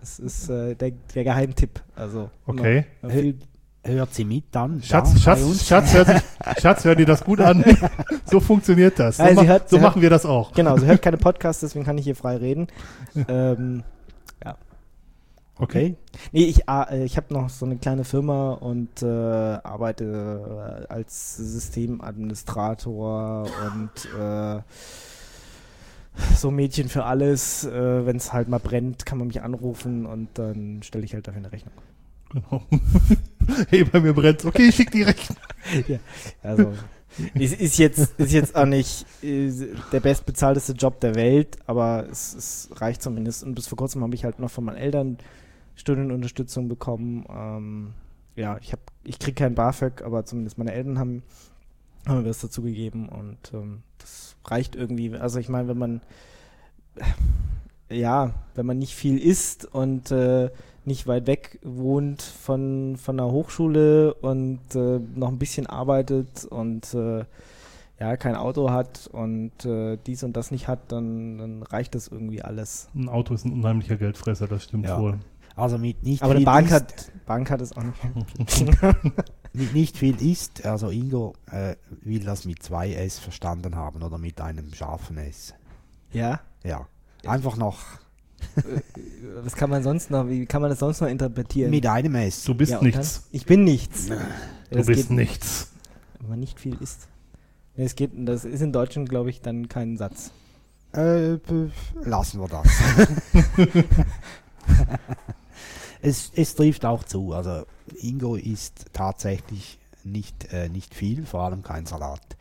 Das 0.00 0.18
ist 0.18 0.48
äh, 0.50 0.74
der, 0.74 0.92
der 1.14 1.24
Geheimtipp. 1.24 1.80
Also, 1.96 2.30
Okay. 2.46 2.84
immer 3.02 3.12
viel, 3.12 3.38
Hört 3.82 4.12
sie 4.12 4.26
mit 4.26 4.44
dann? 4.50 4.82
Schatz, 4.82 5.14
da, 5.14 5.20
Schatz? 5.20 5.66
Schatz, 5.66 5.94
hör, 5.94 6.04
sich- 6.04 6.22
Schatz, 6.60 6.84
hör 6.84 6.94
dir 6.94 7.06
das 7.06 7.24
gut 7.24 7.40
an. 7.40 7.64
So 8.26 8.38
funktioniert 8.38 8.98
das. 8.98 9.16
So, 9.16 9.24
ma- 9.24 9.42
hört- 9.42 9.70
so 9.70 9.78
machen 9.78 9.94
hört- 9.94 10.02
wir 10.02 10.10
das 10.10 10.26
auch. 10.26 10.52
genau, 10.52 10.76
sie 10.76 10.86
hört 10.86 11.00
keine 11.00 11.16
Podcasts, 11.16 11.60
deswegen 11.62 11.84
kann 11.86 11.96
ich 11.96 12.04
hier 12.04 12.14
frei 12.14 12.36
reden. 12.36 12.66
ähm, 13.28 13.82
Okay. 15.60 15.96
nee, 16.32 16.44
ich, 16.44 16.68
ah, 16.68 16.88
äh, 16.90 17.04
ich 17.04 17.16
habe 17.18 17.32
noch 17.34 17.50
so 17.50 17.66
eine 17.66 17.76
kleine 17.76 18.04
Firma 18.04 18.52
und 18.52 19.02
äh, 19.02 19.06
arbeite 19.06 20.86
äh, 20.88 20.92
als 20.92 21.36
Systemadministrator 21.36 23.46
und 23.66 23.90
äh, 24.18 24.62
so 26.34 26.50
Mädchen 26.50 26.88
für 26.88 27.04
alles. 27.04 27.64
Äh, 27.64 28.06
Wenn 28.06 28.16
es 28.16 28.32
halt 28.32 28.48
mal 28.48 28.58
brennt, 28.58 29.04
kann 29.04 29.18
man 29.18 29.26
mich 29.26 29.42
anrufen 29.42 30.06
und 30.06 30.30
dann 30.34 30.82
stelle 30.82 31.04
ich 31.04 31.12
halt 31.12 31.28
dafür 31.28 31.40
eine 31.40 31.52
Rechnung. 31.52 31.74
Genau. 32.32 32.62
hey, 33.68 33.84
bei 33.84 34.00
mir 34.00 34.14
brennt's. 34.14 34.46
Okay, 34.46 34.68
ich 34.68 34.74
schick 34.74 34.90
die 34.90 35.02
Rechnung. 35.02 35.36
Also, 36.42 36.72
es 37.34 37.52
ist 37.52 37.76
jetzt, 37.78 38.18
ist 38.18 38.32
jetzt 38.32 38.56
auch 38.56 38.64
nicht 38.64 39.04
der 39.22 40.00
bestbezahlteste 40.00 40.72
Job 40.72 41.00
der 41.00 41.14
Welt, 41.16 41.58
aber 41.66 42.06
es, 42.10 42.32
es 42.34 42.70
reicht 42.76 43.02
zumindest. 43.02 43.44
Und 43.44 43.54
bis 43.54 43.68
vor 43.68 43.76
kurzem 43.76 44.02
habe 44.02 44.14
ich 44.14 44.24
halt 44.24 44.38
noch 44.38 44.50
von 44.50 44.64
meinen 44.64 44.78
Eltern 44.78 45.18
Studienunterstützung 45.80 46.68
bekommen. 46.68 47.24
Ähm, 47.28 47.92
ja, 48.36 48.58
ich 48.60 48.72
habe, 48.72 48.82
ich 49.04 49.18
kriege 49.18 49.34
kein 49.34 49.54
BAföG, 49.54 50.02
aber 50.02 50.24
zumindest 50.24 50.58
meine 50.58 50.72
Eltern 50.72 50.98
haben, 50.98 51.22
haben 52.06 52.22
mir 52.22 52.28
was 52.28 52.40
dazu 52.40 52.62
gegeben 52.62 53.08
und 53.08 53.38
ähm, 53.52 53.82
das 53.98 54.36
reicht 54.44 54.76
irgendwie. 54.76 55.14
Also 55.16 55.38
ich 55.38 55.48
meine, 55.48 55.68
wenn 55.68 55.78
man 55.78 56.00
ja, 57.90 58.34
wenn 58.54 58.66
man 58.66 58.78
nicht 58.78 58.94
viel 58.94 59.18
isst 59.18 59.64
und 59.64 60.10
äh, 60.10 60.50
nicht 60.84 61.06
weit 61.06 61.26
weg 61.26 61.58
wohnt 61.62 62.22
von, 62.22 62.96
von 62.96 63.18
einer 63.18 63.30
Hochschule 63.30 64.14
und 64.14 64.60
äh, 64.74 65.00
noch 65.14 65.28
ein 65.28 65.38
bisschen 65.38 65.66
arbeitet 65.66 66.44
und 66.44 66.94
äh, 66.94 67.24
ja, 67.98 68.16
kein 68.16 68.34
Auto 68.34 68.70
hat 68.70 69.08
und 69.12 69.64
äh, 69.66 69.98
dies 70.06 70.22
und 70.22 70.34
das 70.36 70.50
nicht 70.50 70.68
hat, 70.68 70.90
dann, 70.90 71.36
dann 71.38 71.62
reicht 71.64 71.94
das 71.94 72.08
irgendwie 72.08 72.40
alles. 72.42 72.88
Ein 72.94 73.08
Auto 73.10 73.34
ist 73.34 73.44
ein 73.44 73.52
unheimlicher 73.52 73.96
Geldfresser, 73.96 74.46
das 74.46 74.64
stimmt 74.64 74.86
Ja. 74.86 75.00
wohl. 75.00 75.18
Also 75.60 75.78
mit 75.78 76.02
nicht 76.02 76.22
Aber 76.22 76.34
viel 76.36 76.44
Bank 76.44 76.66
isst, 76.66 76.74
hat, 76.74 77.12
Bank 77.26 77.50
hat 77.50 77.60
es 77.60 77.72
auch 77.76 77.82
nicht. 77.82 77.98
mit 79.52 79.74
nicht 79.74 79.96
viel 79.98 80.20
ist, 80.20 80.64
also 80.64 80.90
Ingo 80.90 81.34
äh, 81.50 81.76
will 82.02 82.24
das 82.24 82.44
mit 82.44 82.62
zwei 82.62 82.92
S 82.92 83.18
verstanden 83.18 83.74
haben 83.76 84.02
oder 84.02 84.18
mit 84.18 84.40
einem 84.40 84.72
scharfen 84.72 85.18
S. 85.18 85.54
ja? 86.12 86.40
Ja. 86.64 86.86
Einfach 87.26 87.56
noch 87.56 87.78
Was 89.42 89.54
kann 89.54 89.68
man 89.70 89.82
sonst 89.82 90.10
noch, 90.10 90.26
wie 90.28 90.46
kann 90.46 90.62
man 90.62 90.70
das 90.70 90.78
sonst 90.78 91.00
noch 91.00 91.08
interpretieren? 91.08 91.70
mit 91.70 91.86
einem 91.86 92.14
S. 92.14 92.44
Du 92.44 92.54
bist 92.54 92.72
Ja, 92.72 92.82
nichts. 92.82 93.14
Dann? 93.20 93.24
Ich 93.32 93.44
bin 93.46 93.64
nichts. 93.64 94.06
Du 94.06 94.16
Das 94.70 94.86
bist 94.86 95.08
geht- 95.08 95.16
nichts. 95.16 95.70
Wenn 96.20 96.30
man 96.30 96.40
nicht 96.40 96.58
viel 96.60 96.76
isst. 96.80 97.08
Nee, 97.76 97.84
Es 97.84 97.94
geht, 97.96 98.10
das 98.14 98.44
ist 98.44 98.60
in 98.62 98.72
Deutschland, 98.72 99.08
glaube 99.08 99.30
ich, 99.30 99.40
dann 99.42 99.68
kein 99.68 99.96
Satz. 99.98 100.32
Äh, 100.92 101.38
lassen 102.02 102.40
wir 102.40 102.48
das. 102.48 102.66
es, 106.02 106.32
es 106.34 106.54
trifft 106.54 106.84
auch 106.84 107.04
zu. 107.04 107.32
Also 107.32 107.64
Ingo 108.00 108.36
isst 108.36 108.86
tatsächlich 108.92 109.78
nicht, 110.04 110.52
äh, 110.52 110.68
nicht 110.68 110.94
viel, 110.94 111.26
vor 111.26 111.42
allem 111.42 111.62
kein 111.62 111.86
Salat. 111.86 112.20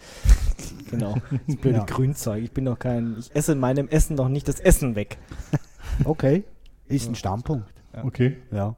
Genau. 0.92 1.16
Das 1.48 1.56
blöde 1.58 1.78
Ja. 1.80 1.86
Grünzeug. 1.86 2.44
Ich 2.44 2.52
bin 2.52 2.66
doch 2.66 2.78
kein. 2.78 3.16
Ich 3.20 3.34
esse 3.34 3.54
in 3.54 3.60
meinem 3.60 3.88
Essen 3.88 4.18
doch 4.18 4.28
nicht 4.28 4.48
das 4.48 4.60
Essen 4.60 4.96
weg. 4.96 5.18
Okay, 6.06 6.44
ist 6.88 7.08
ein 7.10 7.16
Standpunkt. 7.16 7.68
Ja. 7.94 8.04
Okay. 8.06 8.38
Ja. 8.52 8.76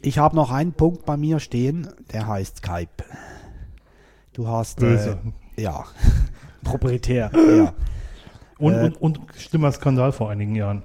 Ich 0.00 0.18
habe 0.18 0.36
noch 0.36 0.50
einen 0.50 0.72
Punkt 0.72 1.04
bei 1.04 1.16
mir 1.16 1.40
stehen, 1.40 1.88
der 2.12 2.26
heißt 2.26 2.58
Skype. 2.58 3.04
Du 4.32 4.46
hast 4.48 4.78
Böse. 4.78 5.18
Äh, 5.56 5.62
ja, 5.62 5.84
Proprietär. 6.64 7.30
ja, 7.34 7.74
Und, 8.58 8.74
Äh, 8.74 8.84
und, 8.84 8.96
und 9.00 9.20
schlimmer 9.36 9.72
Skandal 9.72 10.12
vor 10.12 10.30
einigen 10.30 10.54
Jahren. 10.54 10.84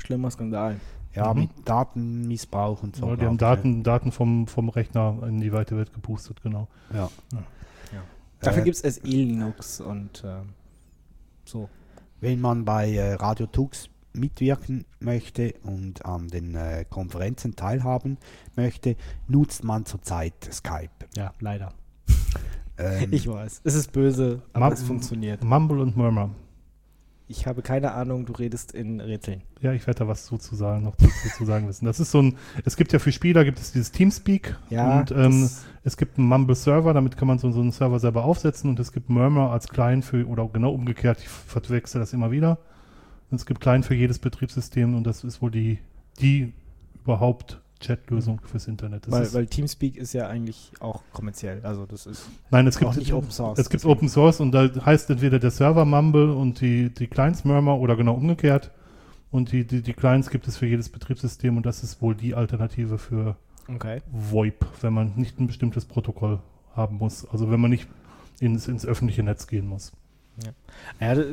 Schlimmer 0.00 0.30
Skandal. 0.30 0.76
ja, 1.14 1.32
Mhm. 1.34 1.40
mit 1.40 1.50
Datenmissbrauch 1.64 2.82
und 2.82 2.96
so. 2.96 3.08
Ja, 3.08 3.16
die 3.16 3.24
haben 3.26 3.38
Daten, 3.38 3.82
Daten 3.82 4.12
vom, 4.12 4.46
vom 4.46 4.68
Rechner 4.68 5.18
in 5.26 5.40
die 5.40 5.52
weite 5.52 5.76
Welt 5.76 5.92
gepustet, 5.92 6.40
genau. 6.42 6.68
ne? 6.90 6.98
Ja. 6.98 7.10
Dafür 8.40 8.62
Äh, 8.62 8.64
gibt 8.66 8.76
es 8.84 8.94
SE 8.94 9.00
Linux 9.04 9.80
und 9.80 10.22
ähm, 10.24 10.50
so. 11.44 11.68
Wenn 12.20 12.40
man 12.40 12.64
bei 12.64 12.92
äh, 12.94 13.14
Radio 13.14 13.46
Tux 13.46 13.88
mitwirken 14.12 14.84
möchte 15.00 15.54
und 15.64 16.04
an 16.04 16.28
den 16.28 16.54
äh, 16.54 16.84
Konferenzen 16.88 17.56
teilhaben 17.56 18.16
möchte, 18.54 18.94
nutzt 19.26 19.64
man 19.64 19.86
zurzeit 19.86 20.34
Skype. 20.52 20.90
Ja, 21.16 21.32
leider. 21.40 21.72
Ähm, 22.78 23.08
Ich 23.12 23.26
weiß. 23.28 23.60
Es 23.64 23.74
ist 23.74 23.90
böse, 23.92 24.42
aber 24.52 24.66
Mam- 24.66 24.72
es 24.72 24.82
funktioniert. 24.84 25.42
Mumble 25.42 25.80
und 25.80 25.96
Murmur. 25.96 26.30
Ich 27.30 27.46
habe 27.46 27.60
keine 27.60 27.92
Ahnung, 27.92 28.24
du 28.24 28.32
redest 28.32 28.72
in 28.72 29.00
Rätseln. 29.00 29.42
Ja, 29.60 29.74
ich 29.74 29.86
werde 29.86 29.98
da 29.98 30.08
was 30.08 30.24
zu, 30.24 30.38
zu 30.38 30.56
sagen, 30.56 30.84
noch 30.84 30.96
zu, 30.96 31.44
sagen 31.44 31.68
wissen. 31.68 31.84
Das 31.84 32.00
ist 32.00 32.10
so 32.10 32.22
ein, 32.22 32.38
es 32.64 32.76
gibt 32.76 32.90
ja 32.94 32.98
für 32.98 33.12
Spieler 33.12 33.44
gibt 33.44 33.58
es 33.58 33.72
dieses 33.72 33.92
Teamspeak 33.92 34.56
Ja, 34.70 35.00
und 35.00 35.10
ähm, 35.10 35.50
es 35.84 35.98
gibt 35.98 36.16
einen 36.16 36.26
Mumble 36.26 36.56
Server, 36.56 36.94
damit 36.94 37.18
kann 37.18 37.28
man 37.28 37.38
so, 37.38 37.50
so 37.50 37.60
einen 37.60 37.70
Server 37.70 37.98
selber 37.98 38.24
aufsetzen 38.24 38.70
und 38.70 38.80
es 38.80 38.92
gibt 38.92 39.10
Murmur 39.10 39.52
als 39.52 39.68
Client 39.68 40.06
für, 40.06 40.26
oder 40.26 40.48
genau 40.50 40.72
umgekehrt, 40.72 41.18
ich 41.20 41.28
verwechsel 41.28 42.00
das 42.00 42.14
immer 42.14 42.30
wieder. 42.30 42.58
Und 43.30 43.36
es 43.36 43.44
gibt 43.44 43.60
Client 43.60 43.84
für 43.84 43.94
jedes 43.94 44.18
Betriebssystem 44.18 44.94
und 44.94 45.04
das 45.04 45.22
ist 45.22 45.42
wohl 45.42 45.50
die, 45.50 45.80
die 46.20 46.54
überhaupt 47.04 47.60
Chat-Lösung 47.80 48.40
fürs 48.44 48.66
Internet. 48.66 49.06
Das 49.06 49.12
Weil, 49.12 49.22
ist, 49.22 49.34
weil 49.34 49.46
Teamspeak 49.46 49.96
ist 49.96 50.12
ja 50.12 50.26
eigentlich 50.28 50.72
auch 50.80 51.02
kommerziell. 51.12 51.60
Also 51.64 51.86
das 51.86 52.06
ist 52.06 52.28
nein, 52.50 52.66
es 52.66 52.78
gibt 52.78 52.96
nicht 52.96 53.12
Open 53.12 53.30
Source. 53.30 53.58
Es 53.58 53.70
gibt 53.70 53.84
Open 53.84 54.08
Source 54.08 54.40
und 54.40 54.52
da 54.52 54.68
heißt 54.84 55.10
entweder 55.10 55.38
der 55.38 55.50
Server 55.50 55.84
Mumble 55.84 56.30
und 56.32 56.60
die, 56.60 56.90
die 56.90 57.06
Clients 57.06 57.44
Murmur 57.44 57.78
oder 57.80 57.96
genau 57.96 58.14
umgekehrt. 58.14 58.70
Und 59.30 59.52
die, 59.52 59.66
die, 59.66 59.82
die 59.82 59.92
Clients 59.92 60.30
gibt 60.30 60.48
es 60.48 60.56
für 60.56 60.66
jedes 60.66 60.88
Betriebssystem 60.88 61.56
und 61.56 61.66
das 61.66 61.82
ist 61.82 62.00
wohl 62.00 62.14
die 62.14 62.34
Alternative 62.34 62.98
für 62.98 63.36
Okay. 63.70 64.00
VoIP, 64.10 64.64
wenn 64.80 64.94
man 64.94 65.12
nicht 65.16 65.38
ein 65.38 65.46
bestimmtes 65.46 65.84
Protokoll 65.84 66.40
haben 66.74 66.96
muss. 66.96 67.28
Also 67.28 67.50
wenn 67.50 67.60
man 67.60 67.70
nicht 67.70 67.86
ins, 68.40 68.66
ins 68.66 68.86
öffentliche 68.86 69.22
Netz 69.22 69.46
gehen 69.46 69.66
muss. 69.66 69.92
Ja, 71.00 71.14
d- 71.14 71.26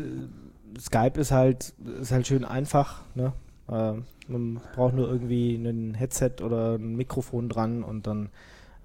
Skype 0.77 1.17
ist 1.19 1.31
halt, 1.31 1.73
ist 2.01 2.11
halt 2.11 2.27
schön 2.27 2.43
einfach. 2.43 3.03
Ne? 3.15 3.31
Äh, 3.69 3.93
man 4.27 4.59
braucht 4.75 4.95
nur 4.95 5.07
irgendwie 5.09 5.55
ein 5.55 5.93
Headset 5.93 6.41
oder 6.43 6.75
ein 6.75 6.95
Mikrofon 6.95 7.49
dran 7.49 7.83
und 7.83 8.07
dann 8.07 8.29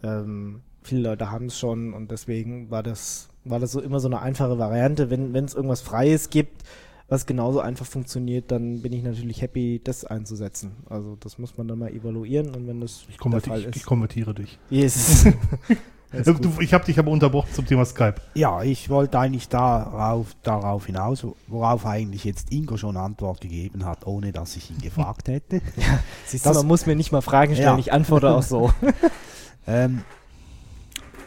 ähm, 0.02 0.60
viele 0.82 1.02
Leute 1.02 1.30
haben 1.30 1.46
es 1.46 1.58
schon 1.58 1.92
und 1.92 2.10
deswegen 2.10 2.70
war 2.70 2.82
das, 2.82 3.28
war 3.44 3.58
das 3.58 3.72
so 3.72 3.80
immer 3.80 4.00
so 4.00 4.08
eine 4.08 4.20
einfache 4.20 4.58
Variante. 4.58 5.10
Wenn 5.10 5.34
es 5.34 5.54
irgendwas 5.54 5.80
Freies 5.82 6.30
gibt, 6.30 6.62
was 7.08 7.26
genauso 7.26 7.60
einfach 7.60 7.86
funktioniert, 7.86 8.50
dann 8.50 8.82
bin 8.82 8.92
ich 8.92 9.02
natürlich 9.02 9.42
happy, 9.42 9.80
das 9.82 10.04
einzusetzen. 10.04 10.76
Also 10.88 11.16
das 11.18 11.38
muss 11.38 11.58
man 11.58 11.66
dann 11.68 11.78
mal 11.78 11.90
evaluieren 11.92 12.54
und 12.54 12.66
wenn 12.68 12.80
das 12.80 13.04
Ich, 13.08 13.16
der 13.18 13.40
Fall 13.40 13.60
ich, 13.60 13.66
ich 13.68 13.76
ist. 13.76 13.86
konvertiere 13.86 14.32
dich. 14.32 14.58
Yes. 14.70 15.26
Du, 16.12 16.60
ich 16.60 16.74
habe 16.74 16.84
dich 16.84 16.98
aber 16.98 17.10
unterbrochen 17.12 17.52
zum 17.52 17.66
Thema 17.66 17.84
Skype. 17.84 18.16
Ja, 18.34 18.62
ich 18.64 18.90
wollte 18.90 19.18
eigentlich 19.18 19.48
darauf, 19.48 20.34
darauf 20.42 20.86
hinaus, 20.86 21.24
worauf 21.46 21.86
eigentlich 21.86 22.24
jetzt 22.24 22.52
Ingo 22.52 22.76
schon 22.76 22.96
Antwort 22.96 23.40
gegeben 23.40 23.84
hat, 23.84 24.06
ohne 24.06 24.32
dass 24.32 24.56
ich 24.56 24.70
ihn 24.70 24.78
gefragt 24.82 25.28
hätte. 25.28 25.60
Siehst 26.26 26.44
du, 26.44 26.48
das- 26.48 26.58
man 26.58 26.66
muss 26.66 26.86
mir 26.86 26.96
nicht 26.96 27.12
mal 27.12 27.20
Fragen 27.22 27.54
stellen, 27.54 27.74
Ja. 27.74 27.78
ich 27.78 27.92
antworte 27.92 28.30
auch 28.30 28.42
so. 28.42 28.72
Ähm, 29.66 30.02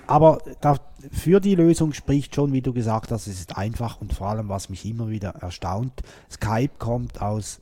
aber 0.08 0.40
da, 0.60 0.76
für 1.12 1.40
die 1.40 1.56
Lösung 1.56 1.94
spricht 1.94 2.36
schon, 2.36 2.52
wie 2.52 2.62
du 2.62 2.74
gesagt 2.74 3.12
hast, 3.12 3.28
es 3.28 3.40
ist 3.40 3.56
einfach 3.58 4.02
und 4.02 4.12
vor 4.12 4.28
allem, 4.28 4.50
was 4.50 4.70
mich 4.70 4.86
immer 4.86 5.08
wieder 5.10 5.30
erstaunt, 5.40 5.94
Skype 6.30 6.72
kommt 6.80 7.22
aus 7.22 7.62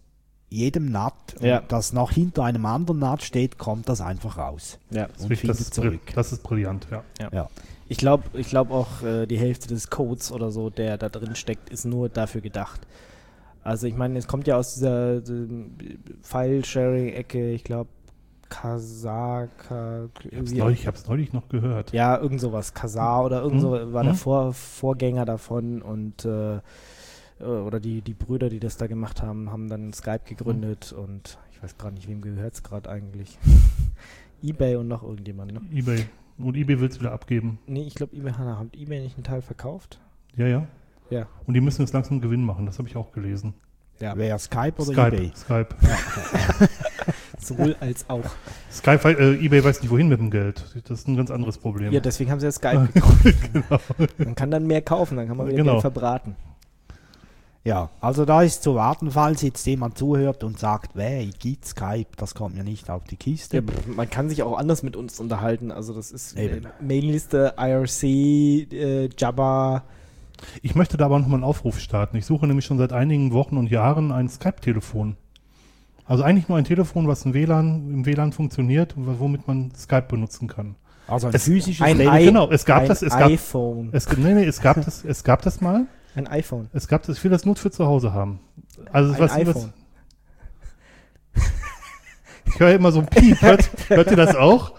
jedem 0.52 0.92
NAT, 0.92 1.14
Ja. 1.40 1.62
das 1.68 1.94
noch 1.94 2.12
hinter 2.12 2.44
einem 2.44 2.66
anderen 2.68 3.00
NAT 3.00 3.24
steht, 3.24 3.58
kommt 3.58 3.90
das 3.90 4.02
einfach 4.02 4.38
raus. 4.38 4.78
ja. 4.92 5.08
Das, 5.08 5.24
Und 5.24 5.32
ist, 5.32 5.32
das, 5.32 5.40
findet 5.40 5.60
ist, 5.62 5.74
zurück. 5.74 6.00
das 6.14 6.32
ist 6.34 6.44
brillant, 6.44 6.86
ja. 6.92 7.04
Ja. 7.32 7.50
Ich 7.88 7.98
glaube 7.98 8.24
ich 8.34 8.50
glaub 8.50 8.70
auch, 8.72 9.02
äh, 9.02 9.26
die 9.26 9.38
Hälfte 9.40 9.68
des 9.68 9.90
Codes 9.90 10.32
oder 10.32 10.52
so, 10.52 10.70
der 10.70 10.98
da 10.98 11.10
drin 11.10 11.36
steckt, 11.36 11.70
ist 11.70 11.86
nur 11.86 12.08
dafür 12.10 12.42
gedacht. 12.42 12.82
Also 13.64 13.88
ich 13.88 13.96
meine, 13.96 14.18
es 14.20 14.28
kommt 14.28 14.46
ja 14.48 14.58
aus 14.58 14.74
dieser 14.76 15.18
ähm, 15.28 15.76
File-Sharing-Ecke, 16.22 17.52
ich 17.52 17.64
glaube 17.64 17.90
Kasaka. 18.50 20.10
Ich 20.30 20.36
habe 20.36 20.44
es 20.46 20.54
neulich, 20.54 20.80
ich 20.82 20.88
hab's 20.88 21.08
neulich 21.08 21.34
noch 21.34 21.48
gehört. 21.50 21.92
Ja, 21.94 22.18
irgend 22.18 22.42
sowas. 22.42 22.74
Kasar 22.74 23.24
oder 23.26 23.42
irgend 23.42 23.58
Mhm. 23.58 23.62
so 23.62 23.94
war 23.94 24.04
der 24.04 24.14
Mhm. 24.14 24.18
Vor 24.18 24.54
Vorgänger 24.54 25.26
davon 25.26 25.82
und 25.82 26.26
äh, 26.26 26.56
äh, 26.56 26.60
oder 27.42 27.80
die, 27.80 28.02
die 28.02 28.14
Brüder, 28.14 28.50
die 28.50 28.60
das 28.60 28.78
da 28.78 28.88
gemacht 28.88 29.22
haben, 29.22 29.52
haben 29.52 29.68
dann 29.70 29.94
Skype 29.94 30.22
gegründet 30.26 30.94
und 30.94 31.38
ich 31.52 31.62
weiß 31.64 31.78
gerade 31.78 31.96
nicht, 31.96 32.08
wem 32.08 32.22
gehört 32.22 32.54
es 32.54 32.64
gerade 32.64 32.90
eigentlich. 32.90 33.38
Ebay 34.44 34.76
und 34.76 34.88
noch 34.88 35.04
irgendjemand, 35.04 35.52
ne? 35.54 35.62
Ebay. 35.72 36.06
Und 36.38 36.58
Ebay 36.58 36.80
will 36.80 36.90
es 36.90 37.00
wieder 37.00 37.12
abgeben. 37.12 37.60
Nee, 37.68 37.84
ich 37.84 37.94
glaube, 37.94 38.16
eBay 38.16 38.34
hat 38.34 38.58
hat 38.58 38.68
eBay 38.76 39.00
nicht 39.02 39.16
einen 39.16 39.24
Teil 39.24 39.42
verkauft. 39.44 40.00
Ja, 40.36 40.48
ja. 40.48 40.68
Ja. 41.12 41.28
Und 41.46 41.54
die 41.54 41.62
müssen 41.62 41.82
jetzt 41.82 41.94
langsam 41.94 42.22
Gewinn 42.22 42.44
machen, 42.44 42.66
das 42.66 42.80
habe 42.80 42.88
ich 42.88 42.96
auch 42.96 43.12
gelesen. 43.12 43.54
Ja, 44.00 44.14
Wer 44.18 44.40
Skype 44.40 44.74
oder 44.78 44.94
Skype. 44.94 45.08
eBay? 45.18 45.32
Skype. 45.36 45.68
sowohl 47.38 47.76
als 47.80 48.10
auch. 48.10 48.24
Skype, 48.72 49.08
äh, 49.10 49.36
Ebay 49.46 49.64
weiß 49.64 49.82
nicht 49.82 49.92
wohin 49.92 50.08
mit 50.08 50.20
dem 50.20 50.32
Geld. 50.32 50.64
Das 50.88 51.00
ist 51.02 51.08
ein 51.08 51.18
ganz 51.18 51.30
anderes 51.30 51.58
Problem. 51.60 51.92
Ja, 51.92 52.00
deswegen 52.00 52.32
haben 52.32 52.40
sie 52.40 52.48
ja 52.48 52.52
Skype 52.52 52.88
gekauft. 52.94 53.24
genau. 53.54 53.80
Man 54.18 54.36
kann 54.36 54.50
dann 54.50 54.66
mehr 54.66 54.82
kaufen, 54.82 55.18
dann 55.18 55.28
kann 55.28 55.38
man 55.38 55.48
wieder 55.48 55.58
Genau. 55.58 55.74
Geld 55.74 55.82
verbraten. 55.82 56.36
Ja, 57.64 57.90
also 58.00 58.26
da 58.26 58.42
ist 58.42 58.64
zu 58.64 58.74
warten, 58.74 59.12
falls 59.12 59.44
jetzt 59.44 59.66
jemand 59.68 59.96
zuhört 59.96 60.44
und 60.44 60.58
sagt, 60.58 60.92
wer 60.96 61.24
gibt 61.26 61.66
Skype, 61.66 62.08
das 62.18 62.34
kommt 62.34 62.56
mir 62.56 62.64
nicht 62.64 62.90
auf 62.90 63.04
die 63.04 63.18
Kiste. 63.18 63.58
Ja, 63.58 63.64
man 63.86 64.10
kann 64.10 64.30
sich 64.30 64.42
auch 64.42 64.58
anders 64.58 64.82
mit 64.82 64.96
uns 64.96 65.20
unterhalten. 65.20 65.72
Also 65.72 65.94
das 65.94 66.12
ist 66.12 66.36
äh. 66.36 66.62
Mailingliste, 66.82 67.54
IRC, 67.58 68.04
äh, 68.74 69.10
Jabba. 69.16 69.84
Ich 70.64 70.74
möchte 70.74 70.98
da 70.98 71.06
aber 71.06 71.20
nochmal 71.20 71.36
einen 71.36 71.44
Aufruf 71.44 71.80
starten. 71.80 72.18
Ich 72.18 72.26
suche 72.26 72.48
nämlich 72.48 72.66
schon 72.66 72.80
seit 72.80 72.94
einigen 72.94 73.32
Wochen 73.32 73.58
und 73.58 73.70
Jahren 73.70 74.12
ein 74.12 74.28
Skype-Telefon. 74.28 75.16
Also 76.06 76.24
eigentlich 76.24 76.50
nur 76.50 76.58
ein 76.58 76.66
Telefon, 76.66 77.08
was 77.08 77.24
im 77.26 77.36
WLAN, 77.36 77.94
im 77.94 78.06
WLAN 78.08 78.34
funktioniert, 78.34 78.98
und 78.98 79.20
womit 79.20 79.48
man 79.48 79.72
Skype 79.76 80.08
benutzen 80.10 80.48
kann. 80.48 80.76
Also 81.08 81.28
ein 81.28 81.34
Es- 81.36 81.44
physisches 81.44 81.86
ein 81.86 81.98
Telefon. 81.98 82.26
Genau, 82.26 82.50
es 82.50 82.66
gab 82.66 82.82
ein 82.82 82.88
das, 82.88 83.04
es 83.04 83.16
gab, 83.16 83.30
iPhone. 83.30 83.90
es, 83.92 84.08
nee, 84.18 84.34
nee, 84.34 84.46
es 84.46 84.60
gab 84.62 84.84
das, 84.84 85.06
es 85.06 85.24
gab 85.24 85.44
das 85.44 85.62
mal. 85.62 85.86
Ein 86.16 86.28
iPhone. 86.28 86.70
Es 86.74 86.88
gab 86.88 87.04
das, 87.04 87.18
ich 87.18 87.24
will 87.24 87.32
das 87.32 87.46
nur 87.46 87.56
für 87.56 87.72
zu 87.72 87.86
Hause 87.86 88.14
haben. 88.14 88.40
Also 88.92 89.14
Ein 89.14 89.20
was, 89.20 89.32
iPhone. 89.34 89.74
Ich 92.54 92.60
höre 92.60 92.74
immer 92.74 92.92
so 92.92 93.00
ein 93.00 93.06
Piep. 93.06 93.42
Hört, 93.42 93.70
hört 93.88 94.12
ihr 94.12 94.18
das 94.18 94.36
auch? 94.36 94.74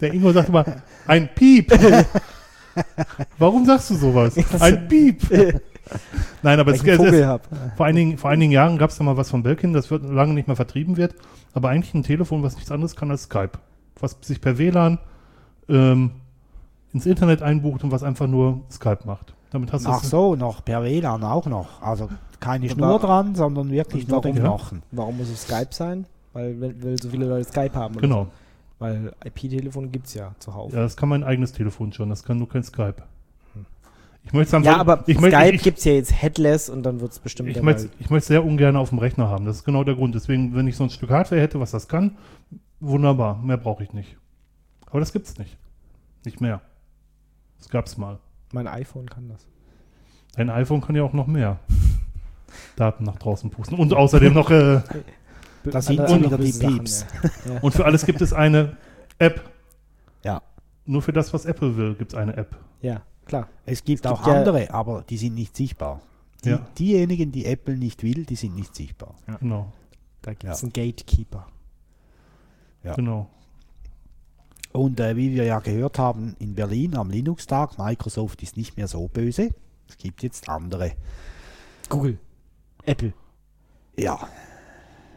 Der 0.00 0.12
Ingo 0.12 0.32
sagt 0.32 0.48
immer, 0.48 0.64
ein 1.06 1.28
Piep. 1.34 1.70
Warum 3.38 3.64
sagst 3.66 3.90
du 3.90 3.94
sowas? 3.94 4.36
Ein 4.60 4.88
Piep. 4.88 5.22
Nein, 6.42 6.60
aber 6.60 6.72
es, 6.72 6.82
es, 6.82 7.00
es, 7.00 7.40
vor, 7.76 7.86
einigen, 7.86 8.16
vor 8.16 8.30
einigen 8.30 8.52
Jahren 8.52 8.78
gab 8.78 8.90
es 8.90 8.96
da 8.96 9.04
mal 9.04 9.16
was 9.16 9.30
von 9.30 9.42
Belkin, 9.42 9.72
das 9.72 9.90
wird 9.90 10.04
lange 10.04 10.34
nicht 10.34 10.46
mehr 10.46 10.56
vertrieben 10.56 10.96
wird, 10.96 11.14
aber 11.52 11.68
eigentlich 11.68 11.94
ein 11.94 12.04
Telefon, 12.04 12.42
was 12.42 12.54
nichts 12.54 12.70
anderes 12.70 12.94
kann 12.94 13.10
als 13.10 13.24
Skype. 13.24 13.58
Was 13.98 14.16
sich 14.22 14.40
per 14.40 14.56
WLAN 14.56 14.98
ähm, 15.68 16.12
ins 16.92 17.06
Internet 17.06 17.42
einbucht 17.42 17.82
und 17.84 17.90
was 17.90 18.02
einfach 18.02 18.28
nur 18.28 18.62
Skype 18.70 19.00
macht. 19.04 19.34
Damit 19.50 19.72
hast 19.72 19.84
du 19.84 19.90
Ach 19.90 20.02
es- 20.02 20.10
so, 20.10 20.36
noch 20.36 20.64
per 20.64 20.82
WLAN 20.82 21.24
auch 21.24 21.46
noch. 21.46 21.82
Also 21.82 22.08
keine 22.38 22.68
Schnur 22.70 22.98
dran, 22.98 23.34
sondern 23.34 23.70
wirklich 23.70 24.08
nur 24.08 24.20
den 24.22 24.36
warum? 24.36 24.58
Knochen. 24.58 24.82
Warum 24.92 25.16
muss 25.18 25.28
es 25.28 25.42
Skype 25.42 25.68
sein? 25.72 26.06
Weil, 26.32 26.60
weil, 26.60 26.82
weil 26.82 27.00
so 27.00 27.08
viele 27.08 27.26
Leute 27.26 27.48
Skype 27.48 27.74
haben. 27.74 27.94
oder 27.96 28.02
Genau. 28.02 28.24
So. 28.24 28.30
Weil 28.78 29.12
IP-Telefon 29.24 29.92
gibt 29.92 30.06
es 30.06 30.14
ja 30.14 30.32
zuhauf. 30.38 30.72
Ja, 30.72 30.80
das 30.80 30.96
kann 30.96 31.10
mein 31.10 31.22
eigenes 31.22 31.52
Telefon 31.52 31.92
schon, 31.92 32.08
das 32.08 32.22
kann 32.24 32.38
nur 32.38 32.48
kein 32.48 32.62
Skype. 32.62 33.02
Ich 34.22 34.32
möchte 34.32 34.56
es 34.56 34.64
Ja, 34.64 34.76
aber 34.76 35.04
ich 35.06 35.16
Skype 35.18 35.58
gibt 35.58 35.78
es 35.78 35.84
ja 35.84 35.92
jetzt 35.92 36.12
headless 36.22 36.68
und 36.68 36.82
dann 36.82 37.00
wird 37.00 37.12
es 37.12 37.18
bestimmt 37.18 37.48
ich, 37.48 37.60
möchte, 37.62 37.88
möchte 37.98 38.16
es 38.16 38.26
sehr 38.26 38.44
ungern 38.44 38.76
auf 38.76 38.90
dem 38.90 38.98
Rechner 38.98 39.28
haben. 39.28 39.44
Das 39.44 39.56
ist 39.56 39.64
genau 39.64 39.82
der 39.82 39.94
Grund. 39.94 40.14
Deswegen, 40.14 40.54
wenn 40.54 40.66
ich 40.66 40.76
so 40.76 40.84
ein 40.84 40.90
Stück 40.90 41.10
Hardware 41.10 41.40
hätte, 41.40 41.58
was 41.58 41.70
das 41.70 41.88
kann, 41.88 42.16
wunderbar. 42.80 43.40
Mehr 43.42 43.56
brauche 43.56 43.82
ich 43.82 43.92
nicht. 43.92 44.16
Aber 44.86 45.00
das 45.00 45.12
gibt's 45.12 45.38
nicht. 45.38 45.56
Nicht 46.24 46.40
mehr. 46.40 46.60
Das 47.58 47.68
gab's 47.70 47.96
mal. 47.96 48.18
Mein 48.52 48.66
iPhone 48.66 49.08
kann 49.08 49.28
das. 49.28 49.46
Ein 50.36 50.50
iPhone 50.50 50.80
kann 50.80 50.94
ja 50.96 51.02
auch 51.02 51.12
noch 51.12 51.26
mehr 51.26 51.58
Daten 52.76 53.04
nach 53.04 53.16
draußen 53.16 53.50
pusten. 53.50 53.78
Und 53.78 53.92
außerdem 53.94 54.32
noch, 54.32 54.50
äh, 54.50 54.80
Da 55.64 55.82
sind 55.82 55.98
wieder 56.08 56.38
die 56.38 56.52
Pieps. 56.52 57.06
Ja. 57.44 57.54
Ja. 57.54 57.60
und 57.60 57.72
für 57.72 57.84
alles 57.84 58.06
gibt 58.06 58.20
es 58.22 58.32
eine 58.32 58.76
App. 59.18 59.48
Ja. 60.24 60.42
Nur 60.86 61.02
für 61.02 61.12
das, 61.12 61.32
was 61.32 61.44
Apple 61.44 61.76
will, 61.76 61.94
gibt 61.94 62.12
es 62.12 62.18
eine 62.18 62.36
App. 62.36 62.56
ja, 62.80 63.02
klar. 63.26 63.48
Es 63.66 63.84
gibt 63.84 64.02
gibt 64.02 64.06
auch 64.06 64.26
ja- 64.26 64.34
andere, 64.38 64.72
aber 64.72 65.02
die 65.08 65.16
sind 65.18 65.34
nicht 65.34 65.56
sichtbar. 65.56 66.00
Die, 66.44 66.50
Ja. 66.50 66.66
Diejenigen, 66.78 67.32
die 67.32 67.44
Apple 67.44 67.76
nicht 67.76 68.02
will, 68.02 68.24
die 68.24 68.34
sind 68.36 68.54
nicht 68.56 68.74
sichtbar. 68.74 69.14
Genau. 69.40 69.70
Da 70.22 70.32
gibt 70.32 70.44
es 70.52 70.62
Ja. 70.62 70.66
einen 70.66 70.72
Gatekeeper. 70.72 71.46
Ja. 72.82 72.94
Genau. 72.94 73.28
Und 74.72 75.00
äh, 75.00 75.16
wie 75.16 75.32
wir 75.32 75.44
ja 75.44 75.58
gehört 75.58 75.98
haben, 75.98 76.36
in 76.38 76.54
Berlin 76.54 76.96
am 76.96 77.10
Linux-Tag, 77.10 77.78
Microsoft 77.78 78.42
ist 78.42 78.56
nicht 78.56 78.76
mehr 78.76 78.86
so 78.86 79.08
böse. 79.08 79.50
Es 79.88 79.96
gibt 79.96 80.22
jetzt 80.22 80.48
andere. 80.48 80.92
Google. 81.88 82.18
Apple. 82.84 83.12
Ja. 83.96 84.28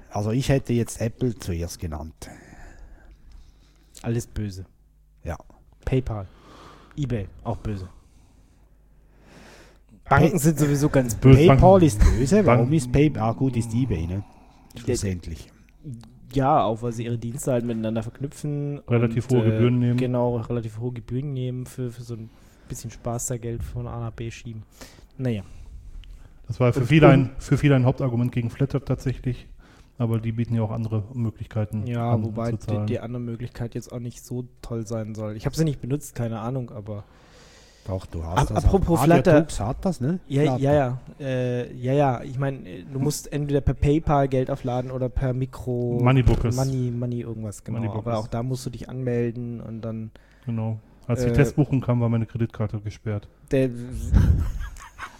Also 0.09 0.31
ich 0.31 0.49
hätte 0.49 0.73
jetzt 0.73 0.99
Apple 0.99 1.37
zuerst 1.37 1.79
genannt. 1.79 2.29
Alles 4.01 4.27
böse. 4.27 4.65
Ja. 5.23 5.37
PayPal. 5.85 6.27
Ebay. 6.95 7.27
Auch 7.43 7.57
böse. 7.57 7.87
Banken 10.09 10.37
sind 10.37 10.59
sowieso 10.59 10.89
ganz 10.89 11.15
böse. 11.15 11.47
PayPal 11.47 11.57
Banken. 11.57 11.85
ist 11.85 11.99
böse. 11.99 12.45
Warum 12.45 12.61
Banken. 12.61 12.73
ist 12.73 12.91
PayPal? 12.91 13.23
Ah, 13.23 13.31
gut, 13.33 13.55
ist 13.55 13.73
eBay, 13.73 14.07
ne? 14.07 14.23
Schlussendlich. 14.75 15.49
Ja, 16.33 16.63
auch 16.63 16.81
weil 16.81 16.91
sie 16.93 17.05
ihre 17.05 17.17
Dienste 17.17 17.51
halt 17.51 17.65
miteinander 17.65 18.03
verknüpfen. 18.03 18.79
Relativ 18.87 19.29
hohe 19.29 19.43
Gebühren 19.43 19.79
nehmen. 19.79 19.97
Genau, 19.97 20.37
relativ 20.37 20.79
hohe 20.79 20.91
Gebühren 20.93 21.33
nehmen 21.33 21.65
für, 21.65 21.91
für 21.91 22.03
so 22.03 22.15
ein 22.15 22.29
bisschen 22.69 22.91
Spaß 22.91 23.27
da 23.27 23.37
Geld 23.37 23.63
von 23.63 23.87
A 23.87 23.99
nach 23.99 24.11
B 24.11 24.29
schieben. 24.31 24.63
Naja. 25.17 25.43
Das 26.47 26.59
war 26.59 26.73
für 26.73 26.81
Und- 26.81 26.85
viele, 26.87 27.07
ein, 27.09 27.21
und- 27.29 27.43
für 27.43 27.57
viele 27.57 27.75
ein 27.75 27.85
Hauptargument 27.85 28.31
gegen 28.31 28.49
Flatter 28.49 28.83
tatsächlich. 28.83 29.47
Aber 29.99 30.19
die 30.19 30.31
bieten 30.31 30.55
ja 30.55 30.63
auch 30.63 30.71
andere 30.71 31.03
Möglichkeiten 31.13 31.85
Ja, 31.85 32.13
an, 32.13 32.23
wobei 32.25 32.51
die, 32.53 32.85
die 32.87 32.99
andere 32.99 33.21
Möglichkeit 33.21 33.75
jetzt 33.75 33.91
auch 33.91 33.99
nicht 33.99 34.25
so 34.25 34.47
toll 34.63 34.87
sein 34.87 35.13
soll. 35.13 35.35
Ich 35.37 35.45
habe 35.45 35.55
sie 35.55 35.63
nicht 35.63 35.81
benutzt, 35.81 36.15
keine 36.15 36.39
Ahnung, 36.39 36.71
aber. 36.71 37.03
Doch, 37.85 38.05
du 38.05 38.23
hast 38.23 38.49
das. 38.49 38.63
apropos 38.63 38.99
Radio 38.99 39.15
Flatter- 39.15 39.39
Tux 39.41 39.59
hat 39.59 39.83
das, 39.83 39.99
ne? 39.99 40.19
Ja, 40.27 40.43
Flatter. 40.43 40.59
ja, 40.63 40.73
ja. 40.73 40.99
Äh, 41.19 41.73
ja, 41.75 41.93
ja. 41.93 42.21
Ich 42.23 42.39
meine, 42.39 42.59
du 42.91 42.99
musst 42.99 43.31
entweder 43.33 43.59
per 43.61 43.73
PayPal 43.73 44.27
Geld 44.29 44.49
aufladen 44.49 44.89
oder 44.91 45.09
per 45.09 45.33
Mikro. 45.33 45.99
Moneybookes. 46.01 46.55
Money, 46.55 46.91
Money 46.91 47.21
irgendwas, 47.21 47.63
genau. 47.63 47.79
Moneybookes. 47.79 48.07
Aber 48.07 48.17
auch 48.19 48.27
da 48.27 48.41
musst 48.41 48.65
du 48.65 48.69
dich 48.69 48.87
anmelden 48.89 49.59
und 49.59 49.81
dann. 49.81 50.11
Genau. 50.45 50.79
Als 51.07 51.23
die 51.23 51.29
Äh, 51.31 51.33
Testbuchung 51.33 51.81
kam, 51.81 51.99
war 51.99 52.07
meine 52.07 52.25
Kreditkarte 52.25 52.79
gesperrt. 52.79 53.27
Der, 53.51 53.69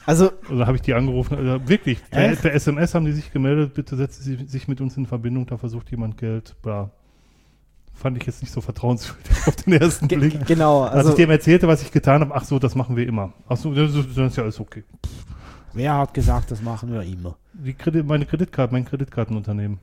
also, 0.06 0.31
Also 0.48 0.65
habe 0.65 0.76
ich 0.77 0.81
die 0.81 0.94
angerufen. 0.94 1.38
Also 1.38 1.68
wirklich, 1.68 1.99
per, 2.10 2.35
per 2.35 2.53
SMS 2.53 2.94
haben 2.95 3.06
die 3.06 3.11
sich 3.14 3.31
gemeldet, 3.31 3.73
bitte 3.73 3.95
setzen 3.95 4.23
Sie 4.23 4.45
sich 4.45 4.68
mit 4.68 4.81
uns 4.81 4.98
in 4.98 5.06
Verbindung, 5.06 5.45
da 5.48 5.57
versucht 5.57 5.91
jemand 5.91 6.18
Geld. 6.18 6.56
Bla. 6.61 6.91
Fand 7.93 8.17
ich 8.17 8.25
jetzt 8.25 8.41
nicht 8.41 8.51
so 8.51 8.59
vertrauenswürdig 8.61 9.31
auf 9.47 9.55
den 9.55 9.73
ersten 9.73 10.07
ge 10.07 10.17
Blick. 10.17 10.45
genau. 10.45 10.81
Als 10.83 10.93
Also, 10.93 11.09
ich 11.11 11.15
dem 11.15 11.29
erzählte, 11.29 11.67
was 11.67 11.81
ich 11.81 11.91
getan 11.91 12.21
habe, 12.21 12.33
ach 12.35 12.43
so, 12.43 12.59
das 12.59 12.75
machen 12.75 12.95
wir 12.95 13.07
immer. 13.07 13.33
Ach 13.47 13.57
so, 13.57 13.73
das 13.73 13.93
ist, 13.93 14.17
das 14.17 14.31
ist 14.31 14.37
ja 14.37 14.43
alles 14.43 14.59
okay. 14.59 14.83
Wer 15.73 15.95
hat 15.97 16.13
gesagt, 16.13 16.51
das 16.51 16.61
machen 16.61 16.91
wir 16.91 17.01
immer? 17.01 17.35
Die 17.53 17.73
Kredit, 17.73 18.05
meine 18.05 18.25
Kreditkarte, 18.25 18.73
mein 18.73 18.85
Kreditkartenunternehmen. 18.85 19.79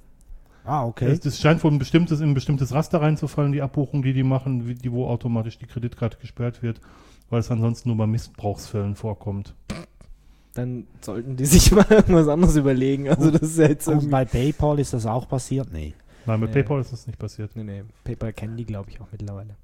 Ah, 0.65 0.85
okay. 0.85 1.09
Das, 1.09 1.21
das 1.21 1.41
scheint 1.41 1.65
wohl 1.65 1.71
ein 1.73 1.79
bestimmtes, 1.79 2.21
in 2.21 2.31
ein 2.31 2.35
bestimmtes 2.35 2.73
Raster 2.75 3.01
reinzufallen, 3.01 3.53
die 3.53 3.63
Abbuchung, 3.63 4.03
die 4.03 4.13
die 4.13 4.23
machen, 4.23 4.69
wie, 4.69 4.75
die, 4.75 4.93
wo 4.93 5.07
automatisch 5.07 5.59
die 5.59 5.67
Kreditkarte 5.67 6.19
gesperrt 6.19 6.63
wird, 6.63 6.81
weil 7.31 7.41
es 7.41 7.51
ansonsten 7.51 7.89
nur 7.89 7.99
bei 7.99 8.07
Missbrauchsfällen 8.07 8.95
vorkommt. 8.95 9.55
dann 10.55 10.87
sollten 11.01 11.37
die 11.37 11.47
sich 11.47 11.73
mal 11.73 11.87
irgendwas 11.89 12.29
anderes 12.29 12.57
überlegen. 12.57 13.09
Also, 13.09 13.31
das 13.31 13.43
ist 13.43 13.59
ja 13.59 13.69
jetzt 13.69 13.89
Und 13.89 14.11
bei 14.11 14.25
PayPal 14.25 14.79
ist 14.79 14.93
das 14.93 15.07
auch 15.07 15.27
passiert? 15.29 15.73
Nee. 15.73 15.95
Nein, 16.27 16.41
mit 16.41 16.51
Nee. 16.51 16.63
PayPal 16.63 16.81
ist 16.81 16.93
das 16.93 17.07
nicht 17.07 17.19
passiert. 17.19 17.55
Nee, 17.57 17.65
nee. 17.65 17.83
PayPal 18.05 18.33
kennen 18.33 18.57
die, 18.57 18.65
glaube 18.65 18.91
ich, 18.91 19.01
auch 19.01 19.07
mittlerweile. 19.11 19.57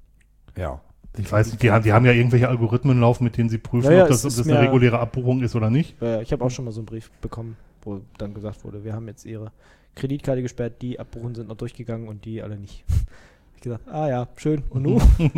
Ja. 0.57 0.81
Ich 1.17 1.31
weiß 1.31 1.47
nicht, 1.51 1.63
die 1.63 1.71
haben, 1.71 1.83
die 1.83 1.93
haben 1.93 2.05
ja 2.05 2.11
irgendwelche 2.11 2.47
Algorithmen 2.47 2.99
laufen, 2.99 3.23
mit 3.23 3.37
denen 3.37 3.49
sie 3.49 3.57
prüfen, 3.57 3.91
Ja, 3.91 3.97
ja, 3.97 4.03
ob 4.03 4.09
das, 4.09 4.23
ob 4.25 4.35
das 4.35 4.47
eine 4.47 4.59
reguläre 4.61 4.99
Abbuchung 4.99 5.41
ist 5.41 5.55
oder 5.55 5.69
nicht. 5.69 5.99
Äh, 6.01 6.21
ich 6.21 6.31
habe 6.31 6.43
auch 6.43 6.51
schon 6.51 6.65
mal 6.65 6.71
so 6.71 6.81
einen 6.81 6.85
Brief 6.85 7.09
bekommen, 7.21 7.57
wo 7.81 8.01
dann 8.17 8.33
gesagt 8.33 8.63
wurde, 8.63 8.83
wir 8.83 8.93
haben 8.93 9.07
jetzt 9.07 9.25
ihre 9.25 9.51
Kreditkarte 9.95 10.41
gesperrt, 10.43 10.81
die 10.81 10.99
Abbuchen 10.99 11.33
sind 11.33 11.47
noch 11.47 11.57
durchgegangen 11.57 12.07
und 12.07 12.25
die 12.25 12.43
alle 12.43 12.57
nicht. 12.57 12.83
ich 13.55 13.61
gesagt, 13.61 13.87
ah 13.87 14.07
ja, 14.07 14.27
schön. 14.35 14.63
Und 14.69 14.83
nu? 14.83 14.99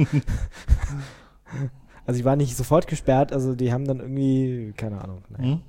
also 2.06 2.20
ich 2.20 2.26
war 2.26 2.36
nicht 2.36 2.56
sofort 2.58 2.88
gesperrt, 2.88 3.32
also 3.32 3.56
die 3.56 3.72
haben 3.72 3.86
dann 3.86 4.00
irgendwie, 4.00 4.74
keine 4.76 5.02
Ahnung, 5.02 5.24
naja, 5.30 5.52
Hm? 5.54 5.62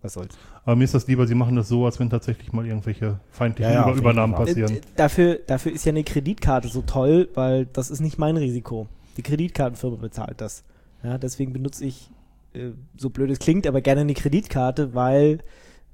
was 0.00 0.14
soll's. 0.14 0.36
Aber 0.64 0.76
mir 0.76 0.84
ist 0.84 0.94
das 0.94 1.06
lieber, 1.08 1.26
sie 1.26 1.34
machen 1.34 1.56
das 1.56 1.68
so, 1.68 1.84
als 1.86 1.98
wenn 1.98 2.08
tatsächlich 2.08 2.52
mal 2.52 2.64
irgendwelche 2.66 3.18
feindlichen 3.30 3.72
Ja, 3.72 3.88
ja, 3.88 3.94
Übernahmen 3.94 4.34
passieren. 4.34 4.76
Äh, 4.76 4.80
dafür, 4.96 5.40
dafür 5.46 5.72
ist 5.72 5.84
ja 5.84 5.90
eine 5.90 6.04
Kreditkarte 6.04 6.68
so 6.68 6.82
toll, 6.82 7.28
weil 7.34 7.66
das 7.66 7.90
ist 7.90 8.00
nicht 8.00 8.18
mein 8.18 8.36
Risiko. 8.36 8.86
Die 9.16 9.22
Kreditkartenfirma 9.22 9.96
bezahlt 9.96 10.40
das. 10.40 10.62
Ja, 11.02 11.18
deswegen 11.18 11.52
benutze 11.52 11.84
ich, 11.84 12.10
äh, 12.54 12.70
so 12.96 13.10
blöd 13.10 13.30
es 13.30 13.40
klingt, 13.40 13.66
aber 13.66 13.80
gerne 13.80 14.02
eine 14.02 14.14
Kreditkarte, 14.14 14.94
weil 14.94 15.40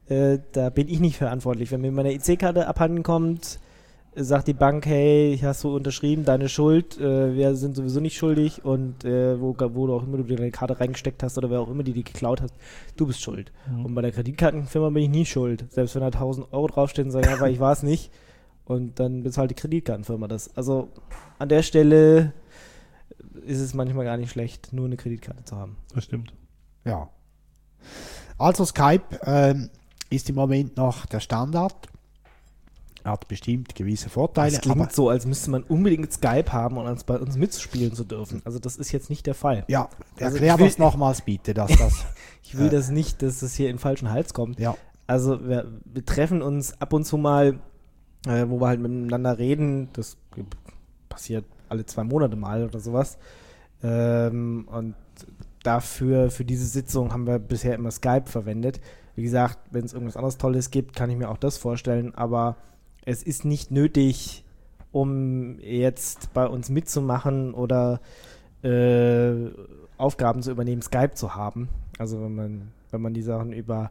äh, 0.09 0.39
da 0.53 0.69
bin 0.69 0.89
ich 0.89 1.01
nicht 1.01 1.16
verantwortlich. 1.16 1.70
Wenn 1.70 1.81
mir 1.81 1.93
meine 1.93 2.12
EC-Karte 2.12 2.66
abhanden 2.66 3.03
kommt, 3.03 3.55
äh, 3.55 3.68
sagt 4.24 4.49
die 4.49 4.53
Bank, 4.55 4.86
hey, 4.86 5.39
hast 5.43 5.65
du 5.65 5.74
unterschrieben, 5.74 6.24
deine 6.24 6.49
Schuld, 6.49 6.99
äh, 7.01 7.35
wir 7.35 7.55
sind 7.55 7.77
sowieso 7.77 8.01
nicht 8.01 8.16
schuldig 8.16 8.65
und 8.65 9.05
äh, 9.05 9.40
wo, 9.40 9.57
wo 9.57 9.86
du 9.86 9.95
auch 9.95 10.03
immer 10.03 10.19
du 10.19 10.24
deine 10.24 10.51
Karte 10.51 10.78
reingesteckt 10.78 11.23
hast 11.23 11.39
oder 11.39 11.51
wer 11.51 11.61
auch 11.61 11.70
immer 11.70 11.82
die 11.82 11.93
die 11.93 12.05
geklaut 12.05 12.40
hast, 12.40 12.55
du 12.97 13.07
bist 13.07 13.20
schuld. 13.20 13.53
Mhm. 13.70 13.86
Und 13.86 13.95
bei 13.95 14.03
der 14.03 14.12
Kreditkartenfirma 14.12 14.90
bin 14.90 15.05
ich 15.05 15.11
nie 15.11 15.27
schuld. 15.27 15.66
Selbst 15.70 15.95
wenn 15.95 16.03
da 16.03 16.09
1000 16.09 16.53
Euro 16.53 16.66
draufstehen, 16.66 17.11
sagen 17.11 17.28
einfach, 17.28 17.47
ich 17.47 17.61
war 17.61 17.73
es 17.73 17.82
nicht. 17.82 18.11
Und 18.65 19.01
dann 19.01 19.23
bezahlt 19.23 19.51
die 19.51 19.55
Kreditkartenfirma 19.55 20.28
das. 20.28 20.55
Also 20.57 20.89
an 21.39 21.49
der 21.49 21.62
Stelle 21.62 22.35
ist 23.47 23.61
es 23.61 23.73
manchmal 23.74 24.05
gar 24.05 24.16
nicht 24.16 24.31
schlecht, 24.31 24.73
nur 24.73 24.86
eine 24.86 24.97
Kreditkarte 24.97 25.45
zu 25.45 25.57
haben. 25.57 25.77
Das 25.95 26.05
stimmt. 26.05 26.35
Ja. 26.85 27.09
Also 28.36 28.65
Skype 28.65 29.05
ähm, 29.24 29.70
ist 30.11 30.28
im 30.28 30.36
Moment 30.36 30.77
noch 30.77 31.07
der 31.07 31.20
Standard. 31.20 31.89
Hat 33.09 33.28
bestimmt 33.28 33.74
gewisse 33.74 34.09
Vorteile. 34.09 34.52
Das 34.52 34.60
klingt 34.60 34.93
so, 34.93 35.09
als 35.09 35.26
müsste 35.26 35.51
man 35.51 35.62
unbedingt 35.64 36.12
Skype 36.12 36.52
haben, 36.52 36.76
um 36.78 36.86
uns 36.86 37.05
bei 37.05 37.18
uns 37.18 37.36
mitspielen 37.36 37.94
zu 37.94 38.05
dürfen. 38.05 38.43
Also 38.44 38.59
das 38.59 38.76
ist 38.76 38.93
jetzt 38.93 39.10
nicht 39.10 39.26
der 39.26 39.35
Fall. 39.35 39.64
ja, 39.68 39.89
Also 40.20 40.36
erklär 40.36 40.56
das 40.56 40.78
nochmals 40.78 41.22
bitte, 41.22 41.55
dass 41.55 41.70
das. 41.76 42.05
Ich 42.43 42.56
will 42.56 42.68
Äh. 42.68 42.70
das 42.70 42.89
nicht, 42.90 43.20
dass 43.22 43.40
das 43.40 43.55
hier 43.55 43.68
in 43.68 43.74
den 43.76 43.78
falschen 43.80 44.10
Hals 44.10 44.32
kommt. 44.35 44.59
ja. 44.59 44.74
Also 45.06 45.47
wir, 45.48 45.66
wir 45.85 46.05
treffen 46.05 46.43
uns 46.43 46.78
ab 46.82 46.93
und 46.93 47.05
zu 47.05 47.16
mal, 47.16 47.60
äh, 48.26 48.44
wo 48.48 48.60
wir 48.60 48.66
halt 48.68 48.80
miteinander 48.80 49.39
reden. 49.39 49.89
Das 49.94 50.16
passiert 51.09 51.44
alle 51.70 51.86
zwei 51.86 52.05
Monate 52.05 52.36
mal 52.36 52.64
oder 52.64 52.78
sowas. 52.78 53.16
Ähm, 53.82 54.68
und 54.70 54.94
dafür, 55.62 56.30
für 56.30 56.44
diese 56.44 56.66
Sitzung 56.66 57.12
haben 57.12 57.26
wir 57.26 57.39
bisher 57.39 57.74
immer 57.74 57.90
Skype 57.90 58.26
verwendet. 58.26 58.80
Wie 59.14 59.22
gesagt, 59.22 59.59
wenn 59.70 59.85
es 59.85 59.93
irgendwas 59.93 60.16
anderes 60.16 60.39
Tolles 60.39 60.70
gibt, 60.70 60.94
kann 60.94 61.10
ich 61.10 61.16
mir 61.16 61.30
auch 61.30 61.39
das 61.39 61.56
vorstellen. 61.59 62.14
Aber 62.14 62.56
es 63.09 63.22
ist 63.22 63.47
nicht 63.47 63.70
nötig, 63.70 64.44
um 64.93 65.59
jetzt 65.60 66.35
bei 66.35 66.47
uns 66.47 66.68
mitzumachen 66.68 67.55
oder 67.55 68.02
äh, 68.62 69.48
Aufgaben 69.97 70.43
zu 70.43 70.51
übernehmen, 70.51 70.82
Skype 70.82 71.14
zu 71.14 71.35
haben. 71.35 71.70
Also 71.98 72.20
wenn 72.20 72.35
man, 72.35 72.72
wenn 72.90 73.01
man 73.01 73.14
die 73.14 73.22
Sachen 73.22 73.55
über 73.55 73.90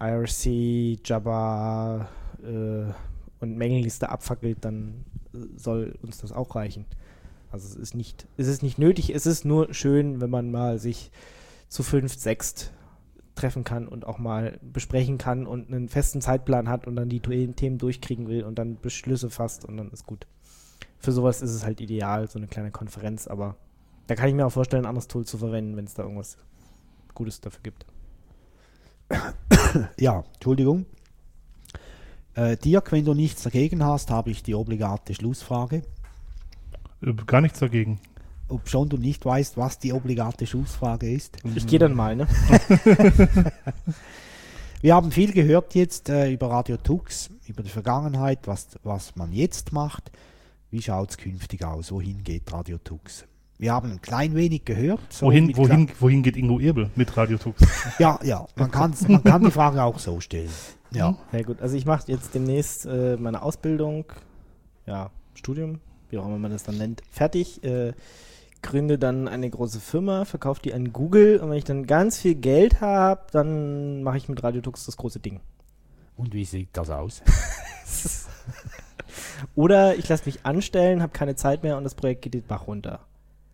IRC, 0.00 0.98
Jabba 1.06 2.08
äh, 2.42 2.92
und 3.38 3.56
Mengenliste 3.56 4.08
abfackelt, 4.08 4.64
dann 4.64 5.04
äh, 5.32 5.38
soll 5.56 5.94
uns 6.02 6.18
das 6.18 6.32
auch 6.32 6.56
reichen. 6.56 6.86
Also 7.52 7.68
es 7.68 7.76
ist 7.76 7.94
nicht, 7.94 8.26
es 8.36 8.48
ist 8.48 8.64
nicht 8.64 8.78
nötig, 8.78 9.14
es 9.14 9.26
ist 9.26 9.44
nur 9.44 9.72
schön, 9.72 10.20
wenn 10.20 10.30
man 10.30 10.50
mal 10.50 10.80
sich 10.80 11.12
zu 11.68 11.84
fünft, 11.84 12.18
sechst 12.18 12.72
treffen 13.40 13.64
kann 13.64 13.88
und 13.88 14.06
auch 14.06 14.18
mal 14.18 14.58
besprechen 14.62 15.18
kann 15.18 15.46
und 15.46 15.72
einen 15.72 15.88
festen 15.88 16.20
Zeitplan 16.20 16.68
hat 16.68 16.86
und 16.86 16.96
dann 16.96 17.08
die 17.08 17.20
The- 17.26 17.52
Themen 17.52 17.78
durchkriegen 17.78 18.28
will 18.28 18.44
und 18.44 18.58
dann 18.58 18.78
Beschlüsse 18.80 19.30
fasst 19.30 19.64
und 19.64 19.76
dann 19.76 19.90
ist 19.90 20.06
gut. 20.06 20.26
Für 20.98 21.12
sowas 21.12 21.40
ist 21.42 21.50
es 21.54 21.64
halt 21.64 21.80
ideal, 21.80 22.28
so 22.28 22.38
eine 22.38 22.46
kleine 22.48 22.70
Konferenz, 22.70 23.26
aber 23.26 23.56
da 24.06 24.14
kann 24.14 24.28
ich 24.28 24.34
mir 24.34 24.46
auch 24.46 24.52
vorstellen, 24.52 24.84
ein 24.84 24.88
anderes 24.88 25.08
Tool 25.08 25.24
zu 25.24 25.38
verwenden, 25.38 25.76
wenn 25.76 25.84
es 25.86 25.94
da 25.94 26.02
irgendwas 26.02 26.36
Gutes 27.14 27.40
dafür 27.40 27.60
gibt. 27.62 27.86
ja, 29.98 30.24
Entschuldigung. 30.34 30.86
Äh, 32.34 32.56
Dirk, 32.56 32.92
wenn 32.92 33.04
du 33.04 33.14
nichts 33.14 33.42
dagegen 33.42 33.84
hast, 33.84 34.10
habe 34.10 34.30
ich 34.30 34.42
die 34.42 34.54
obligate 34.54 35.14
Schlussfrage. 35.14 35.82
Äh, 37.02 37.12
Gar 37.26 37.40
nichts 37.40 37.58
dagegen. 37.58 37.98
Ob 38.50 38.68
schon 38.68 38.88
du 38.88 38.96
nicht 38.96 39.24
weißt, 39.24 39.56
was 39.56 39.78
die 39.78 39.92
obligate 39.92 40.46
Schlussfrage 40.46 41.10
ist. 41.10 41.38
Ich 41.54 41.66
gehe 41.66 41.78
dann 41.78 41.94
mal, 41.94 42.16
ne? 42.16 42.26
Wir 44.82 44.94
haben 44.94 45.10
viel 45.10 45.32
gehört 45.32 45.74
jetzt 45.74 46.08
äh, 46.08 46.32
über 46.32 46.48
Radio 46.48 46.78
Tux, 46.78 47.28
über 47.46 47.62
die 47.62 47.68
Vergangenheit, 47.68 48.46
was, 48.46 48.78
was 48.82 49.14
man 49.14 49.30
jetzt 49.32 49.72
macht. 49.72 50.10
Wie 50.70 50.80
schaut 50.80 51.10
es 51.10 51.18
künftig 51.18 51.64
aus? 51.64 51.92
Wohin 51.92 52.24
geht 52.24 52.50
Radio 52.50 52.78
Tux? 52.78 53.26
Wir 53.58 53.74
haben 53.74 53.92
ein 53.92 54.00
klein 54.00 54.34
wenig 54.34 54.64
gehört. 54.64 55.00
so 55.12 55.26
wohin, 55.26 55.54
wohin, 55.54 55.90
wohin 56.00 56.22
geht 56.22 56.38
Ingo 56.38 56.58
Erbel 56.58 56.88
mit 56.96 57.14
Radio 57.14 57.36
Tux? 57.36 57.62
Ja, 57.98 58.18
ja, 58.22 58.46
man, 58.56 58.70
kann's, 58.70 59.06
man 59.06 59.22
kann 59.22 59.44
die 59.44 59.50
Frage 59.50 59.82
auch 59.82 59.98
so 59.98 60.18
stellen. 60.20 60.48
Ja, 60.92 61.14
Ja 61.32 61.42
gut, 61.42 61.60
also 61.60 61.76
ich 61.76 61.84
mache 61.84 62.10
jetzt 62.10 62.34
demnächst 62.34 62.86
äh, 62.86 63.18
meine 63.18 63.42
Ausbildung, 63.42 64.06
ja, 64.86 65.10
Studium, 65.34 65.80
wie 66.08 66.16
auch 66.16 66.26
immer 66.26 66.38
man 66.38 66.52
das 66.52 66.62
dann 66.62 66.78
nennt, 66.78 67.02
fertig. 67.10 67.62
Äh, 67.62 67.92
gründe 68.62 68.98
dann 68.98 69.28
eine 69.28 69.48
große 69.48 69.80
Firma, 69.80 70.24
verkaufe 70.24 70.62
die 70.62 70.74
an 70.74 70.92
Google 70.92 71.38
und 71.38 71.50
wenn 71.50 71.58
ich 71.58 71.64
dann 71.64 71.86
ganz 71.86 72.18
viel 72.18 72.34
Geld 72.34 72.80
habe, 72.80 73.22
dann 73.32 74.02
mache 74.02 74.16
ich 74.16 74.28
mit 74.28 74.42
Radio 74.42 74.60
Tux 74.60 74.86
das 74.86 74.96
große 74.96 75.20
Ding. 75.20 75.40
und 76.16 76.34
wie 76.34 76.44
sieht 76.44 76.68
das 76.72 76.90
aus? 76.90 77.22
Oder 79.54 79.96
ich 79.96 80.08
lasse 80.08 80.26
mich 80.26 80.44
anstellen, 80.44 81.02
habe 81.02 81.12
keine 81.12 81.34
Zeit 81.34 81.62
mehr 81.62 81.76
und 81.76 81.84
das 81.84 81.94
Projekt 81.94 82.22
geht 82.22 82.34
den 82.34 82.42
Bach 82.42 82.66
runter. 82.66 83.00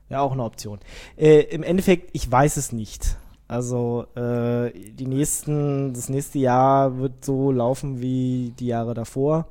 Ja, 0.08 0.20
auch 0.20 0.32
eine 0.32 0.44
Option. 0.44 0.78
Äh, 1.16 1.40
Im 1.42 1.62
Endeffekt, 1.62 2.10
ich 2.12 2.30
weiß 2.30 2.56
es 2.56 2.72
nicht. 2.72 3.16
Also 3.48 4.06
äh, 4.16 4.72
die 4.72 5.06
nächsten, 5.06 5.94
das 5.94 6.08
nächste 6.08 6.38
Jahr 6.38 6.98
wird 6.98 7.24
so 7.24 7.52
laufen 7.52 8.00
wie 8.00 8.52
die 8.58 8.66
Jahre 8.66 8.94
davor. 8.94 9.46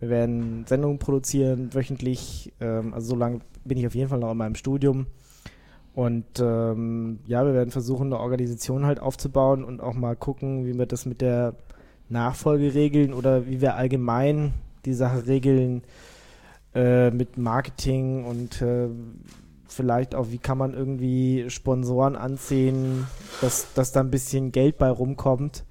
Wir 0.00 0.08
werden 0.08 0.64
Sendungen 0.66 0.98
produzieren, 0.98 1.72
wöchentlich. 1.74 2.52
Ähm, 2.60 2.94
also 2.94 3.10
so 3.10 3.16
lange 3.16 3.40
bin 3.64 3.78
ich 3.78 3.86
auf 3.86 3.94
jeden 3.94 4.08
Fall 4.08 4.18
noch 4.18 4.32
in 4.32 4.38
meinem 4.38 4.54
Studium. 4.54 5.06
Und 5.94 6.40
ähm, 6.40 7.18
ja, 7.26 7.44
wir 7.44 7.52
werden 7.52 7.70
versuchen, 7.70 8.06
eine 8.06 8.18
Organisation 8.18 8.86
halt 8.86 9.00
aufzubauen 9.00 9.62
und 9.62 9.80
auch 9.80 9.94
mal 9.94 10.16
gucken, 10.16 10.64
wie 10.64 10.78
wir 10.78 10.86
das 10.86 11.04
mit 11.04 11.20
der 11.20 11.54
Nachfolge 12.08 12.74
regeln 12.74 13.12
oder 13.12 13.46
wie 13.46 13.60
wir 13.60 13.76
allgemein 13.76 14.54
die 14.84 14.94
Sache 14.94 15.26
regeln 15.26 15.82
äh, 16.74 17.10
mit 17.10 17.36
Marketing 17.36 18.24
und 18.24 18.62
äh, 18.62 18.88
vielleicht 19.66 20.14
auch, 20.14 20.30
wie 20.30 20.38
kann 20.38 20.58
man 20.58 20.74
irgendwie 20.74 21.50
Sponsoren 21.50 22.16
anziehen, 22.16 23.06
dass, 23.40 23.72
dass 23.74 23.92
da 23.92 24.00
ein 24.00 24.10
bisschen 24.10 24.52
Geld 24.52 24.78
bei 24.78 24.88
rumkommt. 24.88 25.64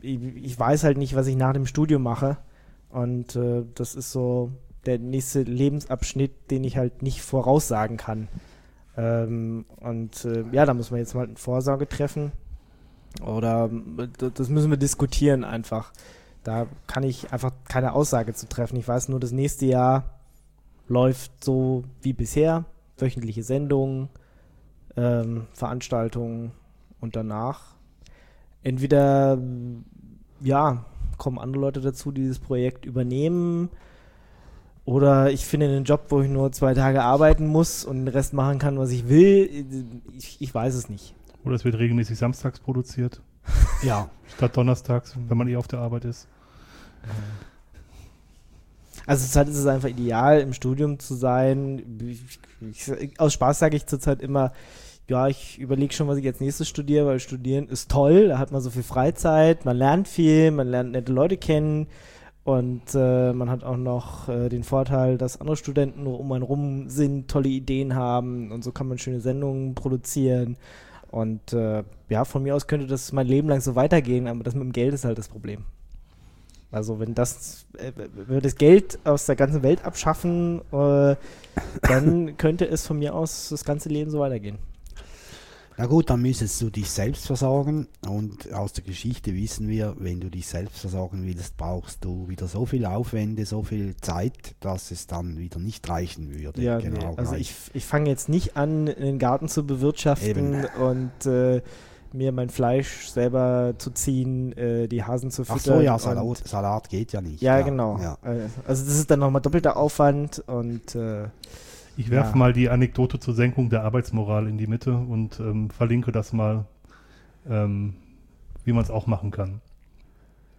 ich, 0.00 0.18
ich 0.36 0.58
weiß 0.58 0.84
halt 0.84 0.98
nicht, 0.98 1.14
was 1.14 1.26
ich 1.26 1.36
nach 1.36 1.52
dem 1.52 1.66
Studium 1.66 2.02
mache. 2.02 2.38
Und 2.90 3.36
äh, 3.36 3.64
das 3.74 3.94
ist 3.94 4.12
so 4.12 4.52
der 4.86 4.98
nächste 4.98 5.42
Lebensabschnitt, 5.42 6.50
den 6.50 6.64
ich 6.64 6.76
halt 6.76 7.02
nicht 7.02 7.22
voraussagen 7.22 7.96
kann. 7.96 8.28
Ähm, 8.96 9.66
und 9.80 10.24
äh, 10.24 10.44
ja, 10.52 10.64
da 10.64 10.74
muss 10.74 10.90
man 10.90 11.00
jetzt 11.00 11.14
mal 11.14 11.24
eine 11.24 11.36
Vorsorge 11.36 11.88
treffen. 11.88 12.32
Oder 13.24 13.70
äh, 13.98 14.30
das 14.32 14.48
müssen 14.48 14.70
wir 14.70 14.78
diskutieren 14.78 15.44
einfach. 15.44 15.92
Da 16.44 16.66
kann 16.86 17.02
ich 17.02 17.32
einfach 17.32 17.52
keine 17.68 17.92
Aussage 17.92 18.32
zu 18.34 18.48
treffen. 18.48 18.76
Ich 18.76 18.88
weiß 18.88 19.08
nur, 19.08 19.20
das 19.20 19.32
nächste 19.32 19.66
Jahr 19.66 20.20
läuft 20.86 21.44
so 21.44 21.84
wie 22.00 22.12
bisher. 22.12 22.64
Wöchentliche 22.96 23.42
Sendungen, 23.42 24.08
ähm, 24.96 25.46
Veranstaltungen 25.52 26.50
und 27.00 27.14
danach 27.14 27.78
entweder 28.62 29.38
ja, 30.40 30.84
kommen 31.18 31.38
andere 31.38 31.60
Leute 31.60 31.80
dazu, 31.80 32.12
die 32.12 32.22
dieses 32.22 32.38
Projekt 32.38 32.84
übernehmen. 32.86 33.70
Oder 34.84 35.30
ich 35.30 35.44
finde 35.44 35.66
einen 35.66 35.84
Job, 35.84 36.06
wo 36.08 36.22
ich 36.22 36.30
nur 36.30 36.50
zwei 36.52 36.72
Tage 36.72 37.02
arbeiten 37.02 37.46
muss 37.46 37.84
und 37.84 38.06
den 38.06 38.08
Rest 38.08 38.32
machen 38.32 38.58
kann, 38.58 38.78
was 38.78 38.90
ich 38.90 39.08
will. 39.08 39.66
Ich, 40.16 40.40
ich 40.40 40.54
weiß 40.54 40.74
es 40.74 40.88
nicht. 40.88 41.14
Oder 41.44 41.56
es 41.56 41.64
wird 41.64 41.78
regelmäßig 41.78 42.18
samstags 42.18 42.60
produziert. 42.60 43.20
Ja. 43.82 44.10
Statt 44.36 44.56
donnerstags, 44.56 45.16
wenn 45.28 45.38
man 45.38 45.46
eh 45.46 45.56
auf 45.56 45.68
der 45.68 45.78
Arbeit 45.78 46.04
ist. 46.04 46.26
Also 49.06 49.24
zurzeit 49.24 49.48
ist 49.48 49.56
es 49.56 49.66
einfach 49.66 49.88
ideal, 49.88 50.40
im 50.40 50.52
Studium 50.52 50.98
zu 50.98 51.14
sein. 51.14 51.82
Ich, 52.02 52.90
ich, 52.90 53.20
aus 53.20 53.32
Spaß 53.34 53.58
sage 53.60 53.76
ich 53.76 53.86
zurzeit 53.86 54.20
immer, 54.20 54.52
ja, 55.08 55.28
ich 55.28 55.58
überlege 55.58 55.94
schon, 55.94 56.08
was 56.08 56.18
ich 56.18 56.26
als 56.26 56.40
nächstes 56.40 56.68
studiere, 56.68 57.06
weil 57.06 57.18
Studieren 57.18 57.68
ist 57.68 57.90
toll, 57.90 58.28
da 58.28 58.38
hat 58.38 58.52
man 58.52 58.60
so 58.60 58.70
viel 58.70 58.82
Freizeit, 58.82 59.64
man 59.64 59.76
lernt 59.76 60.06
viel, 60.06 60.50
man 60.50 60.68
lernt 60.68 60.92
nette 60.92 61.12
Leute 61.12 61.38
kennen 61.38 61.86
und 62.44 62.94
äh, 62.94 63.32
man 63.32 63.50
hat 63.50 63.64
auch 63.64 63.76
noch 63.76 64.28
äh, 64.28 64.48
den 64.48 64.64
Vorteil, 64.64 65.16
dass 65.16 65.40
andere 65.40 65.56
Studenten 65.56 66.06
um 66.06 66.30
einen 66.32 66.42
rum 66.42 66.90
sind, 66.90 67.28
tolle 67.28 67.48
Ideen 67.48 67.94
haben 67.94 68.52
und 68.52 68.62
so 68.62 68.72
kann 68.72 68.88
man 68.88 68.98
schöne 68.98 69.20
Sendungen 69.20 69.74
produzieren. 69.74 70.56
Und 71.10 71.54
äh, 71.54 71.84
ja, 72.10 72.24
von 72.26 72.42
mir 72.42 72.54
aus 72.54 72.66
könnte 72.66 72.86
das 72.86 73.12
mein 73.12 73.26
Leben 73.26 73.48
lang 73.48 73.62
so 73.62 73.74
weitergehen, 73.74 74.26
aber 74.26 74.44
das 74.44 74.54
mit 74.54 74.62
dem 74.62 74.72
Geld 74.72 74.92
ist 74.92 75.06
halt 75.06 75.16
das 75.16 75.28
Problem. 75.28 75.64
Also 76.70 77.00
wenn 77.00 77.14
das, 77.14 77.66
äh, 77.78 77.92
wenn 77.96 78.28
wir 78.28 78.40
das 78.42 78.56
Geld 78.56 78.98
aus 79.04 79.24
der 79.24 79.36
ganzen 79.36 79.62
Welt 79.62 79.86
abschaffen, 79.86 80.60
äh, 80.70 81.16
dann 81.82 82.36
könnte 82.36 82.68
es 82.68 82.86
von 82.86 82.98
mir 82.98 83.14
aus 83.14 83.48
das 83.48 83.64
ganze 83.64 83.88
Leben 83.88 84.10
so 84.10 84.18
weitergehen. 84.18 84.58
Na 85.80 85.86
gut, 85.86 86.10
dann 86.10 86.20
müsstest 86.20 86.60
du 86.60 86.70
dich 86.70 86.90
selbst 86.90 87.24
versorgen 87.28 87.86
und 88.08 88.52
aus 88.52 88.72
der 88.72 88.82
Geschichte 88.82 89.32
wissen 89.32 89.68
wir, 89.68 89.94
wenn 90.00 90.18
du 90.18 90.28
dich 90.28 90.48
selbst 90.48 90.80
versorgen 90.80 91.24
willst, 91.24 91.56
brauchst 91.56 92.04
du 92.04 92.28
wieder 92.28 92.48
so 92.48 92.66
viel 92.66 92.84
Aufwände, 92.84 93.46
so 93.46 93.62
viel 93.62 93.96
Zeit, 94.00 94.56
dass 94.58 94.90
es 94.90 95.06
dann 95.06 95.38
wieder 95.38 95.60
nicht 95.60 95.88
reichen 95.88 96.34
würde. 96.34 96.60
Ja, 96.62 96.80
genau. 96.80 97.12
Nee. 97.12 97.18
Also 97.18 97.36
ich, 97.36 97.54
ich 97.74 97.84
fange 97.84 98.10
jetzt 98.10 98.28
nicht 98.28 98.56
an, 98.56 98.86
den 98.86 99.20
Garten 99.20 99.46
zu 99.46 99.64
bewirtschaften 99.64 100.64
Eben. 100.64 100.64
und 100.80 101.26
äh, 101.26 101.62
mir 102.12 102.32
mein 102.32 102.50
Fleisch 102.50 103.08
selber 103.10 103.74
zu 103.78 103.92
ziehen, 103.92 104.56
äh, 104.58 104.88
die 104.88 105.04
Hasen 105.04 105.30
zu 105.30 105.44
füttern. 105.44 105.74
Ach 105.74 105.76
so, 105.76 105.80
ja, 105.80 105.98
Salat, 106.00 106.38
Salat 106.38 106.88
geht 106.88 107.12
ja 107.12 107.20
nicht. 107.20 107.40
Ja, 107.40 107.56
ja. 107.56 107.64
genau. 107.64 108.00
Ja. 108.00 108.18
Äh, 108.24 108.48
also 108.66 108.84
das 108.84 108.98
ist 108.98 109.08
dann 109.12 109.20
nochmal 109.20 109.42
doppelter 109.42 109.76
Aufwand 109.76 110.42
und 110.48 110.96
äh, 110.96 111.28
ich 111.98 112.10
werfe 112.10 112.30
ja. 112.30 112.36
mal 112.36 112.52
die 112.52 112.68
Anekdote 112.68 113.18
zur 113.18 113.34
Senkung 113.34 113.70
der 113.70 113.82
Arbeitsmoral 113.82 114.46
in 114.46 114.56
die 114.56 114.68
Mitte 114.68 114.96
und 114.96 115.40
ähm, 115.40 115.68
verlinke 115.68 116.12
das 116.12 116.32
mal, 116.32 116.64
ähm, 117.50 117.94
wie 118.64 118.72
man 118.72 118.84
es 118.84 118.90
auch 118.90 119.08
machen 119.08 119.32
kann. 119.32 119.60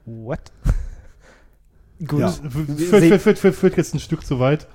What? 0.06 0.52
Gut. 2.06 2.20
Ja, 2.20 2.28
führt, 2.30 3.22
führt, 3.22 3.40
führt, 3.40 3.56
führt, 3.56 3.78
jetzt 3.78 3.94
ein 3.94 4.02
Stück 4.02 4.26
zu 4.26 4.42
weit. 4.42 4.68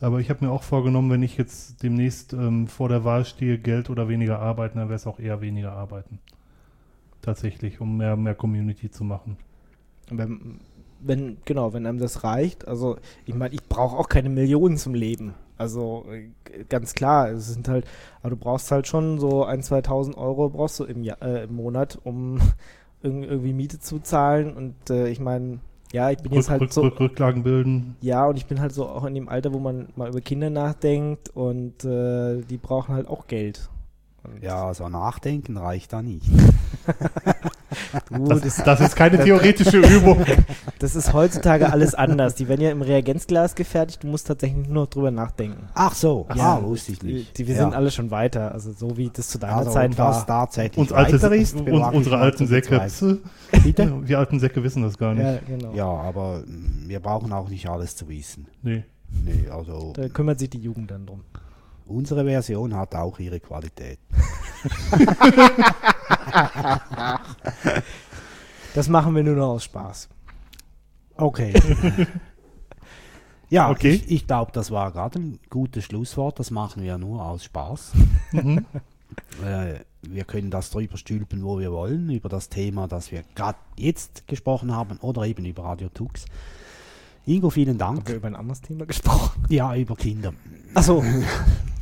Aber 0.00 0.20
ich 0.20 0.30
habe 0.30 0.44
mir 0.44 0.52
auch 0.52 0.62
vorgenommen, 0.62 1.10
wenn 1.10 1.22
ich 1.24 1.36
jetzt 1.36 1.82
demnächst 1.82 2.32
ähm, 2.32 2.68
vor 2.68 2.88
der 2.88 3.04
Wahl 3.04 3.24
stehe, 3.24 3.58
Geld 3.58 3.90
oder 3.90 4.08
weniger 4.08 4.38
arbeiten, 4.38 4.78
dann 4.78 4.88
wäre 4.88 4.96
es 4.96 5.08
auch 5.08 5.18
eher 5.18 5.40
weniger 5.40 5.72
arbeiten. 5.72 6.20
Tatsächlich, 7.22 7.80
um 7.80 7.96
mehr, 7.96 8.16
mehr 8.16 8.36
Community 8.36 8.88
zu 8.88 9.02
machen. 9.02 9.36
Wenn, 10.10 10.60
wenn, 11.00 11.38
genau, 11.44 11.72
wenn 11.72 11.86
einem 11.86 11.98
das 11.98 12.22
reicht, 12.22 12.68
also 12.68 12.98
ich 13.26 13.34
meine, 13.34 13.52
ich 13.52 13.64
brauche 13.64 13.96
auch 13.96 14.08
keine 14.08 14.28
Millionen 14.28 14.76
zum 14.76 14.94
Leben. 14.94 15.34
Also 15.56 16.04
äh, 16.10 16.64
ganz 16.68 16.94
klar, 16.94 17.30
es 17.30 17.52
sind 17.52 17.68
halt, 17.68 17.86
aber 18.20 18.30
du 18.30 18.36
brauchst 18.36 18.70
halt 18.70 18.86
schon 18.86 19.18
so 19.18 19.44
ein, 19.44 19.62
2.000 19.62 20.16
Euro 20.16 20.50
brauchst 20.50 20.80
du 20.80 20.84
im, 20.84 21.02
Jahr, 21.04 21.22
äh, 21.22 21.44
im 21.44 21.54
Monat, 21.54 21.98
um 22.02 22.38
irgendwie 23.02 23.52
Miete 23.52 23.78
zu 23.78 24.00
zahlen. 24.00 24.54
Und 24.54 24.90
äh, 24.90 25.08
ich 25.08 25.20
meine, 25.20 25.60
ja, 25.92 26.10
ich 26.10 26.18
bin 26.18 26.32
Rück, 26.32 26.38
jetzt 26.38 26.50
halt 26.50 26.62
Rück, 26.62 26.72
so. 26.72 26.82
Rück, 26.82 26.98
Rücklagen 26.98 27.44
bilden. 27.44 27.96
Ja, 28.00 28.26
und 28.26 28.36
ich 28.36 28.46
bin 28.46 28.60
halt 28.60 28.72
so 28.72 28.88
auch 28.88 29.04
in 29.04 29.14
dem 29.14 29.28
Alter, 29.28 29.52
wo 29.52 29.60
man 29.60 29.88
mal 29.94 30.08
über 30.08 30.20
Kinder 30.20 30.50
nachdenkt 30.50 31.28
und 31.30 31.84
äh, 31.84 32.40
die 32.42 32.58
brauchen 32.58 32.94
halt 32.94 33.06
auch 33.06 33.28
Geld. 33.28 33.70
Und 34.24 34.42
ja, 34.42 34.66
also 34.66 34.88
nachdenken 34.88 35.56
reicht 35.56 35.92
da 35.92 36.02
nicht. 36.02 36.26
du, 38.10 38.28
das, 38.28 38.40
das, 38.40 38.64
das, 38.64 38.80
ist 38.80 38.96
keine 38.96 39.22
theoretische 39.22 39.78
Übung. 39.78 40.24
Das 40.80 40.96
ist 40.96 41.14
heutzutage 41.14 41.72
alles 41.72 41.94
anders. 41.94 42.34
Die 42.34 42.46
werden 42.46 42.60
ja 42.60 42.70
im 42.70 42.82
Reagenzglas 42.82 43.54
gefertigt, 43.54 44.02
du 44.02 44.08
musst 44.08 44.26
tatsächlich 44.26 44.66
nur 44.66 44.84
noch 44.84 44.86
drüber 44.86 45.10
nachdenken. 45.10 45.68
Ach 45.72 45.94
so, 45.94 46.26
ja, 46.34 46.58
ah, 46.58 46.62
wusste 46.62 46.92
ich 46.92 47.02
nicht. 47.02 47.38
Die, 47.38 47.46
wir 47.46 47.54
ja. 47.54 47.62
sind 47.62 47.74
alle 47.74 47.90
schon 47.90 48.10
weiter, 48.10 48.52
also 48.52 48.72
so 48.72 48.98
wie 48.98 49.08
das 49.08 49.28
zu 49.28 49.38
deiner 49.38 49.56
also, 49.56 49.70
Zeit 49.70 49.96
war. 49.96 50.26
tatsächlich 50.26 50.76
uns 50.76 50.92
alte, 50.92 51.16
ist, 51.16 51.54
uns, 51.54 51.94
unsere 51.94 52.18
alten 52.18 52.46
Säcke, 52.46 52.86
Bitte? 53.64 54.02
die 54.06 54.16
alten 54.16 54.40
Säcke 54.40 54.62
wissen 54.62 54.82
das 54.82 54.98
gar 54.98 55.14
nicht. 55.14 55.24
Ja, 55.24 55.38
genau. 55.46 55.72
ja, 55.74 55.86
aber 55.86 56.42
mm, 56.46 56.88
wir 56.88 57.00
brauchen 57.00 57.32
auch 57.32 57.48
nicht 57.48 57.66
alles 57.68 57.96
zu 57.96 58.08
wissen. 58.08 58.46
Nee. 58.62 58.84
Nee, 59.24 59.48
also. 59.48 59.92
Da 59.94 60.08
kümmert 60.08 60.38
sich 60.38 60.50
die 60.50 60.58
Jugend 60.58 60.90
dann 60.90 61.06
drum. 61.06 61.22
Unsere 61.86 62.24
Version 62.24 62.74
hat 62.74 62.94
auch 62.94 63.18
ihre 63.18 63.40
Qualität. 63.40 63.98
das 68.74 68.88
machen 68.88 69.14
wir 69.14 69.22
nur 69.22 69.36
noch 69.36 69.48
aus 69.48 69.64
Spaß. 69.64 70.08
Okay. 71.16 71.52
ja, 73.50 73.70
okay. 73.70 73.90
ich, 73.90 74.10
ich 74.10 74.26
glaube, 74.26 74.50
das 74.52 74.70
war 74.70 74.92
gerade 74.92 75.18
ein 75.18 75.40
gutes 75.50 75.84
Schlusswort. 75.84 76.38
Das 76.38 76.50
machen 76.50 76.82
wir 76.82 76.96
nur 76.96 77.24
aus 77.24 77.44
Spaß. 77.44 77.92
Mhm. 78.32 78.64
äh, 79.44 79.80
wir 80.02 80.24
können 80.24 80.50
das 80.50 80.70
drüber 80.70 80.96
stülpen, 80.96 81.44
wo 81.44 81.58
wir 81.58 81.70
wollen, 81.72 82.10
über 82.10 82.28
das 82.28 82.48
Thema, 82.48 82.88
das 82.88 83.12
wir 83.12 83.24
gerade 83.34 83.58
jetzt 83.76 84.26
gesprochen 84.26 84.72
haben 84.72 84.98
oder 84.98 85.24
eben 85.24 85.44
über 85.44 85.64
Radio 85.64 85.88
Tux. 85.88 86.24
Ingo, 87.26 87.50
vielen 87.50 87.78
Dank. 87.78 88.00
Haben 88.00 88.08
wir 88.08 88.16
über 88.16 88.26
ein 88.28 88.36
anderes 88.36 88.60
Thema 88.60 88.84
gesprochen? 88.86 89.44
Ja, 89.48 89.74
über 89.74 89.96
Kinder. 89.96 90.32
Achso. 90.74 91.02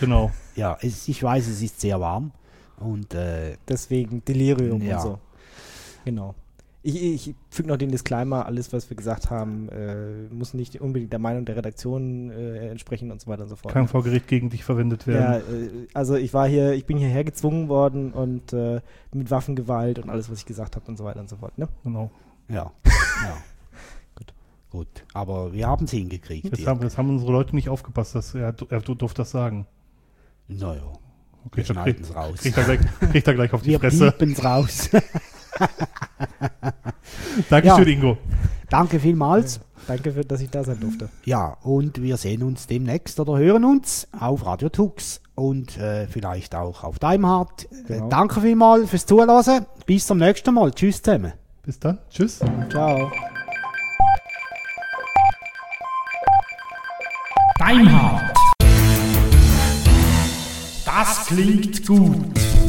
Genau. 0.00 0.32
Ja, 0.56 0.76
es, 0.80 1.06
ich 1.08 1.22
weiß, 1.22 1.46
es 1.46 1.62
ist 1.62 1.80
sehr 1.80 2.00
warm 2.00 2.32
und 2.78 3.14
äh, 3.14 3.56
deswegen 3.68 4.24
Delirium 4.24 4.82
ja. 4.82 4.96
und 4.96 5.02
so. 5.02 5.18
Genau. 6.04 6.34
Ich, 6.82 7.02
ich 7.02 7.34
füge 7.50 7.68
noch 7.68 7.76
den 7.76 7.90
Disclaimer, 7.90 8.46
alles, 8.46 8.72
was 8.72 8.88
wir 8.88 8.96
gesagt 8.96 9.28
haben, 9.28 9.68
äh, 9.68 10.32
muss 10.32 10.54
nicht 10.54 10.80
unbedingt 10.80 11.12
der 11.12 11.18
Meinung 11.18 11.44
der 11.44 11.56
Redaktion 11.56 12.30
äh, 12.30 12.70
entsprechen 12.70 13.10
und 13.12 13.20
so 13.20 13.30
weiter 13.30 13.42
und 13.42 13.50
so 13.50 13.56
fort. 13.56 13.74
Kann 13.74 13.86
vor 13.86 14.02
Gericht 14.02 14.28
gegen 14.28 14.48
dich 14.48 14.64
verwendet 14.64 15.06
werden. 15.06 15.42
Ja, 15.46 15.54
äh, 15.54 15.88
also 15.92 16.14
ich 16.14 16.32
war 16.32 16.48
hier, 16.48 16.72
ich 16.72 16.86
bin 16.86 16.96
hierher 16.96 17.22
gezwungen 17.22 17.68
worden 17.68 18.12
und 18.12 18.54
äh, 18.54 18.80
mit 19.12 19.30
Waffengewalt 19.30 19.98
und 19.98 20.08
alles, 20.08 20.30
was 20.30 20.38
ich 20.38 20.46
gesagt 20.46 20.74
habe 20.76 20.86
und 20.88 20.96
so 20.96 21.04
weiter 21.04 21.20
und 21.20 21.28
so 21.28 21.36
fort. 21.36 21.58
Ne? 21.58 21.68
Genau. 21.84 22.10
Ja. 22.48 22.72
ja. 22.86 23.36
Gut. 24.14 24.32
Gut. 24.70 25.04
Aber 25.12 25.52
wir 25.52 25.66
haben 25.66 25.84
es 25.84 25.90
hingekriegt. 25.90 26.56
Jetzt 26.56 26.66
haben, 26.66 26.80
jetzt 26.80 26.96
haben, 26.96 27.10
unsere 27.10 27.32
Leute 27.32 27.54
nicht 27.54 27.68
aufgepasst, 27.68 28.14
dass 28.14 28.34
er, 28.34 28.54
er 28.70 28.80
durfte 28.80 29.20
das 29.20 29.30
sagen. 29.30 29.66
Naja. 30.58 30.82
Okay, 31.46 31.58
wir 31.58 31.64
schneiden 31.64 32.02
es 32.02 32.14
raus. 32.14 32.38
Kriegt 32.40 32.56
er, 32.56 32.64
gleich, 32.64 32.80
kriegt 33.12 33.26
er 33.26 33.34
gleich 33.34 33.52
auf 33.52 33.62
die 33.62 33.70
wir 33.70 33.80
Fresse. 33.80 34.14
Wir 34.18 34.44
raus. 34.44 34.90
Dankeschön, 37.48 37.88
ja. 37.88 37.94
Ingo. 37.94 38.18
Danke 38.68 39.00
vielmals. 39.00 39.60
Danke, 39.86 40.12
für, 40.12 40.24
dass 40.24 40.40
ich 40.40 40.50
da 40.50 40.62
sein 40.62 40.78
durfte. 40.78 41.08
Ja, 41.24 41.56
und 41.62 42.02
wir 42.02 42.16
sehen 42.16 42.42
uns 42.42 42.66
demnächst 42.66 43.18
oder 43.18 43.38
hören 43.38 43.64
uns 43.64 44.06
auf 44.18 44.44
Radio 44.46 44.68
Tux 44.68 45.20
und 45.34 45.78
äh, 45.78 46.06
vielleicht 46.06 46.54
auch 46.54 46.84
auf 46.84 46.98
Daimhardt. 46.98 47.64
Äh, 47.64 47.82
genau. 47.86 48.06
Äh, 48.06 48.08
danke 48.10 48.40
vielmals 48.40 48.90
fürs 48.90 49.06
Zuhören. 49.06 49.66
Bis 49.86 50.06
zum 50.06 50.18
nächsten 50.18 50.54
Mal. 50.54 50.70
Tschüss 50.72 51.02
zusammen. 51.02 51.32
Bis 51.64 51.78
dann. 51.78 51.98
Tschüss. 52.10 52.40
Ciao. 52.70 53.10
Daimhardt. 57.58 58.39
Das 60.92 61.26
klingt 61.26 61.86
gut. 61.86 62.59